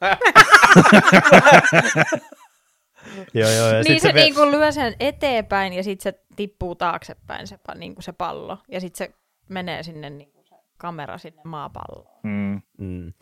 Joo, 3.34 3.50
joo. 3.50 3.68
Ja 3.68 3.74
Niin 3.74 3.84
sit 3.86 4.02
se, 4.02 4.10
ve- 4.10 4.14
niinku 4.14 4.52
lyö 4.52 4.72
sen 4.72 4.96
eteenpäin 5.00 5.74
ja 5.74 5.84
sitten 5.84 6.14
se 6.14 6.20
tippuu 6.36 6.76
taaksepäin 6.76 7.48
se, 7.48 7.56
pa- 7.72 7.78
niinku 7.78 8.02
se 8.02 8.14
pallo. 8.14 8.58
Ja 8.72 8.80
sitten 8.80 9.08
se 9.08 9.14
menee 9.50 9.84
sinne 9.84 10.10
niinku 10.10 10.44
se 10.44 10.56
kamera 10.78 11.18
sinne 11.18 11.42
maapalloon. 11.46 12.20
Mm. 12.24 12.62
Mm. 12.78 13.14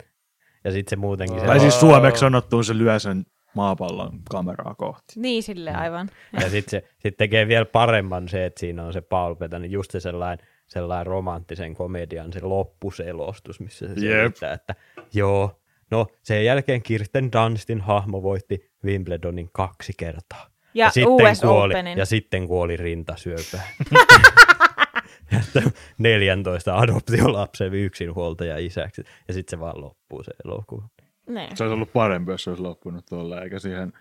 Ja 0.64 0.72
sitten 0.72 0.90
se 0.90 0.96
muutenkin... 0.96 1.40
Se 1.40 1.46
Tai 1.46 1.60
siis 1.60 1.80
suomeksi 1.80 2.20
sanottuun 2.20 2.64
se 2.64 2.78
lyö 2.78 2.98
sen 2.98 3.26
maapallon 3.54 4.20
kameraa 4.30 4.74
kohti. 4.74 5.12
Niin 5.16 5.42
sille 5.42 5.72
aivan. 5.74 6.08
Ja 6.32 6.50
sitten 6.50 6.70
se 6.70 6.88
sit 6.98 7.16
tekee 7.16 7.48
vielä 7.48 7.64
paremman 7.64 8.28
se, 8.28 8.46
että 8.46 8.60
siinä 8.60 8.84
on 8.84 8.92
se 8.92 9.00
Paul 9.00 9.34
Bettany, 9.34 9.66
just 9.66 9.90
se 9.90 10.00
sellainen, 10.00 10.46
sellainen 10.68 11.06
romanttisen 11.06 11.74
komedian 11.74 12.32
se 12.32 12.40
loppuselostus, 12.42 13.60
missä 13.60 13.86
se 13.86 13.92
Jep. 14.06 14.18
selittää, 14.20 14.52
että 14.52 14.74
joo, 15.14 15.60
no 15.90 16.06
sen 16.22 16.44
jälkeen 16.44 16.82
Kirsten 16.82 17.32
Dunstin 17.32 17.80
hahmo 17.80 18.22
voitti 18.22 18.70
Wimbledonin 18.84 19.48
kaksi 19.52 19.92
kertaa. 19.96 20.50
Ja, 20.74 20.90
sitten 20.90 21.12
US 21.12 21.40
kuoli, 21.40 21.74
Openin. 21.74 21.98
ja 21.98 22.06
sitten 22.06 22.46
kuoli 22.46 22.76
rintasyöpään. 22.76 23.64
ja 25.32 25.38
että 25.38 25.70
14 25.98 26.76
adoptiolapsen 26.78 27.74
yksinhuoltaja 27.74 28.58
isäksi. 28.58 29.04
Ja 29.28 29.34
sitten 29.34 29.58
se 29.58 29.60
vaan 29.60 29.80
loppuu 29.80 30.22
se 30.22 30.32
elokuva. 30.44 30.88
Niin. 31.28 31.56
Se 31.56 31.64
olisi 31.64 31.74
ollut 31.74 31.92
parempi, 31.92 32.30
jos 32.32 32.44
se 32.44 32.50
olisi 32.50 32.62
loppunut 32.62 33.06
tuolla, 33.06 33.42
eikä 33.42 33.58
siihen 33.58 33.92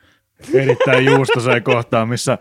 erittäin 0.54 1.06
juustoseen 1.06 1.64
kohtaan, 1.64 2.10
missä 2.10 2.38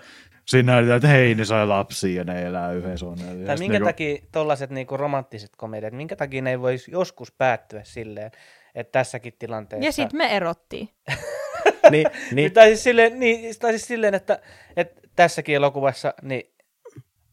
siinä 0.46 0.72
näytetään, 0.72 0.96
että 0.96 1.08
hei, 1.08 1.34
ne 1.34 1.44
sai 1.44 1.66
lapsia 1.66 2.16
ja 2.20 2.24
ne 2.24 2.46
elää 2.46 2.72
yhdessä. 2.72 3.06
Ja 3.06 3.46
Tai 3.46 3.56
sit 3.56 3.58
minkä 3.58 3.72
niinku- 3.72 3.88
takia 3.88 4.16
tollaset 4.32 4.70
niinku 4.70 4.96
romanttiset 4.96 5.50
komediat, 5.56 5.92
minkä 5.92 6.16
takia 6.16 6.42
ne 6.42 6.50
ei 6.50 6.60
voisi 6.60 6.90
joskus 6.90 7.32
päättyä 7.32 7.80
silleen, 7.84 8.30
että 8.74 8.92
tässäkin 8.92 9.32
tilanteessa... 9.38 9.88
Ja 9.88 9.92
sitten 9.92 10.18
me 10.18 10.36
erottiin. 10.36 10.88
niin, 11.90 12.06
niin, 12.32 12.52
Tai 12.52 12.66
siis 12.66 12.84
silleen, 12.84 13.20
niin, 13.20 13.58
tai 13.60 13.72
siis 13.72 13.86
silleen 13.86 14.14
että, 14.14 14.38
että 14.76 15.00
tässäkin 15.16 15.56
elokuvassa 15.56 16.14
niin 16.22 16.54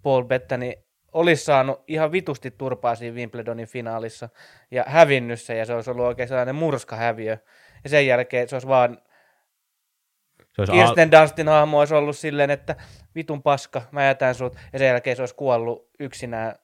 Paul 0.03 0.23
Bettany 0.23 0.73
olisi 1.13 1.43
saanut 1.43 1.83
ihan 1.87 2.11
vitusti 2.11 2.51
turpaa 2.51 2.95
siinä 2.95 3.15
Wimbledonin 3.15 3.67
finaalissa 3.67 4.29
ja 4.71 4.83
hävinnyt 4.87 5.41
se, 5.41 5.57
ja 5.57 5.65
se 5.65 5.73
olisi 5.73 5.91
ollut 5.91 6.05
oikein 6.05 6.27
sellainen 6.27 6.55
murskahäviö. 6.55 7.37
Ja 7.83 7.89
sen 7.89 8.07
jälkeen 8.07 8.49
se 8.49 8.55
olisi 8.55 8.67
vaan, 8.67 8.97
se 10.55 10.61
olisi 10.61 10.73
Kirsten 10.73 11.11
Dunstin 11.11 11.47
hahmo 11.47 11.79
olisi 11.79 11.93
ollut 11.93 12.17
silleen, 12.17 12.49
että 12.49 12.75
vitun 13.15 13.43
paska, 13.43 13.81
mä 13.91 14.05
jätän 14.05 14.35
sut, 14.35 14.55
ja 14.73 14.79
sen 14.79 14.87
jälkeen 14.87 15.15
se 15.15 15.21
olisi 15.21 15.35
kuollut 15.35 15.89
yksinään 15.99 16.55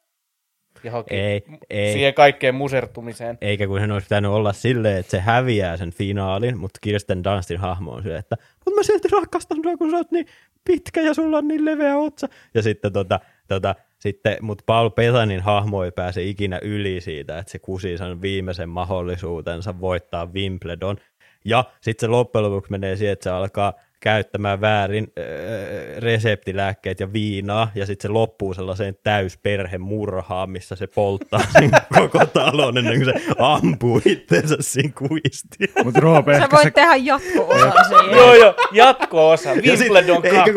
johonkin 0.83 1.17
Ei, 1.17 1.43
ei. 1.69 1.93
siihen 1.93 2.13
kaikkeen 2.13 2.55
musertumiseen. 2.55 3.37
Eikä 3.41 3.67
kun 3.67 3.79
sen 3.79 3.91
olisi 3.91 4.05
pitänyt 4.05 4.31
olla 4.31 4.53
silleen, 4.53 4.97
että 4.97 5.11
se 5.11 5.19
häviää 5.19 5.77
sen 5.77 5.91
finaalin, 5.91 6.57
mutta 6.57 6.79
Kirsten 6.81 7.23
Dunstin 7.23 7.59
hahmo 7.59 7.91
on 7.91 8.01
silleen, 8.01 8.19
että 8.19 8.37
mutta 8.65 8.79
mä 8.79 8.83
silti 8.83 9.07
rakastan 9.11 9.57
sua, 9.63 9.77
kun 9.77 9.91
sä 9.91 9.97
oot 9.97 10.11
niin 10.11 10.25
pitkä 10.65 11.01
ja 11.01 11.13
sulla 11.13 11.37
on 11.37 11.47
niin 11.47 11.65
leveä 11.65 11.97
otsa. 11.97 12.27
Ja 12.53 12.61
sitten 12.61 12.93
tota, 12.93 13.19
tota, 13.47 13.75
sitten, 13.99 14.37
mutta 14.41 14.63
Paul 14.65 14.89
Betanin 14.89 15.41
hahmo 15.41 15.83
ei 15.83 15.91
pääse 15.91 16.23
ikinä 16.23 16.59
yli 16.61 17.01
siitä, 17.01 17.39
että 17.39 17.51
se 17.51 17.59
kusi 17.59 17.97
sen 17.97 18.21
viimeisen 18.21 18.69
mahdollisuutensa 18.69 19.79
voittaa 19.79 20.25
Wimbledon. 20.33 20.97
Ja 21.45 21.63
sitten 21.81 22.07
se 22.07 22.11
loppujen 22.11 22.45
lopuksi 22.45 22.71
menee 22.71 22.95
siihen, 22.95 23.13
että 23.13 23.23
se 23.23 23.29
alkaa 23.29 23.73
käyttämään 23.99 24.61
väärin 24.61 25.07
öö, 25.19 25.99
reseptilääkkeet 25.99 26.99
ja 26.99 27.13
viinaa, 27.13 27.71
ja 27.75 27.85
sitten 27.85 28.09
se 28.09 28.11
loppuu 28.13 28.53
sellaiseen 28.53 28.95
täysperhemurhaan, 29.03 30.49
missä 30.49 30.75
se 30.75 30.87
polttaa 30.87 31.41
sen 31.59 31.71
koko 31.93 32.25
talon 32.25 32.77
ennen 32.77 33.03
kuin 33.03 33.05
se 33.05 33.33
ampuu 33.39 34.01
itsensä 34.05 34.55
siinä 34.59 34.93
kuistiin. 34.97 35.69
Mut 35.83 35.95
Roope, 35.95 36.39
Sä 36.39 36.47
voit 36.51 36.63
se, 36.63 36.71
tehdä 36.71 36.95
jatko-osan 36.95 37.73
siihen. 37.87 38.17
Joo, 38.17 38.33
joo, 38.33 38.53
jatko-osa, 38.71 39.49
Ja 39.63 39.77
sit- 39.77 39.87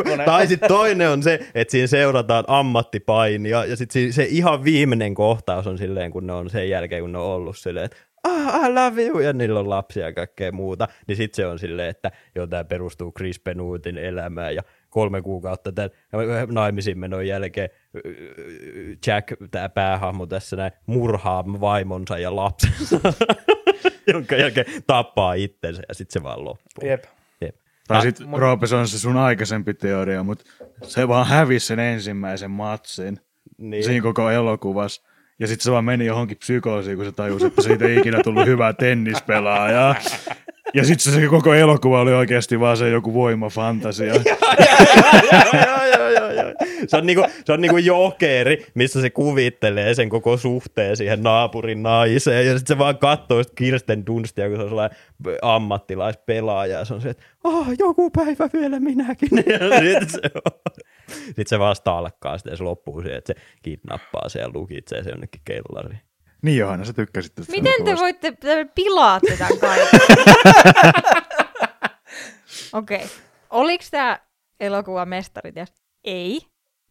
kun-. 0.04 0.20
Tai 0.24 0.46
sitten 0.46 0.68
toinen 0.68 1.08
on 1.10 1.22
se, 1.22 1.40
että 1.54 1.72
siinä 1.72 1.86
seurataan 1.86 2.44
ammattipainia, 2.48 3.64
ja 3.64 3.76
sitten 3.76 4.12
se 4.12 4.26
ihan 4.30 4.64
viimeinen 4.64 5.14
kohtaus 5.14 5.66
on 5.66 5.78
silleen, 5.78 6.10
kun 6.10 6.26
ne 6.26 6.32
on 6.32 6.50
sen 6.50 6.68
jälkeen, 6.68 7.02
kun 7.02 7.12
ne 7.12 7.18
on 7.18 7.24
ollut 7.24 7.58
silleen, 7.58 7.84
että 7.84 7.96
ah, 8.24 8.66
I 8.66 8.72
love 8.74 9.02
you, 9.02 9.18
ja 9.20 9.32
niillä 9.32 9.60
on 9.60 9.70
lapsia 9.70 10.06
ja 10.06 10.12
kaikkea 10.12 10.52
muuta, 10.52 10.88
niin 11.06 11.16
sitten 11.16 11.36
se 11.36 11.46
on 11.46 11.58
silleen, 11.58 11.88
että 11.88 12.10
joo, 12.34 12.46
tämä 12.46 12.64
perustuu 12.64 13.12
Chris 13.12 13.40
Penuutin 13.40 13.98
elämään, 13.98 14.54
ja 14.54 14.62
kolme 14.90 15.22
kuukautta 15.22 15.72
tämän 15.72 15.90
naimisiin 16.50 16.98
menon 16.98 17.26
jälkeen 17.26 17.70
Jack, 19.06 19.32
tämä 19.50 19.68
päähahmo 19.68 20.26
tässä 20.26 20.56
näin, 20.56 20.72
murhaa 20.86 21.44
vaimonsa 21.60 22.18
ja 22.18 22.36
lapsensa, 22.36 23.00
jonka 24.12 24.36
jälkeen 24.36 24.66
tappaa 24.86 25.34
itsensä, 25.34 25.82
ja 25.88 25.94
sitten 25.94 26.20
se 26.20 26.22
vaan 26.22 26.44
loppuu. 26.44 26.88
Jep. 26.88 27.04
Jep. 27.40 27.56
Tai 27.88 27.96
Ah, 27.96 28.02
sitten 28.02 28.26
Roope, 28.36 28.66
se 28.66 28.76
on 28.76 28.88
se 28.88 28.98
sun 28.98 29.16
aikaisempi 29.16 29.74
teoria, 29.74 30.22
mutta 30.22 30.44
se 30.82 31.08
vaan 31.08 31.26
hävisi 31.26 31.66
sen 31.66 31.78
ensimmäisen 31.78 32.50
matsin 32.50 33.20
Niin. 33.58 33.84
siinä 33.84 34.02
koko 34.02 34.30
elokuvassa. 34.30 35.02
Ja 35.40 35.46
sitten 35.46 35.64
se 35.64 35.72
vaan 35.72 35.84
meni 35.84 36.06
johonkin 36.06 36.36
psykoosiin, 36.36 36.96
kun 36.96 37.04
se 37.06 37.12
tajusi, 37.12 37.46
että 37.46 37.62
siitä 37.62 37.84
ei 37.84 37.96
ikinä 37.96 38.20
tullut 38.24 38.46
hyvää 38.46 38.72
tennispelaajaa. 38.72 39.94
Ja 40.74 40.84
sitten 40.84 41.12
se 41.12 41.26
koko 41.26 41.54
elokuva 41.54 42.00
oli 42.00 42.12
oikeasti 42.12 42.60
vaan 42.60 42.76
se 42.76 42.90
joku 42.90 43.14
voimafantasia. 43.14 44.14
Se 46.86 46.96
on, 46.96 47.06
niinku, 47.06 47.24
se 47.44 47.52
on 47.52 47.60
niinku 47.60 47.76
jokeri, 47.76 48.66
missä 48.74 49.00
se 49.00 49.10
kuvittelee 49.10 49.94
sen 49.94 50.08
koko 50.08 50.36
suhteen 50.36 50.96
siihen 50.96 51.22
naapurin 51.22 51.82
naiseen, 51.82 52.46
ja 52.46 52.58
sitten 52.58 52.74
se 52.74 52.78
vaan 52.78 52.98
katsoo 52.98 53.42
sit 53.42 53.52
Kirsten 53.54 54.06
Dunstia, 54.06 54.48
kun 54.48 54.56
se 54.56 54.62
on 54.62 54.68
sellainen 54.68 54.98
ammattilaispelaaja, 55.42 56.78
ja 56.78 56.84
se 56.84 56.94
on 56.94 57.00
se, 57.00 57.10
että 57.10 57.22
oh, 57.44 57.66
joku 57.78 58.10
päivä 58.10 58.48
vielä 58.52 58.80
minäkin. 58.80 59.28
Ja 59.46 59.80
sitten 59.80 60.10
se, 60.10 60.20
sit 61.36 61.48
se 61.48 61.58
vaan 61.58 61.76
stalkkaa 61.76 62.38
sitä, 62.38 62.50
ja 62.50 62.56
se 62.56 62.62
loppuu 62.62 63.00
siihen, 63.02 63.18
että 63.18 63.34
se 63.34 63.40
kidnappaa 63.62 64.28
se 64.28 64.38
ja 64.38 64.50
lukitsee 64.54 65.04
se 65.04 65.10
jonnekin 65.10 65.42
kellariin. 65.44 66.00
Niin 66.42 66.58
Johanna, 66.58 66.84
sä 66.84 66.92
tykkäsit 66.92 67.34
tästä 67.34 67.52
Miten 67.52 67.84
te 67.84 67.96
voitte, 67.96 68.32
te 68.32 68.66
pilaatte 68.74 69.36
tämän 69.36 69.58
kaiken? 69.58 70.00
Okei. 72.72 72.96
Okay. 72.96 73.08
Oliko 73.50 73.84
tämä 73.90 74.20
elokuva 74.60 75.06
mestarit? 75.06 75.56
Ja 75.56 75.66
ei. 76.04 76.40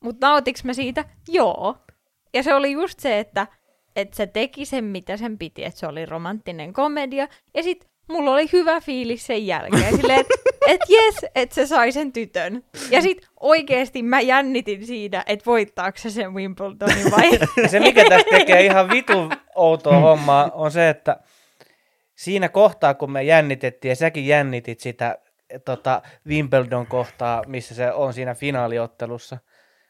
Mutta 0.04 0.28
nautiks 0.28 0.64
mä 0.64 0.74
siitä? 0.74 1.06
Joo. 1.28 1.78
Ja 2.34 2.44
se 2.44 2.54
oli 2.54 2.72
just 2.72 3.00
se, 3.00 3.20
että, 3.20 3.48
että 3.96 4.16
se 4.18 4.28
teki 4.28 4.66
sen, 4.66 4.84
mitä 4.84 5.18
sen 5.18 5.38
piti. 5.38 5.66
Että 5.66 5.80
se 5.80 5.88
oli 5.88 6.06
romanttinen 6.06 6.74
komedia. 6.74 7.28
Ja 7.54 7.64
sit 7.64 7.90
mulla 8.10 8.32
oli 8.32 8.50
hyvä 8.54 8.82
fiilis 8.82 9.26
sen 9.26 9.48
jälkeen. 9.48 9.96
Silleen, 9.96 10.20
että 10.20 10.34
et 10.68 10.82
jes, 10.90 11.26
että 11.36 11.56
se 11.56 11.66
sai 11.66 11.92
sen 11.92 12.14
tytön. 12.14 12.64
Ja 12.92 13.02
sit 13.02 13.28
oikeesti 13.40 14.04
mä 14.04 14.22
jännitin 14.22 14.86
siinä, 14.86 15.24
että 15.28 15.46
voittaako 15.46 15.98
se 15.98 16.10
sen 16.10 16.34
Wimbledonin 16.34 17.12
vai 17.12 17.32
Ja 17.64 17.70
se, 17.70 17.80
mikä 17.80 18.10
tästä 18.10 18.30
tekee 18.32 18.66
ihan 18.66 18.90
vitun 18.90 19.32
outoa 19.56 20.00
hommaa, 20.00 20.52
on 20.54 20.72
se, 20.72 20.90
että 20.90 21.20
siinä 22.16 22.50
kohtaa, 22.50 22.94
kun 22.94 23.12
me 23.12 23.24
jännitettiin, 23.24 23.90
ja 23.90 23.96
säkin 23.96 24.28
jännitit 24.28 24.80
sitä 24.80 25.18
tota, 25.66 26.02
Wimbledon 26.28 26.88
kohtaa, 26.88 27.44
missä 27.48 27.76
se 27.76 27.92
on 27.92 28.14
siinä 28.14 28.36
finaaliottelussa, 28.36 29.38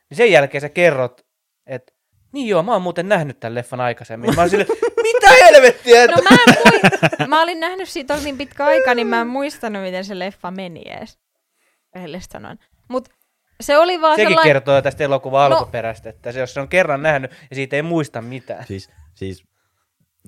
niin 0.09 0.17
sen 0.17 0.31
jälkeen 0.31 0.61
sä 0.61 0.69
kerrot, 0.69 1.25
että 1.67 1.93
niin 2.31 2.47
joo, 2.47 2.63
mä 2.63 2.71
oon 2.73 2.81
muuten 2.81 3.09
nähnyt 3.09 3.39
tämän 3.39 3.55
leffan 3.55 3.81
aikaisemmin. 3.81 4.35
Mä 4.35 4.41
oon 4.41 4.49
sille, 4.49 4.65
mitä 5.03 5.29
helvettiä? 5.45 6.07
No 6.07 6.15
mä, 6.29 6.37
en 6.47 6.55
mui- 7.19 7.27
mä 7.27 7.41
olin 7.41 7.59
nähnyt 7.59 7.89
siitä 7.89 8.17
niin 8.23 8.37
pitkä 8.37 8.65
aika, 8.65 8.95
niin 8.95 9.07
mä 9.07 9.21
en 9.21 9.27
muistanut, 9.27 9.81
miten 9.81 10.05
se 10.05 10.19
leffa 10.19 10.51
meni 10.51 10.81
edes. 10.85 11.17
Rehellisesti 11.95 12.31
sanoen. 12.33 12.59
Mut 12.87 13.09
se 13.61 13.77
oli 13.77 14.01
vaan 14.01 14.15
Sekin 14.15 14.29
sellainen... 14.29 14.49
kertoo 14.53 14.81
tästä 14.81 15.03
elokuvan 15.03 15.51
No. 15.51 15.57
alkuperäistä, 15.57 16.09
että 16.09 16.31
se, 16.31 16.39
jos 16.39 16.53
se 16.53 16.59
on 16.59 16.67
kerran 16.67 17.01
nähnyt 17.03 17.31
ja 17.49 17.55
siitä 17.55 17.75
ei 17.75 17.81
muista 17.81 18.21
mitään. 18.21 18.65
Siis, 18.67 18.89
siis 19.15 19.43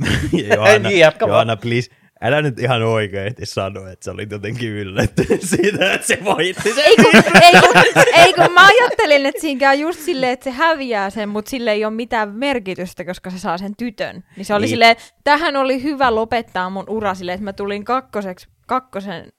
Johanna, 0.56 0.90
Niin. 0.90 1.06
Johanna, 1.20 1.58
please, 1.58 1.92
älä 2.22 2.42
nyt 2.42 2.60
ihan 2.60 2.84
oikeasti 2.84 3.46
sano, 3.46 3.88
että 3.88 4.06
sä 4.06 4.12
olit 4.12 4.32
jotenkin 4.32 4.70
yllättynyt 4.70 5.42
siitä, 5.56 5.94
että 5.94 6.08
se 6.08 6.18
voitti 6.24 6.74
sen. 6.74 6.84
Ei 6.86 6.96
kun, 6.96 7.16
ei, 7.42 7.52
kun, 7.62 8.04
ei 8.16 8.34
kun 8.34 8.54
mä 8.54 8.68
ajattelin, 8.68 9.26
että 9.26 9.42
siinä 9.42 9.60
käy 9.60 9.76
just 9.76 10.00
silleen, 10.00 10.32
että 10.32 10.44
se 10.44 10.52
häviää 10.52 11.10
sen, 11.10 11.30
mutta 11.30 11.50
sille 11.50 11.72
ei 11.72 11.86
ole 11.86 11.94
mitään 11.94 12.30
merkitystä, 12.30 13.06
koska 13.06 13.30
se 13.30 13.40
saa 13.40 13.58
sen 13.58 13.76
tytön. 13.78 14.24
Niin 14.38 14.46
se 14.46 14.54
oli 14.54 14.62
Niin. 14.62 14.70
silleen, 14.70 14.96
tähän 15.24 15.56
oli 15.56 15.84
hyvä 15.84 16.16
lopettaa 16.16 16.70
mun 16.70 16.86
ura 16.90 17.14
silleen, 17.14 17.34
että 17.36 17.44
mä 17.44 17.54
tulin 17.54 17.86
kakkoseksi, 17.86 18.48
kakkosen 18.68 19.32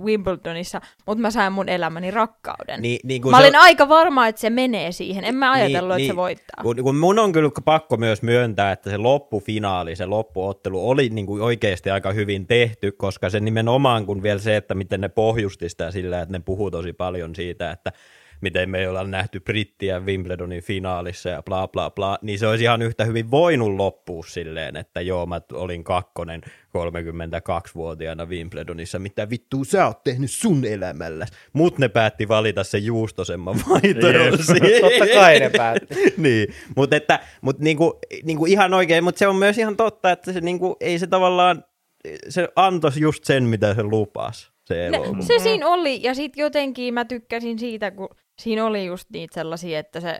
Wimbledonissa, 0.00 0.80
mutta 1.06 1.22
mä 1.22 1.30
sain 1.30 1.52
mun 1.52 1.68
elämäni 1.68 2.10
rakkauden. 2.10 2.82
Niin, 2.82 3.00
niin 3.04 3.22
kun 3.22 3.30
Mä 3.30 3.36
se 3.36 3.42
olin 3.44 3.56
on- 3.56 3.62
aika 3.62 3.88
varma, 3.88 4.26
että 4.26 4.40
se 4.40 4.50
menee 4.50 4.92
siihen. 4.92 5.24
En 5.24 5.34
mä 5.34 5.52
ajatellut, 5.52 5.96
Niin, 5.96 6.04
että 6.04 6.06
se 6.06 6.12
niin. 6.12 6.16
voittaa. 6.16 6.62
Kun, 6.62 6.76
kun 6.82 6.96
mun 6.96 7.18
on 7.18 7.32
kyllä 7.32 7.50
pakko 7.64 7.96
myös 7.96 8.22
myöntää, 8.22 8.72
että 8.72 8.90
se 8.90 8.96
loppufinaali, 8.96 9.96
se 9.96 10.06
loppuottelu 10.06 10.88
oli 10.90 11.08
niin 11.08 11.26
kuin 11.26 11.42
oikeasti 11.42 11.90
aika 11.90 12.12
hyvin 12.12 12.46
tehty, 12.46 12.92
koska 12.92 13.30
se 13.30 13.40
nimenomaan 13.40 14.06
kun 14.06 14.22
vielä 14.22 14.38
se, 14.40 14.56
että 14.56 14.74
miten 14.74 15.00
ne 15.00 15.08
pohjusti 15.08 15.68
sitä 15.68 15.90
sillä, 15.90 16.20
että 16.20 16.32
ne 16.32 16.42
puhuu 16.44 16.70
tosi 16.70 16.92
paljon 16.92 17.34
siitä, 17.34 17.70
että 17.70 17.92
miten 18.40 18.70
me 18.70 18.78
ei 18.78 18.86
olla 18.86 19.04
nähty 19.04 19.40
brittiä 19.40 20.00
Wimbledonin 20.00 20.62
finaalissa 20.62 21.28
ja 21.28 21.42
bla 21.42 21.68
bla 21.68 21.90
bla, 21.90 22.18
niin 22.22 22.38
se 22.38 22.46
olisi 22.46 22.64
ihan 22.64 22.82
yhtä 22.82 23.04
hyvin 23.04 23.30
voinut 23.30 23.76
loppua 23.76 24.22
silleen, 24.26 24.76
että 24.76 25.00
joo, 25.00 25.26
mä 25.26 25.40
olin 25.52 25.84
kakkonen 25.84 26.42
32-vuotiaana 26.68 28.26
Wimbledonissa, 28.26 28.98
mitä 28.98 29.30
vittua 29.30 29.64
sä 29.64 29.86
oot 29.86 30.04
tehnyt 30.04 30.30
sun 30.30 30.64
elämällä. 30.64 31.26
Mut 31.52 31.78
ne 31.78 31.88
päätti 31.88 32.28
valita 32.28 32.64
sen 32.64 32.84
juustosemman 32.84 33.56
vaihtoehdon 33.70 34.38
Totta 34.80 35.06
kai 35.14 35.40
ne 35.40 35.50
päätti. 35.56 35.94
niin, 36.16 36.54
mutta 36.76 36.96
että, 36.96 37.20
mut 37.40 37.58
niinku, 37.58 37.98
niinku 38.24 38.46
ihan 38.46 38.74
oikein, 38.74 39.04
mutta 39.04 39.18
se 39.18 39.28
on 39.28 39.36
myös 39.36 39.58
ihan 39.58 39.76
totta, 39.76 40.10
että 40.10 40.32
se 40.32 40.40
niinku, 40.40 40.76
ei 40.80 40.98
se 40.98 41.06
tavallaan, 41.06 41.64
se 42.28 42.48
antoi 42.56 42.90
just 42.96 43.24
sen, 43.24 43.44
mitä 43.44 43.74
se 43.74 43.82
lupasi, 43.82 44.50
se 44.64 44.86
elokuva. 44.86 45.22
se 45.22 45.38
siinä 45.38 45.68
oli, 45.68 46.02
ja 46.02 46.14
sitten 46.14 46.42
jotenkin 46.42 46.94
mä 46.94 47.04
tykkäsin 47.04 47.58
siitä, 47.58 47.90
kun 47.90 48.08
siinä 48.38 48.64
oli 48.64 48.86
just 48.86 49.10
niitä 49.10 49.34
sellaisia, 49.34 49.78
että 49.78 50.00
se 50.00 50.18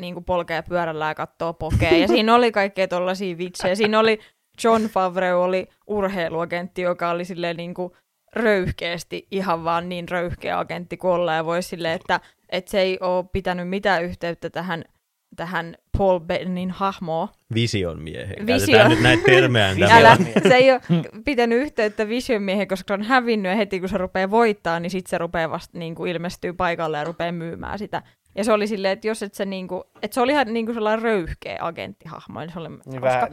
niin 0.00 0.14
kuin 0.14 0.24
polkee 0.24 0.62
pyörällä 0.62 1.08
ja 1.08 1.14
katsoo 1.14 1.52
pokea, 1.52 1.96
ja 1.96 2.08
siinä 2.08 2.34
oli 2.34 2.52
kaikkea 2.52 2.88
tollaisia 2.88 3.38
vitsejä. 3.38 3.74
Siinä 3.74 3.98
oli 3.98 4.20
John 4.64 4.82
Favreau 4.82 5.42
oli 5.42 5.68
urheiluagentti, 5.86 6.82
joka 6.82 7.10
oli 7.10 7.24
silleen 7.24 7.56
niin 7.56 7.74
kuin 7.74 7.92
röyhkeästi 8.32 9.26
ihan 9.30 9.64
vaan 9.64 9.88
niin 9.88 10.08
röyhkeä 10.08 10.58
agentti 10.58 10.96
kuin 10.96 11.12
olla, 11.12 11.34
ja 11.34 11.44
voi 11.44 11.62
silleen, 11.62 11.94
että, 11.94 12.20
että 12.48 12.70
se 12.70 12.80
ei 12.80 12.98
ole 13.00 13.24
pitänyt 13.32 13.68
mitään 13.68 14.04
yhteyttä 14.04 14.50
tähän, 14.50 14.84
tähän 15.36 15.76
Paul 15.98 16.20
Bennin 16.20 16.70
hahmoon, 16.70 17.28
Vision 17.54 18.02
miehen. 18.02 18.46
Visio. 18.46 18.56
Käytetään 18.56 18.90
nyt 18.90 19.02
näitä 19.02 19.22
termejä. 19.26 19.74
mitä 19.74 19.86
Älä, 19.96 20.16
se 20.48 20.54
ei 20.54 20.70
ole 20.72 20.80
pitänyt 21.24 21.58
yhteyttä 21.58 22.08
Vision 22.08 22.42
miehen, 22.42 22.68
koska 22.68 22.84
se 22.88 22.94
on 22.94 23.02
hävinnyt 23.02 23.50
ja 23.50 23.56
heti 23.56 23.80
kun 23.80 23.88
se 23.88 23.98
rupeaa 23.98 24.30
voittaa, 24.30 24.80
niin 24.80 24.90
sitten 24.90 25.10
se 25.10 25.18
rupeaa 25.18 25.50
vasta 25.50 25.78
niin 25.78 25.94
kuin 25.94 26.10
ilmestyy 26.10 26.52
paikalle 26.52 26.98
ja 26.98 27.04
rupeaa 27.04 27.32
myymään 27.32 27.78
sitä. 27.78 28.02
Ja 28.34 28.44
se 28.44 28.52
oli 28.52 28.66
silleen, 28.66 28.92
että 28.92 29.08
jos 29.08 29.22
et 29.22 29.34
se, 29.34 29.44
niin 29.44 29.68
kuin, 29.68 29.82
että 30.02 30.14
se 30.14 30.20
oli 30.20 30.32
ihan 30.32 30.52
niin 30.52 30.66
kuin 30.66 30.74
sellainen 30.74 31.02
röyhkeä 31.02 31.58
agenttihahmo, 31.60 32.40
niin 32.40 32.52
se 32.52 32.58
oli 32.58 32.68
Niin 32.68 33.02
hauska. 33.02 33.28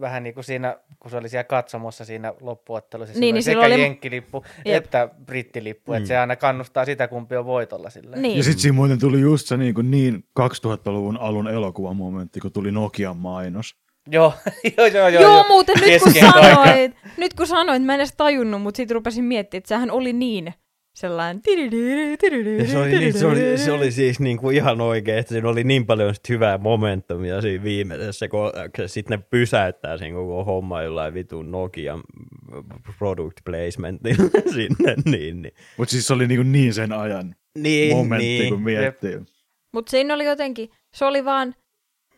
Vähän, 0.00 0.22
niin 0.22 0.34
kuin 0.34 0.44
siinä, 0.44 0.76
kun 0.98 1.10
se 1.10 1.16
oli 1.16 1.28
siellä 1.28 1.44
katsomossa 1.44 2.04
siinä 2.04 2.34
loppuottelussa, 2.40 3.18
Niin, 3.18 3.34
niin, 3.34 3.42
sekä 3.42 3.60
oli- 3.60 3.80
jenkkilippu 3.80 4.44
Jep. 4.64 4.84
että 4.84 5.08
brittilippu, 5.26 5.92
Mm. 5.92 5.96
että 5.96 6.08
se 6.08 6.16
aina 6.18 6.36
kannustaa 6.36 6.84
sitä, 6.84 7.08
kumpi 7.08 7.36
on 7.36 7.44
voitolla 7.46 7.90
silleen. 7.90 8.22
Niin. 8.22 8.36
Ja 8.36 8.42
sitten 8.44 8.60
siinä 8.60 8.74
muuten 8.74 8.98
tuli 8.98 9.20
just 9.20 9.46
se 9.46 9.56
niin, 9.56 9.74
kuin 9.74 9.90
niin 9.90 10.24
2000-luvun 10.40 11.16
alun 11.16 11.48
elokuvamomentti, 11.48 12.40
kun 12.40 12.52
tuli 12.52 12.70
Nokian 12.72 13.16
mainos. 13.16 13.76
Joo, 14.10 14.32
joo, 14.76 14.86
joo, 14.86 15.08
joo. 15.08 15.22
Joo, 15.22 15.44
muuten 15.48 15.76
nyt 15.80 16.02
kun 16.02 16.12
sanoit, 16.20 16.92
nyt 17.16 17.34
kun 17.34 17.46
sanoit, 17.46 17.82
mä 17.84 17.94
en 17.94 18.00
edes 18.00 18.14
tajunnut, 18.16 18.62
mutta 18.62 18.76
sitten 18.76 18.94
rupesin 18.94 19.24
miettimään, 19.24 19.58
että 19.58 19.68
sehän 19.68 19.90
oli 19.90 20.12
niin 20.12 20.54
sellainen... 20.94 21.42
Ja 22.58 22.66
se, 22.66 22.78
oli, 22.78 22.98
niin, 22.98 23.12
se, 23.12 23.26
oli, 23.26 23.58
se 23.58 23.72
oli 23.72 23.92
siis 23.92 24.20
niin 24.20 24.38
kuin 24.38 24.56
ihan 24.56 24.80
oikein, 24.80 25.18
että 25.18 25.32
siinä 25.32 25.48
oli 25.48 25.64
niin 25.64 25.86
paljon 25.86 26.14
sit 26.14 26.28
hyvää 26.28 26.58
momentumia 26.58 27.40
siinä 27.40 27.64
viimeisessä, 27.64 28.28
kun 28.28 28.52
sitten 28.86 29.18
ne 29.18 29.24
pysäyttää 29.30 29.98
sen 29.98 30.12
koko 30.14 30.44
homma 30.44 30.82
jollain 30.82 31.14
vitun 31.14 31.50
Nokian 31.50 32.02
product 32.98 33.36
placementilla 33.44 34.30
sinne. 34.54 34.94
Niin, 35.04 35.42
niin. 35.42 35.54
Mutta 35.76 35.92
siis 35.92 36.06
se 36.06 36.12
oli 36.12 36.26
niin, 36.26 36.52
niin 36.52 36.74
sen 36.74 36.92
ajan 36.92 37.34
niin, 37.58 37.96
momentti, 37.96 38.26
niin. 38.26 38.54
kun 38.54 38.62
miettii. 38.62 39.20
Mutta 39.72 39.90
siinä 39.90 40.14
oli 40.14 40.24
jotenkin, 40.24 40.70
se 40.94 41.04
oli 41.04 41.24
vaan 41.24 41.54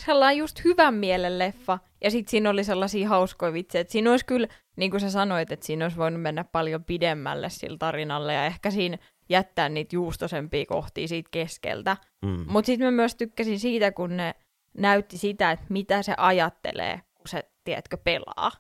sellainen 0.04 0.38
just 0.38 0.64
hyvän 0.64 0.94
mielen 0.94 1.38
leffa, 1.38 1.78
ja 2.04 2.10
sitten 2.10 2.30
siinä 2.30 2.50
oli 2.50 2.64
sellaisia 2.64 3.08
hauskoja 3.08 3.52
vitsejä, 3.52 3.80
että 3.80 3.92
siinä 3.92 4.10
olisi 4.10 4.26
kyllä, 4.26 4.48
niin 4.76 4.90
kuin 4.90 5.00
sä 5.00 5.10
sanoit, 5.10 5.52
että 5.52 5.66
siinä 5.66 5.84
olisi 5.84 5.96
voinut 5.96 6.22
mennä 6.22 6.44
paljon 6.44 6.84
pidemmälle 6.84 7.50
sillä 7.50 7.76
tarinalle, 7.78 8.34
ja 8.34 8.46
ehkä 8.46 8.70
siinä 8.70 8.98
jättää 9.28 9.68
niitä 9.68 9.96
juustosempia 9.96 10.66
kohtia 10.66 11.08
siitä 11.08 11.28
keskeltä. 11.30 11.96
Mm. 12.22 12.44
Mutta 12.48 12.66
sitten 12.66 12.86
mä 12.86 12.90
myös 12.90 13.14
tykkäsin 13.14 13.58
siitä, 13.58 13.92
kun 13.92 14.16
ne 14.16 14.34
näytti 14.78 15.18
sitä, 15.18 15.50
että 15.50 15.66
mitä 15.68 16.02
se 16.02 16.14
ajattelee, 16.16 17.00
kun 17.14 17.28
se, 17.28 17.44
tiedätkö, 17.64 17.96
pelaa. 17.96 18.50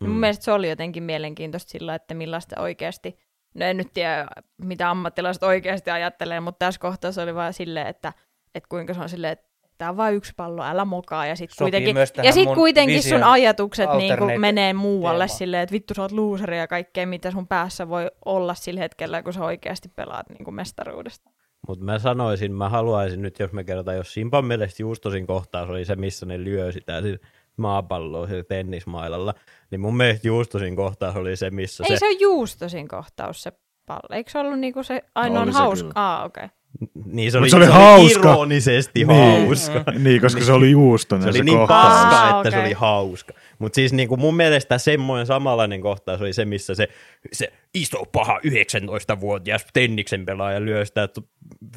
Mm. 0.00 0.08
Mun 0.08 0.20
mielestä 0.20 0.44
se 0.44 0.52
oli 0.52 0.68
jotenkin 0.68 1.02
mielenkiintoista 1.02 1.70
sillä, 1.70 1.94
että 1.94 2.14
millaista 2.14 2.60
oikeasti, 2.60 3.18
no 3.54 3.66
en 3.66 3.76
nyt 3.76 3.92
tiedä, 3.94 4.26
mitä 4.62 4.90
ammattilaiset 4.90 5.42
oikeasti 5.42 5.90
ajattelee, 5.90 6.40
mutta 6.40 6.66
tässä 6.66 6.80
kohtaa 6.80 7.12
se 7.12 7.20
oli 7.20 7.34
vaan 7.34 7.52
silleen, 7.52 7.86
että, 7.86 8.12
että 8.54 8.68
kuinka 8.68 8.94
se 8.94 9.00
on 9.00 9.08
silleen, 9.08 9.32
että 9.32 9.48
tää 9.78 9.90
on 9.90 9.96
vain 9.96 10.14
yksi 10.14 10.32
pallo, 10.36 10.62
älä 10.64 10.84
mokaa. 10.84 11.26
Ja 11.26 11.36
sit 11.36 11.50
Sopii 11.50 11.64
kuitenkin, 11.64 11.96
ja 12.22 12.32
sit 12.32 12.48
kuitenkin 12.54 13.02
sun 13.02 13.22
ajatukset 13.22 13.90
niinku 13.92 14.12
alternate 14.12 14.38
menee 14.38 14.72
muualle 14.72 15.24
teemaan. 15.24 15.38
silleen, 15.38 15.62
että 15.62 15.72
vittu 15.72 15.94
sä 15.94 16.02
oot 16.02 16.12
looseri 16.12 16.58
ja 16.58 16.68
kaikkea, 16.68 17.06
mitä 17.06 17.30
sun 17.30 17.48
päässä 17.48 17.88
voi 17.88 18.10
olla 18.24 18.54
sillä 18.54 18.80
hetkellä, 18.80 19.22
kun 19.22 19.32
sä 19.32 19.44
oikeasti 19.44 19.88
pelaat 19.88 20.26
niinku 20.28 20.50
mestaruudesta. 20.50 21.30
Mutta 21.68 21.84
mä 21.84 21.98
sanoisin, 21.98 22.52
mä 22.52 22.68
haluaisin 22.68 23.22
nyt, 23.22 23.38
jos 23.38 23.52
me 23.52 23.64
kerrotaan, 23.64 23.96
jos 23.96 24.14
Simpan 24.14 24.44
mielestä 24.44 24.82
Juustosin 24.82 25.26
kohtaus 25.26 25.70
oli 25.70 25.84
se, 25.84 25.96
missä 25.96 26.26
ne 26.26 26.44
lyö 26.44 26.72
sitä 26.72 27.02
siis 27.02 27.20
maapalloa 27.56 28.26
sillä 28.26 28.44
tennismailalla, 28.44 29.34
niin 29.70 29.80
mun 29.80 29.96
mielestä 29.96 30.28
Juustosin 30.28 30.76
kohtaus 30.76 31.16
oli 31.16 31.36
se, 31.36 31.50
missä 31.50 31.84
Ei 31.84 31.88
se... 31.88 31.96
se 31.98 32.06
ole 32.06 32.16
juustosin 32.20 32.88
kohtaus 32.88 33.42
se 33.42 33.52
pallo. 33.86 34.08
Eikö 34.12 34.30
se 34.30 34.38
ollut 34.38 34.58
niinku 34.58 34.82
se 34.82 35.04
ainoa 35.14 35.46
hauska? 35.52 35.92
Aa, 35.94 36.24
okei. 36.24 36.44
Okay. 36.44 36.56
Niin 37.04 37.32
se 37.32 37.38
Mut 37.38 37.42
oli, 37.42 37.50
se 37.50 37.56
oli 37.56 37.66
hauska. 37.66 38.32
ironisesti 38.32 39.04
Niin. 39.04 39.46
hauska. 39.48 39.84
Niin, 40.04 40.20
koska 40.20 40.44
se 40.44 40.52
oli 40.52 40.70
juustonen 40.70 41.22
Se 41.22 41.32
se, 41.32 41.38
oli 41.38 41.44
niin 41.44 41.58
kohtaus. 41.58 41.92
paska, 41.92 42.16
Aa, 42.16 42.40
että 42.40 42.50
se 42.50 42.58
oli 42.58 42.72
hauska. 42.72 43.32
Mutta 43.58 43.76
siis 43.76 43.92
niinku 43.92 44.16
mun 44.16 44.36
mielestä 44.36 44.78
semmoinen 44.78 45.26
samanlainen 45.26 45.80
kohtaus 45.80 46.20
oli 46.20 46.32
se, 46.32 46.44
missä 46.44 46.74
se, 46.74 46.88
se 47.32 47.52
iso 47.74 48.04
paha 48.12 48.40
19-vuotias 48.46 49.66
tenniksen 49.72 50.24
pelaaja 50.26 50.60
lyö 50.64 50.84
sitä 50.84 51.08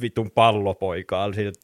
vitun 0.01 0.31
pallopoikaa, 0.31 1.33
siitä 1.33 1.59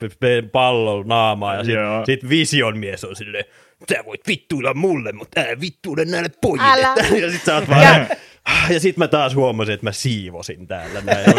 pallon 0.52 1.08
naamaa 1.08 1.56
ja 1.56 1.64
sitten 1.64 1.84
Joo. 1.84 2.06
sit 2.06 2.30
vision 2.30 2.78
mies 2.78 3.04
on 3.04 3.16
silleen, 3.16 3.46
sä 3.94 4.06
voit 4.06 4.22
vittuilla 4.28 4.74
mulle, 4.74 5.12
mutta 5.12 5.42
älä 5.42 5.60
vittuille 5.62 6.06
näille 6.06 6.30
pojille. 6.42 6.68
Älä. 6.72 6.96
Ja 7.22 7.32
sit 7.32 7.44
sä 7.46 7.56
oot 7.56 7.70
vaan, 7.70 7.84
ja, 7.84 8.08
ja 8.70 8.80
sit 8.80 8.98
mä 8.98 9.08
taas 9.08 9.36
huomasin, 9.36 9.74
että 9.74 9.86
mä 9.86 9.92
siivosin 9.92 10.68
täällä 10.68 11.02
näin. 11.02 11.26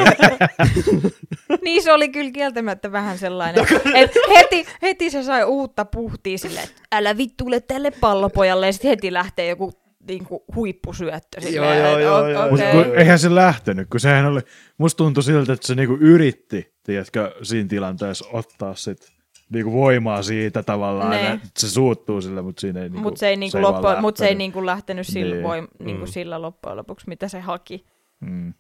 Niin 1.63 1.83
se 1.83 1.93
oli 1.93 2.09
kyllä 2.09 2.31
kieltämättä 2.31 2.93
vähän 2.93 3.19
sellainen, 3.19 3.67
että 3.95 4.21
heti, 4.37 4.67
heti 4.83 5.11
se 5.11 5.23
sai 5.23 5.45
uutta 5.45 5.85
puhtia 5.85 6.39
silleen, 6.39 6.65
että 6.65 6.83
älä 6.93 7.17
vittuile 7.17 7.61
tälle 7.61 7.91
pallopojalle 7.91 8.67
ja 8.67 8.73
sitten 8.73 8.89
heti 8.89 9.13
lähtee 9.13 9.49
joku 9.49 9.73
niinku, 10.09 10.45
huippusyöttö. 10.55 11.41
Silleen, 11.41 11.79
Joo, 11.79 11.99
joo, 11.99 12.29
joo, 12.29 12.43
o- 12.43 12.57
joo. 12.57 12.85
Kun 12.85 12.99
eihän 12.99 13.19
se 13.19 13.35
lähtenyt, 13.35 13.89
kun 13.91 14.01
sehän 14.01 14.27
oli, 14.27 14.41
musta 14.79 14.97
tuntui 14.97 15.23
siltä, 15.23 15.53
että 15.53 15.67
se 15.67 15.75
niinku 15.75 15.97
yritti, 16.01 16.75
tiedätkö, 16.85 17.35
siinä 17.43 17.69
tilanteessa 17.69 18.25
ottaa 18.33 18.75
sit 18.75 19.13
niinku 19.53 19.73
voimaa 19.73 20.23
siitä 20.23 20.63
tavallaan, 20.63 21.11
Ne. 21.11 21.33
että 21.33 21.49
se 21.59 21.71
suuttuu 21.71 22.21
sille, 22.21 22.43
mutta 22.43 22.61
siinä 22.61 22.81
ei 22.83 22.89
niinku, 22.89 23.03
Mutta 23.03 23.19
se 23.19 23.29
ei, 23.29 23.37
niinku 23.37 23.57
ei 23.59 23.63
vaan 23.63 23.75
loppu, 23.83 24.01
mut 24.01 24.17
se 24.17 24.25
ei 24.25 24.27
lähtenyt. 24.27 24.39
niinku 24.39 24.67
lähtenyt 24.67 25.07
sillä, 25.07 25.35
Niin. 25.35 25.45
voim, 25.45 25.69
niinku 25.79 26.05
Mm. 26.07 26.11
sillä 26.13 26.43
loppujen 26.43 26.77
lopuksi, 26.77 27.09
mitä 27.09 27.29
se 27.29 27.41
haki. 27.41 27.85
Mm. 28.21 28.55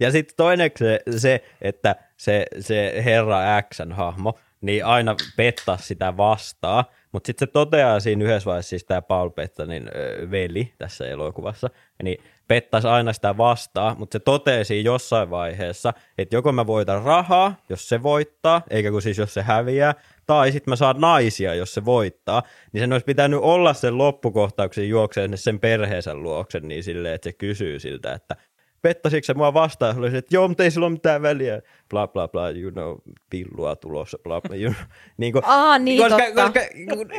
Ja 0.00 0.10
sitten 0.10 0.36
toinen 0.36 0.70
se, 0.76 1.00
se, 1.16 1.44
että 1.60 1.96
se, 2.16 2.46
se 2.60 3.02
herra 3.04 3.62
Xn 3.74 3.92
hahmo, 3.92 4.38
niin 4.60 4.84
aina 4.84 5.16
pettaa 5.36 5.76
sitä 5.76 6.16
vastaan, 6.16 6.84
mutta 7.12 7.26
sitten 7.26 7.48
se 7.48 7.52
toteaa 7.52 8.00
siinä 8.00 8.24
yhdessä 8.24 8.46
vaiheessa, 8.50 8.68
siis 8.70 8.84
tämä 8.84 9.02
Paul 9.02 9.30
Bettanin 9.30 9.88
ö, 9.96 10.30
veli 10.30 10.72
tässä 10.78 11.06
elokuvassa, 11.06 11.70
niin 12.02 12.22
pettaisi 12.50 12.88
aina 12.88 13.12
sitä 13.12 13.36
vastaan, 13.36 13.98
mutta 13.98 14.14
se 14.14 14.18
toteaa 14.20 14.64
siinä 14.64 14.86
jossain 14.86 15.30
vaiheessa, 15.30 15.92
että 16.18 16.36
joko 16.36 16.52
mä 16.52 16.66
voitan 16.66 17.02
rahaa, 17.02 17.54
jos 17.68 17.88
se 17.88 18.02
voittaa, 18.02 18.62
eikä 18.70 18.90
kun 18.90 19.02
siis 19.02 19.18
jos 19.18 19.34
se 19.34 19.42
häviää, 19.42 19.94
tai 20.26 20.52
sitten 20.52 20.72
mä 20.72 20.76
saan 20.76 21.00
naisia, 21.00 21.54
jos 21.54 21.74
se 21.74 21.84
voittaa, 21.84 22.42
niin 22.72 22.80
sen 22.80 22.92
olisi 22.92 23.04
pitänyt 23.04 23.40
olla 23.42 23.74
sen 23.74 23.98
loppukohtauksen 23.98 24.88
juokseen 24.88 25.38
sen 25.38 25.60
perheensä 25.60 26.14
luokse, 26.14 26.60
niin 26.60 26.84
silleen, 26.84 27.14
että 27.14 27.28
se 27.28 27.32
kysyy 27.32 27.78
siltä, 27.78 28.12
että 28.12 28.36
pettasitko 28.82 29.26
se 29.26 29.34
mua 29.34 29.54
vastaan? 29.54 29.98
Oli 29.98 30.10
se, 30.10 30.16
että 30.18 30.34
joo, 30.36 30.48
mutta 30.48 30.62
ei 30.64 30.70
sillä 30.70 30.86
ole 30.86 30.92
mitään 30.92 31.22
väliä. 31.22 31.60
Bla 31.90 32.08
bla 32.08 32.28
bla, 32.28 32.50
you 32.50 32.70
know, 32.72 32.94
pillua 33.30 33.76
tulossa, 33.76 34.18
bla 34.24 34.40
bla. 34.40 34.56
You 34.56 34.72
know. 34.72 34.84
niin 35.18 35.32
kuin, 35.32 35.42
Aa, 35.46 35.78
niin 35.78 36.02
koska, 36.02 36.18
totta. 36.26 36.42
koska, 36.42 36.60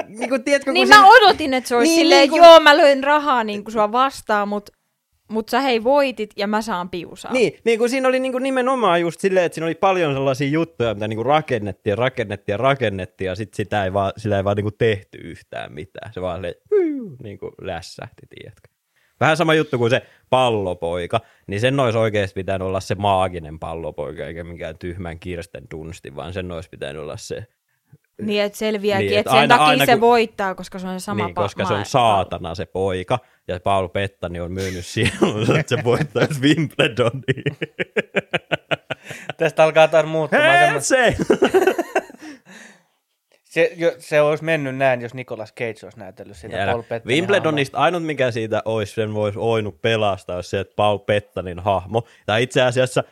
niin, 0.07 0.29
kuin, 0.29 0.43
tiedätkö, 0.43 0.71
Niin 0.71 0.87
mä 0.89 1.07
odotin, 1.07 1.53
että 1.53 1.67
se 1.67 1.75
olisi 1.75 1.91
Niin, 1.91 1.99
silleen, 2.01 2.21
niin 2.21 2.29
kun- 2.29 2.43
joo, 2.43 2.59
mä 2.59 2.77
löin 2.77 3.03
rahaa 3.03 3.43
niin 3.43 3.63
kuin 3.63 3.71
sua 3.73 3.91
vastaan, 3.91 4.47
mutta 4.47 4.71
mut 5.31 5.49
sä 5.49 5.61
hei 5.61 5.83
voitit 5.83 6.29
ja 6.35 6.47
mä 6.47 6.61
saan 6.61 6.89
piusaa. 6.89 7.33
Niin, 7.33 7.59
niin 7.65 7.79
kuin 7.79 7.89
siinä 7.89 8.07
oli 8.07 8.19
niin 8.19 8.31
kuin 8.31 8.43
nimenomaan 8.43 9.01
just 9.01 9.19
silleen, 9.19 9.45
että 9.45 9.53
siinä 9.53 9.65
oli 9.65 9.75
paljon 9.75 10.13
sellaisia 10.13 10.49
juttuja, 10.49 10.93
mitä 10.93 11.07
niin 11.07 11.17
kuin 11.17 11.25
rakennettiin 11.25 11.91
ja 11.91 11.95
rakennettiin 11.95 12.53
ja 12.53 12.57
rakennettiin, 12.57 13.25
ja 13.25 13.35
sitten 13.35 13.57
sitä 13.57 13.83
ei 13.83 13.93
vaan, 13.93 14.11
sillä 14.17 14.37
ei 14.37 14.43
vaan 14.43 14.55
niin 14.55 14.63
kuin 14.63 14.77
tehty 14.77 15.17
yhtään 15.17 15.73
mitään. 15.73 16.13
Se 16.13 16.21
vaan 16.21 16.41
niin 17.23 17.39
kuin 17.39 17.51
lässähti, 17.61 18.21
tiedätkö. 18.29 18.69
Vähän 19.19 19.37
sama 19.37 19.53
juttu 19.53 19.77
kuin 19.77 19.89
se 19.89 20.01
pallopoika, 20.29 21.21
niin 21.47 21.59
sen 21.59 21.79
olisi 21.79 21.97
oikeasti 21.97 22.33
pitänyt 22.33 22.67
olla 22.67 22.79
se 22.79 22.95
maaginen 22.95 23.59
pallopoika, 23.59 24.25
eikä 24.25 24.43
mikään 24.43 24.77
tyhmän 24.77 25.19
Kirsten 25.19 25.63
Dunsti, 25.71 26.15
vaan 26.15 26.33
sen 26.33 26.51
olisi 26.51 26.69
pitänyt 26.69 27.01
olla 27.01 27.17
se, 27.17 27.45
Niin, 28.25 28.43
että 28.43 28.57
selviääkin, 28.57 29.07
Niin, 29.07 29.19
että 29.19 29.31
sen 29.31 29.39
aina- 29.39 29.55
takia 29.57 29.67
aina 29.69 29.85
se 29.85 29.91
kun- 29.91 30.01
voittaa, 30.01 30.55
koska 30.55 30.79
se 30.79 30.87
on 30.87 30.99
se 30.99 31.03
sama 31.03 31.25
niin, 31.25 31.31
pa- 31.37 31.41
koska 31.41 31.65
se 31.65 31.73
on 31.73 31.85
saatana 31.85 32.55
se 32.55 32.65
poika, 32.65 33.19
ja 33.47 33.59
Paul 33.59 33.87
Pettani 33.87 34.39
on 34.39 34.51
myynyt 34.51 34.85
sielunsa, 34.85 35.59
että 35.59 35.75
se 35.77 35.83
voittaisi 35.83 36.41
Wimbledonin. 36.41 37.57
Tästä 39.37 39.63
alkaa 39.63 39.87
taas 39.87 40.05
muuttumaan 40.05 40.57
semmoista. 40.59 40.87
se! 40.95 41.15
Se, 43.43 43.71
jo, 43.77 43.91
se 43.97 44.21
olisi 44.21 44.43
mennyt 44.43 44.75
näin, 44.75 45.01
jos 45.01 45.13
Nicolas 45.13 45.53
Cage 45.53 45.75
olisi 45.83 45.99
näytellyt 45.99 46.37
sitä 46.37 46.63
Älä. 46.63 46.71
Paul 46.71 46.81
Bettanin 46.83 47.15
Wimbledonista 47.15 47.77
ainut 47.77 48.03
mikä 48.05 48.31
siitä 48.31 48.61
olisi, 48.65 48.93
sen 48.93 49.13
voisi 49.13 49.39
oinut 49.39 49.81
pelastaa, 49.81 50.35
olisi 50.35 50.49
se, 50.49 50.59
että 50.59 50.73
Paul 50.75 50.97
Pettanin 50.97 51.59
hahmo. 51.59 52.03
Tai 52.25 52.43
itse 52.43 52.61
asiassa, 52.61 53.03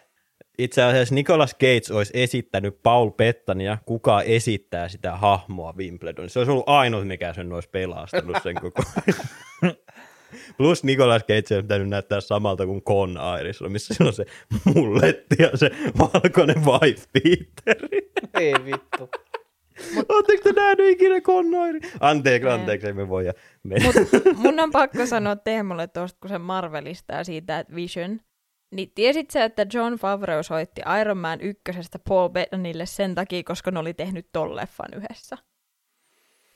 itse 0.60 0.84
asiassa 0.84 1.16
Nicolas 1.16 1.56
Cage 1.56 1.94
olisi 1.94 2.12
esittänyt 2.16 2.84
Paul 2.84 3.10
Pettania, 3.10 3.78
kuka 3.86 4.22
esittää 4.22 4.90
sitä 4.90 5.16
hahmoa 5.16 5.74
Wimbledonissa. 5.78 6.34
Se 6.34 6.40
olisi 6.40 6.52
ollut 6.52 6.70
ainut, 6.70 7.08
mikä 7.08 7.34
sen 7.34 7.54
olisi 7.54 7.70
pelastanut 7.70 8.38
sen 8.44 8.56
koko 8.56 8.84
Plus 10.58 10.84
Nicolas 10.84 11.22
Cage 11.22 11.56
olisi 11.56 11.62
pitänyt 11.62 11.90
näyttää 11.90 12.22
samalta 12.22 12.66
kuin 12.66 12.82
Con 12.82 13.18
Iris, 13.42 13.62
missä 13.70 13.94
sillä 13.94 14.08
on 14.08 14.14
se 14.14 14.26
mulletti 14.76 15.36
ja 15.40 15.58
se 15.58 15.72
valkoinen 16.00 16.66
wife 16.66 17.08
hahmo. 17.14 17.64
Ei 18.40 18.54
vittu. 18.66 19.10
Oletteko 20.10 20.44
te 20.44 20.52
nähnyt 20.52 20.90
ikinä 20.90 21.22
Con 21.22 21.46
Iris? 21.70 21.92
Anteeksi, 22.00 22.50
anteeksi, 22.50 22.88
ei 22.88 22.94
me 22.94 23.10
voida 23.10 23.34
mennä. 23.64 23.90
Mun 24.36 24.60
on 24.60 24.72
pakko 24.72 25.06
sanoa 25.06 25.36
Teemulle 25.36 25.88
tuosta, 25.88 26.18
kun 26.22 26.30
se 26.30 26.38
Marvelista 26.38 27.14
ja 27.14 27.24
siitä, 27.24 27.60
että 27.60 27.76
Vision. 27.76 28.20
Niin 28.72 28.92
tiesit 28.96 29.32
sä, 29.32 29.44
että 29.44 29.66
John 29.74 29.94
Favreau 29.94 30.44
soitti 30.44 30.82
Iron 31.02 31.18
Man 31.18 31.42
ykkösestä 31.42 32.00
Paul 32.10 32.30
Bettanille 32.30 32.86
sen 32.86 33.16
takia, 33.16 33.44
koska 33.44 33.72
ne 33.72 33.80
oli 33.80 33.94
tehnyt 33.94 34.28
ton 34.32 34.56
leffan 34.56 34.94
yhdessä? 34.96 35.38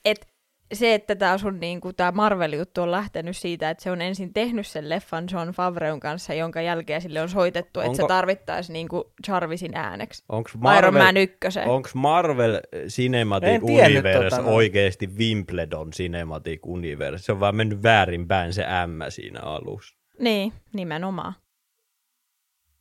Et 0.04 0.26
se, 0.74 0.94
että 0.94 1.14
tämä 1.16 1.38
sun 1.38 1.60
niinku, 1.60 1.92
tää 1.92 2.12
Marvel-juttu 2.12 2.82
on 2.82 2.90
lähtenyt 2.90 3.36
siitä, 3.36 3.70
että 3.70 3.84
se 3.84 3.90
on 3.90 4.00
ensin 4.00 4.32
tehnyt 4.32 4.66
sen 4.66 4.88
leffan 4.88 5.24
John 5.32 5.48
Favreun 5.50 6.00
kanssa, 6.00 6.34
jonka 6.34 6.60
jälkeen 6.60 7.00
sille 7.00 7.20
on 7.20 7.28
soitettu, 7.28 7.80
että 7.80 7.96
se 7.96 8.02
Onko- 8.02 8.08
tarvittaisi 8.14 8.72
niinku 8.72 9.12
Jarvisin 9.28 9.76
ääneksi. 9.76 10.24
Onko 10.28 10.50
Iron 10.78 10.94
Man 10.94 11.04
Marvel, 11.04 11.22
ykkösen. 11.22 11.68
onks 11.68 11.94
Marvel 11.94 12.60
Cinematic 12.86 13.66
tiennyt 13.66 14.04
Universe 14.04 14.36
tota 14.36 14.50
oikeasti 14.50 15.06
Wimbledon 15.18 15.90
Cinematic 15.90 16.60
Universe? 16.66 17.24
Se 17.24 17.32
on 17.32 17.40
vaan 17.40 17.56
mennyt 17.56 17.82
väärinpäin 17.82 18.52
se 18.52 18.62
M 18.62 19.02
siinä 19.08 19.40
alussa. 19.40 19.96
Niin, 20.18 20.52
nimenomaan. 20.72 21.34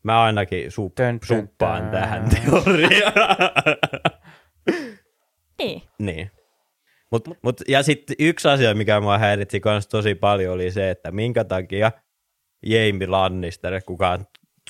Mä 0.04 0.24
ainakin 0.24 0.72
sup, 0.72 0.96
Tön, 0.96 1.20
suppaan 1.24 1.82
tön. 1.82 1.92
tähän 1.92 2.30
teoriaan. 2.30 3.14
Niin. 5.60 5.82
niin. 6.00 6.32
Mut, 7.12 7.28
mut, 7.44 7.62
ja 7.68 7.84
sitten 7.84 8.16
yksi 8.20 8.48
asia, 8.48 8.74
mikä 8.74 9.00
mua 9.00 9.18
häiritsi 9.18 9.60
kans 9.60 9.88
tosi 9.88 10.16
paljon, 10.16 10.54
oli 10.54 10.72
se, 10.72 10.90
että 10.90 11.12
minkä 11.12 11.44
takia 11.44 11.92
Jamie 12.66 13.08
Lannister, 13.08 13.82
kuka 13.86 14.10
on 14.10 14.26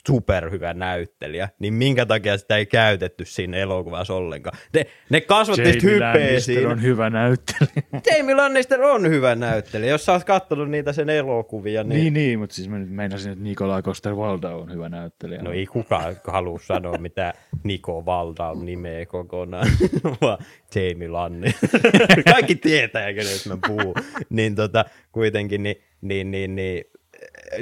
superhyvä 0.07 0.73
näyttelijä, 0.73 1.49
niin 1.59 1.73
minkä 1.73 2.05
takia 2.05 2.38
sitä 2.38 2.57
ei 2.57 2.65
käytetty 2.65 3.25
siinä 3.25 3.57
elokuvassa 3.57 4.13
ollenkaan. 4.13 4.57
Ne, 4.73 4.85
ne 5.09 5.21
kasvatti 5.21 5.84
hypeä 5.84 6.39
siinä. 6.39 6.69
on 6.69 6.81
hyvä 6.81 7.09
näyttelijä. 7.09 7.84
Jamie 8.11 8.35
Lannister 8.35 8.81
on 8.81 9.09
hyvä 9.09 9.35
näyttelijä. 9.35 9.91
Jos 9.91 10.05
sä 10.05 10.11
oot 10.11 10.23
kattonut 10.23 10.69
niitä 10.69 10.93
sen 10.93 11.09
elokuvia, 11.09 11.84
niin... 11.84 11.99
niin, 11.99 12.13
niin, 12.13 12.39
mutta 12.39 12.55
siis 12.55 12.69
mä 12.69 12.80
nyt 12.80 12.89
meinasin, 12.89 13.31
että 13.31 13.43
Nikolai 13.43 13.81
Coster-Waldau 13.81 14.61
on 14.61 14.71
hyvä 14.71 14.89
näyttelijä. 14.89 15.41
No 15.41 15.51
ei 15.51 15.65
kukaan 15.65 16.15
halua 16.27 16.59
sanoa, 16.59 16.97
mitä 16.97 17.34
Niko 17.63 18.05
Valda 18.05 18.47
on 18.47 18.65
nimeä 18.65 19.05
kokonaan, 19.05 19.67
vaan 20.21 20.38
Jamie 20.75 21.07
Lannister. 21.07 21.69
Kaikki 22.31 22.55
tietää, 22.55 23.13
kenestä 23.13 23.49
mä 23.49 23.57
puhun. 23.67 23.95
Niin 24.30 24.55
tota, 24.55 24.85
kuitenkin, 25.11 25.63
niin, 25.63 25.75
niin, 26.01 26.31
niin, 26.31 26.55
niin 26.55 26.84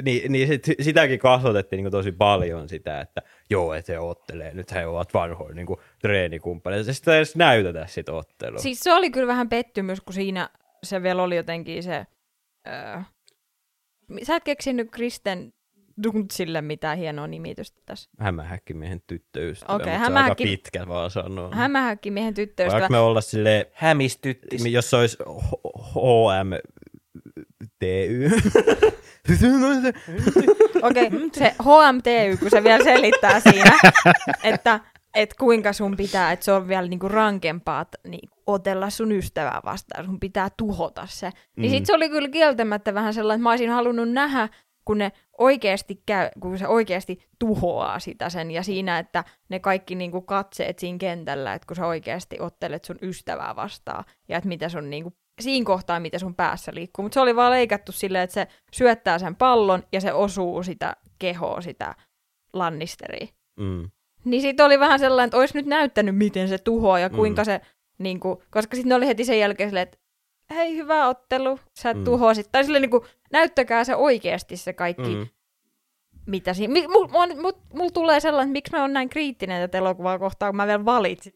niin, 0.02 0.32
niin 0.32 0.48
sit, 0.48 0.66
sitäkin 0.80 1.18
kasvatettiin 1.18 1.84
niin 1.84 1.90
tosi 1.92 2.12
paljon 2.12 2.68
sitä, 2.68 3.00
että 3.00 3.22
joo, 3.50 3.74
että 3.74 3.92
he 3.92 3.98
ottelee, 3.98 4.54
nyt 4.54 4.72
he 4.74 4.86
ovat 4.86 5.14
vanhoja 5.14 5.54
niin 5.54 5.66
treenikumppaneita. 5.98 6.92
Sitä 6.92 7.12
ei 7.12 7.16
edes 7.16 7.36
näytetä 7.36 7.86
sitä 7.86 8.12
ottelua. 8.12 8.58
Siis 8.58 8.80
se 8.80 8.92
oli 8.92 9.10
kyllä 9.10 9.26
vähän 9.26 9.48
pettymys, 9.48 10.00
kun 10.00 10.14
siinä 10.14 10.48
se 10.84 11.02
vielä 11.02 11.22
oli 11.22 11.36
jotenkin 11.36 11.82
se... 11.82 12.06
Öö, 12.68 13.00
sä 14.22 14.36
et 14.36 14.44
keksinyt 14.44 14.90
Kristen 14.90 15.52
Duntsille 16.02 16.62
mitään 16.62 16.98
hienoa 16.98 17.26
nimitystä 17.26 17.80
tässä. 17.86 18.10
Hämähäkkimiehen 18.18 19.02
tyttöystävä, 19.06 19.74
Okei, 19.74 19.86
mutta 19.86 20.06
se 20.06 20.12
on 20.12 20.16
aika 20.16 20.34
hämähäkki- 20.34 20.44
pitkä 20.44 20.88
vaan 20.88 21.10
sanoa. 21.10 21.54
Hämähäkkimiehen 21.54 22.34
tyttöystävä. 22.34 22.80
Voinko 22.80 22.92
me 22.92 22.98
olla 22.98 23.20
silleen, 23.20 23.66
Hämistyttis. 23.72 24.66
jos 24.66 24.90
se 24.90 24.96
olisi 24.96 25.18
HMTY? 27.40 28.30
Okei, 30.82 31.06
okay, 31.06 31.20
se 31.32 31.54
HMTY, 31.62 32.36
kun 32.36 32.50
se 32.50 32.64
vielä 32.64 32.84
selittää 32.84 33.40
siinä, 33.40 33.78
että 34.44 34.80
et 35.14 35.34
kuinka 35.34 35.72
sun 35.72 35.96
pitää, 35.96 36.32
että 36.32 36.44
se 36.44 36.52
on 36.52 36.68
vielä 36.68 36.88
niinku 36.88 37.08
rankempaa 37.08 37.86
niin, 38.08 38.28
otella 38.46 38.90
sun 38.90 39.12
ystävää 39.12 39.60
vastaan, 39.64 40.04
sun 40.04 40.20
pitää 40.20 40.48
tuhota 40.56 41.06
se. 41.10 41.30
Niin 41.56 41.70
Mm. 41.70 41.74
sit 41.76 41.86
se 41.86 41.94
oli 41.94 42.08
kyllä 42.08 42.28
kieltämättä 42.28 42.94
vähän 42.94 43.14
sellainen, 43.14 43.40
että 43.40 43.42
mä 43.42 43.50
olisin 43.50 43.70
halunnut 43.70 44.10
nähdä, 44.10 44.48
kun 44.84 44.98
ne 44.98 45.12
oikeasti 45.38 46.02
käy, 46.06 46.28
kun 46.40 46.58
se 46.58 46.66
oikeasti 46.68 47.18
tuhoaa 47.38 47.98
sitä 47.98 48.30
sen, 48.30 48.50
ja 48.50 48.62
siinä, 48.62 48.98
että 48.98 49.24
ne 49.48 49.60
kaikki 49.60 49.94
niinku 49.94 50.22
katseet 50.22 50.78
siinä 50.78 50.98
kentällä, 50.98 51.54
että 51.54 51.66
kun 51.66 51.76
sä 51.76 51.86
oikeasti 51.86 52.36
ottelet 52.40 52.84
sun 52.84 52.98
ystävää 53.02 53.56
vastaan, 53.56 54.04
ja 54.28 54.36
että 54.36 54.48
mitä 54.48 54.68
sun 54.68 54.90
niinku 54.90 55.12
siinä 55.40 55.64
kohtaa, 55.66 56.00
mitä 56.00 56.18
sun 56.18 56.34
päässä 56.34 56.72
liikkuu. 56.74 57.02
Mutta 57.02 57.14
se 57.14 57.20
oli 57.20 57.36
vaan 57.36 57.50
leikattu 57.52 57.92
silleen, 57.92 58.24
että 58.24 58.34
se 58.34 58.46
syöttää 58.72 59.18
sen 59.18 59.36
pallon 59.36 59.82
ja 59.92 60.00
se 60.00 60.12
osuu 60.12 60.62
sitä 60.62 60.96
kehoa, 61.18 61.60
sitä 61.60 61.94
lannisteriä. 62.52 63.26
Mm. 63.60 63.90
Niin 64.24 64.42
sitten 64.42 64.66
oli 64.66 64.80
vähän 64.80 64.98
sellainen, 64.98 65.26
että 65.28 65.36
olisi 65.36 65.54
nyt 65.56 65.66
näyttänyt, 65.66 66.16
miten 66.16 66.48
se 66.48 66.58
tuhoaa 66.58 66.98
ja 66.98 67.10
kuinka 67.10 67.42
Mm. 67.42 67.44
se, 67.44 67.60
niin 67.98 68.20
kuin, 68.20 68.38
koska 68.50 68.76
sitten 68.76 68.88
ne 68.88 68.94
oli 68.94 69.06
heti 69.06 69.24
sen 69.24 69.38
jälkeen 69.38 69.70
silleen, 69.70 69.82
että 69.82 69.98
hei, 70.50 70.76
hyvä 70.76 71.08
ottelu, 71.08 71.58
sä 71.80 71.92
Mm. 71.94 71.98
mm. 71.98 72.04
tuhoasit. 72.04 72.48
Tai 72.52 72.64
silleen 72.64 72.82
niin 72.82 72.90
kuin, 72.90 73.02
näyttäkää 73.32 73.84
se 73.84 73.96
oikeasti 73.96 74.56
se 74.56 74.72
kaikki, 74.72 75.02
Mm. 75.14 75.18
mm. 75.18 75.26
mitä 76.26 76.54
siinä. 76.54 76.74
Mulla 76.88 77.08
mul, 77.08 77.42
mul, 77.42 77.52
mul 77.74 77.88
tulee 77.88 78.20
sellainen, 78.20 78.48
että 78.48 78.52
miksi 78.52 78.72
mä 78.72 78.80
oon 78.80 78.92
näin 78.92 79.08
kriittinen 79.08 79.62
tätä 79.62 79.78
elokuvaa 79.78 80.18
kohtaan, 80.18 80.50
kun 80.52 80.56
mä 80.56 80.66
vielä 80.66 80.84
valitsin. 80.84 81.34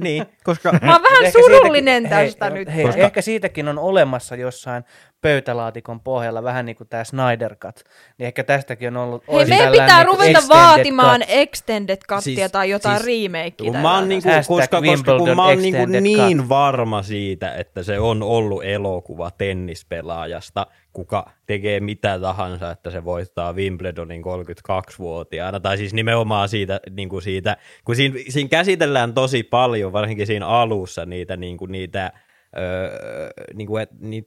Niin, 0.00 0.26
koska 0.44 0.72
Mä 0.82 0.92
oon 0.92 1.02
vähän 1.02 1.32
surullinen 1.32 2.02
siitäkin- 2.02 2.08
tästä 2.10 2.44
hei, 2.44 2.54
nyt. 2.54 2.74
Hei, 2.74 2.84
Koska- 2.84 3.00
Ehkä 3.00 3.22
siitäkin 3.22 3.68
on 3.68 3.78
olemassa 3.78 4.36
jossain 4.36 4.84
pöytälaatikon 5.20 6.00
pohjalla, 6.00 6.42
vähän 6.42 6.66
niin 6.66 6.76
kuin 6.76 6.88
tämä 6.88 7.04
Snyder 7.04 7.56
Cut. 7.56 7.80
Niin 8.18 8.26
ehkä 8.26 8.44
tästäkin 8.44 8.96
on 8.96 9.02
ollut... 9.02 9.24
Hei, 9.32 9.44
meidän 9.46 9.72
pitää 9.72 9.98
niinku 9.98 10.12
ruveta 10.12 10.38
extended 10.38 10.56
vaatimaan 10.56 11.20
cut. 11.20 11.30
extended 11.30 11.98
cuttia 12.08 12.20
Siis- 12.20 12.52
tai 12.52 12.70
jotain 12.70 12.98
siis- 13.02 13.06
remakea. 13.06 13.52
kun 13.64 13.72
tai 13.72 13.82
mä 13.82 13.94
oon 13.94 14.08
niinku, 14.08 14.28
Hashtag 14.28 14.56
koska, 14.56 14.82
koska 14.82 15.18
kun 15.18 15.36
mä 15.36 15.44
oon 15.44 15.58
niinku 15.58 15.86
niin 15.86 16.38
cut. 16.38 16.48
varma 16.48 17.02
siitä, 17.02 17.54
että 17.54 17.82
se 17.82 17.98
on 18.00 18.22
ollut 18.22 18.64
elokuva 18.64 19.30
tennispelaajasta, 19.30 20.66
kuka 20.92 21.30
tekee 21.46 21.80
mitä 21.80 22.18
tahansa, 22.20 22.70
että 22.70 22.90
se 22.90 23.04
voittaa 23.04 23.52
Wimbledonin 23.52 24.22
32-vuotiaana, 24.22 25.60
tai 25.60 25.76
siis 25.76 25.94
nimenomaan 25.94 26.48
siitä, 26.48 26.80
niin 26.90 27.08
kuin 27.08 27.22
siitä 27.22 27.56
kun 27.84 27.96
siinä, 27.96 28.18
siinä 28.28 28.48
käsitellään 28.48 29.14
tosi 29.14 29.42
paljon, 29.42 29.92
varsinkin 29.92 30.26
siinä 30.26 30.46
alussa, 30.46 31.06
niitä, 31.06 31.36
niin 31.36 31.56
kuin, 31.56 31.72
niitä 31.72 32.12
öö, 32.58 33.30
niin 33.54 33.66
kuin, 33.66 33.82
et, 33.82 33.90
ni, 34.00 34.26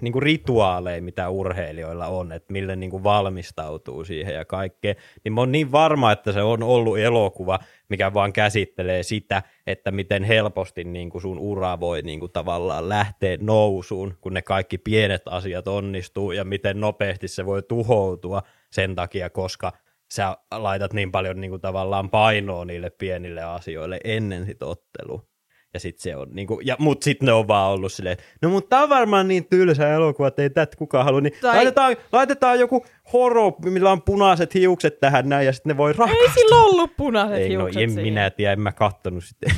niin 0.00 0.12
kuin 0.12 0.22
rituaaleja, 0.22 1.02
mitä 1.02 1.28
urheilijoilla 1.28 2.06
on, 2.06 2.32
että 2.32 2.52
millä 2.52 2.76
niin 2.76 3.04
valmistautuu 3.04 4.04
siihen 4.04 4.34
ja 4.34 4.44
kaikkea, 4.44 4.94
niin 5.24 5.32
mä 5.32 5.40
oon 5.40 5.52
niin 5.52 5.72
varma, 5.72 6.12
että 6.12 6.32
se 6.32 6.42
on 6.42 6.62
ollut 6.62 6.98
elokuva, 6.98 7.58
mikä 7.88 8.14
vaan 8.14 8.32
käsittelee 8.32 9.02
sitä, 9.02 9.42
että 9.66 9.90
miten 9.90 10.24
helposti 10.24 10.84
niin 10.84 11.10
sun 11.20 11.38
ura 11.38 11.80
voi 11.80 12.02
niin 12.02 12.20
tavallaan 12.32 12.88
lähteä 12.88 13.36
nousuun, 13.40 14.14
kun 14.20 14.34
ne 14.34 14.42
kaikki 14.42 14.78
pienet 14.78 15.22
asiat 15.26 15.68
onnistuu, 15.68 16.32
ja 16.32 16.44
miten 16.44 16.80
nopeasti 16.80 17.28
se 17.28 17.46
voi 17.46 17.62
tuhoutua 17.62 18.42
sen 18.70 18.94
takia, 18.94 19.30
koska 19.30 19.72
sä 20.10 20.36
laitat 20.50 20.92
niin 20.92 21.12
paljon 21.12 21.40
niin 21.40 21.60
tavallaan 21.60 22.10
painoa 22.10 22.64
niille 22.64 22.90
pienille 22.90 23.42
asioille 23.42 24.00
ennen 24.04 24.46
sit 24.46 24.62
ottelua. 24.62 25.33
Ja 25.74 25.80
sit 25.80 25.98
se 25.98 26.16
on 26.16 26.28
niinku, 26.32 26.60
ja 26.64 26.76
mut 26.78 27.02
sit 27.02 27.22
ne 27.22 27.32
on 27.32 27.48
vaan 27.48 27.70
ollut 27.72 27.92
silleen, 27.92 28.12
että 28.12 28.24
no 28.42 28.48
mutta 28.48 28.68
tää 28.68 28.82
on 28.82 28.88
varmaan 28.88 29.28
niin 29.28 29.46
tylsä 29.46 29.92
elokuva, 29.92 30.28
että 30.28 30.42
ei 30.42 30.50
tätä 30.50 30.76
kukaan 30.76 31.04
halua, 31.04 31.20
niin 31.20 31.32
Tai- 31.40 31.56
laitetaan, 31.56 31.96
laitetaan 32.12 32.58
joku 32.60 32.84
horo, 33.12 33.52
millä 33.64 33.90
on 33.92 34.02
punaiset 34.02 34.54
hiukset 34.54 35.00
tähän 35.00 35.28
näin, 35.28 35.46
ja 35.46 35.52
sitten 35.52 35.70
ne 35.70 35.76
voi 35.76 35.92
rakastaa. 35.92 36.22
Ei 36.22 36.30
sillä 36.34 36.56
ollut 36.56 36.96
punaiset 36.96 37.38
Ei, 37.38 37.56
no 37.56 37.64
hiukset 37.64 37.82
en 37.82 37.90
siinä. 37.90 38.02
minä 38.02 38.30
tiedä, 38.30 38.52
en 38.52 38.60
mä 38.60 38.72
kattonut 38.72 39.24
sitten. 39.24 39.52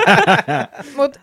Mut 0.96 1.20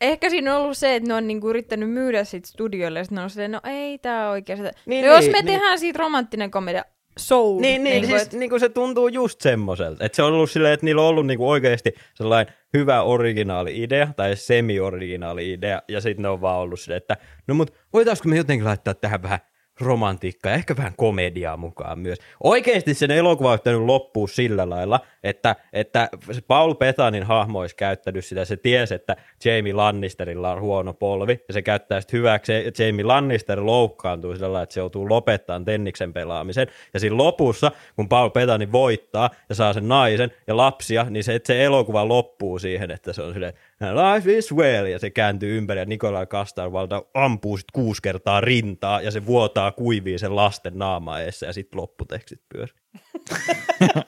ehkä 0.00 0.30
siinä 0.30 0.56
on 0.56 0.62
ollut 0.62 0.76
se, 0.78 0.96
että 0.96 1.08
ne 1.08 1.14
on 1.14 1.26
niinku 1.26 1.48
yrittänyt 1.50 1.90
myydä 1.90 2.24
sit 2.24 2.44
studioille, 2.44 2.98
ja 2.98 3.04
sit 3.04 3.10
ne 3.12 3.22
on 3.22 3.30
silleen, 3.30 3.52
no 3.52 3.60
ei 3.64 3.98
tää 3.98 4.30
oikein. 4.30 4.62
Niin, 4.62 4.72
Niin, 4.86 5.06
no, 5.06 5.12
jos 5.12 5.20
niin, 5.20 5.32
me 5.32 5.38
niin. 5.38 5.46
tehdään 5.46 5.78
siitä 5.78 5.98
romanttinen 5.98 6.50
komedia, 6.50 6.84
soul. 7.18 7.60
Niin, 7.60 7.84
niin, 7.84 7.92
niinku, 7.94 8.08
siis 8.18 8.22
et- 8.22 8.32
niin 8.32 8.50
kuin 8.50 8.60
se 8.60 8.68
tuntuu 8.68 9.08
just 9.08 9.40
semmoiselta. 9.40 10.04
Että 10.04 10.16
se 10.16 10.22
on 10.22 10.32
ollut 10.32 10.50
silleen, 10.50 10.74
että 10.74 10.86
niillä 10.86 11.02
on 11.02 11.08
ollut 11.08 11.26
niin 11.26 11.38
kuin 11.38 11.48
oikeasti 11.48 11.92
sellainen 12.14 12.54
hyvä 12.74 13.02
originaali-idea 13.02 14.08
tai 14.16 14.36
semi-originaali-idea, 14.36 15.82
ja 15.88 16.00
sitten 16.00 16.22
ne 16.22 16.28
on 16.28 16.40
vaan 16.40 16.58
ollut 16.60 16.80
silleen, 16.80 16.96
että 16.96 17.16
no 17.46 17.54
mut 17.54 17.74
voitaisko 17.92 18.28
me 18.28 18.36
jotenkin 18.36 18.64
laittaa 18.66 18.94
tähän 18.94 19.22
vähän 19.22 19.38
romantiikkaa 19.80 20.52
ja 20.52 20.56
ehkä 20.56 20.76
vähän 20.76 20.92
komediaa 20.96 21.56
mukaan 21.56 21.98
myös. 21.98 22.18
Oikeasti 22.44 22.94
sen 22.94 23.10
elokuva 23.10 23.58
on 23.66 23.86
loppua 23.86 24.28
sillä 24.28 24.70
lailla, 24.70 25.00
että, 25.24 25.56
että 25.72 26.08
se 26.32 26.40
Paul 26.40 26.74
Betanin 26.74 27.22
hahmo 27.22 27.58
olisi 27.58 27.76
käyttänyt 27.76 28.24
sitä, 28.24 28.44
se 28.44 28.56
tiesi, 28.56 28.94
että 28.94 29.16
Jamie 29.44 29.72
Lannisterilla 29.72 30.52
on 30.52 30.60
huono 30.60 30.92
polvi, 30.92 31.44
ja 31.48 31.54
se 31.54 31.62
käyttää 31.62 32.00
sitä 32.00 32.16
hyväksi, 32.16 32.52
ja 32.52 32.86
Jamie 32.86 33.04
Lannister 33.04 33.66
loukkaantuu 33.66 34.34
sillä 34.34 34.46
lailla, 34.46 34.62
että 34.62 34.74
se 34.74 34.80
joutuu 34.80 35.08
lopettamaan 35.08 35.64
tenniksen 35.64 36.12
pelaamisen, 36.12 36.66
ja 36.94 37.00
siinä 37.00 37.16
lopussa, 37.16 37.72
kun 37.96 38.08
Paul 38.08 38.30
Betani 38.30 38.72
voittaa 38.72 39.30
ja 39.48 39.54
saa 39.54 39.72
sen 39.72 39.88
naisen 39.88 40.32
ja 40.46 40.56
lapsia, 40.56 41.06
niin 41.10 41.24
se, 41.24 41.40
se 41.44 41.64
elokuva 41.64 42.08
loppuu 42.08 42.58
siihen, 42.58 42.90
että 42.90 43.12
se 43.12 43.22
on 43.22 43.32
silleen, 43.32 43.54
life 43.80 44.38
is 44.38 44.54
well, 44.54 44.86
ja 44.86 44.98
se 44.98 45.10
kääntyy 45.10 45.58
ympäri, 45.58 45.80
ja 45.80 45.86
Nikolai 45.86 46.26
Kastarvalta 46.26 47.02
ampuu 47.14 47.56
sit 47.56 47.70
kuusi 47.72 48.02
kertaa 48.02 48.40
rintaa, 48.40 49.02
ja 49.02 49.10
se 49.10 49.26
vuotaa 49.26 49.72
kuivii 49.72 50.18
sen 50.18 50.36
lasten 50.36 50.78
naama 50.78 51.20
ja 51.20 51.52
sitten 51.52 51.80
lopputekstit 51.80 52.40
pyörii. 52.48 52.74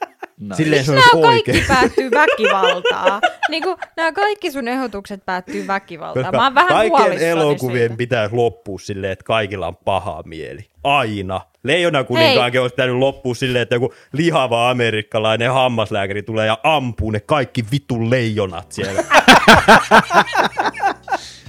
Nice. 0.43 0.55
Silleen 0.57 0.85
se 0.85 0.93
Nämä 0.93 1.05
oikein. 1.15 1.45
kaikki 1.45 1.65
päättyy 1.69 2.11
väkivaltaa. 2.11 3.21
niin 3.51 3.63
kuin, 3.63 3.77
nämä 3.97 4.13
kaikki 4.13 4.51
sun 4.51 4.69
ehdotukset 4.69 5.27
päättyy 5.27 5.67
väkivaltaan. 5.67 6.35
Mä 6.37 6.45
oon 6.45 6.55
vähän 6.55 6.69
kaikkien 6.69 7.01
huolissani 7.01 7.31
elokuvien 7.31 7.83
siitä. 7.89 7.97
pitäisi 7.97 8.35
loppua 8.37 8.79
silleen, 8.79 9.13
että 9.13 9.25
kaikilla 9.25 9.67
on 9.67 9.77
paha 9.77 10.23
mieli. 10.27 10.67
Aina. 10.85 11.41
Leijona 11.63 12.05
kuninkaankin 12.05 12.61
olisi 12.61 12.75
pitänyt 12.75 12.97
loppua 12.97 13.35
silleen, 13.35 13.63
että 13.63 13.75
joku 13.75 13.95
lihava 14.13 14.71
amerikkalainen 14.71 15.53
hammaslääkäri 15.53 16.23
tulee 16.23 16.47
ja 16.47 16.59
ampuu 16.63 17.11
ne 17.11 17.21
kaikki 17.21 17.65
vitun 17.73 18.11
leijonat 18.11 18.73
siellä. 18.73 19.03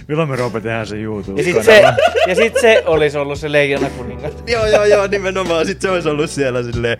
Milloin 0.07 0.29
me 0.29 0.35
Roope 0.35 0.61
tehdään 0.61 0.87
se 0.87 0.97
YouTube? 1.01 1.41
Ja 1.41 1.45
sit, 1.45 1.63
se, 1.63 1.81
ja 2.27 2.35
sit 2.35 2.53
se 2.61 2.83
olisi 2.85 3.17
ollut 3.17 3.39
se 3.39 3.51
leijona 3.51 3.89
kuningas. 3.89 4.33
joo, 4.47 4.65
joo, 4.65 4.85
joo, 4.85 5.07
nimenomaan. 5.07 5.65
Sitten 5.65 5.81
se 5.81 5.89
olisi 5.93 6.09
ollut 6.09 6.29
siellä 6.29 6.63
silleen, 6.63 6.97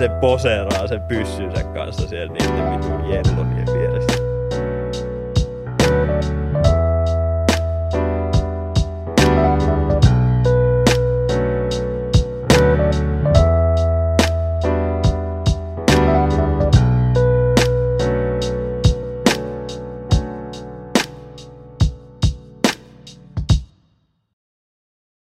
se 0.00 0.08
poseeraa 0.08 0.86
sen 0.86 1.02
pyssynsä 1.02 1.64
kanssa 1.64 2.08
siellä 2.08 2.32
niiden 2.32 2.70
vitun 2.70 3.10
jellonien 3.10 3.59